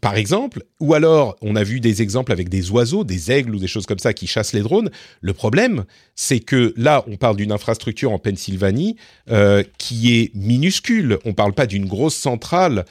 par 0.00 0.16
exemple, 0.16 0.64
ou 0.80 0.94
alors 0.94 1.36
on 1.42 1.54
a 1.54 1.62
vu 1.62 1.78
des 1.78 2.00
exemples 2.00 2.32
avec 2.32 2.48
des 2.48 2.70
oiseaux, 2.70 3.04
des 3.04 3.30
aigles 3.30 3.54
ou 3.54 3.58
des 3.58 3.66
choses 3.66 3.86
comme 3.86 3.98
ça 3.98 4.14
qui 4.14 4.26
chassent 4.26 4.54
les 4.54 4.62
drones. 4.62 4.90
Le 5.20 5.34
problème, 5.34 5.84
c'est 6.16 6.40
que 6.40 6.72
là, 6.76 7.04
on 7.06 7.16
parle 7.16 7.36
d'une 7.36 7.52
infrastructure 7.52 8.10
en 8.10 8.18
Pennsylvanie 8.18 8.96
euh, 9.30 9.62
qui 9.78 10.18
est 10.18 10.34
minuscule. 10.34 11.18
On 11.24 11.28
ne 11.28 11.34
parle 11.34 11.52
pas 11.52 11.66
d'une 11.66 11.86
grosse 11.86 12.16
centrale 12.16 12.86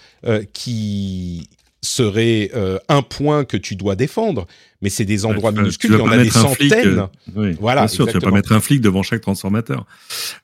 qui 0.53 1.49
serait 1.83 2.49
euh, 2.55 2.79
un 2.87 3.01
point 3.01 3.45
que 3.45 3.57
tu 3.57 3.75
dois 3.75 3.95
défendre, 3.95 4.47
mais 4.81 4.89
c'est 4.89 5.05
des 5.05 5.25
endroits 5.25 5.51
minuscules, 5.51 5.91
il 5.91 5.99
y 5.99 6.01
en 6.01 6.07
a 6.07 6.17
des 6.17 6.29
centaines. 6.29 7.07
Euh, 7.37 7.53
voilà, 7.59 7.81
bien 7.81 7.87
sûr, 7.89 8.07
tu 8.07 8.13
vas 8.13 8.19
pas 8.19 8.31
mettre 8.31 8.53
un 8.53 8.61
flic 8.61 8.81
devant 8.81 9.03
chaque 9.03 9.21
transformateur. 9.21 9.85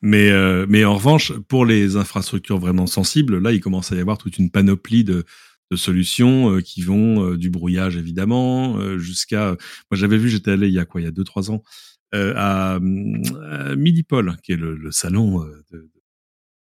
Mais 0.01 0.29
euh, 0.29 0.65
mais 0.69 0.83
en 0.85 0.95
revanche, 0.95 1.31
pour 1.47 1.65
les 1.65 1.95
infrastructures 1.95 2.59
vraiment 2.59 2.87
sensibles, 2.87 3.41
là, 3.41 3.51
il 3.53 3.61
commence 3.61 3.91
à 3.91 3.95
y 3.95 3.99
avoir 3.99 4.17
toute 4.17 4.37
une 4.37 4.51
panoplie 4.51 5.03
de 5.03 5.23
de 5.71 5.75
solutions 5.75 6.59
qui 6.61 6.81
vont 6.81 7.35
du 7.35 7.51
brouillage 7.51 7.95
évidemment 7.95 8.97
jusqu'à 8.97 9.49
moi 9.91 9.99
j'avais 9.99 10.17
vu 10.17 10.27
j'étais 10.27 10.49
allé 10.49 10.67
il 10.67 10.73
y 10.73 10.79
a 10.79 10.85
quoi 10.85 10.99
il 10.99 11.03
y 11.03 11.07
a 11.07 11.11
deux 11.11 11.23
trois 11.23 11.51
ans 11.51 11.61
à, 12.11 12.79
Midipol 12.81 14.35
qui 14.41 14.53
est 14.53 14.55
le, 14.55 14.75
le 14.75 14.91
salon 14.91 15.45
de, 15.71 15.87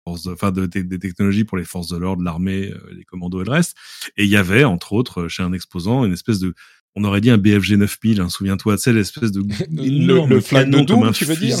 enfin 0.05 0.51
de, 0.51 0.65
des 0.65 0.99
technologies 0.99 1.43
pour 1.43 1.57
les 1.57 1.63
forces 1.63 1.89
de 1.89 1.97
l'ordre, 1.97 2.23
l'armée, 2.23 2.71
euh, 2.71 2.93
les 2.95 3.03
commandos 3.03 3.41
et 3.41 3.45
le 3.45 3.51
reste. 3.51 3.75
Et 4.17 4.23
il 4.23 4.29
y 4.29 4.37
avait, 4.37 4.63
entre 4.63 4.93
autres, 4.93 5.27
chez 5.27 5.43
un 5.43 5.53
exposant, 5.53 6.05
une 6.05 6.13
espèce 6.13 6.39
de, 6.39 6.53
on 6.95 7.03
aurait 7.03 7.21
dit 7.21 7.29
un 7.29 7.37
BFG 7.37 7.73
9000, 7.73 8.21
hein, 8.21 8.29
souviens-toi, 8.29 8.77
c'est 8.77 8.93
l'espèce 8.93 9.31
de 9.31 9.41
le, 9.71 10.27
le 10.27 10.41
flingue 10.41 10.69
de 10.69 10.81
Doom, 10.81 11.11
tu 11.11 11.25
veux 11.25 11.35
dire 11.35 11.57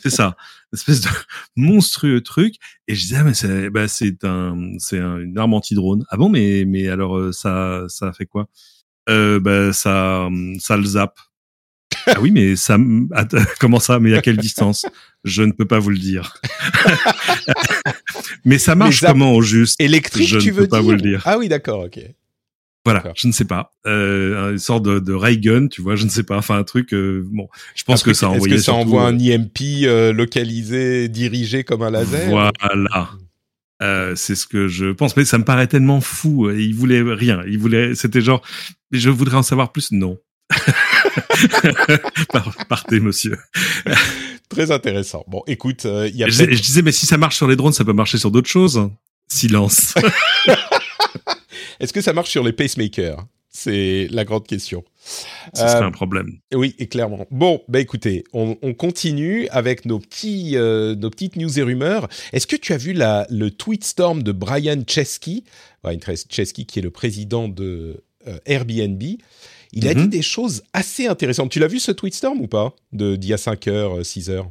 C'est 0.00 0.10
ça, 0.10 0.36
espèce 0.72 1.00
de 1.02 1.08
monstrueux 1.56 2.20
truc. 2.22 2.56
Et 2.88 2.94
je 2.94 3.00
disais, 3.00 3.16
ah, 3.16 3.24
mais 3.24 3.34
c'est, 3.34 3.70
bah, 3.70 3.86
c'est 3.86 4.24
un, 4.24 4.72
c'est 4.78 4.98
un, 4.98 5.18
une 5.18 5.38
arme 5.38 5.54
anti-drone. 5.54 6.04
Ah 6.10 6.16
bon, 6.16 6.28
mais, 6.28 6.64
mais 6.66 6.88
alors 6.88 7.16
euh, 7.16 7.32
ça, 7.32 7.84
ça 7.88 8.12
fait 8.12 8.26
quoi? 8.26 8.48
Euh, 9.08 9.40
bah, 9.40 9.72
ça, 9.72 10.28
ça 10.58 10.76
le 10.76 10.84
zappe. 10.84 11.18
Ah 12.08 12.20
oui, 12.20 12.30
mais 12.30 12.56
ça, 12.56 12.78
comment 13.60 13.80
ça 13.80 14.00
Mais 14.00 14.14
à 14.14 14.20
quelle 14.20 14.36
distance? 14.36 14.86
Je 15.24 15.42
ne 15.42 15.52
peux 15.52 15.66
pas 15.66 15.78
vous 15.78 15.90
le 15.90 15.98
dire. 15.98 16.40
mais 18.44 18.58
ça 18.58 18.74
marche 18.74 19.00
comment 19.00 19.34
au 19.34 19.42
juste? 19.42 19.80
Électrique, 19.80 20.28
je 20.28 20.38
tu 20.38 20.48
ne 20.48 20.52
veux 20.52 20.62
peux 20.62 20.68
pas 20.68 20.80
vous 20.80 20.92
le 20.92 21.00
dire? 21.00 21.22
Ah 21.24 21.38
oui, 21.38 21.48
d'accord, 21.48 21.84
ok. 21.84 22.00
Voilà, 22.84 23.12
je 23.16 23.26
ne 23.26 23.32
sais 23.32 23.44
pas. 23.44 23.72
Euh, 23.86 24.52
une 24.52 24.58
sorte 24.58 24.84
de, 24.84 24.98
de 24.98 25.12
ray 25.12 25.38
gun, 25.38 25.66
tu 25.66 25.82
vois, 25.82 25.94
je 25.94 26.04
ne 26.04 26.08
sais 26.08 26.22
pas. 26.22 26.38
Enfin, 26.38 26.56
un 26.56 26.64
truc. 26.64 26.94
Euh, 26.94 27.22
bon, 27.30 27.48
je 27.74 27.84
pense 27.84 28.02
que 28.02 28.14
ça 28.14 28.30
envoie. 28.30 28.46
Est-ce 28.46 28.54
que 28.54 28.62
ça 28.62 28.72
envoie 28.72 29.02
un 29.02 29.18
IMP 29.18 29.84
euh, 29.84 30.12
localisé, 30.12 31.08
dirigé 31.08 31.64
comme 31.64 31.82
un 31.82 31.90
laser 31.90 32.30
Voilà. 32.30 33.10
Euh, 33.82 34.14
c'est 34.16 34.34
ce 34.34 34.46
que 34.46 34.68
je 34.68 34.86
pense, 34.86 35.16
mais 35.16 35.24
ça 35.24 35.38
me 35.38 35.44
paraît 35.44 35.66
tellement 35.66 36.00
fou. 36.00 36.50
Il 36.50 36.74
voulait 36.74 37.02
rien. 37.02 37.42
Il 37.46 37.58
voulait. 37.58 37.94
C'était 37.94 38.22
genre. 38.22 38.42
Je 38.90 39.10
voudrais 39.10 39.36
en 39.36 39.42
savoir 39.42 39.70
plus. 39.70 39.92
Non. 39.92 40.18
Partez, 42.68 43.00
monsieur. 43.00 43.38
Très 44.48 44.70
intéressant. 44.70 45.24
Bon, 45.28 45.42
écoute, 45.46 45.84
il 45.84 46.16
y 46.16 46.24
a. 46.24 46.28
Je, 46.28 46.50
je, 46.50 46.62
disais, 46.62 46.82
mais 46.82 46.92
si 46.92 47.06
ça 47.06 47.18
marche 47.18 47.36
sur 47.36 47.46
les 47.46 47.56
drones, 47.56 47.72
ça 47.72 47.84
peut 47.84 47.92
marcher 47.92 48.18
sur 48.18 48.30
d'autres 48.30 48.48
choses. 48.48 48.90
Silence. 49.28 49.94
Est-ce 51.80 51.92
que 51.92 52.00
ça 52.00 52.12
marche 52.12 52.30
sur 52.30 52.42
les 52.42 52.52
pacemakers? 52.52 53.24
C'est 53.50 54.08
la 54.10 54.24
grande 54.24 54.46
question. 54.46 54.84
Ça 55.52 55.68
serait 55.68 55.84
un 55.84 55.90
problème. 55.90 56.38
Oui, 56.54 56.74
et 56.78 56.86
clairement. 56.86 57.26
Bon, 57.30 57.62
bah 57.66 57.80
écoutez, 57.80 58.24
on, 58.32 58.54
continue 58.74 59.48
avec 59.48 59.84
nos 59.84 59.98
petits, 59.98 60.56
euh, 60.56 60.94
nos 60.94 61.10
petites 61.10 61.36
news 61.36 61.58
et 61.58 61.62
rumeurs. 61.62 62.08
Est-ce 62.32 62.46
que 62.46 62.56
tu 62.56 62.72
as 62.72 62.76
vu 62.76 62.92
la, 62.92 63.26
le 63.30 63.50
tweet 63.50 63.84
storm 63.84 64.22
de 64.22 64.32
Brian 64.32 64.82
Chesky, 64.86 65.44
Brian 65.82 65.98
Chesky 66.28 66.66
qui 66.66 66.78
est 66.78 66.82
le 66.82 66.90
président 66.90 67.48
de 67.48 68.04
euh, 68.28 68.38
Airbnb. 68.46 69.02
Il 69.72 69.86
a 69.88 69.94
dit 69.94 70.02
mhm. 70.02 70.08
des 70.08 70.22
choses 70.22 70.62
assez 70.72 71.06
intéressantes. 71.06 71.50
Tu 71.50 71.58
l'as 71.58 71.68
vu 71.68 71.78
ce 71.78 71.92
tweet 71.92 72.14
storm 72.14 72.40
ou 72.40 72.46
pas? 72.46 72.74
De 72.92 73.16
d'il 73.16 73.30
y 73.30 73.34
a 73.34 73.38
5 73.38 73.68
heures, 73.68 74.04
6 74.04 74.30
heures? 74.30 74.50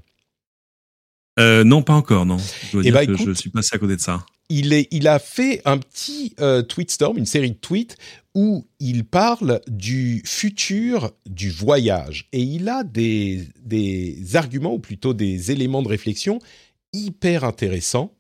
Euh, 1.40 1.64
non, 1.64 1.84
pas 1.84 1.94
encore, 1.94 2.26
non. 2.26 2.38
Je 2.38 2.72
dois 2.72 2.82
eh 2.82 2.84
dire 2.86 2.94
bah, 2.94 3.06
que 3.06 3.18
je 3.18 3.32
suis 3.32 3.50
passé 3.50 3.70
à 3.74 3.78
côté 3.78 3.96
de 3.96 4.02
ça 4.02 4.26
il, 4.50 4.74
est, 4.74 4.88
il 4.92 5.08
a 5.08 5.20
fait 5.20 5.62
un 5.66 5.78
petit 5.78 6.34
euh, 6.40 6.62
tweet 6.62 6.92
storm, 6.92 7.18
une 7.18 7.26
série 7.26 7.52
de 7.52 7.58
tweets 7.58 7.98
où 8.34 8.66
il 8.80 9.04
parle 9.04 9.62
du 9.68 10.22
futur 10.26 11.12
du 11.26 11.50
voyage. 11.50 12.28
Et 12.32 12.42
il 12.42 12.70
a 12.70 12.84
des, 12.84 13.48
des 13.64 14.36
arguments, 14.36 14.74
ou 14.74 14.80
plutôt 14.80 15.14
des 15.14 15.52
éléments 15.52 15.82
de 15.82 15.88
réflexion 15.88 16.40
hyper 16.94 17.44
intéressants. 17.44 18.14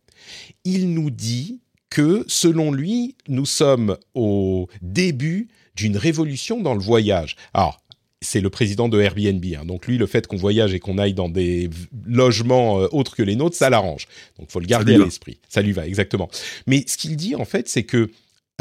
Il 0.65 0.93
nous 0.93 1.11
dit 1.11 1.61
que, 1.89 2.25
selon 2.27 2.71
lui, 2.71 3.15
nous 3.27 3.45
sommes 3.45 3.97
au 4.13 4.67
début 4.81 5.47
d'une 5.77 5.95
révolution 5.95 6.59
dans 6.59 6.73
le 6.73 6.81
voyage. 6.81 7.37
Alors, 7.53 7.79
c'est 8.19 8.41
le 8.41 8.49
président 8.49 8.89
de 8.89 8.99
Airbnb. 8.99 9.45
Hein. 9.55 9.63
Donc 9.63 9.87
lui, 9.87 9.97
le 9.97 10.07
fait 10.07 10.27
qu'on 10.27 10.37
voyage 10.37 10.73
et 10.73 10.79
qu'on 10.79 10.97
aille 10.97 11.13
dans 11.13 11.29
des 11.29 11.69
logements 12.05 12.81
euh, 12.81 12.87
autres 12.91 13.15
que 13.15 13.23
les 13.23 13.35
nôtres, 13.35 13.55
ça 13.55 13.69
l'arrange. 13.69 14.07
Donc 14.39 14.49
faut 14.49 14.59
le 14.59 14.65
garder 14.65 14.95
à 14.95 14.97
l'esprit. 14.97 15.37
Ça 15.47 15.61
lui 15.61 15.71
va, 15.71 15.87
exactement. 15.87 16.29
Mais 16.65 16.83
ce 16.87 16.97
qu'il 16.97 17.15
dit 17.15 17.35
en 17.35 17.45
fait, 17.45 17.69
c'est 17.69 17.83
que 17.83 18.09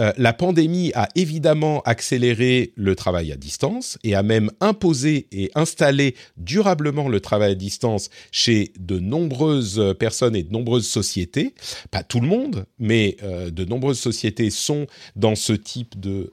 euh, 0.01 0.13
la 0.19 0.33
pandémie 0.33 0.93
a 0.95 1.09
évidemment 1.15 1.81
accéléré 1.83 2.73
le 2.77 2.95
travail 2.95 3.33
à 3.33 3.37
distance 3.37 3.99
et 4.05 4.15
a 4.15 4.23
même 4.23 4.51
imposé 4.61 5.27
et 5.33 5.51
installé 5.55 6.15
durablement 6.37 7.09
le 7.09 7.21
travail 7.21 7.53
à 7.53 7.55
distance 7.55 8.11
chez 8.31 8.73
de 8.79 8.99
nombreuses 8.99 9.95
personnes 9.99 10.37
et 10.37 10.43
de 10.43 10.53
nombreuses 10.53 10.89
sociétés. 10.89 11.55
Pas 11.91 12.03
tout 12.03 12.21
le 12.21 12.29
monde, 12.29 12.67
mais 12.79 13.17
euh, 13.23 13.51
de 13.51 13.65
nombreuses 13.65 13.99
sociétés 13.99 14.51
sont 14.51 14.87
dans 15.15 15.35
ce 15.35 15.53
type 15.53 15.99
de 15.99 16.33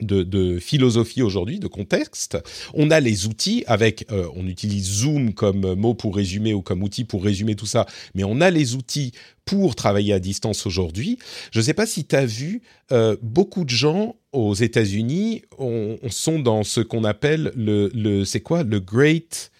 de, 0.00 0.58
philosophie 0.58 1.22
aujourd'hui, 1.22 1.58
de 1.58 1.66
contexte. 1.66 2.38
On 2.74 2.90
a 2.90 3.00
les 3.00 3.26
outils 3.26 3.64
avec, 3.66 4.06
euh, 4.10 4.28
on 4.34 4.46
utilise 4.46 4.84
Zoom 4.84 5.34
comme 5.34 5.74
mot 5.74 5.94
pour 5.94 6.16
résumer 6.16 6.54
ou 6.54 6.62
comme 6.62 6.82
outil 6.82 7.04
pour 7.04 7.24
résumer 7.24 7.54
tout 7.54 7.66
ça, 7.66 7.86
mais 8.14 8.24
on 8.24 8.40
a 8.40 8.50
les 8.50 8.74
outils 8.74 9.12
pour 9.44 9.74
travailler 9.74 10.12
à 10.12 10.18
distance 10.18 10.66
aujourd'hui. 10.66 11.18
Je 11.52 11.58
ne 11.58 11.64
sais 11.64 11.74
pas 11.74 11.86
si 11.86 12.04
tu 12.04 12.16
as 12.16 12.26
vu, 12.26 12.62
euh, 12.92 13.16
beaucoup 13.22 13.64
de 13.64 13.70
gens 13.70 14.16
aux 14.32 14.54
États-Unis 14.54 15.42
on, 15.58 15.96
sont 16.08 16.38
dans 16.38 16.62
ce 16.62 16.80
qu'on 16.80 17.04
appelle 17.04 17.52
le, 17.56 17.90
le 17.94 18.24
c'est 18.24 18.40
quoi, 18.40 18.62
le 18.62 18.80
Great... 18.80 19.50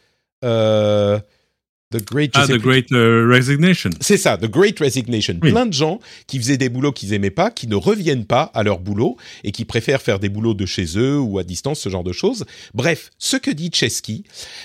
Euh, 0.43 1.21
The 1.93 2.05
Great, 2.05 2.31
ah, 2.35 2.47
The 2.47 2.53
Great 2.53 2.93
uh, 2.93 3.27
Resignation. 3.27 3.91
C'est 4.01 4.17
ça, 4.17 4.39
The 4.39 4.47
Great 4.49 4.79
Resignation. 4.79 5.41
Plein 5.41 5.67
de 5.67 5.73
gens 5.73 5.99
qui 6.29 6.39
faisaient 6.39 6.57
des 6.57 6.69
boulots 6.69 6.93
qu'ils 6.93 7.15
aimaient 7.15 7.33
pas, 7.33 7.51
qui 7.51 7.67
ne 7.67 7.75
reviennent 7.75 8.27
pas 8.27 8.43
à 8.55 8.63
leur 8.63 8.79
boulot 8.79 9.17
et 9.43 9.51
qui 9.51 9.65
préfèrent 9.65 10.01
faire 10.01 10.21
des 10.21 10.29
boulots 10.29 10.55
de 10.55 10.67
chez 10.67 10.97
eux 10.97 11.19
ou 11.19 11.41
à 11.41 11.43
distance, 11.43 11.81
ce 11.81 11.89
genre 11.89 12.05
de 12.05 12.13
choses. 12.13 12.45
Bref, 12.75 13.11
ce 13.19 13.37
que 13.37 13.51
dit 13.51 13.71
Chesky, 13.75 14.23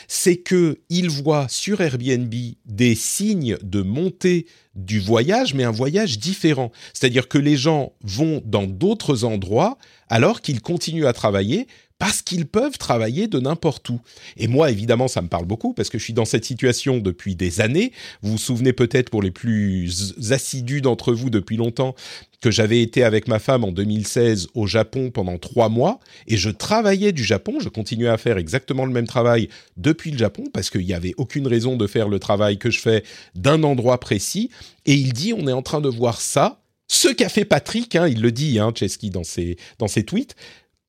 c'est 0.07 0.37
que 0.37 0.77
il 0.89 1.09
voit 1.09 1.47
sur 1.49 1.81
Airbnb 1.81 2.31
des 2.67 2.93
signes 2.93 3.57
de 3.63 3.81
montée 3.81 4.45
du 4.75 4.99
voyage, 4.99 5.55
mais 5.55 5.63
un 5.63 5.71
voyage 5.71 6.19
différent. 6.19 6.71
C'est-à-dire 6.93 7.27
que 7.27 7.39
les 7.39 7.57
gens 7.57 7.93
vont 8.03 8.43
dans 8.45 8.67
d'autres 8.67 9.23
endroits 9.23 9.79
alors 10.09 10.41
qu'ils 10.41 10.61
continuent 10.61 11.07
à 11.07 11.13
travailler 11.13 11.65
parce 12.05 12.21
qu'ils 12.21 12.45
peuvent 12.45 12.77
travailler 12.77 13.27
de 13.27 13.39
n'importe 13.39 13.89
où. 13.89 13.99
Et 14.37 14.47
moi, 14.47 14.69
évidemment, 14.69 15.07
ça 15.07 15.23
me 15.23 15.27
parle 15.27 15.45
beaucoup 15.45 15.73
parce 15.73 15.89
que 15.89 15.97
je 15.97 16.03
suis 16.03 16.13
dans 16.13 16.23
cette 16.23 16.45
situation 16.45 16.99
depuis 16.99 17.35
des 17.35 17.61
années. 17.61 17.93
Vous 18.21 18.33
vous 18.33 18.37
souvenez 18.37 18.73
peut-être 18.73 19.09
pour 19.09 19.23
les 19.23 19.31
plus 19.31 20.13
assidus 20.29 20.81
d'entre 20.81 21.13
vous 21.13 21.31
depuis 21.31 21.57
longtemps 21.57 21.95
que 22.41 22.51
j'avais 22.51 22.83
été 22.83 23.03
avec 23.03 23.27
ma 23.27 23.39
femme 23.39 23.63
en 23.63 23.71
2016 23.71 24.49
au 24.53 24.67
Japon 24.67 25.09
pendant 25.09 25.39
trois 25.39 25.67
mois 25.67 25.99
et 26.27 26.37
je 26.37 26.51
travaillais 26.51 27.11
du 27.11 27.23
Japon. 27.23 27.57
Je 27.59 27.69
continuais 27.69 28.09
à 28.09 28.19
faire 28.19 28.37
exactement 28.37 28.85
le 28.85 28.91
même 28.93 29.07
travail 29.07 29.49
depuis 29.75 30.11
le 30.11 30.19
Japon 30.19 30.43
parce 30.53 30.69
qu'il 30.69 30.85
n'y 30.85 30.93
avait 30.93 31.15
aucune 31.17 31.47
raison 31.47 31.75
de 31.75 31.87
faire 31.87 32.07
le 32.07 32.19
travail 32.19 32.59
que 32.59 32.69
je 32.69 32.81
fais 32.81 33.03
d'un 33.33 33.63
endroit 33.63 33.99
précis. 33.99 34.51
Et 34.85 34.93
il 34.93 35.11
dit, 35.11 35.33
on 35.33 35.47
est 35.47 35.53
en 35.53 35.63
train 35.63 35.81
de 35.81 35.89
voir 35.89 36.21
ça 36.21 36.61
ce 36.87 37.07
qu'a 37.07 37.29
fait 37.29 37.45
Patrick, 37.45 37.95
hein, 37.95 38.07
il 38.07 38.21
le 38.21 38.31
dit, 38.31 38.59
hein, 38.59 38.71
Chesky, 38.75 39.09
dans 39.09 39.23
ses, 39.23 39.57
dans 39.79 39.87
ses 39.87 40.03
tweets, 40.03 40.35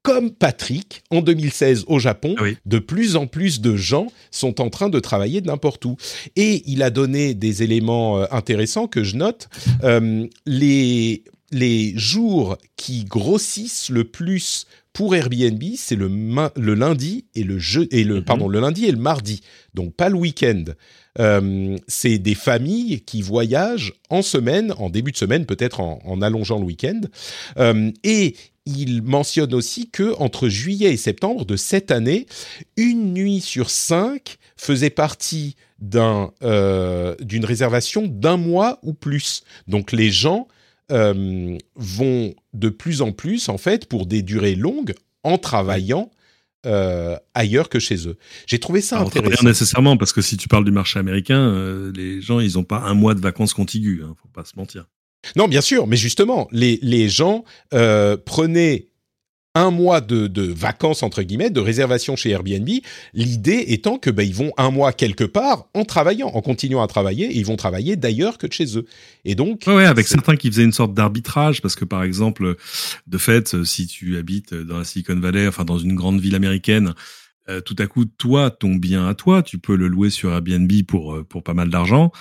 comme 0.06 0.30
Patrick, 0.30 1.02
en 1.10 1.20
2016 1.20 1.86
au 1.88 1.98
Japon, 1.98 2.36
de 2.64 2.78
plus 2.78 3.16
en 3.16 3.26
plus 3.26 3.60
de 3.60 3.74
gens 3.74 4.06
sont 4.30 4.60
en 4.60 4.70
train 4.70 4.88
de 4.88 5.00
travailler 5.00 5.40
de 5.40 5.48
n'importe 5.48 5.84
où. 5.84 5.96
Et 6.36 6.62
il 6.66 6.84
a 6.84 6.90
donné 6.90 7.34
des 7.34 7.64
éléments 7.64 8.20
euh, 8.20 8.26
intéressants 8.30 8.86
que 8.86 9.02
je 9.02 9.16
note. 9.16 9.48
Euh, 9.82 10.24
les, 10.46 11.24
les 11.50 11.92
jours 11.98 12.56
qui 12.76 13.04
grossissent 13.04 13.90
le 13.90 14.04
plus 14.04 14.66
pour 14.92 15.16
Airbnb, 15.16 15.60
c'est 15.76 15.96
le, 15.96 16.08
le 16.54 16.74
lundi 16.74 17.24
et 17.34 17.42
le 17.42 17.58
jeu 17.58 17.88
et 17.90 18.04
le 18.04 18.18
mhm. 18.18 18.24
pardon 18.24 18.46
le 18.46 18.60
lundi 18.60 18.84
et 18.84 18.92
le 18.92 18.98
mardi, 18.98 19.40
donc 19.74 19.92
pas 19.92 20.08
le 20.08 20.14
week-end. 20.14 20.66
Euh, 21.18 21.76
c'est 21.88 22.18
des 22.18 22.36
familles 22.36 23.00
qui 23.00 23.22
voyagent 23.22 23.92
en 24.08 24.22
semaine, 24.22 24.72
en 24.78 24.88
début 24.88 25.10
de 25.10 25.16
semaine, 25.16 25.46
peut-être 25.46 25.80
en, 25.80 25.98
en, 26.04 26.22
allongeant 26.22 26.60
le 26.60 26.64
week-end. 26.64 27.00
Euh, 27.58 27.90
et 28.04 28.36
il 28.66 29.02
mentionne 29.02 29.54
aussi 29.54 29.88
que 29.90 30.14
entre 30.18 30.48
juillet 30.48 30.92
et 30.92 30.96
septembre 30.96 31.46
de 31.46 31.56
cette 31.56 31.90
année, 31.90 32.26
une 32.76 33.14
nuit 33.14 33.40
sur 33.40 33.70
cinq 33.70 34.38
faisait 34.56 34.90
partie 34.90 35.56
d'un 35.78 36.32
euh, 36.42 37.14
d'une 37.20 37.44
réservation 37.44 38.06
d'un 38.06 38.36
mois 38.36 38.78
ou 38.82 38.92
plus. 38.92 39.44
Donc 39.68 39.92
les 39.92 40.10
gens 40.10 40.48
euh, 40.90 41.56
vont 41.76 42.34
de 42.54 42.68
plus 42.68 43.02
en 43.02 43.12
plus 43.12 43.48
en 43.48 43.58
fait 43.58 43.86
pour 43.86 44.06
des 44.06 44.22
durées 44.22 44.56
longues 44.56 44.94
en 45.22 45.38
travaillant 45.38 46.10
euh, 46.64 47.16
ailleurs 47.34 47.68
que 47.68 47.78
chez 47.78 48.08
eux. 48.08 48.16
J'ai 48.46 48.58
trouvé 48.58 48.80
ça 48.80 48.98
intéressant. 49.00 49.42
Rien 49.42 49.48
nécessairement 49.48 49.96
parce 49.96 50.12
que 50.12 50.22
si 50.22 50.36
tu 50.36 50.48
parles 50.48 50.64
du 50.64 50.72
marché 50.72 50.98
américain, 50.98 51.92
les 51.94 52.20
gens 52.20 52.40
ils 52.40 52.54
n'ont 52.54 52.64
pas 52.64 52.80
un 52.80 52.94
mois 52.94 53.14
de 53.14 53.20
vacances 53.20 53.54
contiguës, 53.54 54.02
hein, 54.04 54.14
faut 54.20 54.28
pas 54.28 54.44
se 54.44 54.56
mentir. 54.56 54.86
Non, 55.34 55.48
bien 55.48 55.60
sûr, 55.60 55.86
mais 55.86 55.96
justement, 55.96 56.48
les, 56.52 56.78
les 56.82 57.08
gens 57.08 57.44
euh, 57.74 58.16
prenaient 58.16 58.88
un 59.56 59.70
mois 59.70 60.02
de, 60.02 60.26
de, 60.26 60.42
vacances 60.42 61.02
entre 61.02 61.22
guillemets, 61.22 61.48
de 61.48 61.60
réservation 61.60 62.14
chez 62.14 62.30
Airbnb. 62.30 62.68
L'idée 63.14 63.64
étant 63.68 63.96
que 63.96 64.10
ben, 64.10 64.22
ils 64.22 64.34
vont 64.34 64.52
un 64.58 64.70
mois 64.70 64.92
quelque 64.92 65.24
part 65.24 65.68
en 65.72 65.84
travaillant, 65.84 66.28
en 66.28 66.42
continuant 66.42 66.82
à 66.82 66.86
travailler, 66.86 67.26
et 67.26 67.38
ils 67.38 67.46
vont 67.46 67.56
travailler 67.56 67.96
d'ailleurs 67.96 68.36
que 68.36 68.46
de 68.46 68.52
chez 68.52 68.76
eux. 68.76 68.84
Et 69.24 69.34
donc, 69.34 69.62
ouais, 69.66 69.86
avec 69.86 70.06
certains 70.08 70.36
qui 70.36 70.50
faisaient 70.50 70.64
une 70.64 70.72
sorte 70.72 70.92
d'arbitrage, 70.92 71.62
parce 71.62 71.74
que 71.74 71.86
par 71.86 72.02
exemple, 72.02 72.56
de 73.06 73.18
fait, 73.18 73.64
si 73.64 73.86
tu 73.86 74.18
habites 74.18 74.52
dans 74.52 74.78
la 74.78 74.84
Silicon 74.84 75.18
Valley, 75.18 75.48
enfin 75.48 75.64
dans 75.64 75.78
une 75.78 75.94
grande 75.94 76.20
ville 76.20 76.34
américaine, 76.34 76.92
euh, 77.48 77.62
tout 77.62 77.76
à 77.78 77.86
coup, 77.86 78.04
toi, 78.04 78.50
ton 78.50 78.74
bien 78.74 79.08
à 79.08 79.14
toi, 79.14 79.42
tu 79.42 79.58
peux 79.58 79.76
le 79.76 79.88
louer 79.88 80.10
sur 80.10 80.32
Airbnb 80.32 80.70
pour 80.86 81.24
pour 81.28 81.42
pas 81.42 81.54
mal 81.54 81.70
d'argent. 81.70 82.12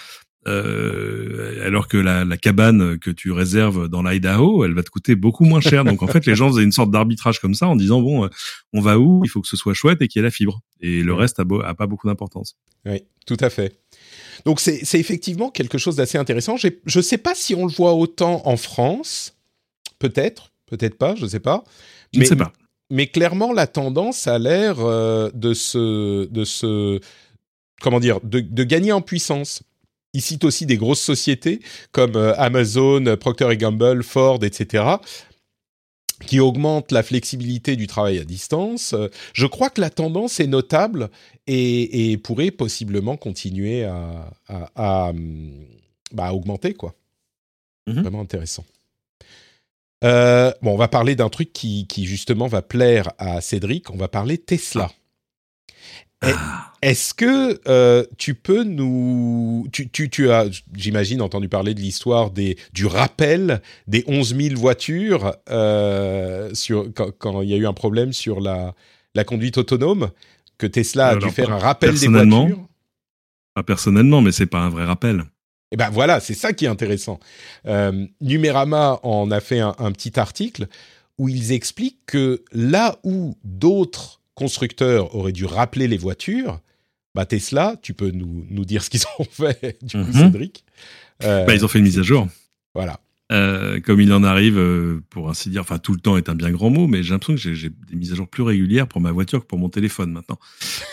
Euh, 0.47 1.65
alors 1.65 1.87
que 1.87 1.97
la, 1.97 2.23
la, 2.23 2.37
cabane 2.37 2.99
que 2.99 3.09
tu 3.09 3.31
réserves 3.31 3.87
dans 3.87 4.03
l'Idaho, 4.03 4.63
elle 4.63 4.75
va 4.75 4.83
te 4.83 4.91
coûter 4.91 5.15
beaucoup 5.15 5.43
moins 5.43 5.61
cher. 5.61 5.83
Donc 5.83 6.03
en 6.03 6.07
fait, 6.07 6.25
les 6.27 6.35
gens 6.35 6.49
faisaient 6.49 6.63
une 6.63 6.71
sorte 6.71 6.91
d'arbitrage 6.91 7.39
comme 7.39 7.55
ça 7.55 7.67
en 7.67 7.75
disant 7.75 7.99
bon, 8.01 8.25
euh, 8.25 8.29
on 8.71 8.81
va 8.81 8.99
où? 8.99 9.23
Il 9.25 9.29
faut 9.29 9.41
que 9.41 9.47
ce 9.47 9.57
soit 9.57 9.73
chouette 9.73 10.01
et 10.01 10.07
qu'il 10.07 10.19
y 10.19 10.21
ait 10.21 10.27
la 10.27 10.31
fibre. 10.31 10.61
Et 10.81 11.01
le 11.01 11.13
reste 11.13 11.39
a, 11.39 11.43
a 11.63 11.73
pas 11.73 11.87
beaucoup 11.87 12.07
d'importance. 12.07 12.57
Oui, 12.85 13.03
tout 13.25 13.37
à 13.39 13.49
fait. 13.49 13.79
Donc 14.45 14.59
c'est 14.59 14.99
effectivement 14.99 15.49
quelque 15.49 15.79
chose 15.79 15.95
d'assez 15.95 16.17
intéressant. 16.17 16.57
Je 16.57 16.69
ne 16.95 17.01
sais 17.01 17.17
pas 17.17 17.33
si 17.33 17.55
on 17.55 17.65
le 17.65 17.71
voit 17.71 17.93
autant 17.93 18.43
en 18.45 18.57
France, 18.57 19.35
peut-être, 19.97 20.51
peut-être 20.67 20.97
pas, 20.97 21.15
je 21.15 21.23
ne 21.23 21.27
sais 21.27 21.39
pas. 21.39 21.63
Je 22.13 22.19
ne 22.19 22.25
sais 22.25 22.35
pas. 22.35 22.53
Mais 22.91 23.07
clairement, 23.07 23.51
la 23.51 23.65
tendance 23.65 24.27
a 24.27 24.37
l'air 24.37 24.79
euh, 24.79 25.31
de 25.33 25.55
se, 25.55 26.25
de 26.25 26.43
se, 26.45 26.99
comment 27.81 27.99
dire, 27.99 28.19
de, 28.21 28.41
de 28.41 28.63
gagner 28.63 28.91
en 28.91 29.01
puissance. 29.01 29.63
Il 30.15 30.21
cite 30.21 30.43
aussi 30.43 30.65
des 30.65 30.77
grosses 30.77 31.01
sociétés 31.01 31.59
comme 31.91 32.15
euh, 32.15 32.33
Amazon, 32.37 33.15
Procter 33.19 33.55
Gamble, 33.57 34.03
Ford, 34.03 34.43
etc., 34.43 34.83
qui 36.25 36.39
augmentent 36.39 36.93
la 36.93 37.03
flexibilité 37.03 37.75
du 37.75 37.87
travail 37.87 38.19
à 38.19 38.23
distance. 38.23 38.95
Je 39.33 39.45
crois 39.45 39.69
que 39.69 39.81
la 39.81 39.89
tendance 39.89 40.39
est 40.39 40.47
notable 40.47 41.09
et, 41.45 42.17
pourrait 42.23 42.51
possiblement 42.51 43.17
continuer 43.17 43.83
à, 43.83 44.31
à, 44.47 45.11
bah, 46.13 46.31
augmenter, 46.33 46.73
quoi. 46.73 46.95
Mhm. 47.87 48.01
Vraiment 48.01 48.21
intéressant. 48.21 48.63
Euh, 50.03 50.51
bon, 50.61 50.73
on 50.73 50.77
va 50.77 50.87
parler 50.87 51.15
d'un 51.15 51.29
truc 51.29 51.51
qui, 51.53 51.87
qui, 51.87 52.05
justement 52.05 52.47
va 52.47 52.61
plaire 52.61 53.11
à 53.17 53.41
Cédric. 53.41 53.89
On 53.89 53.97
va 53.97 54.07
parler 54.07 54.37
Tesla. 54.37 54.91
Ah. 56.21 56.71
Est-ce 56.81 57.13
que 57.13 57.59
euh, 57.67 58.05
tu 58.17 58.35
peux 58.35 58.63
nous... 58.63 59.67
Tu, 59.71 59.89
tu, 59.89 60.09
tu 60.09 60.29
as, 60.29 60.45
j'imagine, 60.75 61.21
entendu 61.21 61.49
parler 61.49 61.73
de 61.73 61.79
l'histoire 61.79 62.29
des, 62.29 62.57
du 62.73 62.85
rappel 62.85 63.61
des 63.87 64.03
11 64.07 64.35
000 64.35 64.55
voitures 64.59 65.35
euh, 65.49 66.53
sur, 66.53 66.87
quand, 66.93 67.41
il 67.41 67.49
y 67.49 67.53
a 67.53 67.57
eu 67.57 67.65
un 67.65 67.73
problème 67.73 68.13
sur 68.13 68.39
la, 68.39 68.75
la 69.15 69.23
conduite 69.23 69.57
autonome, 69.57 70.11
que 70.57 70.67
Tesla 70.67 71.07
a 71.07 71.15
dû 71.15 71.29
faire 71.31 71.51
un 71.51 71.57
rappel 71.57 71.97
des 71.97 72.07
voitures? 72.07 72.59
Pas 73.55 73.63
personnellement, 73.63 74.21
mais 74.21 74.31
c'est 74.31 74.45
pas 74.45 74.59
un 74.59 74.69
vrai 74.69 74.85
rappel. 74.85 75.19
Et 75.19 75.21
eh 75.71 75.77
ben 75.77 75.89
voilà, 75.89 76.19
c'est 76.19 76.35
ça 76.35 76.53
qui 76.53 76.65
est 76.65 76.69
intéressant. 76.69 77.19
Euh, 77.65 78.05
Numérama 78.21 78.99
en 79.01 79.31
a 79.31 79.39
fait 79.39 79.59
un, 79.59 79.73
un 79.79 79.91
petit 79.91 80.19
article 80.19 80.67
où 81.17 81.29
ils 81.29 81.51
expliquent 81.51 82.05
que 82.05 82.43
là 82.51 82.99
où 83.03 83.35
d'autres 83.43 84.21
constructeurs 84.35 85.15
auraient 85.15 85.31
dû 85.31 85.45
rappeler 85.45 85.87
les 85.87 85.97
voitures, 85.97 86.59
bah 87.15 87.25
Tesla, 87.25 87.75
tu 87.81 87.93
peux 87.93 88.11
nous, 88.11 88.45
nous 88.49 88.65
dire 88.65 88.83
ce 88.83 88.89
qu'ils 88.89 89.03
ont 89.19 89.23
fait, 89.31 89.77
du 89.81 89.97
coup, 89.97 90.11
mhm. 90.11 90.13
Cédric 90.13 90.65
bah, 91.21 91.53
Ils 91.53 91.65
ont 91.65 91.67
fait 91.67 91.79
une 91.79 91.85
mise 91.85 91.99
à 91.99 92.03
jour. 92.03 92.27
Voilà. 92.73 92.99
Euh, 93.31 93.79
comme 93.79 93.99
il 94.01 94.13
en 94.13 94.23
arrive, 94.23 94.59
euh, 94.59 95.01
pour 95.09 95.29
ainsi 95.29 95.49
dire, 95.49 95.61
enfin 95.61 95.79
tout 95.79 95.93
le 95.93 95.99
temps 95.99 96.15
est 96.15 96.29
un 96.29 96.35
bien 96.35 96.51
grand 96.51 96.69
mot, 96.69 96.85
mais 96.85 97.01
j'ai 97.01 97.11
l'impression 97.11 97.33
que 97.33 97.55
j'ai 97.55 97.69
des 97.69 97.95
mises 97.95 98.11
à 98.11 98.15
jour 98.15 98.27
plus 98.27 98.43
régulières 98.43 98.87
pour 98.87 99.01
ma 99.01 99.11
voiture 99.11 99.41
que 99.41 99.47
pour 99.47 99.57
mon 99.57 99.67
téléphone 99.67 100.11
maintenant. 100.11 100.37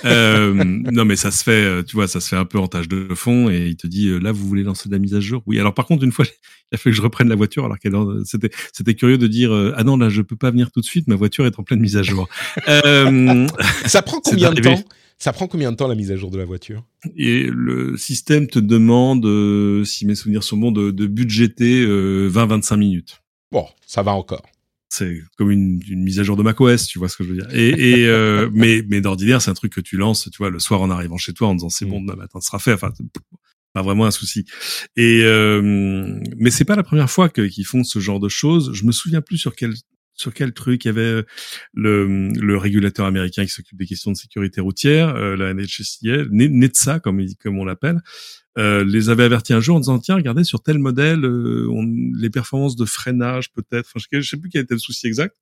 Euh, 0.06 0.54
non, 0.64 1.04
mais 1.04 1.16
ça 1.16 1.30
se 1.30 1.44
fait, 1.44 1.84
tu 1.84 1.94
vois, 1.94 2.08
ça 2.08 2.20
se 2.20 2.28
fait 2.28 2.36
un 2.36 2.46
peu 2.46 2.58
en 2.58 2.68
tâche 2.68 2.88
de 2.88 3.08
fond 3.14 3.50
et 3.50 3.66
il 3.66 3.76
te 3.76 3.86
dit 3.86 4.18
là 4.18 4.32
vous 4.32 4.46
voulez 4.48 4.62
lancer 4.62 4.88
de 4.88 4.94
la 4.94 4.98
mise 4.98 5.14
à 5.14 5.20
jour? 5.20 5.42
Oui. 5.46 5.60
Alors 5.60 5.74
par 5.74 5.84
contre 5.84 6.04
une 6.04 6.12
fois 6.12 6.24
il 6.72 6.74
a 6.74 6.78
fallu 6.78 6.94
que 6.94 6.96
je 6.96 7.02
reprenne 7.02 7.28
la 7.28 7.36
voiture 7.36 7.66
alors 7.66 7.78
qu'elle 7.78 7.94
c'était 8.24 8.50
c'était 8.72 8.94
curieux 8.94 9.18
de 9.18 9.26
dire 9.26 9.52
ah 9.76 9.84
non 9.84 9.98
là 9.98 10.08
je 10.08 10.22
peux 10.22 10.36
pas 10.36 10.50
venir 10.50 10.70
tout 10.70 10.80
de 10.80 10.86
suite, 10.86 11.08
ma 11.08 11.16
voiture 11.16 11.44
est 11.44 11.58
en 11.58 11.64
pleine 11.64 11.80
mise 11.80 11.98
à 11.98 12.02
jour. 12.02 12.30
ça 12.64 14.02
prend 14.02 14.20
combien 14.24 14.52
de 14.52 14.60
temps? 14.62 14.82
Ça 15.22 15.32
prend 15.32 15.46
combien 15.46 15.70
de 15.70 15.76
temps 15.76 15.86
la 15.86 15.94
mise 15.94 16.10
à 16.10 16.16
jour 16.16 16.32
de 16.32 16.36
la 16.36 16.44
voiture? 16.44 16.84
Et 17.16 17.44
le 17.44 17.96
système 17.96 18.48
te 18.48 18.58
demande, 18.58 19.24
euh, 19.24 19.84
si 19.84 20.04
mes 20.04 20.16
souvenirs 20.16 20.42
sont 20.42 20.56
bons, 20.56 20.72
de, 20.72 20.90
de 20.90 21.06
budgéter 21.06 21.86
20-25 21.86 22.74
euh, 22.74 22.76
minutes. 22.76 23.22
Bon, 23.52 23.68
ça 23.86 24.02
va 24.02 24.14
encore. 24.14 24.42
C'est 24.88 25.22
comme 25.38 25.52
une, 25.52 25.80
une, 25.88 26.02
mise 26.02 26.18
à 26.18 26.24
jour 26.24 26.36
de 26.36 26.42
macOS, 26.42 26.88
tu 26.88 26.98
vois 26.98 27.08
ce 27.08 27.16
que 27.16 27.22
je 27.22 27.28
veux 27.28 27.36
dire. 27.36 27.46
Et, 27.54 27.68
et 27.68 28.08
euh, 28.08 28.50
mais 28.52 28.82
mais 28.88 29.00
d'ordinaire, 29.00 29.40
c'est 29.40 29.52
un 29.52 29.54
truc 29.54 29.72
que 29.72 29.80
tu 29.80 29.96
lances, 29.96 30.28
tu 30.28 30.38
vois, 30.38 30.50
le 30.50 30.58
soir 30.58 30.82
en 30.82 30.90
arrivant 30.90 31.18
chez 31.18 31.32
toi 31.32 31.46
en 31.46 31.54
disant 31.54 31.68
c'est 31.68 31.84
mm. 31.84 31.90
bon, 31.90 32.00
demain 32.00 32.16
matin 32.16 32.40
ce 32.40 32.48
sera 32.48 32.58
fait. 32.58 32.72
Enfin, 32.72 32.90
pas 33.74 33.82
vraiment 33.82 34.06
un 34.06 34.10
souci. 34.10 34.44
Et 34.96 35.20
euh, 35.22 36.20
mais 36.36 36.50
c'est 36.50 36.64
pas 36.64 36.74
la 36.74 36.82
première 36.82 37.08
fois 37.08 37.28
qu'ils 37.28 37.64
font 37.64 37.84
ce 37.84 38.00
genre 38.00 38.18
de 38.18 38.28
choses. 38.28 38.72
Je 38.74 38.84
me 38.84 38.90
souviens 38.90 39.20
plus 39.20 39.38
sur 39.38 39.54
quel 39.54 39.72
sur 40.14 40.34
quel 40.34 40.52
truc 40.52 40.84
il 40.84 40.88
y 40.88 40.90
avait 40.90 41.00
euh, 41.02 41.22
le, 41.72 42.28
le 42.28 42.56
régulateur 42.56 43.06
américain 43.06 43.44
qui 43.44 43.50
s'occupe 43.50 43.78
des 43.78 43.86
questions 43.86 44.12
de 44.12 44.16
sécurité 44.16 44.60
routière, 44.60 45.08
euh, 45.16 45.36
la 45.36 45.54
NHTSA, 45.54 46.26
NETSA 46.30 47.00
comme, 47.00 47.24
comme 47.40 47.58
on 47.58 47.64
l'appelle, 47.64 48.00
euh, 48.58 48.84
les 48.84 49.08
avait 49.08 49.24
avertis 49.24 49.54
un 49.54 49.60
jour 49.60 49.76
en 49.76 49.80
disant 49.80 49.98
tiens 49.98 50.16
regardez 50.16 50.44
sur 50.44 50.62
tel 50.62 50.78
modèle 50.78 51.24
euh, 51.24 51.66
on, 51.70 51.86
les 52.14 52.28
performances 52.28 52.76
de 52.76 52.84
freinage 52.84 53.50
peut-être, 53.52 53.86
enfin 53.86 54.04
je, 54.12 54.20
sais 54.20 54.36
plus 54.36 54.50
quel 54.50 54.64
était 54.64 54.74
le 54.74 54.80
souci 54.80 55.06
exact. 55.06 55.34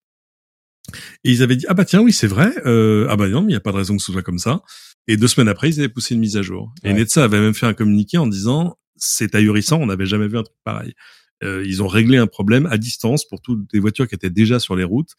Et 1.24 1.32
ils 1.32 1.42
avaient 1.42 1.56
dit 1.56 1.66
ah 1.68 1.74
bah 1.74 1.84
tiens 1.84 2.02
oui 2.02 2.12
c'est 2.12 2.28
vrai 2.28 2.52
euh, 2.66 3.08
ah 3.10 3.16
bah 3.16 3.28
non 3.28 3.42
mais 3.42 3.50
il 3.50 3.54
y 3.54 3.56
a 3.56 3.60
pas 3.60 3.72
de 3.72 3.78
raison 3.78 3.96
que 3.96 4.02
ce 4.02 4.12
soit 4.12 4.22
comme 4.22 4.38
ça. 4.38 4.62
Et 5.08 5.16
deux 5.16 5.26
semaines 5.26 5.48
après 5.48 5.70
ils 5.70 5.80
avaient 5.80 5.88
poussé 5.88 6.14
une 6.14 6.20
mise 6.20 6.36
à 6.36 6.42
jour. 6.42 6.72
Et 6.84 6.92
NETSA 6.92 7.24
avait 7.24 7.40
même 7.40 7.54
fait 7.54 7.66
un 7.66 7.74
communiqué 7.74 8.16
en 8.16 8.28
disant 8.28 8.78
c'est 8.94 9.34
ahurissant 9.34 9.80
on 9.80 9.86
n'avait 9.86 10.06
jamais 10.06 10.28
vu 10.28 10.38
un 10.38 10.44
truc 10.44 10.56
pareil. 10.62 10.94
Euh, 11.42 11.64
ils 11.66 11.82
ont 11.82 11.88
réglé 11.88 12.18
un 12.18 12.26
problème 12.26 12.66
à 12.66 12.78
distance 12.78 13.26
pour 13.26 13.40
toutes 13.40 13.72
les 13.72 13.80
voitures 13.80 14.08
qui 14.08 14.14
étaient 14.14 14.30
déjà 14.30 14.58
sur 14.58 14.76
les 14.76 14.84
routes, 14.84 15.14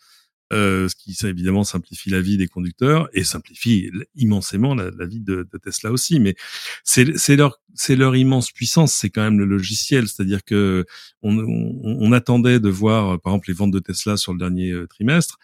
euh, 0.53 0.89
ce 0.89 0.95
qui 0.95 1.13
ça, 1.13 1.30
évidemment 1.30 1.63
simplifie 1.63 2.09
la 2.09 2.22
vie 2.22 2.38
des 2.38 2.47
conducteurs 2.47 3.09
et 3.13 3.24
simplifie 3.24 3.89
immensément 4.15 4.76
la, 4.76 5.05
vie 5.05 5.22
de, 5.22 5.47
Tesla 5.63 5.91
aussi. 5.91 6.19
Mais 6.19 6.36
c'est 6.84 7.36
leur 7.36 7.61
c'est 7.74 7.95
leur 7.95 8.15
immense 8.15 8.51
puissance, 8.51 8.93
c'est 8.93 9.09
quand 9.09 9.22
même 9.22 9.39
le 9.39 9.45
logiciel, 9.45 10.07
c'est-à-dire 10.07 10.43
que 10.43 10.86
on, 11.22 11.38
on, 11.38 11.97
on, 11.99 12.11
attendait 12.11 12.59
de 12.59 12.69
voir 12.69 13.22
par 13.22 13.32
exemple 13.32 13.47
les 13.47 13.53
ventes 13.53 13.72
de 13.72 13.80
Tesla 13.80 14.17
sur 14.17 14.34
le 14.34 14.39
dernier 14.39 14.72
euh, 14.72 14.88
trimestre. 14.88 15.39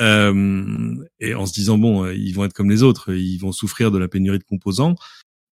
Euh, 0.00 0.94
et 1.18 1.34
en 1.34 1.44
se 1.46 1.52
disant 1.52 1.76
bon, 1.76 2.04
euh, 2.04 2.14
ils 2.14 2.34
vont 2.34 2.44
être 2.44 2.54
comme 2.54 2.70
les 2.70 2.82
autres, 2.82 3.12
ils 3.12 3.38
vont 3.38 3.52
souffrir 3.52 3.90
de 3.90 3.98
la 3.98 4.08
pénurie 4.08 4.38
de 4.38 4.44
composants. 4.44 4.94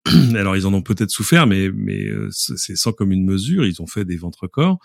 Alors 0.35 0.55
ils 0.55 0.65
en 0.65 0.73
ont 0.73 0.81
peut-être 0.81 1.09
souffert, 1.09 1.45
mais 1.45 1.69
mais 1.73 2.05
euh, 2.05 2.29
c'est 2.31 2.75
sans 2.75 2.93
commune 2.93 3.25
mesure. 3.25 3.65
Ils 3.65 3.81
ont 3.81 3.87
fait 3.87 4.05
des 4.05 4.15
ventes 4.15 4.37
records. 4.37 4.79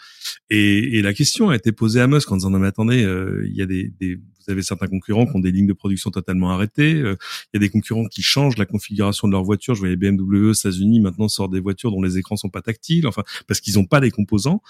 Et, 0.50 0.98
et 0.98 1.02
la 1.02 1.14
question 1.14 1.50
a 1.50 1.56
été 1.56 1.72
posée 1.72 2.00
à 2.00 2.06
Musk 2.06 2.30
en 2.32 2.36
disant 2.36 2.50
non 2.50 2.58
mais 2.58 2.66
attendez, 2.66 3.04
euh, 3.04 3.46
il 3.46 3.54
y 3.54 3.62
a 3.62 3.66
des, 3.66 3.92
des, 4.00 4.16
vous 4.16 4.50
avez 4.52 4.62
certains 4.62 4.88
concurrents 4.88 5.26
qui 5.26 5.36
ont 5.36 5.40
des 5.40 5.52
lignes 5.52 5.68
de 5.68 5.72
production 5.72 6.10
totalement 6.10 6.50
arrêtées. 6.50 6.94
Euh, 6.94 7.16
il 7.52 7.56
y 7.56 7.58
a 7.58 7.60
des 7.60 7.70
concurrents 7.70 8.06
qui 8.06 8.22
changent 8.22 8.58
la 8.58 8.66
configuration 8.66 9.28
de 9.28 9.32
leur 9.32 9.44
voiture. 9.44 9.74
Je 9.74 9.80
voyais 9.80 9.96
BMW 9.96 10.48
aux 10.48 10.52
États-Unis 10.52 11.00
maintenant 11.00 11.28
sort 11.28 11.48
des 11.48 11.60
voitures 11.60 11.92
dont 11.92 12.02
les 12.02 12.18
écrans 12.18 12.36
sont 12.36 12.50
pas 12.50 12.62
tactiles, 12.62 13.06
enfin 13.06 13.22
parce 13.46 13.60
qu'ils 13.60 13.74
n'ont 13.74 13.86
pas 13.86 14.00
les 14.00 14.10
composants. 14.10 14.62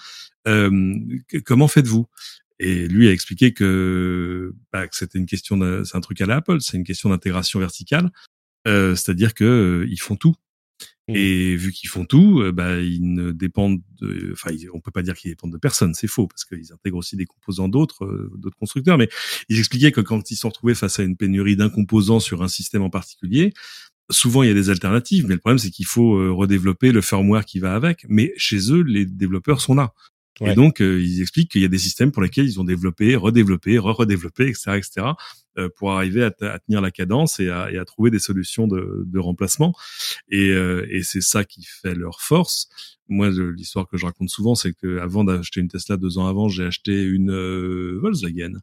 comment 0.45 1.67
faites-vous? 1.67 2.05
Et 2.59 2.87
lui 2.87 3.09
a 3.09 3.11
expliqué 3.11 3.51
que, 3.51 4.53
bah, 4.71 4.87
que 4.87 4.95
c'était 4.95 5.19
une 5.19 5.25
question, 5.25 5.59
c'est 5.83 5.97
un 5.97 6.01
truc 6.01 6.21
à 6.21 6.25
l'Apple, 6.25 6.61
c'est 6.61 6.77
une 6.77 6.85
question 6.85 7.09
d'intégration 7.09 7.59
verticale. 7.59 8.11
Euh, 8.67 8.95
c'est-à-dire 8.95 9.33
que 9.33 9.43
euh, 9.43 9.87
ils 9.89 9.99
font 9.99 10.15
tout. 10.15 10.35
Mmh. 11.07 11.15
Et 11.15 11.55
vu 11.55 11.71
qu'ils 11.71 11.89
font 11.89 12.05
tout, 12.05 12.41
euh, 12.41 12.51
bah, 12.51 12.79
ils 12.79 13.13
ne 13.13 13.31
dépendent, 13.31 13.81
de, 14.01 14.31
enfin, 14.33 14.51
on 14.73 14.79
peut 14.79 14.91
pas 14.91 15.03
dire 15.03 15.15
qu'ils 15.15 15.31
dépendent 15.31 15.53
de 15.53 15.57
personne, 15.57 15.93
c'est 15.93 16.07
faux 16.07 16.27
parce 16.27 16.45
qu'ils 16.45 16.73
intègrent 16.73 16.97
aussi 16.97 17.15
des 17.15 17.25
composants 17.25 17.67
d'autres, 17.67 18.29
d'autres 18.37 18.57
constructeurs. 18.57 18.97
Mais 18.97 19.09
ils 19.49 19.59
expliquaient 19.59 19.91
que 19.91 20.01
quand 20.01 20.31
ils 20.31 20.35
sont 20.35 20.49
retrouvés 20.49 20.75
face 20.75 20.99
à 20.99 21.03
une 21.03 21.15
pénurie 21.15 21.55
d'un 21.55 21.69
composant 21.69 22.19
sur 22.19 22.41
un 22.41 22.47
système 22.47 22.81
en 22.81 22.89
particulier, 22.89 23.53
souvent 24.09 24.41
il 24.43 24.47
y 24.47 24.51
a 24.51 24.55
des 24.55 24.69
alternatives, 24.69 25.27
mais 25.27 25.35
le 25.35 25.39
problème 25.39 25.59
c'est 25.59 25.71
qu'il 25.71 25.85
faut 25.85 26.35
redévelopper 26.35 26.91
le 26.91 27.01
firmware 27.01 27.45
qui 27.45 27.59
va 27.59 27.75
avec. 27.75 28.05
Mais 28.09 28.33
chez 28.37 28.71
eux, 28.71 28.81
les 28.81 29.05
développeurs 29.05 29.61
sont 29.61 29.75
là. 29.75 29.93
Et 30.41 30.53
donc, 30.53 30.81
ils 30.81 31.21
expliquent 31.21 31.51
qu'il 31.51 31.61
y 31.61 31.65
a 31.65 31.69
des 31.69 31.77
systèmes 31.77 32.11
pour 32.11 32.21
lesquels 32.21 32.45
ils 32.45 32.59
ont 32.59 32.65
développé, 32.65 33.15
redéveloppé, 33.15 33.77
re-redéveloppé, 33.77 34.49
etc., 34.49 34.71
etc., 34.75 35.05
euh, 35.05 35.13
pour 35.75 35.91
arriver 35.91 36.23
à, 36.23 36.31
à, 36.41 36.59
tenir 36.59 36.81
la 36.81 36.91
cadence 36.91 37.39
et 37.39 37.49
à, 37.49 37.71
et 37.71 37.77
à 37.77 37.85
trouver 37.85 38.11
des 38.11 38.19
solutions 38.19 38.67
de, 38.67 39.03
de 39.05 39.19
remplacement. 39.19 39.73
Et, 40.29 40.49
euh, 40.49 40.85
et 40.89 41.03
c'est 41.03 41.21
ça 41.21 41.43
qui 41.43 41.63
fait 41.65 41.95
leur 41.95 42.21
force. 42.21 42.69
Moi, 43.07 43.29
l'histoire 43.29 43.87
que 43.87 43.97
je 43.97 44.05
raconte 44.05 44.29
souvent, 44.29 44.55
c'est 44.55 44.73
que 44.73 44.99
avant 44.99 45.23
d'acheter 45.23 45.59
une 45.59 45.67
Tesla 45.67 45.97
deux 45.97 46.17
ans 46.17 46.27
avant, 46.27 46.49
j'ai 46.49 46.65
acheté 46.65 47.03
une 47.03 47.31
euh, 47.31 47.99
Volkswagen. 48.01 48.59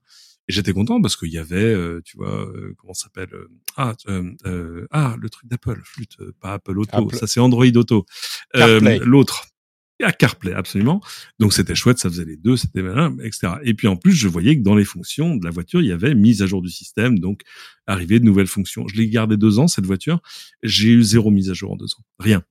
Et 0.49 0.53
j'étais 0.53 0.72
content 0.72 1.01
parce 1.01 1.16
qu'il 1.16 1.30
y 1.30 1.38
avait, 1.38 1.76
tu 2.05 2.16
vois, 2.16 2.53
comment 2.76 2.95
ça 2.95 3.05
s'appelle 3.05 3.30
Ah, 3.76 3.95
ah, 4.90 5.14
le 5.16 5.30
truc 5.30 5.49
d'Apple, 5.49 5.80
flûte, 5.84 6.16
pas 6.40 6.55
Apple 6.55 6.76
Auto, 6.80 7.11
ça 7.11 7.28
c'est 7.28 7.38
Android 7.38 7.64
Auto. 7.76 8.07
L'autre, 8.53 9.51
à 10.03 10.12
CarPlay, 10.12 10.53
absolument. 10.53 11.00
Donc 11.38 11.53
c'était 11.53 11.74
chouette, 11.74 11.98
ça 11.98 12.09
faisait 12.09 12.24
les 12.24 12.36
deux, 12.36 12.57
c'était 12.57 12.82
etc. 13.24 13.55
Et 13.64 13.74
puis 13.74 13.88
en 13.88 13.96
plus, 13.96 14.12
je 14.12 14.28
voyais 14.28 14.57
que 14.57 14.62
dans 14.62 14.74
les 14.74 14.84
fonctions 14.84 15.36
de 15.36 15.44
la 15.44 15.50
voiture, 15.50 15.80
il 15.80 15.88
y 15.88 15.92
avait 15.92 16.14
mise 16.14 16.42
à 16.42 16.46
jour 16.46 16.62
du 16.62 16.70
système, 16.70 17.18
donc 17.18 17.42
arrivée 17.86 18.20
de 18.20 18.24
nouvelles 18.24 18.46
fonctions. 18.46 18.86
Je 18.88 18.96
l'ai 18.96 19.09
gardé 19.09 19.36
deux 19.36 19.59
ans, 19.59 19.68
cette 19.68 19.86
voiture. 19.86 20.20
J'ai 20.62 20.90
eu 20.90 21.03
zéro 21.03 21.30
mise 21.30 21.50
à 21.50 21.55
jour 21.55 21.72
en 21.72 21.76
deux 21.76 21.86
ans. 21.86 22.05
Rien. 22.18 22.42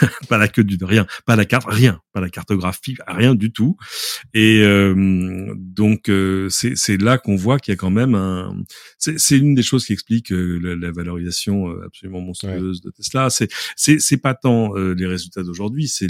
pas 0.28 0.38
la 0.38 0.48
queue 0.48 0.64
du 0.64 0.76
rien, 0.84 1.06
pas 1.24 1.36
la 1.36 1.44
carte, 1.44 1.66
rien, 1.68 2.00
pas 2.12 2.20
la 2.20 2.30
cartographie, 2.30 2.96
rien 3.06 3.34
du 3.34 3.52
tout. 3.52 3.76
Et 4.34 4.62
euh, 4.62 5.54
donc 5.56 6.08
euh, 6.08 6.48
c'est 6.50 7.00
là 7.00 7.18
qu'on 7.18 7.36
voit 7.36 7.58
qu'il 7.58 7.72
y 7.72 7.74
a 7.74 7.76
quand 7.76 7.90
même 7.90 8.14
un. 8.14 8.56
C'est 8.98 9.38
une 9.38 9.54
des 9.54 9.62
choses 9.62 9.86
qui 9.86 9.92
explique 9.92 10.32
euh, 10.32 10.76
la, 10.80 10.90
valorisation 10.92 11.68
absolument 11.84 12.20
monstrueuse 12.20 12.80
de 12.80 12.90
Tesla. 12.90 13.28
C'est 13.30 13.48
c'est 13.76 14.16
pas 14.16 14.34
tant 14.34 14.74
les 14.74 15.06
résultats 15.06 15.42
d'aujourd'hui, 15.42 15.88
c'est 15.88 16.08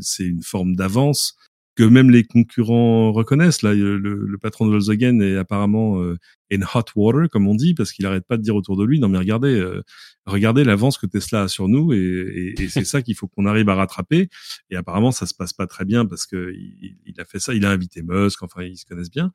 c'est 0.00 0.24
une 0.24 0.42
forme 0.42 0.76
d'avance 0.76 1.36
que 1.78 1.84
même 1.84 2.10
les 2.10 2.24
concurrents 2.24 3.12
reconnaissent. 3.12 3.62
Là, 3.62 3.72
le, 3.72 3.98
le 3.98 4.38
patron 4.38 4.66
de 4.66 4.72
Volkswagen 4.72 5.20
est 5.20 5.36
apparemment 5.36 6.02
euh, 6.02 6.18
in 6.50 6.62
hot 6.62 6.86
water, 6.96 7.28
comme 7.30 7.46
on 7.46 7.54
dit, 7.54 7.72
parce 7.72 7.92
qu'il 7.92 8.04
arrête 8.04 8.26
pas 8.26 8.36
de 8.36 8.42
dire 8.42 8.56
autour 8.56 8.76
de 8.76 8.84
lui, 8.84 8.98
non 8.98 9.08
mais 9.08 9.18
regardez, 9.18 9.54
euh, 9.54 9.84
regardez 10.26 10.64
l'avance 10.64 10.98
que 10.98 11.06
Tesla 11.06 11.42
a 11.42 11.48
sur 11.48 11.68
nous, 11.68 11.92
et, 11.92 12.54
et, 12.58 12.68
c'est 12.68 12.82
ça 12.84 13.00
qu'il 13.00 13.14
faut 13.14 13.28
qu'on 13.28 13.46
arrive 13.46 13.68
à 13.68 13.76
rattraper. 13.76 14.28
Et 14.70 14.76
apparemment, 14.76 15.12
ça 15.12 15.24
se 15.24 15.34
passe 15.34 15.52
pas 15.52 15.68
très 15.68 15.84
bien 15.84 16.04
parce 16.04 16.26
que 16.26 16.52
il, 16.52 16.96
il, 17.06 17.20
a 17.20 17.24
fait 17.24 17.38
ça, 17.38 17.54
il 17.54 17.64
a 17.64 17.70
invité 17.70 18.02
Musk, 18.02 18.42
enfin 18.42 18.64
ils 18.64 18.76
se 18.76 18.84
connaissent 18.84 19.12
bien. 19.12 19.30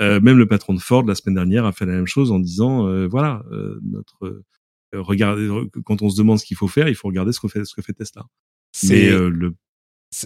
Euh, 0.00 0.20
même 0.20 0.36
le 0.36 0.48
patron 0.48 0.74
de 0.74 0.80
Ford 0.80 1.04
la 1.04 1.14
semaine 1.14 1.36
dernière 1.36 1.64
a 1.64 1.70
fait 1.70 1.86
la 1.86 1.92
même 1.92 2.08
chose 2.08 2.32
en 2.32 2.40
disant, 2.40 2.88
euh, 2.88 3.06
voilà, 3.06 3.44
notre 3.84 4.42
regardez, 4.92 5.48
quand 5.84 6.02
on 6.02 6.10
se 6.10 6.16
demande 6.16 6.40
ce 6.40 6.44
qu'il 6.44 6.56
faut 6.56 6.66
faire, 6.66 6.88
il 6.88 6.96
faut 6.96 7.06
regarder 7.06 7.30
ce 7.30 7.38
que 7.38 7.46
fait 7.46 7.64
ce 7.64 7.72
que 7.72 7.82
fait 7.82 7.92
Tesla. 7.92 8.24
Mais 8.82 9.10
le 9.10 9.54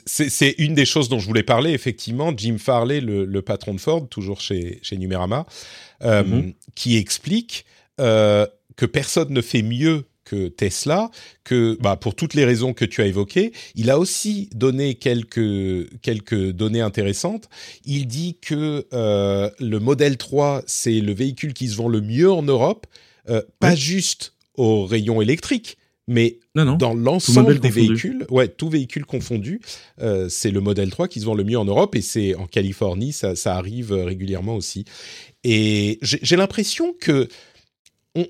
c'est 0.06 0.54
une 0.58 0.74
des 0.74 0.84
choses 0.84 1.08
dont 1.08 1.18
je 1.18 1.26
voulais 1.26 1.42
parler, 1.42 1.72
effectivement. 1.72 2.32
Jim 2.36 2.56
Farley, 2.58 3.00
le, 3.00 3.40
patron 3.42 3.74
de 3.74 3.80
Ford, 3.80 4.06
toujours 4.08 4.40
chez, 4.40 4.78
chez 4.82 4.96
Numérama, 4.96 5.46
euh, 6.02 6.22
mhm. 6.22 6.52
qui 6.74 6.96
explique 6.96 7.64
euh, 8.00 8.46
que 8.76 8.84
personne 8.84 9.32
ne 9.32 9.40
fait 9.40 9.62
mieux 9.62 10.04
que 10.24 10.48
Tesla, 10.48 11.10
que 11.42 11.78
bah, 11.80 11.96
pour 11.96 12.14
toutes 12.14 12.34
les 12.34 12.44
raisons 12.44 12.74
que 12.74 12.84
tu 12.84 13.00
as 13.00 13.06
évoquées. 13.06 13.52
Il 13.76 13.88
a 13.88 13.98
aussi 13.98 14.50
donné 14.54 14.94
quelques, 14.94 15.88
quelques 16.02 16.50
données 16.50 16.82
intéressantes. 16.82 17.48
Il 17.86 18.06
dit 18.06 18.36
que 18.42 18.86
euh, 18.92 19.48
le 19.58 19.78
modèle 19.78 20.18
3, 20.18 20.64
c'est 20.66 21.00
le 21.00 21.14
véhicule 21.14 21.54
qui 21.54 21.68
se 21.68 21.76
vend 21.76 21.88
le 21.88 22.02
mieux 22.02 22.30
en 22.30 22.42
Europe, 22.42 22.86
pas 23.58 23.74
juste 23.74 24.34
au 24.54 24.86
rayon 24.86 25.20
électrique, 25.20 25.76
mais 26.08 26.40
dans 26.54 26.94
l'ensemble 26.94 27.60
des 27.60 27.68
véhicules, 27.68 28.26
ouais, 28.30 28.48
tout 28.48 28.70
véhicule 28.70 29.04
confondu, 29.04 29.60
euh, 30.00 30.28
c'est 30.30 30.50
le 30.50 30.60
modèle 30.60 30.90
3 30.90 31.06
qui 31.06 31.20
se 31.20 31.26
vend 31.26 31.34
le 31.34 31.44
mieux 31.44 31.58
en 31.58 31.66
Europe 31.66 31.94
et 31.94 32.00
c'est 32.00 32.34
en 32.34 32.46
Californie, 32.46 33.12
ça, 33.12 33.34
arrive 33.46 33.92
régulièrement 33.92 34.56
aussi. 34.56 34.86
Et 35.44 35.98
j'ai 36.02 36.36
l'impression 36.36 36.94
que 36.98 37.28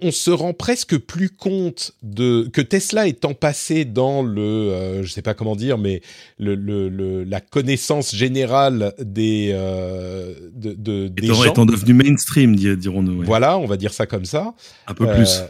on, 0.02 0.10
se 0.10 0.30
rend 0.30 0.52
presque 0.52 0.98
plus 0.98 1.30
compte 1.30 1.92
de 2.02 2.50
que 2.52 2.60
Tesla 2.60 3.06
étant 3.06 3.32
passé 3.32 3.86
dans 3.86 4.22
le, 4.22 4.42
euh, 4.42 5.02
je 5.02 5.10
sais 5.10 5.22
pas 5.22 5.32
comment 5.32 5.56
dire, 5.56 5.78
mais 5.78 6.02
le, 6.38 7.24
la 7.24 7.40
connaissance 7.40 8.14
générale 8.14 8.92
des 8.98 9.50
euh, 9.52 10.34
de, 10.52 11.08
des 11.08 11.24
étant, 11.24 11.34
gens. 11.34 11.44
étant 11.44 11.64
devenu 11.64 11.94
mainstream, 11.94 12.54
dirons-nous. 12.56 13.22
Voilà, 13.22 13.56
on 13.56 13.66
va 13.66 13.78
dire 13.78 13.94
ça 13.94 14.06
comme 14.06 14.26
ça. 14.26 14.52
Un 14.86 14.94
peu 14.94 15.06
plus 15.06 15.42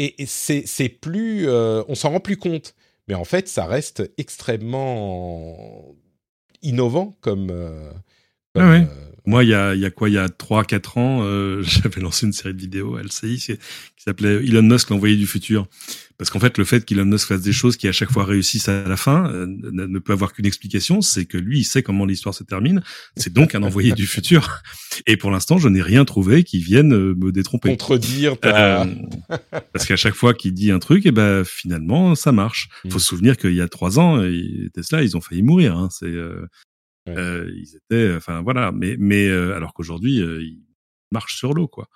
et, 0.00 0.26
c'est 0.26 0.88
plus, 0.88 1.46
euh, 1.46 1.82
on 1.88 1.94
s'en 1.94 2.10
rend 2.10 2.20
plus 2.20 2.36
compte. 2.36 2.74
Mais 3.08 3.14
en 3.14 3.24
fait, 3.24 3.48
ça 3.48 3.66
reste 3.66 4.10
extrêmement 4.18 5.94
innovant 6.62 7.16
comme. 7.20 7.50
Euh, 7.50 7.92
ah 8.56 8.60
euh, 8.60 8.84
Moi, 9.26 9.44
il 9.44 9.50
y 9.50 9.54
a, 9.54 9.74
y 9.74 9.84
a 9.84 9.90
quoi 9.90 10.08
Il 10.08 10.14
y 10.14 10.18
a 10.18 10.28
3-4 10.28 10.98
ans, 10.98 11.60
j'avais 11.62 12.00
lancé 12.00 12.26
une 12.26 12.32
série 12.32 12.54
de 12.54 12.60
vidéos 12.60 12.98
LCI 12.98 13.38
qui 13.38 14.04
s'appelait 14.04 14.44
Elon 14.46 14.62
Musk, 14.62 14.90
l'envoyé 14.90 15.16
du 15.16 15.26
futur. 15.26 15.66
Parce 16.20 16.28
qu'en 16.28 16.38
fait, 16.38 16.58
le 16.58 16.64
fait 16.64 16.84
qu'Elon 16.84 17.06
Musk 17.06 17.28
fasse 17.28 17.40
des 17.40 17.52
choses 17.54 17.78
qui 17.78 17.88
à 17.88 17.92
chaque 17.92 18.10
fois 18.10 18.26
réussissent 18.26 18.68
à 18.68 18.86
la 18.86 18.98
fin 18.98 19.32
euh, 19.32 19.46
ne 19.46 19.98
peut 19.98 20.12
avoir 20.12 20.34
qu'une 20.34 20.44
explication, 20.44 21.00
c'est 21.00 21.24
que 21.24 21.38
lui, 21.38 21.60
il 21.60 21.64
sait 21.64 21.82
comment 21.82 22.04
l'histoire 22.04 22.34
se 22.34 22.44
termine. 22.44 22.82
C'est 23.16 23.32
donc 23.32 23.54
un 23.54 23.62
envoyé 23.62 23.92
du 23.92 24.06
futur. 24.06 24.60
Et 25.06 25.16
pour 25.16 25.30
l'instant, 25.30 25.56
je 25.56 25.66
n'ai 25.68 25.80
rien 25.80 26.04
trouvé 26.04 26.44
qui 26.44 26.58
vienne 26.58 26.92
euh, 26.92 27.14
me 27.14 27.32
détromper. 27.32 27.70
Contredire. 27.70 28.36
Euh, 28.44 28.84
parce 29.72 29.86
qu'à 29.86 29.96
chaque 29.96 30.12
fois 30.12 30.34
qu'il 30.34 30.52
dit 30.52 30.70
un 30.70 30.78
truc, 30.78 31.06
et 31.06 31.08
eh 31.08 31.12
ben 31.12 31.42
finalement, 31.42 32.14
ça 32.14 32.32
marche. 32.32 32.68
Il 32.84 32.88
mm. 32.88 32.90
faut 32.92 32.98
se 32.98 33.06
souvenir 33.06 33.38
qu'il 33.38 33.54
y 33.54 33.62
a 33.62 33.68
trois 33.68 33.98
ans, 33.98 34.22
Tesla, 34.74 35.02
ils 35.02 35.16
ont 35.16 35.22
failli 35.22 35.42
mourir. 35.42 35.74
Hein. 35.74 35.88
C'est, 35.90 36.14
euh, 37.08 37.50
ils 37.54 37.76
étaient, 37.76 38.14
enfin 38.14 38.42
voilà. 38.42 38.72
Mais 38.72 38.96
mais 38.98 39.28
alors 39.30 39.72
qu'aujourd'hui, 39.74 40.16
ils 40.16 40.62
marchent 41.12 41.36
sur 41.36 41.54
l'eau, 41.54 41.68
quoi. 41.68 41.88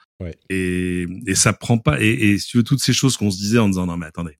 Et, 0.48 1.06
et 1.26 1.34
ça 1.34 1.52
prend 1.52 1.78
pas. 1.78 2.00
Et, 2.00 2.08
et 2.08 2.38
si 2.38 2.48
tu 2.48 2.56
veux, 2.58 2.62
toutes 2.62 2.80
ces 2.80 2.92
choses 2.92 3.16
qu'on 3.16 3.30
se 3.30 3.36
disait 3.36 3.58
en 3.58 3.68
disant 3.68 3.86
non 3.86 3.96
mais 3.96 4.06
attendez, 4.06 4.38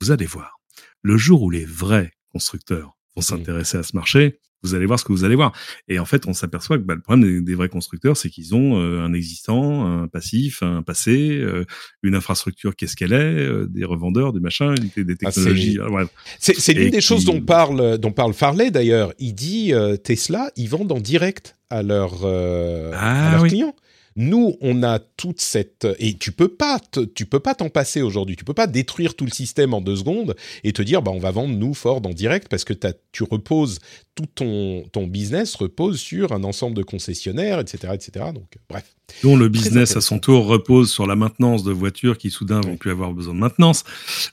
vous 0.00 0.10
allez 0.10 0.26
voir, 0.26 0.60
le 1.02 1.16
jour 1.16 1.42
où 1.42 1.50
les 1.50 1.64
vrais 1.64 2.12
constructeurs 2.30 2.96
vont 3.16 3.20
mmh. 3.20 3.22
s'intéresser 3.22 3.78
à 3.78 3.82
ce 3.82 3.96
marché, 3.96 4.40
vous 4.62 4.74
allez 4.74 4.86
voir 4.86 4.98
ce 4.98 5.04
que 5.04 5.12
vous 5.12 5.24
allez 5.24 5.36
voir. 5.36 5.52
Et 5.88 5.98
en 5.98 6.04
fait, 6.04 6.26
on 6.26 6.32
s'aperçoit 6.32 6.78
que 6.78 6.82
bah, 6.82 6.94
le 6.94 7.00
problème 7.00 7.44
des, 7.44 7.54
vrais 7.54 7.68
constructeurs, 7.68 8.16
c'est 8.16 8.30
qu'ils 8.30 8.54
ont 8.54 8.80
euh, 8.80 9.00
un 9.00 9.12
existant, 9.12 9.86
un 9.86 10.08
passif, 10.08 10.62
un 10.62 10.82
passé, 10.82 11.38
euh, 11.40 11.64
une 12.02 12.14
infrastructure, 12.14 12.76
qu'est-ce 12.76 12.96
qu'elle 12.96 13.12
est, 13.12 13.16
euh, 13.16 13.66
des 13.68 13.84
revendeurs, 13.84 14.32
des 14.32 14.40
machins, 14.40 14.74
des, 14.74 15.04
ah, 15.24 15.30
technologies. 15.30 15.78
c'est 16.38 16.72
l'une 16.72 16.90
des 16.90 17.00
choses 17.00 17.24
dont 17.24 17.40
parle 17.40 17.98
dont 17.98 18.12
parle 18.12 18.34
Farley 18.34 18.70
d'ailleurs. 18.70 19.12
Il 19.18 19.34
dit 19.34 19.72
Tesla, 20.04 20.50
ils 20.56 20.68
vendent 20.68 20.92
en 20.92 21.00
direct 21.00 21.56
à, 21.70 21.82
leur, 21.82 22.24
ah, 22.24 23.28
à 23.28 23.32
leurs 23.32 23.46
clients. 23.46 23.74
Nous, 24.20 24.56
on 24.60 24.82
a 24.82 24.98
toute 24.98 25.40
cette 25.40 25.86
et 26.00 26.14
tu 26.14 26.32
peux 26.32 26.48
pas 26.48 26.80
tu 27.14 27.24
peux 27.24 27.38
pas 27.38 27.54
t'en 27.54 27.68
passer 27.68 28.02
aujourd'hui. 28.02 28.34
Tu 28.34 28.44
peux 28.44 28.52
pas 28.52 28.66
détruire 28.66 29.14
tout 29.14 29.24
le 29.24 29.30
système 29.30 29.74
en 29.74 29.80
deux 29.80 29.94
secondes 29.94 30.34
et 30.64 30.72
te 30.72 30.82
dire 30.82 31.02
bah 31.02 31.12
on 31.14 31.20
va 31.20 31.30
vendre 31.30 31.54
nous 31.54 31.72
Ford 31.72 32.02
en 32.04 32.10
direct 32.10 32.48
parce 32.48 32.64
que 32.64 32.74
tu 33.12 33.22
reposes 33.22 33.78
tout 34.16 34.26
ton 34.34 34.82
ton 34.90 35.06
business 35.06 35.54
repose 35.54 36.00
sur 36.00 36.32
un 36.32 36.42
ensemble 36.42 36.76
de 36.76 36.82
concessionnaires, 36.82 37.60
etc., 37.60 37.92
etc. 37.94 38.26
Donc 38.34 38.58
bref. 38.68 38.92
Dont 39.22 39.36
le 39.36 39.48
business 39.48 39.96
à 39.96 40.00
son 40.00 40.18
tour 40.18 40.46
repose 40.46 40.90
sur 40.90 41.06
la 41.06 41.14
maintenance 41.14 41.62
de 41.62 41.70
voitures 41.70 42.18
qui 42.18 42.30
soudain 42.30 42.60
vont 42.60 42.76
plus 42.76 42.90
avoir 42.90 43.12
besoin 43.12 43.34
de 43.34 43.38
maintenance. 43.38 43.84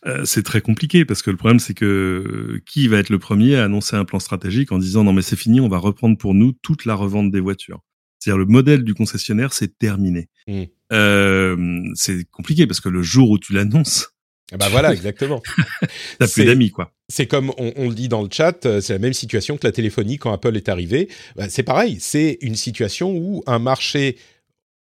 Euh, 0.07 0.25
c'est 0.25 0.43
très 0.43 0.61
compliqué 0.61 1.05
parce 1.05 1.21
que 1.21 1.29
le 1.29 1.37
problème 1.37 1.59
c'est 1.59 1.75
que 1.75 1.85
euh, 1.85 2.63
qui 2.65 2.87
va 2.87 2.97
être 2.97 3.09
le 3.09 3.19
premier 3.19 3.57
à 3.57 3.65
annoncer 3.65 3.95
un 3.95 4.03
plan 4.03 4.17
stratégique 4.17 4.71
en 4.71 4.79
disant 4.79 5.03
non 5.03 5.13
mais 5.13 5.21
c'est 5.21 5.35
fini, 5.35 5.61
on 5.61 5.69
va 5.69 5.77
reprendre 5.77 6.17
pour 6.17 6.33
nous 6.33 6.53
toute 6.53 6.85
la 6.85 6.95
revente 6.95 7.29
des 7.29 7.39
voitures. 7.39 7.81
C'est-à-dire 8.19 8.37
le 8.37 8.45
modèle 8.45 8.83
du 8.83 8.93
concessionnaire, 8.93 9.53
c'est 9.53 9.77
terminé. 9.77 10.29
Hmm. 10.47 10.63
Euh, 10.93 11.81
c'est 11.95 12.29
compliqué 12.29 12.67
parce 12.67 12.79
que 12.79 12.89
le 12.89 13.01
jour 13.01 13.29
où 13.29 13.39
tu 13.39 13.53
l'annonces, 13.53 14.09
ah 14.51 14.57
bah 14.57 14.69
voilà, 14.69 14.93
exactement. 14.93 15.41
T'as 16.19 16.27
plus 16.27 16.45
d'amis, 16.45 16.69
quoi. 16.69 16.91
C'est 17.09 17.25
comme 17.25 17.51
on, 17.57 17.89
le 17.89 17.95
dit 17.95 18.09
dans 18.09 18.21
le 18.21 18.29
chat, 18.31 18.65
euh, 18.65 18.79
c'est 18.79 18.93
la 18.93 18.99
même 18.99 19.13
situation 19.13 19.57
que 19.57 19.65
la 19.65 19.71
téléphonie 19.71 20.17
quand 20.19 20.31
Apple 20.31 20.55
est 20.55 20.69
arrivé. 20.69 21.09
Bah, 21.35 21.49
c'est 21.49 21.63
pareil, 21.63 21.97
c'est 21.99 22.37
une 22.41 22.55
situation 22.55 23.11
où 23.15 23.43
un 23.47 23.57
marché 23.57 24.17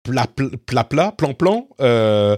plat 0.03 0.27
plat 0.65 0.83
plat 0.83 1.11
plan 1.11 1.33
plan 1.33 1.67
euh, 1.81 2.35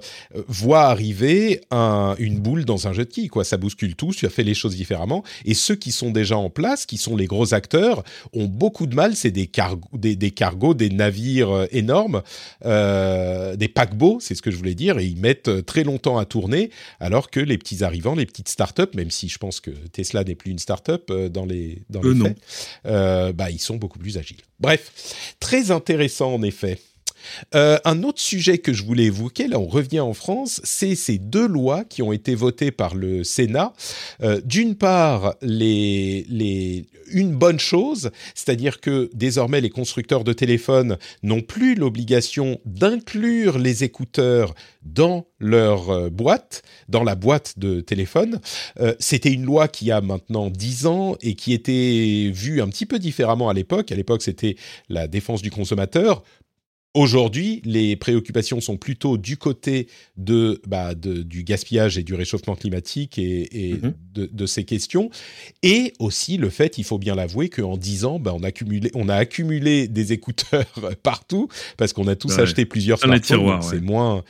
voit 0.48 0.84
arriver 0.84 1.62
un, 1.72 2.16
une 2.20 2.40
boule 2.40 2.66
dans 2.66 2.88
un 2.88 2.94
jeu 2.94 3.06
de 3.06 3.10
quilles 3.10 3.30
quoi. 3.30 3.44
Ça 3.44 3.58
bouscule 3.58 3.96
tout 3.96 4.12
tu 4.14 4.26
as 4.26 4.30
fait 4.30 4.44
les 4.44 4.54
choses 4.54 4.76
différemment. 4.76 5.24
Et 5.46 5.54
ceux 5.54 5.76
qui 5.76 5.92
sont 5.92 6.12
déjà 6.12 6.38
en 6.38 6.50
place 6.50 6.86
qui 6.86 6.98
sont 6.98 7.16
les 7.16 7.28
gros 7.28 7.54
acteurs 7.54 8.04
ont 8.34 8.46
beaucoup 8.46 8.88
de 8.88 8.96
mal. 8.96 9.16
C'est 9.16 9.32
des, 9.32 9.48
cargos 9.48 9.88
des, 9.94 10.16
des, 10.16 10.32
cargos 10.32 10.74
des 10.74 10.90
navires 10.90 11.52
euh, 11.52 11.68
énormes 11.72 12.22
euh, 12.66 13.56
des 13.56 13.68
paquebots 13.68 14.20
c'est 14.20 14.36
ce 14.36 14.42
que 14.42 14.52
je 14.52 14.58
voulais 14.58 14.76
dire. 14.76 15.00
Et 15.00 15.06
ils 15.06 15.18
mettent 15.18 15.48
euh, 15.48 15.62
très 15.62 15.84
longtemps 15.84 16.18
à 16.18 16.26
tourner 16.26 16.72
alors 17.00 17.30
que 17.30 17.40
les 17.40 17.58
petits 17.58 17.84
arrivants 17.84 18.16
les 18.16 18.26
petites 18.26 18.50
startups 18.50 18.96
même 18.96 19.12
si 19.12 19.30
je 19.30 19.38
pense 19.38 19.60
que 19.60 19.72
Tesla 19.72 20.24
n'est 20.24 20.36
plus 20.36 20.52
une 20.52 20.60
startup 20.60 21.04
euh, 21.10 21.30
dans 21.30 21.46
les 21.46 21.82
dans 21.90 22.02
les 22.02 22.16
faits 22.16 22.38
euh, 22.86 23.34
bah 23.34 23.50
ils 23.50 23.60
sont 23.60 23.78
beaucoup 23.78 24.00
plus 24.00 24.18
agiles. 24.18 24.42
Bref 24.60 25.36
très 25.40 25.72
intéressant 25.72 26.34
en 26.34 26.44
effet 26.44 26.80
euh, 27.56 27.78
un 27.86 28.04
autre 28.04 28.20
sujet 28.20 28.58
que 28.58 28.74
je 28.74 28.84
voulais 28.84 29.06
évoquer, 29.06 29.48
là 29.48 29.60
on 29.60 29.68
revient 29.68 30.00
en 30.00 30.14
France, 30.14 30.62
c'est 30.64 30.96
ces 30.96 31.18
deux 31.18 31.48
lois 31.48 31.84
qui 31.84 32.02
ont 32.02 32.12
été 32.12 32.36
votées 32.36 32.72
par 32.72 32.96
le 32.96 33.24
Sénat. 33.24 33.74
Euh, 34.22 34.42
d'une 34.44 34.76
part, 34.76 35.36
une 35.42 37.36
bonne 37.36 37.60
chose, 37.60 38.12
c'est-à-dire 38.36 38.80
que 38.80 39.10
désormais 39.14 39.62
les 39.62 39.70
constructeurs 39.70 40.24
de 40.24 40.34
téléphones 40.34 40.98
n'ont 41.24 41.42
plus 41.42 41.76
l'obligation 41.76 42.60
d'inclure 42.66 43.58
les 43.58 43.84
écouteurs 43.84 44.54
dans 44.84 45.28
leur 45.40 45.90
euh, 45.90 46.10
boîte, 46.10 46.64
dans 46.90 47.04
la 47.04 47.16
boîte 47.16 47.60
de 47.60 47.82
téléphone. 47.82 48.40
c'était 49.00 49.32
une 49.32 49.46
loi 49.46 49.68
qui 49.68 49.92
a 49.92 50.02
maintenant 50.02 50.50
10 50.50 50.86
ans 50.86 51.16
et 51.22 51.36
qui 51.36 51.54
était 51.54 52.32
vue 52.34 52.62
un 52.62 52.68
petit 52.68 52.86
peu 52.86 53.00
différemment 53.00 53.50
à 53.50 53.54
l'époque. 53.54 53.92
À 53.92 53.96
l'époque, 53.96 54.22
c'était 54.22 54.56
la 54.90 55.08
défense 55.08 55.42
du 55.42 55.52
consommateur 55.52 56.24
Aujourd'hui, 56.94 57.62
les 57.64 57.96
préoccupations 57.96 58.60
sont 58.60 58.76
plutôt 58.76 59.18
du 59.18 59.38
côté 59.38 59.88
de, 60.18 60.62
bah, 60.68 60.94
de 60.94 61.22
du 61.22 61.44
gaspillage 61.46 61.98
et 61.98 62.04
du 62.04 62.14
réchauffement 62.16 62.56
climatique 62.56 63.18
et, 63.18 63.70
et 63.70 63.74
Mhm. 63.76 63.94
de, 64.14 64.26
de 64.32 64.46
ces 64.46 64.66
questions, 64.66 65.10
et 65.64 65.94
aussi 66.00 66.36
le 66.36 66.50
fait, 66.50 66.78
il 66.78 66.84
faut 66.84 66.98
bien 66.98 67.16
l'avouer, 67.16 67.48
qu'en 67.48 67.78
10 67.78 68.04
ans, 68.04 68.20
bah, 68.20 68.34
on, 68.36 68.44
a 68.44 68.48
accumulé, 68.48 68.92
on 68.94 69.08
a 69.08 69.16
accumulé 69.16 69.88
des 69.88 70.12
écouteurs 70.12 70.66
partout 71.04 71.48
parce 71.78 71.94
qu'on 71.94 72.08
a 72.08 72.18
tous 72.18 72.36
Ouais. 72.36 72.42
acheté 72.42 72.66
plusieurs 72.66 73.00
smartphones. 73.00 73.40
ouais. 73.40 73.56
C'est 73.62 73.80
moins, 73.80 74.24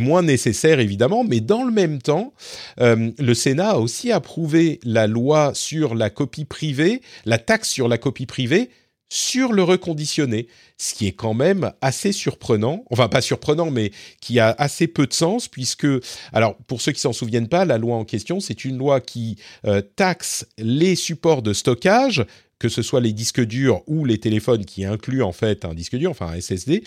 moins 0.00 0.22
nécessaire 0.22 0.80
évidemment, 0.80 1.22
mais 1.22 1.38
dans 1.40 1.62
le 1.62 1.70
même 1.70 2.02
temps, 2.02 2.34
euh, 2.80 3.12
le 3.20 3.34
Sénat 3.34 3.70
a 3.70 3.78
aussi 3.78 4.10
approuvé 4.10 4.80
la 4.82 5.06
loi 5.06 5.52
sur 5.54 5.94
la 5.94 6.10
copie 6.10 6.44
privée, 6.44 7.02
la 7.24 7.38
taxe 7.38 7.68
sur 7.70 7.86
la 7.86 7.98
copie 7.98 8.26
privée 8.26 8.68
sur 9.10 9.52
le 9.52 9.62
reconditionné, 9.64 10.46
ce 10.78 10.94
qui 10.94 11.06
est 11.06 11.12
quand 11.12 11.34
même 11.34 11.72
assez 11.82 12.12
surprenant, 12.12 12.84
enfin 12.90 13.08
pas 13.08 13.20
surprenant, 13.20 13.70
mais 13.70 13.90
qui 14.20 14.38
a 14.38 14.54
assez 14.56 14.86
peu 14.86 15.06
de 15.06 15.12
sens, 15.12 15.48
puisque, 15.48 15.86
alors 16.32 16.56
pour 16.68 16.80
ceux 16.80 16.92
qui 16.92 17.00
s'en 17.00 17.12
souviennent 17.12 17.48
pas, 17.48 17.64
la 17.64 17.76
loi 17.76 17.96
en 17.96 18.04
question, 18.04 18.40
c'est 18.40 18.64
une 18.64 18.78
loi 18.78 19.00
qui 19.00 19.36
euh, 19.66 19.82
taxe 19.82 20.46
les 20.56 20.94
supports 20.94 21.42
de 21.42 21.52
stockage, 21.52 22.24
que 22.60 22.68
ce 22.68 22.82
soit 22.82 23.00
les 23.00 23.12
disques 23.12 23.44
durs 23.44 23.82
ou 23.88 24.04
les 24.04 24.18
téléphones 24.18 24.64
qui 24.64 24.84
incluent 24.84 25.22
en 25.22 25.32
fait 25.32 25.64
un 25.64 25.74
disque 25.74 25.96
dur, 25.96 26.10
enfin 26.10 26.28
un 26.28 26.40
SSD, 26.40 26.84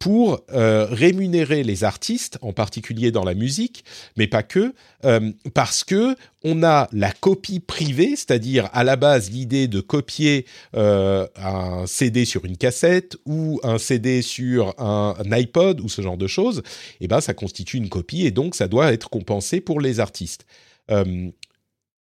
pour 0.00 0.42
euh, 0.50 0.86
rémunérer 0.86 1.62
les 1.62 1.84
artistes, 1.84 2.38
en 2.40 2.54
particulier 2.54 3.12
dans 3.12 3.22
la 3.22 3.34
musique, 3.34 3.84
mais 4.16 4.26
pas 4.26 4.42
que, 4.42 4.72
euh, 5.04 5.30
parce 5.52 5.84
que 5.84 6.16
on 6.42 6.62
a 6.62 6.88
la 6.92 7.12
copie 7.12 7.60
privée, 7.60 8.16
c'est-à-dire 8.16 8.70
à 8.72 8.82
la 8.82 8.96
base 8.96 9.30
l'idée 9.30 9.68
de 9.68 9.80
copier 9.80 10.46
euh, 10.74 11.26
un 11.36 11.86
CD 11.86 12.24
sur 12.24 12.46
une 12.46 12.56
cassette 12.56 13.18
ou 13.26 13.60
un 13.62 13.76
CD 13.76 14.22
sur 14.22 14.74
un, 14.80 15.14
iPod 15.30 15.82
ou 15.82 15.90
ce 15.90 16.00
genre 16.00 16.16
de 16.16 16.26
choses, 16.26 16.62
et 17.02 17.06
ben 17.06 17.20
ça 17.20 17.34
constitue 17.34 17.76
une 17.76 17.90
copie 17.90 18.24
et 18.24 18.30
donc 18.30 18.54
ça 18.54 18.68
doit 18.68 18.94
être 18.94 19.10
compensé 19.10 19.60
pour 19.60 19.80
les 19.80 20.00
artistes. 20.00 20.46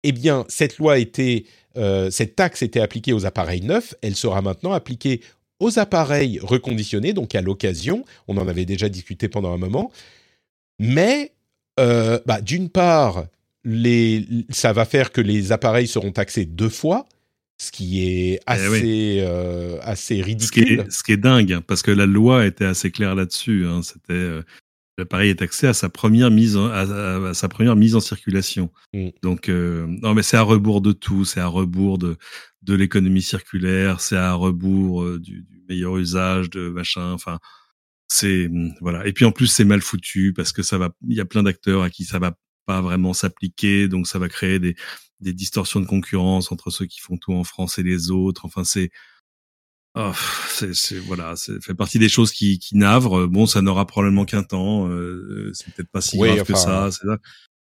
Eh 0.05 0.13
bien, 0.13 0.45
cette 0.49 0.79
loi 0.79 0.99
était, 0.99 1.45
cette 2.11 2.37
taxe 2.37 2.63
était 2.63 2.81
appliquée 2.81 3.13
aux 3.13 3.27
appareils 3.27 3.63
neufs, 3.63 3.95
elle 4.03 4.15
sera 4.15 4.43
maintenant 4.43 4.73
appliquée 4.73 5.23
aux 5.61 5.79
appareils 5.79 6.39
reconditionnés, 6.43 7.13
donc 7.13 7.35
à 7.35 7.41
l'occasion. 7.41 8.05
On 8.29 8.37
en 8.37 8.47
avait 8.49 8.65
déjà 8.67 8.89
discuté 8.89 9.29
pendant 9.29 9.53
un 9.55 9.59
moment. 9.59 9.91
Mais, 10.79 11.33
euh, 11.81 12.19
bah, 12.27 12.41
d'une 12.41 12.69
part, 12.69 13.27
les, 13.65 14.27
ça 14.51 14.73
va 14.73 14.85
faire 14.85 15.13
que 15.13 15.21
les 15.21 15.53
appareils 15.53 15.87
seront 15.89 16.13
taxés 16.13 16.45
deux 16.45 16.69
fois, 16.69 17.07
ce 17.59 17.71
qui 17.71 18.07
est 18.07 18.41
assez, 18.47 18.69
oui. 18.71 19.19
euh, 19.21 19.79
assez 19.83 20.17
Ce 20.17 20.23
qui, 20.23 20.23
ridicule. 20.23 20.81
est, 20.81 20.91
ce 20.93 21.03
qui 21.03 21.13
est 21.13 21.17
dingue, 21.17 21.53
hein, 21.55 21.63
parce 21.67 21.83
que 21.83 21.91
la 21.91 22.05
loi 22.07 22.47
était 22.47 22.67
assez 22.67 22.91
claire 22.91 23.15
là-dessus. 23.15 23.65
Hein, 23.67 23.81
C'était 23.83 24.13
euh, 24.13 24.43
l'appareil 24.99 25.31
est 25.31 25.37
taxé 25.37 25.67
à 25.67 25.75
sa 25.75 25.89
première 25.89 26.31
mise 26.31 26.57
en, 26.57 26.67
à, 26.67 26.81
à- 26.81 27.29
à 27.31 27.35
sa 27.35 27.49
première 27.49 27.77
mise 27.77 27.95
en 27.95 28.01
circulation. 28.01 28.71
Mm. 28.95 29.09
Donc 29.23 29.49
euh, 29.49 29.87
non, 30.03 30.15
mais 30.15 30.23
c'est 30.23 30.37
à 30.37 30.43
rebours 30.43 30.81
de 30.81 30.93
tout. 30.93 31.25
C'est 31.25 31.41
à 31.41 31.47
rebours 31.49 31.99
de 31.99 32.17
de 32.63 32.75
l'économie 32.75 33.23
circulaire. 33.23 34.01
C'est 34.01 34.17
à 34.17 34.33
rebours 34.35 35.03
euh, 35.03 35.19
du, 35.21 35.43
du 35.43 35.63
meilleur 35.69 35.97
usage 35.99 36.51
de 36.51 36.69
machin. 36.69 37.13
Enfin, 37.13 37.39
c'est 38.09 38.47
hum, 38.47 38.73
voilà. 38.81 39.07
Et 39.07 39.13
puis 39.13 39.25
en 39.25 39.33
plus, 39.33 39.47
c'est 39.49 39.65
mal 39.65 39.83
foutu 39.83 40.33
parce 40.35 40.53
que 40.53 40.63
ça 40.63 40.79
va. 40.79 40.91
Il 41.09 41.17
y 41.17 41.21
a 41.21 41.25
plein 41.25 41.43
d'acteurs 41.43 41.83
à 41.83 41.91
qui 41.91 42.05
ça 42.05 42.19
va 42.19 42.35
pas 42.67 42.81
vraiment 42.81 43.13
s'appliquer, 43.13 43.89
donc 43.89 44.07
ça 44.09 44.19
va 44.19 44.29
créer 44.29 44.59
des 44.59 44.75
des 45.21 45.33
distorsions 45.33 45.81
de 45.81 45.87
concurrence 45.87 46.53
entre 46.53 46.71
ceux 46.71 46.85
qui 46.87 47.01
font 47.01 47.17
tout 47.17 47.33
en 47.33 47.45
France 47.45 47.79
et 47.79 47.83
les 47.83 48.11
autres. 48.11 48.45
Enfin, 48.45 48.65
c'est 48.65 48.91
Oh, 49.99 50.13
c'est, 50.51 50.75
c'est- 50.75 50.99
voilà, 50.99 51.37
c'est 51.37 51.63
fait 51.65 51.75
partie 51.75 51.99
des 51.99 52.09
choses 52.11 52.31
qui, 52.31 52.59
qui 52.59 52.77
navrent. 52.77 53.27
Bon, 53.27 53.47
ça 53.47 53.63
n'aura 53.63 53.87
probablement 53.87 54.27
qu'un 54.27 54.43
temps. 54.43 54.89
euh, 54.89 55.51
c'est 55.55 55.73
peut-être 55.75 55.91
pas 55.91 56.01
si 56.03 56.19
Oui, 56.19 56.35
grave 56.35 56.47
que 56.47 56.55
ça. 56.55 56.91
C'est 56.91 57.07
ça. 57.07 57.19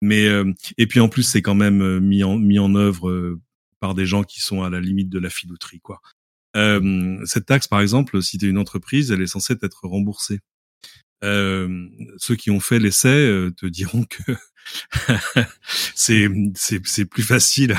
Mais 0.01 0.27
euh, 0.27 0.51
et 0.77 0.87
puis 0.87 0.99
en 0.99 1.07
plus, 1.09 1.23
c'est 1.23 1.41
quand 1.41 1.55
même 1.55 1.81
euh, 1.81 1.99
mis 1.99 2.23
en 2.23 2.37
mis 2.37 2.59
en 2.59 2.75
œuvre 2.75 3.09
euh, 3.09 3.39
par 3.79 3.95
des 3.95 4.05
gens 4.05 4.23
qui 4.23 4.41
sont 4.41 4.61
à 4.63 4.69
la 4.69 4.81
limite 4.81 5.09
de 5.09 5.19
la 5.19 5.29
filouterie, 5.29 5.79
quoi. 5.79 6.01
Euh, 6.55 7.17
cette 7.25 7.45
taxe, 7.45 7.67
par 7.67 7.81
exemple, 7.81 8.21
si 8.21 8.37
tu 8.37 8.45
es 8.47 8.49
une 8.49 8.57
entreprise, 8.57 9.11
elle 9.11 9.21
est 9.21 9.27
censée 9.27 9.55
être 9.61 9.87
remboursée. 9.87 10.39
Euh, 11.23 11.87
ceux 12.17 12.35
qui 12.35 12.51
ont 12.51 12.59
fait 12.59 12.79
l'essai 12.79 13.07
euh, 13.09 13.51
te 13.51 13.65
diront 13.67 14.03
que 14.05 14.33
c'est 15.95 16.27
c'est 16.55 16.85
c'est 16.85 17.05
plus 17.05 17.23
facile 17.23 17.75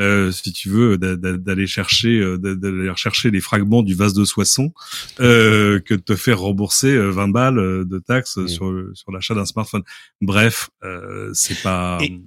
euh, 0.00 0.30
si 0.30 0.52
tu 0.52 0.68
veux, 0.68 0.98
d'a- 0.98 1.16
d'a- 1.16 1.36
d'aller 1.38 1.66
chercher, 1.66 2.18
euh, 2.18 2.36
d'a- 2.38 2.54
d'aller 2.54 2.90
rechercher 2.90 3.30
les 3.30 3.40
fragments 3.40 3.82
du 3.82 3.94
vase 3.94 4.12
de 4.12 4.24
Soissons, 4.24 4.72
euh, 5.20 5.80
que 5.80 5.94
de 5.94 6.00
te 6.00 6.16
faire 6.16 6.40
rembourser 6.40 6.88
euh, 6.94 7.10
20 7.10 7.28
balles 7.28 7.58
euh, 7.58 7.84
de 7.84 7.98
taxes 7.98 8.36
Mm. 8.36 8.48
sur 8.48 8.84
sur 8.94 9.12
l'achat 9.12 9.34
d'un 9.34 9.46
smartphone. 9.46 9.82
Bref, 10.20 10.70
euh, 10.84 11.30
c'est 11.32 11.62
pas. 11.62 11.98
Y, 12.00 12.20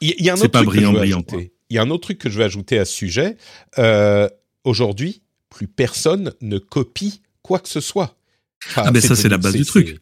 il 0.00 0.24
y 0.24 0.30
a 0.30 0.32
un 0.32 0.36
C'est 0.36 0.44
autre 0.44 0.52
pas 0.52 0.58
truc 0.60 0.70
brillant, 0.70 0.92
brillant. 0.92 1.22
Il 1.68 1.76
y 1.76 1.78
a 1.78 1.82
un 1.82 1.90
autre 1.90 2.04
truc 2.04 2.18
que 2.18 2.30
je 2.30 2.38
veux 2.38 2.44
ajouter 2.44 2.78
à 2.78 2.84
ce 2.84 2.94
sujet. 2.94 3.36
Euh, 3.78 4.28
Aujourd'hui, 4.64 5.22
plus 5.48 5.66
personne 5.68 6.34
ne 6.42 6.58
copie 6.58 7.22
quoi 7.42 7.58
que 7.60 7.68
ce 7.68 7.80
soit. 7.80 8.16
Enfin, 8.68 8.82
Ah, 8.86 8.90
mais 8.92 9.00
ça, 9.00 9.16
c'est 9.16 9.28
la 9.30 9.38
base 9.38 9.54
du 9.54 9.64
truc. 9.64 9.98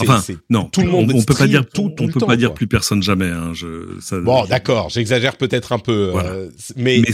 Enfin, 0.00 0.22
non, 0.50 0.64
tout 0.64 0.82
le 0.82 0.90
monde 0.90 1.10
on, 1.14 1.18
on 1.20 1.22
peut 1.22 1.34
pas 1.34 1.46
dire 1.46 1.66
tout- 1.66 1.88
tout 1.96 2.04
on 2.04 2.08
peut 2.08 2.20
temps, 2.20 2.26
pas 2.26 2.36
dire 2.36 2.48
quoi. 2.50 2.56
plus 2.56 2.66
personne 2.66 3.02
jamais. 3.02 3.28
Hein, 3.30 3.52
je, 3.54 3.98
ça, 4.00 4.20
Bon, 4.20 4.44
je- 4.44 4.50
d'accord, 4.50 4.90
j'exagère 4.90 5.36
peut-être 5.38 5.72
un 5.72 5.78
peu, 5.78 6.10
Voilà. 6.12 6.28
euh, 6.30 6.50
mais, 6.76 7.00
Mais 7.06 7.12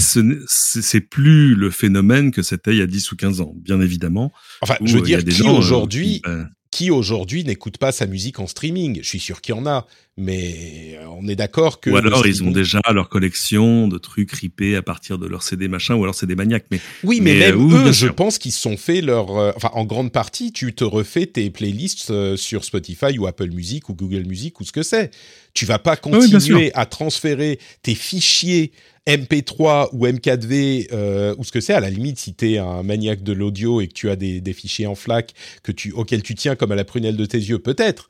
c'est 0.48 1.00
plus 1.00 1.54
le 1.54 1.70
phénomène 1.70 2.30
que 2.32 2.42
c'était 2.42 2.72
il 2.72 2.78
y 2.78 2.82
a 2.82 2.86
10 2.86 3.12
ou 3.12 3.16
15 3.16 3.40
ans, 3.40 3.54
bien 3.56 3.80
évidemment. 3.80 4.32
enfin, 4.60 4.74
où, 4.80 4.86
je 4.86 4.94
veux 4.94 5.00
euh, 5.02 5.04
dire, 5.04 5.22
des 5.22 5.32
qui 5.32 5.46
euh, 5.46 5.50
aujourd'hui, 5.52 6.14
qui, 6.16 6.20
ben, 6.24 6.48
qui 6.70 6.90
aujourd'hui 6.90 7.44
n'écoute 7.44 7.78
pas 7.78 7.92
sa 7.92 8.06
musique 8.06 8.40
en 8.40 8.46
streaming? 8.46 8.98
Je 9.02 9.08
suis 9.08 9.20
sûr 9.20 9.40
qu'il 9.40 9.54
y 9.54 9.58
en 9.58 9.66
a, 9.66 9.86
mais 10.18 10.98
on 11.18 11.28
est 11.28 11.36
d'accord 11.36 11.80
que 11.80 11.90
ou 11.90 11.96
alors 11.96 12.26
ils 12.26 12.42
ont 12.42 12.50
déjà 12.50 12.80
leur 12.92 13.08
collection 13.08 13.86
de 13.86 13.98
trucs 13.98 14.32
ripés 14.32 14.76
à 14.76 14.82
partir 14.82 15.16
de 15.16 15.26
leur 15.26 15.42
CD 15.42 15.68
machin, 15.68 15.94
ou 15.94 16.02
alors 16.02 16.14
c'est 16.14 16.26
des 16.26 16.34
maniaques. 16.34 16.66
Mais 16.70 16.80
Oui, 17.04 17.20
mais, 17.20 17.34
Mais, 17.34 17.38
même 17.38 17.54
euh, 17.54 17.82
oui, 17.84 17.88
eux, 17.88 17.92
je 17.92 18.08
pense 18.08 18.38
qu'ils 18.38 18.52
se 18.52 18.60
sont 18.60 18.76
fait 18.76 19.00
leur. 19.00 19.36
euh, 19.36 19.52
enfin, 19.56 19.70
en 19.72 19.84
grande 19.84 20.12
partie, 20.12 20.52
tu 20.52 20.74
te 20.74 20.84
refais 20.84 21.26
tes 21.26 21.50
playlists 21.50 22.10
euh, 22.10 22.36
sur 22.36 22.64
Spotify 22.64 23.18
ou 23.18 23.26
Apple 23.26 23.50
Music 23.50 23.88
ou 23.88 23.94
Google 23.94 24.24
Music 24.26 24.60
ou 24.60 24.64
ce 24.64 24.72
que 24.72 24.82
c'est. 24.82 25.12
Tu 25.54 25.64
vas 25.64 25.78
pas 25.78 25.96
oui, 26.04 26.10
bien 26.10 26.20
continuer 26.20 26.70
à 26.74 26.84
transférer 26.84 27.58
tes 27.82 27.94
fichiers 27.94 28.72
MP3 29.06 29.88
ou 29.92 30.06
M4V 30.06 30.88
euh, 30.92 31.34
ou 31.38 31.44
ce 31.44 31.52
que 31.52 31.60
c'est. 31.60 31.72
À 31.72 31.80
la 31.80 31.90
limite, 31.90 32.18
si 32.18 32.34
tu 32.34 32.52
es 32.52 32.58
un 32.58 32.82
maniaque 32.82 33.22
de 33.22 33.32
l'audio 33.32 33.80
et 33.80 33.88
que 33.88 33.94
tu 33.94 34.10
as 34.10 34.16
des, 34.16 34.40
des 34.40 34.52
fichiers 34.52 34.86
en 34.86 34.94
FLAC 34.94 35.32
que 35.62 35.72
tu, 35.72 35.92
auxquels 35.92 36.22
tu 36.22 36.34
tiens 36.34 36.56
comme 36.56 36.72
à 36.72 36.76
la 36.76 36.84
prunelle 36.84 37.16
de 37.16 37.24
tes 37.24 37.38
yeux, 37.38 37.58
peut-être. 37.58 38.08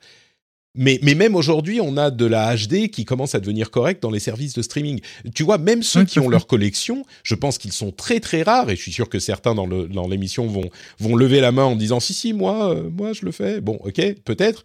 Mais, 0.75 0.99
mais 1.01 1.15
même 1.15 1.35
aujourd'hui, 1.35 1.81
on 1.81 1.97
a 1.97 2.11
de 2.11 2.25
la 2.25 2.55
HD 2.55 2.89
qui 2.89 3.03
commence 3.03 3.33
à 3.33 3.39
devenir 3.39 3.71
correcte 3.71 4.03
dans 4.03 4.11
les 4.11 4.19
services 4.19 4.53
de 4.53 4.61
streaming. 4.61 5.01
Tu 5.33 5.43
vois, 5.43 5.57
même 5.57 5.81
ceux 5.81 6.05
qui 6.05 6.19
ont 6.19 6.29
leur 6.29 6.45
collection, 6.47 7.05
je 7.23 7.33
pense 7.35 7.57
qu'ils 7.57 7.71
sont 7.71 7.91
très 7.91 8.19
très 8.19 8.43
rares 8.43 8.69
et 8.69 8.75
je 8.75 8.81
suis 8.81 8.91
sûr 8.91 9.09
que 9.09 9.17
certains 9.19 9.55
dans 9.55 9.65
le- 9.65 9.87
dans 9.87 10.07
l'émission 10.07 10.45
vont 10.47 10.69
vont 10.99 11.15
lever 11.15 11.41
la 11.41 11.51
main 11.51 11.63
en 11.63 11.75
disant 11.75 11.99
si 11.99 12.13
si 12.13 12.33
moi 12.33 12.73
euh, 12.75 12.89
moi 12.91 13.13
je 13.13 13.25
le 13.25 13.31
fais. 13.31 13.61
Bon, 13.61 13.79
ok, 13.83 13.99
peut-être. 14.23 14.63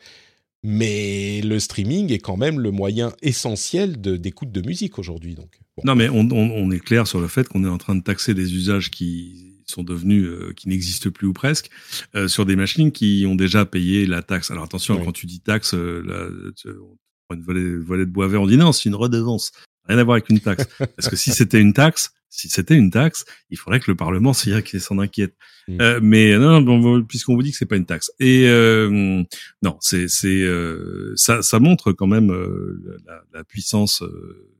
Mais 0.62 1.40
le 1.42 1.58
streaming 1.60 2.12
est 2.12 2.18
quand 2.18 2.36
même 2.38 2.58
le 2.60 2.70
moyen 2.70 3.12
essentiel 3.22 4.00
de 4.00 4.16
d'écoute 4.16 4.50
de 4.52 4.60
musique 4.66 4.98
aujourd'hui. 4.98 5.34
Donc, 5.34 5.50
bon. 5.76 5.82
Non, 5.84 5.94
mais 5.94 6.08
on, 6.08 6.20
on, 6.30 6.50
on 6.50 6.70
est 6.70 6.80
clair 6.80 7.06
sur 7.06 7.20
le 7.20 7.28
fait 7.28 7.48
qu'on 7.48 7.64
est 7.64 7.68
en 7.68 7.78
train 7.78 7.94
de 7.94 8.02
taxer 8.02 8.32
des 8.34 8.54
usages 8.54 8.90
qui 8.90 9.53
sont 9.72 9.82
devenus, 9.82 10.24
euh, 10.26 10.52
qui 10.56 10.68
n'existent 10.68 11.10
plus 11.10 11.26
ou 11.26 11.32
presque, 11.32 11.70
euh, 12.14 12.28
sur 12.28 12.46
des 12.46 12.56
machines 12.56 12.92
qui 12.92 13.24
ont 13.28 13.34
déjà 13.34 13.64
payé 13.64 14.06
la 14.06 14.22
taxe. 14.22 14.50
Alors 14.50 14.64
attention, 14.64 14.96
Oui. 14.96 15.04
quand 15.04 15.12
tu 15.12 15.26
dis 15.26 15.40
taxe, 15.40 15.74
euh, 15.74 16.02
là, 16.04 16.50
tu- 16.56 16.68
on 16.68 16.96
prend 17.28 17.36
une 17.36 17.42
volée, 17.42 17.76
volée 17.76 18.06
de 18.06 18.10
bois 18.10 18.28
vert, 18.28 18.42
on 18.42 18.46
dit 18.46 18.56
non, 18.56 18.72
c'est 18.72 18.88
une 18.88 18.94
redevance. 18.94 19.52
Rien 19.86 19.98
à 19.98 20.04
voir 20.04 20.14
avec 20.16 20.30
une 20.30 20.40
taxe. 20.40 20.66
Parce 20.96 21.08
que 21.08 21.16
si 21.16 21.30
c'était 21.32 21.60
une 21.60 21.72
taxe, 21.74 22.10
si 22.30 22.48
c'était 22.48 22.74
une 22.74 22.90
taxe, 22.90 23.24
il 23.50 23.58
faudrait 23.58 23.78
que 23.80 23.90
le 23.90 23.96
Parlement 23.96 24.32
s'en 24.32 24.98
inquiète. 24.98 25.36
Mm. 25.68 25.80
Euh, 25.80 26.00
mais 26.02 26.36
non, 26.38 26.60
non, 26.60 27.02
puisqu'on 27.04 27.34
vous 27.36 27.42
dit 27.42 27.52
que 27.52 27.56
c'est 27.58 27.66
pas 27.66 27.76
une 27.76 27.86
taxe. 27.86 28.10
Et 28.18 28.48
euh, 28.48 29.22
non, 29.62 29.76
c'est 29.80 30.06
euh, 30.24 31.12
ça, 31.16 31.42
ça 31.42 31.60
montre 31.60 31.92
quand 31.92 32.06
même 32.08 32.30
euh, 32.32 33.00
la, 33.06 33.22
la 33.32 33.44
puissance 33.44 34.02
euh, 34.02 34.50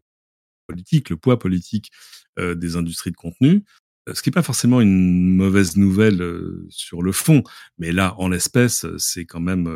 politique, 0.67 1.11
le 1.11 1.17
poids 1.17 1.39
politique 1.39 1.91
euh, 2.39 2.55
des 2.55 2.77
industries 2.77 3.11
de 3.11 3.17
contenu. 3.17 3.65
Euh, 4.09 4.15
Ce 4.15 4.23
qui 4.23 4.31
n'est 4.31 4.35
pas 4.35 4.43
forcément 4.43 4.81
une 4.81 5.35
mauvaise 5.35 5.77
nouvelle 5.77 6.21
euh, 6.23 6.67
sur 6.71 7.03
le 7.03 7.13
fond, 7.13 7.43
mais 7.79 7.93
là, 7.93 8.15
en 8.19 8.29
l'espèce, 8.29 8.85
euh, 8.85 8.97
c'est 8.99 9.25
quand 9.25 9.41
même, 9.41 9.71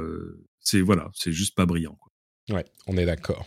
c'est 0.60 0.80
voilà, 0.80 1.10
c'est 1.14 1.32
juste 1.32 1.54
pas 1.54 1.66
brillant. 1.66 1.98
Ouais, 2.50 2.64
on 2.86 2.96
est 2.96 3.06
d'accord. 3.06 3.46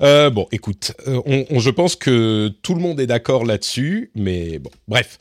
Bon, 0.00 0.46
écoute, 0.52 0.92
on, 1.06 1.58
je 1.58 1.70
pense 1.70 1.96
que 1.96 2.48
tout 2.62 2.74
le 2.74 2.80
monde 2.80 3.00
est 3.00 3.06
d'accord 3.06 3.44
là-dessus, 3.44 4.10
mais 4.14 4.58
bon, 4.58 4.70
bref. 4.86 5.18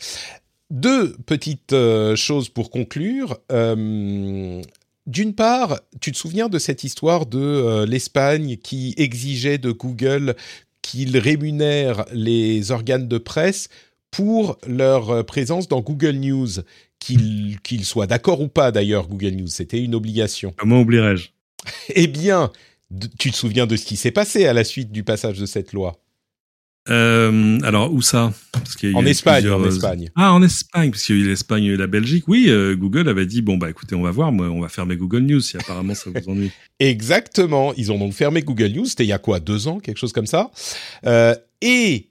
Deux 0.70 1.14
petites 1.26 1.74
choses 2.16 2.50
pour 2.50 2.70
conclure. 2.70 3.40
D'une 3.50 5.36
part, 5.36 5.80
tu 6.00 6.12
te 6.12 6.18
souviens 6.18 6.48
de 6.50 6.60
cette 6.60 6.84
histoire 6.84 7.26
de 7.26 7.86
l'Espagne 7.86 8.58
qui 8.58 8.94
exigeait 8.98 9.58
de 9.58 9.72
Google 9.72 10.36
qu'il 10.82 11.18
rémunère 11.18 12.06
les 12.14 12.72
organes 12.72 13.08
de 13.08 13.18
presse 13.18 13.70
pour 14.18 14.58
leur 14.66 15.12
euh, 15.12 15.22
présence 15.22 15.68
dans 15.68 15.82
Google 15.82 16.16
News, 16.16 16.50
qu'il 16.98 17.60
qu'il 17.62 17.86
soit 17.86 18.08
d'accord 18.08 18.42
ou 18.42 18.48
pas 18.48 18.72
d'ailleurs 18.72 19.08
Google 19.08 19.36
News. 19.36 19.48
C'était 19.48 19.80
une 19.80 19.94
obligation. 19.94 20.56
Comment 20.58 20.82
oublierais-je 20.82 21.28
Eh 21.94 22.08
bien, 22.08 22.52
tu 23.20 23.30
te 23.30 23.36
souviens 23.36 23.68
de 23.68 23.76
ce 23.76 23.86
qui 23.86 23.96
s'est 23.96 24.10
passé 24.10 24.48
à 24.48 24.54
la 24.54 24.64
suite 24.64 24.92
du 24.92 25.04
passage 25.04 25.38
de 25.38 25.46
cette 25.46 25.72
loi? 25.72 26.00
Euh, 26.90 27.60
alors 27.62 27.94
où 27.94 28.02
ça? 28.02 28.34
Parce 28.54 28.76
En 28.96 29.06
Espagne, 29.06 29.48
en 29.50 29.62
euh, 29.62 29.68
Espagne. 29.68 30.10
Ah, 30.16 30.34
en 30.34 30.42
Espagne, 30.42 30.90
parce 30.90 31.04
qu'il 31.04 31.18
y 31.18 31.20
a 31.20 31.26
eu 31.26 31.28
l'Espagne 31.28 31.66
et 31.66 31.78
la 31.78 31.86
Belgique. 31.86 32.24
Oui, 32.28 32.46
euh, 32.48 32.76
Google 32.76 33.10
avait 33.10 33.28
dit 33.28 33.44
bon 33.44 33.58
bah 33.58 33.70
écoutez, 33.70 33.94
on 33.94 34.02
va 34.02 34.10
voir, 34.10 34.32
moi, 34.32 34.48
on 34.48 34.62
va 34.62 34.70
fermer 34.70 34.96
Google 34.96 35.20
News 35.20 35.42
si 35.42 35.58
apparemment 35.58 35.94
ça 35.94 36.10
vous 36.10 36.32
ennuie. 36.32 36.52
Exactement, 36.80 37.72
ils 37.76 37.92
ont 37.92 38.00
donc 38.00 38.14
fermé 38.14 38.42
Google 38.42 38.70
News. 38.70 38.86
C'était 38.86 39.04
il 39.04 39.10
y 39.10 39.14
a 39.14 39.20
quoi, 39.20 39.40
deux 39.40 39.68
ans, 39.68 39.80
quelque 39.80 40.00
chose 40.00 40.14
comme 40.14 40.26
ça? 40.26 40.50
Euh, 41.06 41.36
et 41.62 42.08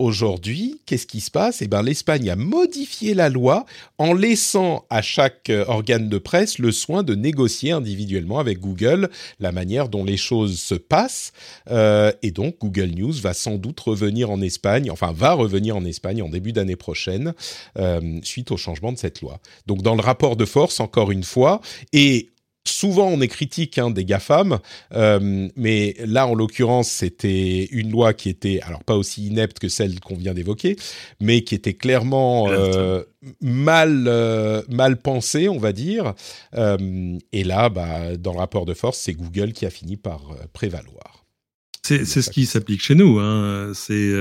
Aujourd'hui, 0.00 0.80
qu'est-ce 0.86 1.08
qui 1.08 1.20
se 1.20 1.28
passe? 1.28 1.60
Eh 1.60 1.66
ben, 1.66 1.82
l'Espagne 1.82 2.30
a 2.30 2.36
modifié 2.36 3.14
la 3.14 3.28
loi 3.28 3.66
en 3.98 4.14
laissant 4.14 4.84
à 4.90 5.02
chaque 5.02 5.50
euh, 5.50 5.64
organe 5.66 6.08
de 6.08 6.18
presse 6.18 6.60
le 6.60 6.70
soin 6.70 7.02
de 7.02 7.16
négocier 7.16 7.72
individuellement 7.72 8.38
avec 8.38 8.60
Google 8.60 9.10
la 9.40 9.50
manière 9.50 9.88
dont 9.88 10.04
les 10.04 10.16
choses 10.16 10.60
se 10.60 10.76
passent. 10.76 11.32
Euh, 11.72 12.12
et 12.22 12.30
donc, 12.30 12.58
Google 12.60 12.90
News 12.90 13.14
va 13.14 13.34
sans 13.34 13.56
doute 13.56 13.80
revenir 13.80 14.30
en 14.30 14.40
Espagne, 14.40 14.88
enfin 14.88 15.10
va 15.12 15.32
revenir 15.32 15.76
en 15.76 15.84
Espagne 15.84 16.22
en 16.22 16.28
début 16.28 16.52
d'année 16.52 16.76
prochaine, 16.76 17.34
euh, 17.76 18.20
suite 18.22 18.52
au 18.52 18.56
changement 18.56 18.92
de 18.92 18.98
cette 18.98 19.20
loi. 19.20 19.40
Donc, 19.66 19.82
dans 19.82 19.96
le 19.96 20.02
rapport 20.02 20.36
de 20.36 20.44
force, 20.44 20.78
encore 20.78 21.10
une 21.10 21.24
fois, 21.24 21.60
et 21.92 22.28
souvent 22.68 23.08
on 23.08 23.20
est 23.20 23.28
critique 23.28 23.78
hein, 23.78 23.90
des 23.90 24.04
GAFAM, 24.04 24.58
euh, 24.94 25.48
mais 25.56 25.96
là 26.04 26.26
en 26.26 26.34
l'occurrence 26.34 26.88
c'était 26.88 27.66
une 27.70 27.90
loi 27.90 28.14
qui 28.14 28.28
était 28.28 28.60
alors 28.62 28.84
pas 28.84 28.96
aussi 28.96 29.26
inepte 29.26 29.58
que 29.58 29.68
celle 29.68 30.00
qu'on 30.00 30.16
vient 30.16 30.34
d'évoquer, 30.34 30.76
mais 31.20 31.42
qui 31.42 31.54
était 31.54 31.74
clairement 31.74 32.48
euh, 32.48 33.02
mal 33.40 34.04
euh, 34.06 34.62
mal 34.68 34.96
pensée, 34.96 35.48
on 35.48 35.58
va 35.58 35.72
dire. 35.72 36.14
et 36.54 37.44
là, 37.44 37.68
bah, 37.68 38.16
dans 38.16 38.32
le 38.32 38.38
rapport 38.38 38.66
de 38.66 38.74
force, 38.74 38.98
c'est 38.98 39.14
Google 39.14 39.52
qui 39.52 39.66
a 39.66 39.70
fini 39.70 39.96
par 39.96 40.34
prévaloir. 40.52 41.24
C'est 41.82 42.04
ce 42.04 42.28
qui 42.28 42.44
s'applique 42.44 42.82
chez 42.82 42.94
nous. 42.94 43.18
Hein. 43.18 43.72
C'est 43.74 44.12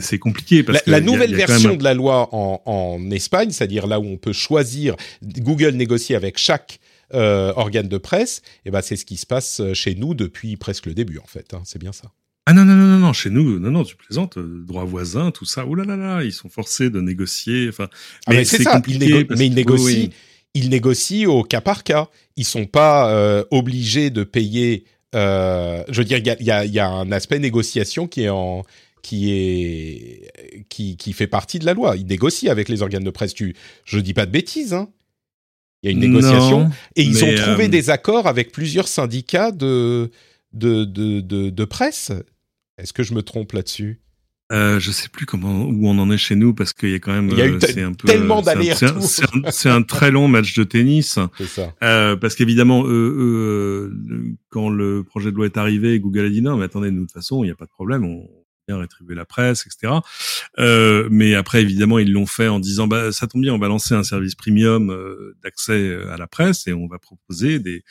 c'est 0.00 0.18
compliqué 0.18 0.62
parce 0.62 0.86
la, 0.86 0.98
la 0.98 1.00
nouvelle 1.04 1.34
version 1.34 1.76
de 1.76 1.84
la 1.84 1.94
loi 1.94 2.28
en, 2.32 2.62
en 2.64 3.10
Espagne, 3.10 3.50
c'est-à-dire 3.50 3.86
là 3.86 4.00
où 4.00 4.06
on 4.06 4.16
peut 4.16 4.32
choisir, 4.32 4.96
Google 5.22 5.74
négocie 5.74 6.14
avec 6.14 6.38
chaque 6.38 6.80
euh, 7.14 7.52
organe 7.56 7.88
de 7.88 7.98
presse, 7.98 8.38
et 8.38 8.68
eh 8.68 8.70
ben 8.70 8.82
c'est 8.82 8.96
ce 8.96 9.04
qui 9.04 9.16
se 9.16 9.26
passe 9.26 9.60
euh, 9.60 9.74
chez 9.74 9.94
nous 9.94 10.14
depuis 10.14 10.56
presque 10.56 10.86
le 10.86 10.94
début 10.94 11.18
en 11.18 11.26
fait. 11.26 11.54
Hein, 11.54 11.62
c'est 11.64 11.78
bien 11.78 11.92
ça. 11.92 12.12
Ah 12.50 12.54
non 12.54 12.64
non 12.64 12.74
non 12.74 12.86
non 12.86 12.98
non 12.98 13.12
chez 13.12 13.28
nous 13.28 13.58
non 13.58 13.70
non 13.70 13.84
tu 13.84 13.94
plaisantes 13.94 14.38
euh, 14.38 14.64
droit 14.66 14.86
voisin 14.86 15.30
tout 15.32 15.44
ça 15.44 15.66
oh 15.66 15.74
là 15.74 15.84
là 15.84 15.98
là 15.98 16.24
ils 16.24 16.32
sont 16.32 16.48
forcés 16.48 16.88
de 16.88 16.98
négocier 16.98 17.68
enfin 17.68 17.90
ah, 18.26 18.30
mais, 18.30 18.44
c'est 18.44 18.62
ça 18.62 18.80
ils 18.86 19.26
mais 19.28 19.46
ils 19.48 19.54
négocient 19.54 20.08
ils 20.54 20.70
négocient 20.70 21.28
au 21.28 21.42
cas 21.42 21.60
par 21.60 21.84
cas 21.84 22.08
ils 22.36 22.46
sont 22.46 22.64
pas 22.64 23.12
euh, 23.12 23.44
obligés 23.50 24.08
de 24.08 24.24
payer 24.24 24.84
euh, 25.14 25.84
je 25.90 25.98
veux 26.00 26.06
dire 26.06 26.16
il 26.16 26.26
y 26.26 26.30
a, 26.30 26.42
y, 26.42 26.50
a, 26.50 26.64
y 26.64 26.78
a 26.78 26.88
un 26.88 27.12
aspect 27.12 27.38
négociation 27.38 28.08
qui 28.08 28.22
est 28.22 28.30
en 28.30 28.64
qui 29.02 29.30
est 29.30 30.64
qui, 30.70 30.96
qui 30.96 31.12
fait 31.12 31.26
partie 31.26 31.58
de 31.58 31.66
la 31.66 31.74
loi. 31.74 31.96
Ils 31.96 32.06
négocient 32.06 32.50
avec 32.50 32.68
les 32.68 32.82
organes 32.82 33.04
de 33.04 33.10
presse. 33.10 33.32
Tu, 33.32 33.54
je 33.84 33.98
dis 33.98 34.12
pas 34.12 34.26
de 34.26 34.30
bêtises, 34.30 34.74
hein. 34.74 34.88
Il 35.82 35.86
y 35.86 35.88
a 35.88 35.92
une 35.92 36.00
négociation 36.00 36.70
et 36.96 37.02
ils 37.02 37.24
ont 37.24 37.34
trouvé 37.34 37.66
euh, 37.66 37.68
des 37.68 37.90
accords 37.90 38.26
avec 38.26 38.50
plusieurs 38.50 38.88
syndicats 38.88 39.52
de 39.52 40.10
de 40.52 40.84
de 40.84 41.20
de, 41.20 41.50
de 41.50 41.64
presse. 41.64 42.12
Est-ce 42.78 42.92
que 42.92 43.02
je 43.02 43.14
me 43.14 43.22
trompe 43.22 43.52
là-dessus? 43.52 44.00
Euh, 44.50 44.80
je 44.80 44.90
sais 44.90 45.10
plus 45.10 45.26
comment 45.26 45.66
où 45.66 45.88
on 45.88 45.98
en 45.98 46.10
est 46.10 46.16
chez 46.16 46.34
nous 46.34 46.54
parce 46.54 46.72
qu'il 46.72 46.88
y 46.88 46.94
a 46.94 46.98
quand 46.98 47.12
même 47.12 47.28
il 47.30 47.36
y 47.36 47.42
a 47.42 47.46
eu 47.46 47.58
euh, 47.58 47.86
un 47.86 47.92
peu, 47.92 48.08
tellement 48.08 48.40
d'allers-retours. 48.40 49.02
C'est 49.50 49.68
un, 49.68 49.76
un, 49.76 49.82
très 49.82 50.10
long 50.10 50.26
match 50.26 50.54
de 50.54 50.64
tennis. 50.64 51.18
Ça. 51.44 51.74
Euh, 51.82 52.16
parce 52.16 52.34
qu'évidemment, 52.34 52.84
euh, 52.86 53.92
quand 54.48 54.70
le 54.70 55.04
projet 55.04 55.30
de 55.32 55.36
loi 55.36 55.44
est 55.44 55.58
arrivé, 55.58 56.00
Google 56.00 56.24
a 56.24 56.30
dit 56.30 56.40
non, 56.40 56.56
mais 56.56 56.64
attendez, 56.64 56.90
nous 56.90 57.02
de 57.02 57.06
toute 57.06 57.12
façon, 57.12 57.44
il 57.44 57.48
n'y 57.48 57.52
a 57.52 57.56
pas 57.56 57.66
de 57.66 57.70
problème, 57.70 58.06
on, 58.06 58.26
rétribuer 58.76 59.14
la 59.14 59.24
presse, 59.24 59.66
etc. 59.66 59.94
Euh, 60.58 61.08
mais 61.10 61.34
après, 61.34 61.62
évidemment, 61.62 61.98
ils 61.98 62.12
l'ont 62.12 62.26
fait 62.26 62.48
en 62.48 62.60
disant, 62.60 62.86
bah, 62.86 63.12
ça 63.12 63.26
tombe 63.26 63.42
bien, 63.42 63.54
on 63.54 63.58
va 63.58 63.68
lancer 63.68 63.94
un 63.94 64.02
service 64.02 64.34
premium 64.34 64.90
euh, 64.90 65.36
d'accès 65.42 65.72
euh, 65.72 66.12
à 66.12 66.16
la 66.16 66.26
presse 66.26 66.66
et 66.66 66.72
on 66.72 66.86
va 66.86 66.98
proposer 66.98 67.58
des, 67.58 67.84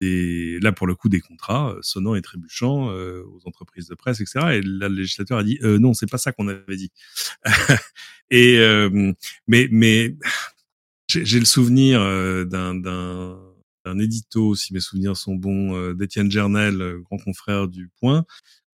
des 0.00 0.58
là 0.60 0.72
pour 0.72 0.86
le 0.86 0.94
coup 0.94 1.08
des 1.08 1.20
contrats 1.20 1.74
sonnants 1.80 2.14
et 2.14 2.22
trébuchants 2.22 2.88
aux 2.88 3.40
entreprises 3.46 3.88
de 3.88 3.94
presse, 3.94 4.20
etc. 4.20 4.46
Et 4.52 4.60
là, 4.62 4.88
le 4.88 4.96
législateur 4.96 5.38
a 5.38 5.44
dit, 5.44 5.58
non, 5.62 5.94
c'est 5.94 6.10
pas 6.10 6.18
ça 6.18 6.32
qu'on 6.32 6.48
avait 6.48 6.76
dit. 6.76 6.90
et 8.30 8.58
mais 9.46 9.68
mais 9.70 10.14
j'ai 11.08 11.38
le 11.38 11.46
souvenir 11.46 12.00
d'un 12.46 12.74
d'un 12.74 13.38
d'un 13.86 13.98
édito, 13.98 14.54
si 14.54 14.74
mes 14.74 14.80
souvenirs 14.80 15.16
sont 15.16 15.34
bons, 15.34 15.94
d'Étienne 15.94 16.30
Gernel, 16.30 16.98
grand 17.04 17.18
confrère 17.18 17.66
du 17.66 17.88
Point, 17.98 18.26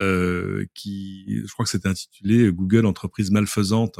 euh, 0.01 0.65
qui, 0.73 1.41
je 1.45 1.51
crois 1.51 1.65
que 1.65 1.71
c'était 1.71 1.89
intitulé 1.89 2.51
Google 2.51 2.85
entreprise 2.85 3.31
malfaisante. 3.31 3.99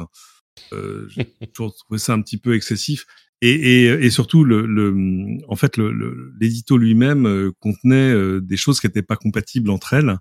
Euh, 0.72 1.06
J'ai 1.08 1.24
toujours 1.54 1.74
trouvé 1.74 1.98
ça 1.98 2.12
un 2.14 2.22
petit 2.22 2.38
peu 2.38 2.54
excessif. 2.54 3.06
Et, 3.42 3.50
et, 3.50 3.84
et 3.86 4.10
surtout, 4.10 4.44
le, 4.44 4.66
le, 4.66 5.38
en 5.48 5.56
fait, 5.56 5.78
l'édito 5.78 6.76
le, 6.76 6.84
lui-même 6.84 7.26
euh, 7.26 7.52
contenait 7.60 8.12
euh, 8.12 8.40
des 8.40 8.56
choses 8.56 8.80
qui 8.80 8.86
n'étaient 8.86 9.02
pas 9.02 9.16
compatibles 9.16 9.70
entre 9.70 9.94
elles, 9.94 10.18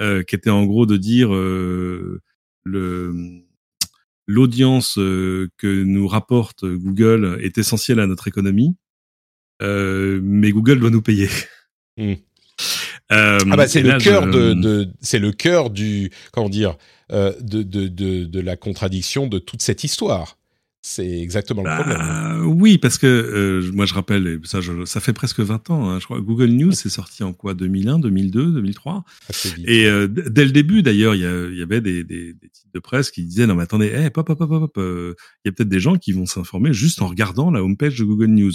euh, 0.00 0.22
qui 0.22 0.34
étaient 0.34 0.50
en 0.50 0.64
gros 0.64 0.86
de 0.86 0.96
dire 0.96 1.34
euh, 1.34 2.20
le 2.64 3.42
l'audience 4.26 4.94
que 4.94 5.82
nous 5.82 6.08
rapporte 6.08 6.64
Google 6.64 7.36
est 7.42 7.58
essentielle 7.58 8.00
à 8.00 8.06
notre 8.06 8.26
économie, 8.26 8.74
mais 9.60 10.50
Google 10.50 10.80
doit 10.80 10.88
nous 10.88 11.02
payer. 11.02 11.28
Mmh. 11.98 12.14
Euh, 13.14 13.38
ah 13.50 13.56
bah 13.56 13.68
c'est 13.68 13.82
le 13.82 13.98
cœur 13.98 14.26
de, 14.26 14.54
de 14.54 14.88
c'est 15.00 15.18
le 15.18 15.32
cœur 15.32 15.70
du 15.70 16.10
comment 16.32 16.48
dire 16.48 16.76
euh, 17.12 17.34
de, 17.40 17.62
de, 17.62 17.86
de, 17.86 18.24
de 18.24 18.40
la 18.40 18.56
contradiction 18.56 19.26
de 19.26 19.38
toute 19.38 19.60
cette 19.60 19.84
histoire. 19.84 20.38
C'est 20.80 21.20
exactement 21.20 21.62
le 21.62 21.70
problème. 21.74 21.98
Bah, 21.98 22.38
oui, 22.44 22.78
parce 22.78 22.98
que 22.98 23.06
euh, 23.06 23.70
moi 23.72 23.84
je 23.84 23.92
rappelle, 23.94 24.40
ça, 24.44 24.60
je, 24.62 24.86
ça 24.86 25.00
fait 25.00 25.12
presque 25.12 25.40
20 25.40 25.70
ans. 25.70 25.90
Hein, 25.90 25.98
je 25.98 26.06
crois 26.06 26.20
Google 26.20 26.50
News 26.50 26.72
c'est 26.72 26.88
sorti 26.88 27.22
en 27.22 27.34
quoi 27.34 27.52
2001, 27.54 27.98
2002, 27.98 28.52
2003. 28.52 29.04
Et 29.66 29.86
euh, 29.86 30.08
dès 30.08 30.46
le 30.46 30.50
début, 30.50 30.82
d'ailleurs, 30.82 31.14
il 31.14 31.20
y, 31.20 31.58
y, 31.58 31.62
avait 31.62 31.82
des, 31.82 32.04
des, 32.04 32.32
des, 32.32 32.48
titres 32.48 32.70
de 32.72 32.78
presse 32.80 33.10
qui 33.10 33.22
disaient 33.22 33.46
non 33.46 33.54
mais 33.54 33.62
attendez, 33.62 33.88
hey, 33.88 34.08
pop, 34.10 34.26
pop, 34.26 34.38
pop, 34.38 34.48
pop, 34.48 34.72
il 34.76 35.14
y 35.44 35.48
a 35.48 35.52
peut-être 35.52 35.68
des 35.68 35.80
gens 35.80 35.96
qui 35.96 36.12
vont 36.12 36.26
s'informer 36.26 36.72
juste 36.72 37.02
en 37.02 37.06
regardant 37.06 37.50
la 37.50 37.62
homepage 37.62 37.98
de 37.98 38.04
Google 38.04 38.28
News 38.28 38.52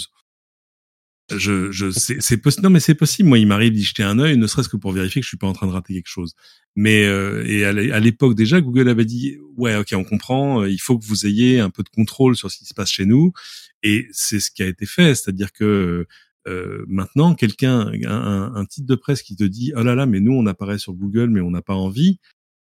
je, 1.36 1.70
je, 1.70 1.90
c'est. 1.90 2.62
Non, 2.62 2.70
mais 2.70 2.80
c'est 2.80 2.94
possible. 2.94 3.28
Moi, 3.28 3.38
il 3.38 3.46
m'arrive 3.46 3.72
d'y 3.72 3.82
jeter 3.82 4.02
un 4.02 4.18
œil, 4.18 4.36
ne 4.36 4.46
serait-ce 4.46 4.68
que 4.68 4.76
pour 4.76 4.92
vérifier 4.92 5.20
que 5.20 5.24
je 5.24 5.28
suis 5.28 5.36
pas 5.36 5.46
en 5.46 5.52
train 5.52 5.66
de 5.66 5.72
rater 5.72 5.94
quelque 5.94 6.08
chose. 6.08 6.34
Mais 6.76 7.04
euh, 7.04 7.44
et 7.46 7.64
à 7.64 8.00
l'époque 8.00 8.34
déjà, 8.34 8.60
Google 8.60 8.88
avait 8.88 9.04
dit 9.04 9.38
ouais, 9.56 9.76
ok, 9.76 9.88
on 9.94 10.04
comprend. 10.04 10.62
Euh, 10.62 10.70
il 10.70 10.80
faut 10.80 10.98
que 10.98 11.04
vous 11.04 11.26
ayez 11.26 11.60
un 11.60 11.70
peu 11.70 11.82
de 11.82 11.88
contrôle 11.88 12.36
sur 12.36 12.50
ce 12.50 12.58
qui 12.58 12.64
se 12.64 12.74
passe 12.74 12.90
chez 12.90 13.06
nous. 13.06 13.32
Et 13.82 14.06
c'est 14.12 14.40
ce 14.40 14.50
qui 14.50 14.62
a 14.62 14.66
été 14.66 14.86
fait, 14.86 15.14
c'est-à-dire 15.14 15.52
que 15.52 16.06
euh, 16.48 16.84
maintenant, 16.88 17.34
quelqu'un, 17.34 17.92
un, 18.06 18.52
un, 18.54 18.64
titre 18.64 18.86
de 18.86 18.94
presse 18.94 19.22
qui 19.22 19.36
te 19.36 19.44
dit 19.44 19.72
oh 19.76 19.82
là 19.82 19.94
là, 19.94 20.06
mais 20.06 20.20
nous 20.20 20.32
on 20.32 20.46
apparaît 20.46 20.78
sur 20.78 20.94
Google, 20.94 21.30
mais 21.30 21.40
on 21.40 21.50
n'a 21.50 21.62
pas 21.62 21.74
envie. 21.74 22.18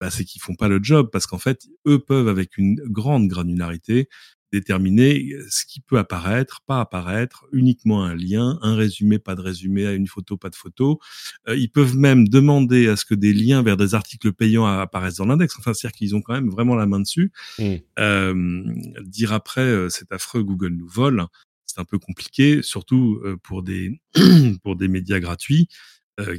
Bah, 0.00 0.10
c'est 0.10 0.24
qu'ils 0.24 0.42
font 0.42 0.54
pas 0.54 0.68
le 0.68 0.80
job 0.82 1.08
parce 1.12 1.26
qu'en 1.26 1.38
fait, 1.38 1.66
eux 1.86 1.98
peuvent 1.98 2.28
avec 2.28 2.58
une 2.58 2.76
grande 2.86 3.28
granularité 3.28 4.08
déterminer 4.54 5.34
ce 5.48 5.64
qui 5.66 5.80
peut 5.80 5.98
apparaître, 5.98 6.60
pas 6.64 6.80
apparaître, 6.80 7.46
uniquement 7.52 8.04
un 8.04 8.14
lien, 8.14 8.58
un 8.62 8.76
résumé, 8.76 9.18
pas 9.18 9.34
de 9.34 9.40
résumé, 9.40 9.92
une 9.92 10.06
photo, 10.06 10.36
pas 10.36 10.48
de 10.48 10.54
photo. 10.54 11.00
Euh, 11.48 11.56
ils 11.56 11.68
peuvent 11.68 11.96
même 11.96 12.28
demander 12.28 12.86
à 12.86 12.96
ce 12.96 13.04
que 13.04 13.16
des 13.16 13.32
liens 13.32 13.62
vers 13.62 13.76
des 13.76 13.94
articles 13.94 14.32
payants 14.32 14.64
apparaissent 14.64 15.16
dans 15.16 15.26
l'index. 15.26 15.56
Enfin, 15.58 15.74
c'est-à-dire 15.74 15.96
qu'ils 15.96 16.14
ont 16.14 16.22
quand 16.22 16.34
même 16.34 16.50
vraiment 16.50 16.76
la 16.76 16.86
main 16.86 17.00
dessus. 17.00 17.32
Mmh. 17.58 17.74
Euh, 17.98 18.64
dire 19.02 19.32
après, 19.32 19.62
euh, 19.62 19.88
c'est 19.88 20.12
affreux, 20.12 20.44
Google 20.44 20.74
nous 20.74 20.88
vole, 20.88 21.26
c'est 21.66 21.80
un 21.80 21.84
peu 21.84 21.98
compliqué, 21.98 22.62
surtout 22.62 23.20
pour 23.42 23.64
des 23.64 24.00
pour 24.62 24.76
des 24.76 24.88
médias 24.88 25.18
gratuits. 25.18 25.68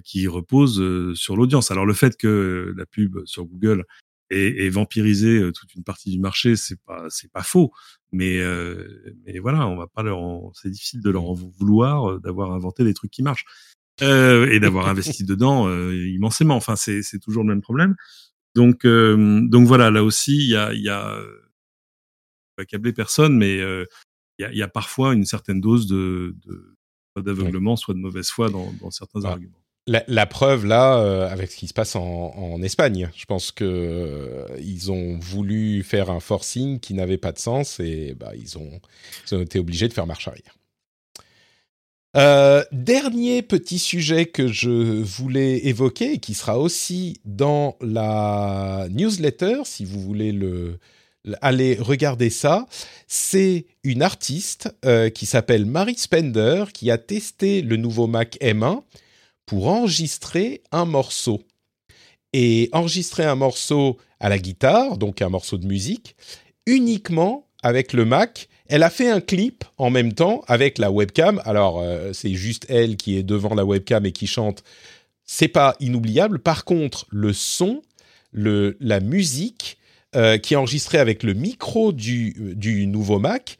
qui 0.05 0.25
reposent 0.29 0.81
sur 1.15 1.35
l'audience. 1.35 1.69
Alors 1.69 1.85
le 1.85 1.93
fait 1.93 2.15
que 2.15 2.73
la 2.77 2.85
pub 2.85 3.17
sur 3.25 3.43
Google 3.43 3.83
et, 4.29 4.65
et, 4.65 4.69
vampiriser 4.69 5.39
euh, 5.39 5.51
toute 5.51 5.73
une 5.75 5.83
partie 5.83 6.09
du 6.09 6.19
marché, 6.19 6.55
c'est 6.55 6.81
pas 6.83 7.05
c'est 7.09 7.31
pas 7.31 7.43
faux, 7.43 7.71
mais 8.11 8.39
euh, 8.39 9.15
mais 9.25 9.39
voilà, 9.39 9.67
on 9.67 9.75
va 9.75 9.87
pas 9.87 10.03
leur 10.03 10.19
c'est 10.53 10.69
difficile 10.69 11.01
de 11.01 11.09
leur 11.09 11.25
en 11.25 11.33
vouloir 11.33 12.11
euh, 12.11 12.19
d'avoir 12.19 12.51
inventé 12.53 12.83
des 12.83 12.93
trucs 12.93 13.11
qui 13.11 13.23
marchent 13.23 13.45
euh, 14.01 14.49
et 14.51 14.59
d'avoir 14.59 14.87
investi 14.87 15.23
dedans 15.25 15.67
euh, 15.67 15.95
immensément. 16.07 16.55
Enfin, 16.55 16.75
c'est 16.75 17.03
c'est 17.03 17.19
toujours 17.19 17.43
le 17.43 17.49
même 17.49 17.61
problème. 17.61 17.95
Donc 18.55 18.85
donc 18.85 19.67
voilà, 19.67 19.91
là 19.91 20.03
aussi 20.03 20.37
il 20.37 20.49
y 20.49 20.55
a 20.55 20.73
il 20.73 20.81
y 20.81 20.89
a 20.89 21.19
pas 22.55 22.65
câbler 22.65 22.93
personne, 22.93 23.37
mais 23.37 23.57
il 23.57 23.87
y 24.39 24.45
a, 24.45 24.53
y 24.53 24.61
a 24.61 24.67
parfois 24.69 25.13
une 25.13 25.25
certaine 25.25 25.59
dose 25.59 25.87
de, 25.87 26.35
de 26.45 26.77
soit 27.11 27.21
d'aveuglement, 27.21 27.75
soit 27.75 27.93
de 27.93 27.99
mauvaise 27.99 28.29
foi 28.29 28.49
dans, 28.49 28.71
dans 28.81 28.91
certains 28.91 29.25
ah. 29.25 29.31
arguments. 29.31 29.64
La, 29.87 30.25
preuve 30.25 30.65
là, 30.65 30.97
euh, 30.97 31.29
avec 31.29 31.51
ce 31.51 31.57
qui 31.57 31.67
se 31.67 31.73
passe 31.73 31.95
en, 31.95 32.59
Espagne, 32.63 33.11
je 33.15 33.25
pense 33.25 33.51
que 33.51 33.63
euh, 33.63 34.47
ils 34.59 34.91
ont 34.91 35.19
voulu 35.19 35.83
faire 35.83 36.09
un 36.09 36.19
forcing 36.19 36.79
qui 36.79 36.95
n'avait 36.95 37.19
pas 37.19 37.31
de 37.31 37.37
sens 37.37 37.79
et 37.79 38.15
bah, 38.19 38.31
ils, 38.35 38.57
ont, 38.57 38.81
été 39.41 39.59
obligés 39.59 39.87
de 39.87 39.93
faire 39.93 40.07
marche 40.07 40.27
arrière. 40.27 40.57
Euh, 42.17 42.63
dernier 42.71 43.43
petit 43.43 43.77
sujet 43.77 44.25
que 44.25 44.47
je 44.47 45.03
voulais 45.03 45.67
évoquer 45.67 46.13
et 46.13 46.17
qui 46.17 46.33
sera 46.33 46.57
aussi 46.57 47.19
dans 47.23 47.77
la 47.79 48.87
newsletter, 48.89 49.65
si 49.65 49.85
vous 49.85 50.01
voulez 50.01 50.31
le, 50.31 50.79
aller 51.43 51.75
regarder 51.79 52.31
ça, 52.31 52.65
c'est 53.07 53.67
une 53.83 54.01
artiste 54.01 54.75
qui 55.13 55.27
s'appelle 55.27 55.67
Marie 55.67 55.97
Spender 55.97 56.63
qui 56.73 56.89
a 56.89 56.97
testé 56.97 57.61
le 57.61 57.75
nouveau 57.77 58.07
Mac 58.07 58.39
M1 58.41 58.81
pour 59.45 59.67
enregistrer 59.67 60.61
un 60.71 60.85
morceau. 60.85 61.41
Et 62.33 62.69
enregistrer 62.73 63.23
un 63.23 63.35
morceau 63.35 63.97
à 64.19 64.29
la 64.29 64.37
guitare, 64.37 64.97
donc 64.97 65.21
un 65.21 65.29
morceau 65.29 65.57
de 65.57 65.65
musique, 65.65 66.15
uniquement 66.65 67.47
avec 67.63 67.93
le 67.93 68.05
Mac 68.05 68.49
elle 68.67 68.83
a 68.83 68.89
fait 68.89 69.09
un 69.09 69.21
clip 69.21 69.63
en 69.77 69.89
même 69.89 70.13
temps 70.13 70.43
avec 70.47 70.77
la 70.77 70.91
webcam. 70.91 71.41
Alors, 71.45 71.79
euh, 71.79 72.13
c'est 72.13 72.33
juste 72.33 72.65
elle 72.69 72.97
qui 72.97 73.17
est 73.17 73.23
devant 73.23 73.53
la 73.53 73.65
webcam 73.65 74.05
et 74.05 74.11
qui 74.11 74.27
chante. 74.27 74.63
C'est 75.23 75.47
pas 75.47 75.75
inoubliable. 75.79 76.39
Par 76.39 76.65
contre, 76.65 77.05
le 77.09 77.33
son, 77.33 77.81
la 78.33 78.99
musique 78.99 79.77
euh, 80.15 80.37
qui 80.37 80.53
est 80.53 80.57
enregistrée 80.57 80.97
avec 80.97 81.23
le 81.23 81.33
micro 81.33 81.91
du, 81.91 82.53
du 82.55 82.87
nouveau 82.87 83.19
Mac 83.19 83.57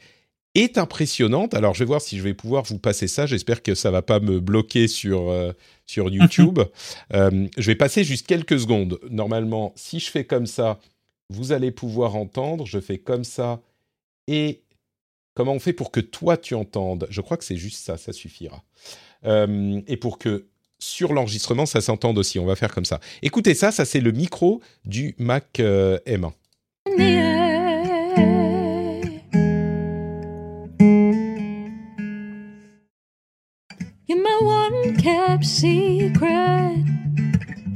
est 0.55 0.77
impressionnante. 0.77 1.53
Alors, 1.53 1.73
je 1.73 1.79
vais 1.79 1.85
voir 1.85 2.01
si 2.01 2.17
je 2.17 2.23
vais 2.23 2.33
pouvoir 2.33 2.63
vous 2.63 2.79
passer 2.79 3.07
ça. 3.07 3.25
J'espère 3.25 3.61
que 3.61 3.75
ça 3.75 3.91
va 3.91 4.01
pas 4.01 4.19
me 4.19 4.39
bloquer 4.39 4.87
sur, 4.87 5.29
euh, 5.29 5.51
sur 5.85 6.09
YouTube. 6.09 6.59
je 7.11 7.61
vais 7.61 7.75
passer 7.75 8.03
juste 8.03 8.27
quelques 8.27 8.59
secondes. 8.59 8.99
Normalement, 9.09 9.73
si 9.75 9.99
je 9.99 10.09
fais 10.09 10.25
comme 10.25 10.45
ça, 10.45 10.79
vous 11.29 11.51
allez 11.51 11.71
pouvoir 11.71 12.15
entendre. 12.15 12.65
Je 12.65 12.79
fais 12.79 12.97
comme 12.97 13.23
ça 13.23 13.61
et 14.27 14.61
Comment 15.35 15.51
on 15.51 15.59
fait 15.59 15.73
pour 15.73 15.91
que 15.91 15.99
toi 15.99 16.37
tu 16.37 16.55
entendes? 16.55 17.07
Je 17.09 17.21
crois 17.21 17.35
que 17.35 17.43
c'est 17.43 17.57
juste 17.57 17.83
ça, 17.83 17.97
ça 17.97 18.13
suffira. 18.13 18.63
Euh, 19.25 19.81
et 19.85 19.97
pour 19.97 20.17
que 20.17 20.47
sur 20.79 21.13
l'enregistrement 21.13 21.65
ça 21.65 21.81
s'entende 21.81 22.17
aussi, 22.17 22.39
on 22.39 22.45
va 22.45 22.55
faire 22.55 22.73
comme 22.73 22.85
ça. 22.85 23.01
Écoutez 23.21 23.53
ça, 23.53 23.71
ça 23.71 23.83
c'est 23.83 23.99
le 23.99 24.11
micro 24.11 24.61
du 24.85 25.13
Mac 25.19 25.59
euh, 25.59 25.99
M1. 26.07 26.31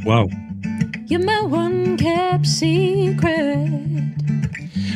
Wow. 0.09 0.27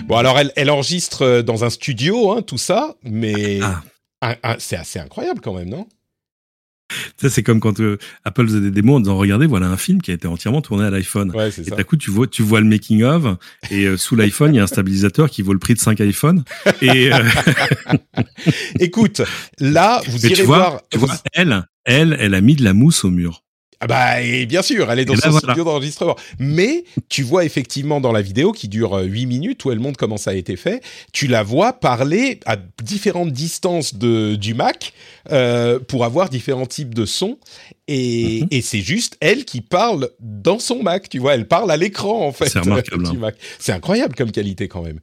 Bon, 0.07 0.17
alors 0.17 0.39
elle, 0.55 0.71
enregistre 0.71 1.21
euh, 1.21 1.41
dans 1.43 1.63
un 1.63 1.69
studio, 1.69 2.31
hein, 2.31 2.41
tout 2.41 2.57
ça, 2.57 2.95
mais 3.03 3.59
ah. 3.61 4.55
c'est 4.57 4.75
assez 4.75 4.97
incroyable 4.97 5.39
quand 5.39 5.53
même, 5.53 5.69
non? 5.69 5.87
Ça, 7.17 7.29
c'est 7.29 7.43
comme 7.43 7.59
quand 7.59 7.79
euh, 7.79 7.99
Apple 8.25 8.47
faisait 8.47 8.59
des 8.59 8.71
démos 8.71 8.97
en 8.97 8.99
disant 9.01 9.15
regardez, 9.15 9.45
voilà 9.45 9.67
un 9.67 9.77
film 9.77 10.01
qui 10.01 10.09
a 10.09 10.15
été 10.15 10.27
entièrement 10.27 10.61
tourné 10.61 10.85
à 10.85 10.89
l'iPhone. 10.89 11.29
Ouais, 11.35 11.49
et 11.59 11.69
d'un 11.69 11.83
coup, 11.83 11.95
tu 11.95 12.09
vois, 12.09 12.25
tu 12.25 12.41
vois 12.41 12.59
le 12.59 12.65
making 12.65 13.03
of 13.03 13.37
et 13.69 13.85
euh, 13.85 13.97
sous 13.97 14.15
l'iPhone, 14.15 14.55
il 14.55 14.57
y 14.57 14.59
a 14.59 14.63
un 14.63 14.67
stabilisateur 14.67 15.29
qui 15.29 15.43
vaut 15.43 15.53
le 15.53 15.59
prix 15.59 15.75
de 15.75 15.79
5 15.79 15.99
iPhones. 15.99 16.43
Et 16.81 17.11
écoute, 18.79 19.21
là, 19.59 20.01
vous 20.07 20.25
irez 20.25 20.41
voir. 20.41 20.81
Tu 20.89 20.97
vois, 20.97 21.13
elle, 21.33 21.67
elle, 21.85 22.17
elle 22.19 22.33
a 22.33 22.41
mis 22.41 22.55
de 22.55 22.63
la 22.63 22.73
mousse 22.73 23.03
au 23.03 23.11
mur. 23.11 23.42
Ah 23.83 23.87
bah 23.87 24.21
et 24.21 24.45
bien 24.45 24.61
sûr, 24.61 24.89
elle 24.89 24.99
est 24.99 25.05
dans 25.05 25.17
son 25.17 25.37
studio 25.37 25.65
d'enregistrement. 25.65 26.15
Mais 26.39 26.85
tu 27.09 27.21
vois 27.21 27.43
effectivement 27.43 27.99
dans 27.99 28.13
la 28.13 28.21
vidéo 28.21 28.53
qui 28.53 28.69
dure 28.69 28.93
8 28.97 29.23
euh, 29.23 29.27
minutes 29.27 29.65
où 29.65 29.73
elle 29.73 29.81
montre 29.81 29.99
comment 29.99 30.15
ça 30.15 30.31
a 30.31 30.35
été 30.35 30.55
fait, 30.55 30.81
tu 31.11 31.27
la 31.27 31.43
vois 31.43 31.73
parler 31.73 32.39
à 32.45 32.55
différentes 32.81 33.31
distances 33.31 33.95
de, 33.95 34.35
du 34.35 34.53
Mac 34.53 34.93
euh, 35.31 35.79
pour 35.79 36.05
avoir 36.05 36.29
différents 36.29 36.65
types 36.65 36.95
de 36.95 37.05
sons. 37.05 37.37
Et, 37.89 38.43
mm-hmm. 38.43 38.47
et 38.51 38.61
c'est 38.61 38.79
juste 38.79 39.17
elle 39.19 39.43
qui 39.43 39.59
parle 39.59 40.11
dans 40.21 40.59
son 40.59 40.81
Mac, 40.81 41.09
tu 41.09 41.19
vois, 41.19 41.35
elle 41.35 41.49
parle 41.49 41.69
à 41.69 41.75
l'écran 41.75 42.25
en 42.25 42.31
fait. 42.31 42.47
C'est 42.47 42.59
remarquable. 42.59 43.03
Hein. 43.23 43.31
C'est 43.59 43.73
incroyable 43.73 44.15
comme 44.15 44.31
qualité 44.31 44.69
quand 44.69 44.81
même 44.81 44.99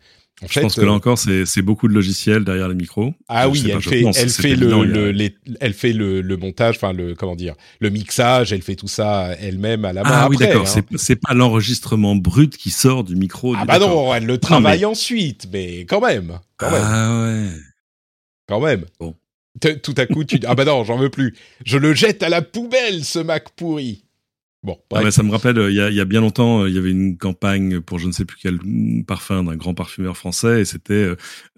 je 0.49 0.61
pense 0.61 0.75
que 0.75 0.81
là 0.81 0.89
euh, 0.89 0.95
encore, 0.95 1.19
c'est 1.19 1.63
beaucoup 1.63 1.89
de 1.89 1.93
logiciels 1.93 2.45
derrière 2.45 2.69
les 2.69 2.75
micros. 2.75 3.13
Ah 3.29 3.49
oui, 3.49 3.63
elle 3.71 3.83
fait, 3.83 4.03
elle, 4.17 4.31
fait 4.31 4.57
le, 4.57 5.31
elle 5.61 5.75
fait 5.75 5.93
le, 5.93 6.23
le, 6.23 6.37
montage, 6.37 6.77
enfin 6.77 6.93
le 6.93 7.15
comment 7.15 7.37
dire, 7.37 7.55
le 7.81 7.91
mixage, 7.91 8.53
elle 8.53 8.63
fait 8.63 8.77
tout 8.77 8.89
ça 8.89 9.35
elle-même 9.39 9.85
à 9.85 9.93
la 9.93 10.03
main. 10.03 10.11
Ah 10.13 10.29
oui, 10.31 10.37
d'accord. 10.37 10.67
Hein. 10.67 10.83
C'est 10.97 11.17
pas 11.17 11.35
l'enregistrement 11.35 12.17
brut 12.17 12.57
qui 12.57 12.71
sort 12.71 13.05
du 13.05 13.17
micro. 13.17 13.55
Ah 13.57 13.65
bah 13.65 13.79
non, 13.79 14.15
elle 14.15 14.27
le 14.27 14.39
travaille 14.39 14.85
ensuite, 14.85 15.49
mais 15.53 15.81
quand 15.81 16.01
même, 16.01 16.39
quand 16.57 16.71
même. 16.71 16.83
Ah 16.85 17.25
ouais. 17.25 17.49
Quand 18.49 18.61
même. 18.61 18.85
Bon. 18.99 19.15
Tout 19.83 19.95
à 19.97 20.07
coup, 20.07 20.25
tu 20.25 20.39
dis 20.39 20.47
ah 20.47 20.55
bah 20.55 20.65
non, 20.65 20.85
j'en 20.85 20.97
veux 20.97 21.11
plus. 21.11 21.37
Je 21.67 21.77
le 21.77 21.93
jette 21.93 22.23
à 22.23 22.29
la 22.29 22.41
poubelle, 22.41 23.05
ce 23.05 23.19
Mac 23.19 23.51
pourri. 23.51 24.05
Bon, 24.63 24.79
ah 24.93 25.11
ça 25.11 25.23
me 25.23 25.31
rappelle, 25.31 25.57
euh, 25.57 25.71
il 25.71 25.77
y, 25.77 25.81
a, 25.81 25.89
y, 25.89 26.01
a, 26.01 26.05
bien 26.05 26.21
longtemps, 26.21 26.65
euh, 26.65 26.69
il 26.69 26.75
y 26.75 26.79
avait 26.79 26.91
une 26.91 27.17
campagne 27.17 27.81
pour 27.81 27.99
je 27.99 28.07
ne 28.07 28.13
sais 28.13 28.27
plus 28.27 28.37
quel 28.39 28.59
parfum 29.07 29.43
d'un 29.43 29.57
grand 29.57 29.73
parfumeur 29.73 30.19
français, 30.19 30.61
et 30.61 30.65
c'était, 30.67 31.15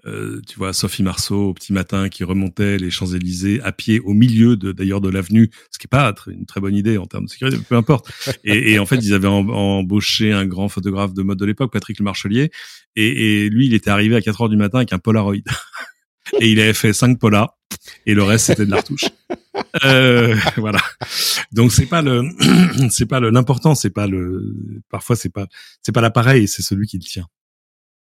euh, 0.06 0.40
tu 0.46 0.56
vois, 0.56 0.72
Sophie 0.72 1.02
Marceau 1.02 1.48
au 1.48 1.52
petit 1.52 1.72
matin 1.72 2.08
qui 2.08 2.22
remontait 2.22 2.78
les 2.78 2.90
Champs 2.90 3.08
Élysées 3.08 3.60
à 3.62 3.72
pied 3.72 3.98
au 3.98 4.12
milieu 4.12 4.56
de 4.56 4.70
d'ailleurs 4.70 5.00
de 5.00 5.08
l'avenue, 5.08 5.50
ce 5.72 5.80
qui 5.80 5.88
est 5.88 5.90
pas 5.90 6.14
une 6.28 6.46
très 6.46 6.60
bonne 6.60 6.76
idée 6.76 6.96
en 6.96 7.06
termes 7.06 7.24
de 7.24 7.30
sécurité, 7.30 7.58
peu 7.68 7.74
importe. 7.74 8.08
Et, 8.44 8.74
et 8.74 8.78
en 8.78 8.86
fait, 8.86 8.96
ils 8.96 9.14
avaient 9.14 9.26
embauché 9.26 10.32
un 10.32 10.46
grand 10.46 10.68
photographe 10.68 11.12
de 11.12 11.22
mode 11.22 11.38
de 11.38 11.44
l'époque, 11.44 11.72
Patrick 11.72 11.98
Le 11.98 12.04
Marchelier, 12.04 12.52
et, 12.94 13.46
et, 13.46 13.50
lui, 13.50 13.66
il 13.66 13.74
était 13.74 13.90
arrivé 13.90 14.14
à 14.14 14.20
4 14.20 14.42
heures 14.42 14.48
du 14.48 14.56
matin 14.56 14.78
avec 14.78 14.92
un 14.92 15.00
Polaroid, 15.00 15.34
et 16.40 16.52
il 16.52 16.60
avait 16.60 16.72
fait 16.72 16.92
cinq 16.92 17.18
polas, 17.18 17.56
et 18.06 18.14
le 18.14 18.22
reste 18.22 18.46
c'était 18.46 18.64
de 18.64 18.70
la 18.70 18.76
retouche. 18.76 19.06
Euh, 19.84 20.34
voilà. 20.56 20.80
Donc 21.52 21.72
c'est 21.72 21.86
pas 21.86 22.02
le, 22.02 22.22
c'est 22.90 23.06
pas 23.06 23.20
l'important, 23.20 23.74
c'est 23.74 23.90
pas 23.90 24.06
le, 24.06 24.54
parfois 24.88 25.16
c'est 25.16 25.30
pas, 25.30 25.46
c'est 25.82 25.92
pas 25.92 26.00
l'appareil, 26.00 26.48
c'est 26.48 26.62
celui 26.62 26.86
qui 26.86 26.98
le 26.98 27.04
tient. 27.04 27.26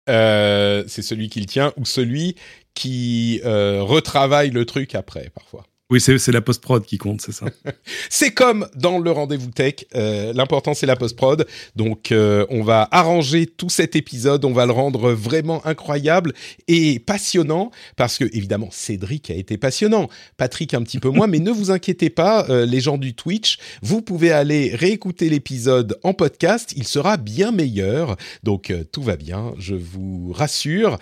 Euh, 0.08 0.84
c'est 0.86 1.02
celui 1.02 1.28
qui 1.28 1.40
le 1.40 1.46
tient 1.46 1.72
ou 1.76 1.84
celui 1.84 2.36
qui 2.74 3.40
euh, 3.44 3.82
retravaille 3.82 4.50
le 4.50 4.66
truc 4.66 4.94
après, 4.94 5.30
parfois. 5.34 5.64
Oui, 5.90 6.00
c'est 6.00 6.32
la 6.32 6.40
post-prod 6.40 6.82
qui 6.82 6.96
compte, 6.96 7.20
c'est 7.20 7.32
ça. 7.32 7.44
c'est 8.08 8.30
comme 8.30 8.66
dans 8.74 8.98
le 8.98 9.10
rendez-vous 9.10 9.50
tech, 9.50 9.84
euh, 9.94 10.32
l'important 10.32 10.72
c'est 10.72 10.86
la 10.86 10.96
post-prod. 10.96 11.46
Donc 11.76 12.10
euh, 12.10 12.46
on 12.48 12.62
va 12.62 12.88
arranger 12.90 13.46
tout 13.46 13.68
cet 13.68 13.94
épisode, 13.94 14.46
on 14.46 14.54
va 14.54 14.64
le 14.64 14.72
rendre 14.72 15.12
vraiment 15.12 15.64
incroyable 15.66 16.32
et 16.68 17.00
passionnant 17.00 17.70
parce 17.96 18.16
que 18.16 18.24
évidemment 18.24 18.70
Cédric 18.72 19.30
a 19.30 19.34
été 19.34 19.58
passionnant, 19.58 20.08
Patrick 20.38 20.72
un 20.72 20.82
petit 20.82 20.98
peu 20.98 21.10
moins, 21.10 21.26
mais 21.26 21.38
ne 21.38 21.50
vous 21.50 21.70
inquiétez 21.70 22.08
pas, 22.08 22.46
euh, 22.48 22.64
les 22.64 22.80
gens 22.80 22.96
du 22.96 23.12
Twitch, 23.14 23.58
vous 23.82 24.00
pouvez 24.00 24.32
aller 24.32 24.74
réécouter 24.74 25.28
l'épisode 25.28 25.98
en 26.02 26.14
podcast, 26.14 26.72
il 26.76 26.86
sera 26.86 27.18
bien 27.18 27.52
meilleur. 27.52 28.16
Donc 28.42 28.72
tout 28.90 29.02
va 29.02 29.16
bien, 29.16 29.52
je 29.58 29.74
vous 29.74 30.32
rassure. 30.32 30.98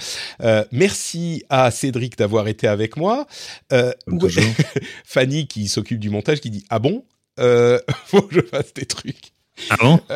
merci 0.73 1.45
à 1.51 1.71
Cédric 1.71 2.19
d'avoir 2.19 2.49
été 2.49 2.67
avec 2.67 2.97
moi. 2.97 3.29
Fanny 5.05 5.47
qui 5.47 5.69
s'occupe 5.69 5.99
du 5.99 6.11
montage 6.11 6.41
qui 6.41 6.51
dit 6.51 6.65
ah 6.69 6.79
bon 6.79 7.05
euh, 7.41 7.79
faut 8.07 8.23
que 8.23 8.35
je 8.35 8.41
fasse 8.41 8.75
des 8.75 8.87
trucs. 8.87 9.33
Ah 9.69 9.77
bon? 9.81 10.01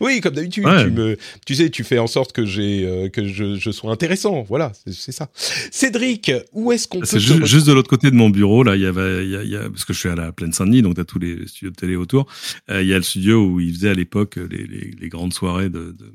Oui, 0.00 0.20
comme 0.20 0.34
d'habitude, 0.34 0.64
tu 0.64 0.90
me, 0.90 1.16
tu 1.46 1.54
sais, 1.54 1.70
tu 1.70 1.84
fais 1.84 1.98
en 1.98 2.06
sorte 2.06 2.32
que 2.32 2.44
j'ai, 2.44 2.84
euh, 2.84 3.08
que 3.08 3.26
je, 3.26 3.70
sois 3.70 3.92
intéressant. 3.92 4.42
Voilà, 4.42 4.72
c'est 4.86 5.12
ça. 5.12 5.28
Cédric, 5.34 6.32
où 6.52 6.72
est-ce 6.72 6.88
qu'on 6.88 7.00
peut 7.00 7.06
C'est 7.06 7.20
juste, 7.20 7.66
de 7.66 7.72
l'autre 7.72 7.88
côté 7.88 8.10
de 8.10 8.16
mon 8.16 8.30
bureau 8.30 8.62
là. 8.62 8.74
Il 8.74 8.82
y 8.82 8.86
avait, 8.86 9.24
il 9.24 9.48
y 9.48 9.56
a, 9.56 9.68
parce 9.68 9.84
que 9.84 9.92
je 9.92 9.98
suis 9.98 10.08
à 10.08 10.14
la 10.14 10.32
plaine 10.32 10.52
Saint-Denis, 10.52 10.82
donc 10.82 10.96
t'as 10.96 11.04
tous 11.04 11.18
les 11.18 11.46
studios 11.46 11.70
de 11.70 11.76
télé 11.76 11.96
autour. 11.96 12.26
Euh, 12.70 12.82
il 12.82 12.88
y 12.88 12.94
a 12.94 12.96
le 12.96 13.02
studio 13.02 13.44
où 13.44 13.60
il 13.60 13.74
faisait 13.74 13.90
à 13.90 13.94
l'époque 13.94 14.36
les, 14.36 14.66
les, 14.66 15.08
grandes 15.08 15.34
soirées 15.34 15.68
de, 15.68 15.92
de 15.92 16.12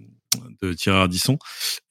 de 0.61 0.73
Thierry 0.73 0.97
Ardisson 0.97 1.37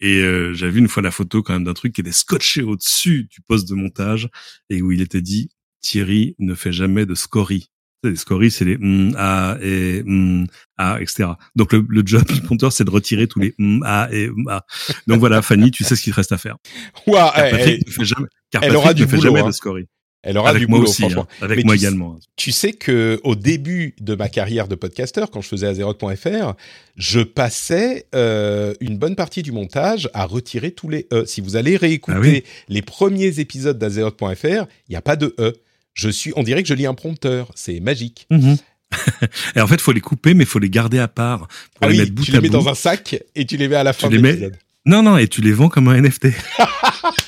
et 0.00 0.18
euh, 0.18 0.52
j'avais 0.54 0.72
vu 0.72 0.78
une 0.80 0.88
fois 0.88 1.02
la 1.02 1.10
photo 1.10 1.42
quand 1.42 1.52
même 1.52 1.64
d'un 1.64 1.74
truc 1.74 1.94
qui 1.94 2.00
était 2.00 2.12
scotché 2.12 2.62
au-dessus 2.62 3.28
du 3.30 3.40
poste 3.40 3.68
de 3.68 3.74
montage 3.74 4.28
et 4.70 4.82
où 4.82 4.92
il 4.92 5.00
était 5.00 5.20
dit 5.22 5.50
Thierry 5.80 6.36
ne 6.38 6.54
fait 6.54 6.72
jamais 6.72 7.04
de 7.06 7.14
scories. 7.14 7.68
Les 8.04 8.16
scories, 8.16 8.50
c'est 8.50 8.64
les 8.64 8.78
mm, 8.78 9.14
a 9.16 9.58
et 9.60 10.02
mm, 10.04 10.46
a, 10.76 11.00
etc. 11.00 11.30
Donc 11.54 11.72
le, 11.72 11.86
le 11.88 12.02
job 12.04 12.24
du 12.24 12.42
monteur, 12.50 12.72
c'est 12.72 12.84
de 12.84 12.90
retirer 12.90 13.28
tous 13.28 13.38
les 13.38 13.54
mm, 13.58 13.82
a 13.84 14.08
et 14.10 14.28
a. 14.48 14.64
Donc 15.06 15.20
voilà, 15.20 15.40
Fanny, 15.40 15.70
tu 15.70 15.84
sais 15.84 15.94
ce 15.94 16.02
qu'il 16.02 16.12
te 16.12 16.16
reste 16.16 16.32
à 16.32 16.38
faire. 16.38 16.56
car 17.06 17.32
Patrick 17.32 17.86
ne 17.86 17.92
fait 17.92 18.04
jamais, 18.04 18.26
car 18.50 18.62
aura 18.74 18.92
du 18.92 19.02
ne 19.02 19.06
fait 19.06 19.20
jamais 19.20 19.40
hein. 19.40 19.46
de 19.46 19.52
scories. 19.52 19.86
Elle 20.22 20.38
aura 20.38 20.54
du 20.54 20.68
boulot, 20.68 20.84
aussi, 20.84 21.04
hein. 21.04 21.26
avec 21.40 21.64
moi 21.64 21.74
également. 21.74 22.18
Tu 22.36 22.52
sais 22.52 22.72
que 22.72 23.20
au 23.24 23.34
début 23.34 23.96
de 24.00 24.14
ma 24.14 24.28
carrière 24.28 24.68
de 24.68 24.76
podcasteur, 24.76 25.30
quand 25.30 25.40
je 25.40 25.48
faisais 25.48 25.66
Azeroth.fr, 25.66 26.54
je 26.96 27.20
passais 27.20 28.06
euh, 28.14 28.72
une 28.80 28.98
bonne 28.98 29.16
partie 29.16 29.42
du 29.42 29.50
montage 29.50 30.08
à 30.14 30.24
retirer 30.24 30.70
tous 30.70 30.88
les 30.88 31.08
E. 31.12 31.24
Si 31.26 31.40
vous 31.40 31.56
allez 31.56 31.76
réécouter 31.76 32.44
ah 32.46 32.64
les 32.68 32.82
premiers 32.82 33.40
épisodes 33.40 33.78
d'Azeroth.fr, 33.78 34.44
il 34.44 34.90
n'y 34.90 34.96
a 34.96 35.02
pas 35.02 35.16
de 35.16 35.34
E. 35.40 35.54
Je 35.94 36.08
suis, 36.08 36.32
on 36.36 36.44
dirait 36.44 36.62
que 36.62 36.68
je 36.68 36.74
lis 36.74 36.86
un 36.86 36.94
prompteur. 36.94 37.50
C'est 37.56 37.80
magique. 37.80 38.26
Mhm. 38.30 38.56
et 39.56 39.60
en 39.60 39.66
fait, 39.66 39.80
faut 39.80 39.92
les 39.92 40.00
couper, 40.00 40.34
mais 40.34 40.44
faut 40.44 40.60
les 40.60 40.70
garder 40.70 41.00
à 41.00 41.08
part. 41.08 41.48
Pour 41.74 41.88
ah 41.88 41.88
les 41.88 41.98
mettre 41.98 42.12
bout 42.12 42.24
tu 42.24 42.30
les 42.30 42.40
mets 42.40 42.48
dans 42.48 42.68
un 42.68 42.74
sac 42.74 43.20
et 43.34 43.44
tu 43.44 43.56
les 43.56 43.66
mets 43.66 43.76
à 43.76 43.82
la 43.82 43.92
fin 43.92 44.08
de 44.08 44.16
l'épisode. 44.16 44.56
Non, 44.84 45.02
non, 45.02 45.16
et 45.16 45.28
tu 45.28 45.40
les 45.40 45.52
vends 45.52 45.68
comme 45.68 45.88
un 45.88 46.00
NFT. 46.00 46.28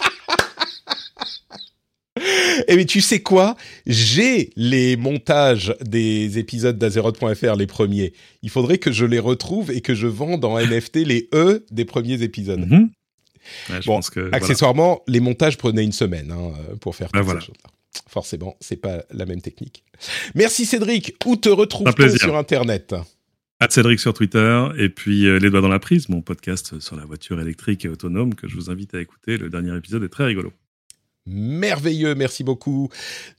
Et 2.68 2.76
mais 2.76 2.84
tu 2.84 3.00
sais 3.00 3.20
quoi? 3.20 3.56
J'ai 3.86 4.50
les 4.56 4.96
montages 4.96 5.74
des 5.80 6.38
épisodes 6.38 6.78
d'Azeroth.fr, 6.78 7.56
les 7.56 7.66
premiers. 7.66 8.12
Il 8.42 8.50
faudrait 8.50 8.78
que 8.78 8.92
je 8.92 9.04
les 9.04 9.18
retrouve 9.18 9.70
et 9.70 9.80
que 9.80 9.94
je 9.94 10.06
vende 10.06 10.44
en 10.44 10.58
NFT 10.58 10.96
les 10.96 11.28
E 11.34 11.64
des 11.70 11.84
premiers 11.84 12.22
épisodes. 12.22 12.66
Mhm. 12.66 12.90
bon, 13.86 14.00
accessoirement, 14.32 15.02
les 15.06 15.20
montages 15.20 15.58
prenaient 15.58 15.84
une 15.84 15.92
semaine 15.92 16.30
hein, 16.30 16.52
pour 16.80 16.96
faire 16.96 17.10
toutes 17.10 17.24
ces 17.24 17.46
choses-là. 17.46 17.70
Forcément, 18.08 18.56
c'est 18.60 18.76
pas 18.76 19.04
la 19.12 19.24
même 19.24 19.40
technique. 19.40 19.84
Merci 20.34 20.66
Cédric. 20.66 21.14
Où 21.26 21.36
te 21.36 21.48
retrouves-tu 21.48 22.18
sur 22.18 22.36
Internet? 22.36 22.94
Cédric 23.70 23.98
sur 23.98 24.12
Twitter 24.12 24.66
et 24.76 24.90
puis 24.90 25.26
euh, 25.26 25.38
Les 25.38 25.48
Doigts 25.48 25.62
dans 25.62 25.68
la 25.68 25.78
Prise, 25.78 26.10
mon 26.10 26.20
podcast 26.20 26.80
sur 26.80 26.96
la 26.96 27.06
voiture 27.06 27.40
électrique 27.40 27.86
et 27.86 27.88
autonome 27.88 28.34
que 28.34 28.46
je 28.46 28.56
vous 28.56 28.68
invite 28.70 28.94
à 28.94 29.00
écouter. 29.00 29.38
Le 29.38 29.48
dernier 29.48 29.74
épisode 29.74 30.02
est 30.04 30.10
très 30.10 30.26
rigolo 30.26 30.52
merveilleux, 31.26 32.14
merci 32.14 32.44
beaucoup. 32.44 32.88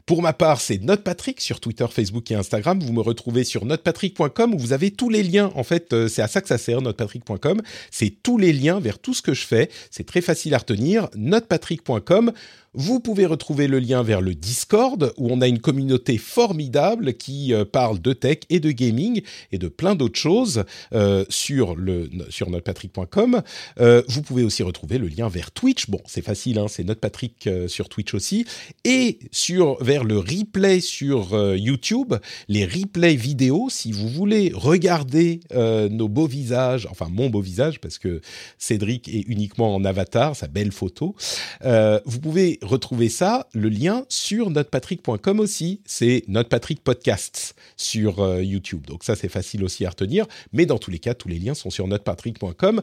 Pour 0.05 0.21
ma 0.21 0.33
part, 0.33 0.61
c'est 0.61 0.79
Patrick 1.03 1.41
sur 1.41 1.59
Twitter, 1.59 1.85
Facebook 1.89 2.29
et 2.31 2.35
Instagram. 2.35 2.79
Vous 2.79 2.93
me 2.93 3.01
retrouvez 3.01 3.43
sur 3.43 3.65
notepatrick.com 3.65 4.53
où 4.53 4.57
vous 4.57 4.73
avez 4.73 4.91
tous 4.91 5.09
les 5.09 5.23
liens. 5.23 5.51
En 5.55 5.63
fait, 5.63 5.93
euh, 5.93 6.07
c'est 6.07 6.21
à 6.21 6.27
ça 6.27 6.41
que 6.41 6.47
ça 6.47 6.57
sert, 6.57 6.81
notepatrick.com. 6.81 7.61
C'est 7.91 8.11
tous 8.23 8.37
les 8.37 8.53
liens 8.53 8.79
vers 8.79 8.99
tout 8.99 9.13
ce 9.13 9.21
que 9.21 9.33
je 9.33 9.45
fais. 9.45 9.69
C'est 9.91 10.05
très 10.05 10.21
facile 10.21 10.53
à 10.53 10.59
retenir. 10.59 11.09
notepatrick.com 11.15 12.31
vous 12.75 12.99
pouvez 12.99 13.25
retrouver 13.25 13.67
le 13.67 13.79
lien 13.79 14.03
vers 14.03 14.21
le 14.21 14.35
Discord 14.35 15.13
où 15.17 15.31
on 15.31 15.39
a 15.41 15.47
une 15.47 15.59
communauté 15.59 16.17
formidable 16.17 17.13
qui 17.13 17.53
euh, 17.53 17.63
parle 17.63 17.99
de 17.99 18.13
tech 18.13 18.39
et 18.49 18.59
de 18.59 18.71
gaming 18.71 19.21
et 19.51 19.57
de 19.57 19.67
plein 19.69 19.95
d'autres 19.95 20.19
choses 20.19 20.65
euh, 20.93 21.25
sur 21.29 21.75
le 21.75 22.09
sur 22.29 22.49
notepatrick.com. 22.49 23.41
Euh, 23.79 24.03
vous 24.09 24.21
pouvez 24.21 24.43
aussi 24.43 24.61
retrouver 24.61 24.97
le 24.97 25.07
lien 25.07 25.29
vers 25.29 25.51
Twitch. 25.51 25.89
Bon, 25.89 26.01
c'est 26.05 26.21
facile, 26.21 26.59
hein, 26.59 26.67
c'est 26.67 26.83
notepatrick 26.83 27.49
sur 27.67 27.87
Twitch 27.87 28.13
aussi 28.13 28.45
et 28.83 29.19
sur 29.31 29.81
vers 29.81 30.03
le 30.03 30.19
replay 30.19 30.81
sur 30.81 31.55
YouTube, 31.55 32.15
les 32.49 32.65
replays 32.65 33.15
vidéo 33.15 33.67
si 33.69 33.91
vous 33.91 34.09
voulez 34.09 34.51
regarder 34.53 35.39
nos 35.53 36.07
beaux 36.07 36.27
visages, 36.27 36.87
enfin 36.91 37.07
mon 37.09 37.29
beau 37.29 37.41
visage 37.41 37.79
parce 37.79 37.97
que 37.97 38.21
Cédric 38.57 39.07
est 39.07 39.23
uniquement 39.27 39.73
en 39.73 39.85
avatar, 39.85 40.35
sa 40.35 40.47
belle 40.47 40.71
photo. 40.71 41.15
vous 41.63 42.19
pouvez 42.19 42.59
retrouver 42.67 43.09
ça, 43.09 43.47
le 43.53 43.69
lien 43.69 44.05
sur 44.09 44.49
notepatrick.com 44.49 45.39
aussi. 45.39 45.81
C'est 45.85 46.23
Notepatrick 46.27 46.83
Podcasts 46.83 47.55
sur 47.77 48.19
euh, 48.19 48.43
YouTube. 48.43 48.85
Donc 48.87 49.03
ça, 49.03 49.15
c'est 49.15 49.29
facile 49.29 49.63
aussi 49.63 49.85
à 49.85 49.89
retenir. 49.89 50.25
Mais 50.53 50.65
dans 50.65 50.77
tous 50.77 50.91
les 50.91 50.99
cas, 50.99 51.13
tous 51.13 51.27
les 51.27 51.39
liens 51.39 51.53
sont 51.53 51.69
sur 51.69 51.87
notepatrick.com. 51.87 52.81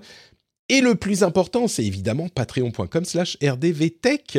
Et 0.68 0.80
le 0.80 0.94
plus 0.94 1.22
important, 1.22 1.68
c'est 1.68 1.84
évidemment 1.84 2.28
patreon.com 2.28 3.04
slash 3.04 3.36
rdvtech, 3.42 4.38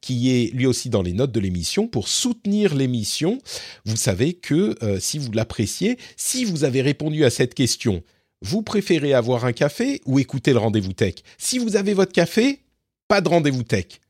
qui 0.00 0.30
est 0.30 0.54
lui 0.54 0.66
aussi 0.66 0.88
dans 0.88 1.02
les 1.02 1.12
notes 1.12 1.32
de 1.32 1.40
l'émission 1.40 1.88
pour 1.88 2.08
soutenir 2.08 2.74
l'émission. 2.74 3.38
Vous 3.84 3.96
savez 3.96 4.34
que 4.34 4.76
euh, 4.82 4.98
si 5.00 5.18
vous 5.18 5.32
l'appréciez, 5.32 5.98
si 6.16 6.44
vous 6.44 6.64
avez 6.64 6.80
répondu 6.80 7.24
à 7.24 7.30
cette 7.30 7.54
question, 7.54 8.02
vous 8.40 8.62
préférez 8.62 9.14
avoir 9.14 9.44
un 9.44 9.52
café 9.52 10.00
ou 10.06 10.18
écouter 10.18 10.52
le 10.52 10.58
rendez-vous 10.58 10.92
tech? 10.92 11.16
Si 11.38 11.58
vous 11.58 11.76
avez 11.76 11.92
votre 11.92 12.12
café, 12.12 12.60
pas 13.08 13.20
de 13.20 13.28
rendez-vous 13.28 13.64
tech 13.64 14.00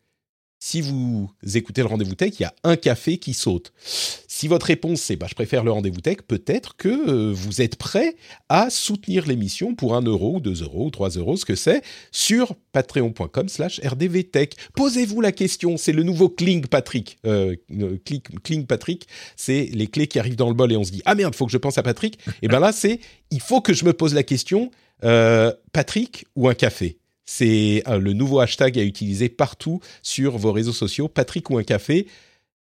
si 0.64 0.80
vous 0.80 1.30
écoutez 1.54 1.82
le 1.82 1.88
rendez-vous 1.88 2.14
tech, 2.14 2.32
il 2.38 2.42
y 2.44 2.46
a 2.46 2.54
un 2.64 2.76
café 2.76 3.18
qui 3.18 3.34
saute. 3.34 3.74
Si 3.76 4.48
votre 4.48 4.64
réponse 4.64 5.02
c'est 5.02 5.14
bah, 5.14 5.26
je 5.28 5.34
préfère 5.34 5.62
le 5.62 5.70
rendez-vous 5.70 6.00
tech, 6.00 6.22
peut-être 6.26 6.74
que 6.78 6.88
euh, 6.88 7.32
vous 7.34 7.60
êtes 7.60 7.76
prêt 7.76 8.16
à 8.48 8.70
soutenir 8.70 9.26
l'émission 9.26 9.74
pour 9.74 9.94
un 9.94 10.00
euro 10.00 10.36
ou 10.36 10.40
2 10.40 10.62
euros 10.62 10.86
ou 10.86 10.90
3 10.90 11.10
euros, 11.10 11.36
ce 11.36 11.44
que 11.44 11.54
c'est, 11.54 11.82
sur 12.12 12.54
patreon.com 12.72 13.46
slash 13.50 13.78
rdvtech. 13.84 14.56
Posez-vous 14.74 15.20
la 15.20 15.32
question, 15.32 15.76
c'est 15.76 15.92
le 15.92 16.02
nouveau 16.02 16.30
Kling 16.30 16.66
Patrick. 16.66 17.18
Euh, 17.26 17.56
euh 17.78 17.98
Kling 18.42 18.64
Patrick, 18.64 19.06
c'est 19.36 19.68
les 19.70 19.86
clés 19.86 20.06
qui 20.06 20.18
arrivent 20.18 20.36
dans 20.36 20.48
le 20.48 20.54
bol 20.54 20.72
et 20.72 20.78
on 20.78 20.84
se 20.84 20.92
dit, 20.92 21.02
ah 21.04 21.14
merde, 21.14 21.34
faut 21.34 21.44
que 21.44 21.52
je 21.52 21.58
pense 21.58 21.76
à 21.76 21.82
Patrick. 21.82 22.18
et 22.40 22.48
bien 22.48 22.60
là, 22.60 22.72
c'est, 22.72 23.00
il 23.30 23.40
faut 23.40 23.60
que 23.60 23.74
je 23.74 23.84
me 23.84 23.92
pose 23.92 24.14
la 24.14 24.22
question, 24.22 24.70
euh, 25.04 25.52
Patrick 25.72 26.24
ou 26.36 26.48
un 26.48 26.54
café? 26.54 26.96
C'est 27.24 27.82
euh, 27.88 27.98
le 27.98 28.12
nouveau 28.12 28.40
hashtag 28.40 28.78
à 28.78 28.82
utiliser 28.82 29.28
partout 29.28 29.80
sur 30.02 30.38
vos 30.38 30.52
réseaux 30.52 30.72
sociaux. 30.72 31.08
Patrick 31.08 31.50
ou 31.50 31.58
un 31.58 31.64
café. 31.64 32.06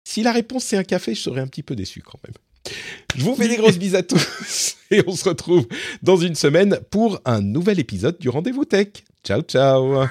Si 0.04 0.24
la 0.24 0.32
réponse 0.32 0.64
c'est 0.64 0.78
un 0.78 0.84
café, 0.84 1.14
je 1.14 1.22
serais 1.22 1.42
un 1.42 1.48
petit 1.48 1.64
peu 1.64 1.76
déçu 1.76 2.02
quand 2.02 2.20
même. 2.24 2.36
Je 3.16 3.24
vous 3.24 3.36
fais 3.36 3.48
des 3.48 3.58
grosses 3.58 3.78
bises 3.78 3.96
à 3.96 4.04
tous 4.04 4.78
et 4.92 5.04
on 5.08 5.16
se 5.16 5.28
retrouve 5.28 5.68
dans 6.02 6.18
une 6.18 6.36
semaine 6.36 6.80
pour 6.90 7.20
un 7.26 7.42
nouvel 7.42 7.80
épisode 7.80 8.18
du 8.20 8.30
Rendez-vous 8.30 8.66
Tech. 8.66 8.90
Ciao 9.24 9.42
ciao 9.42 10.06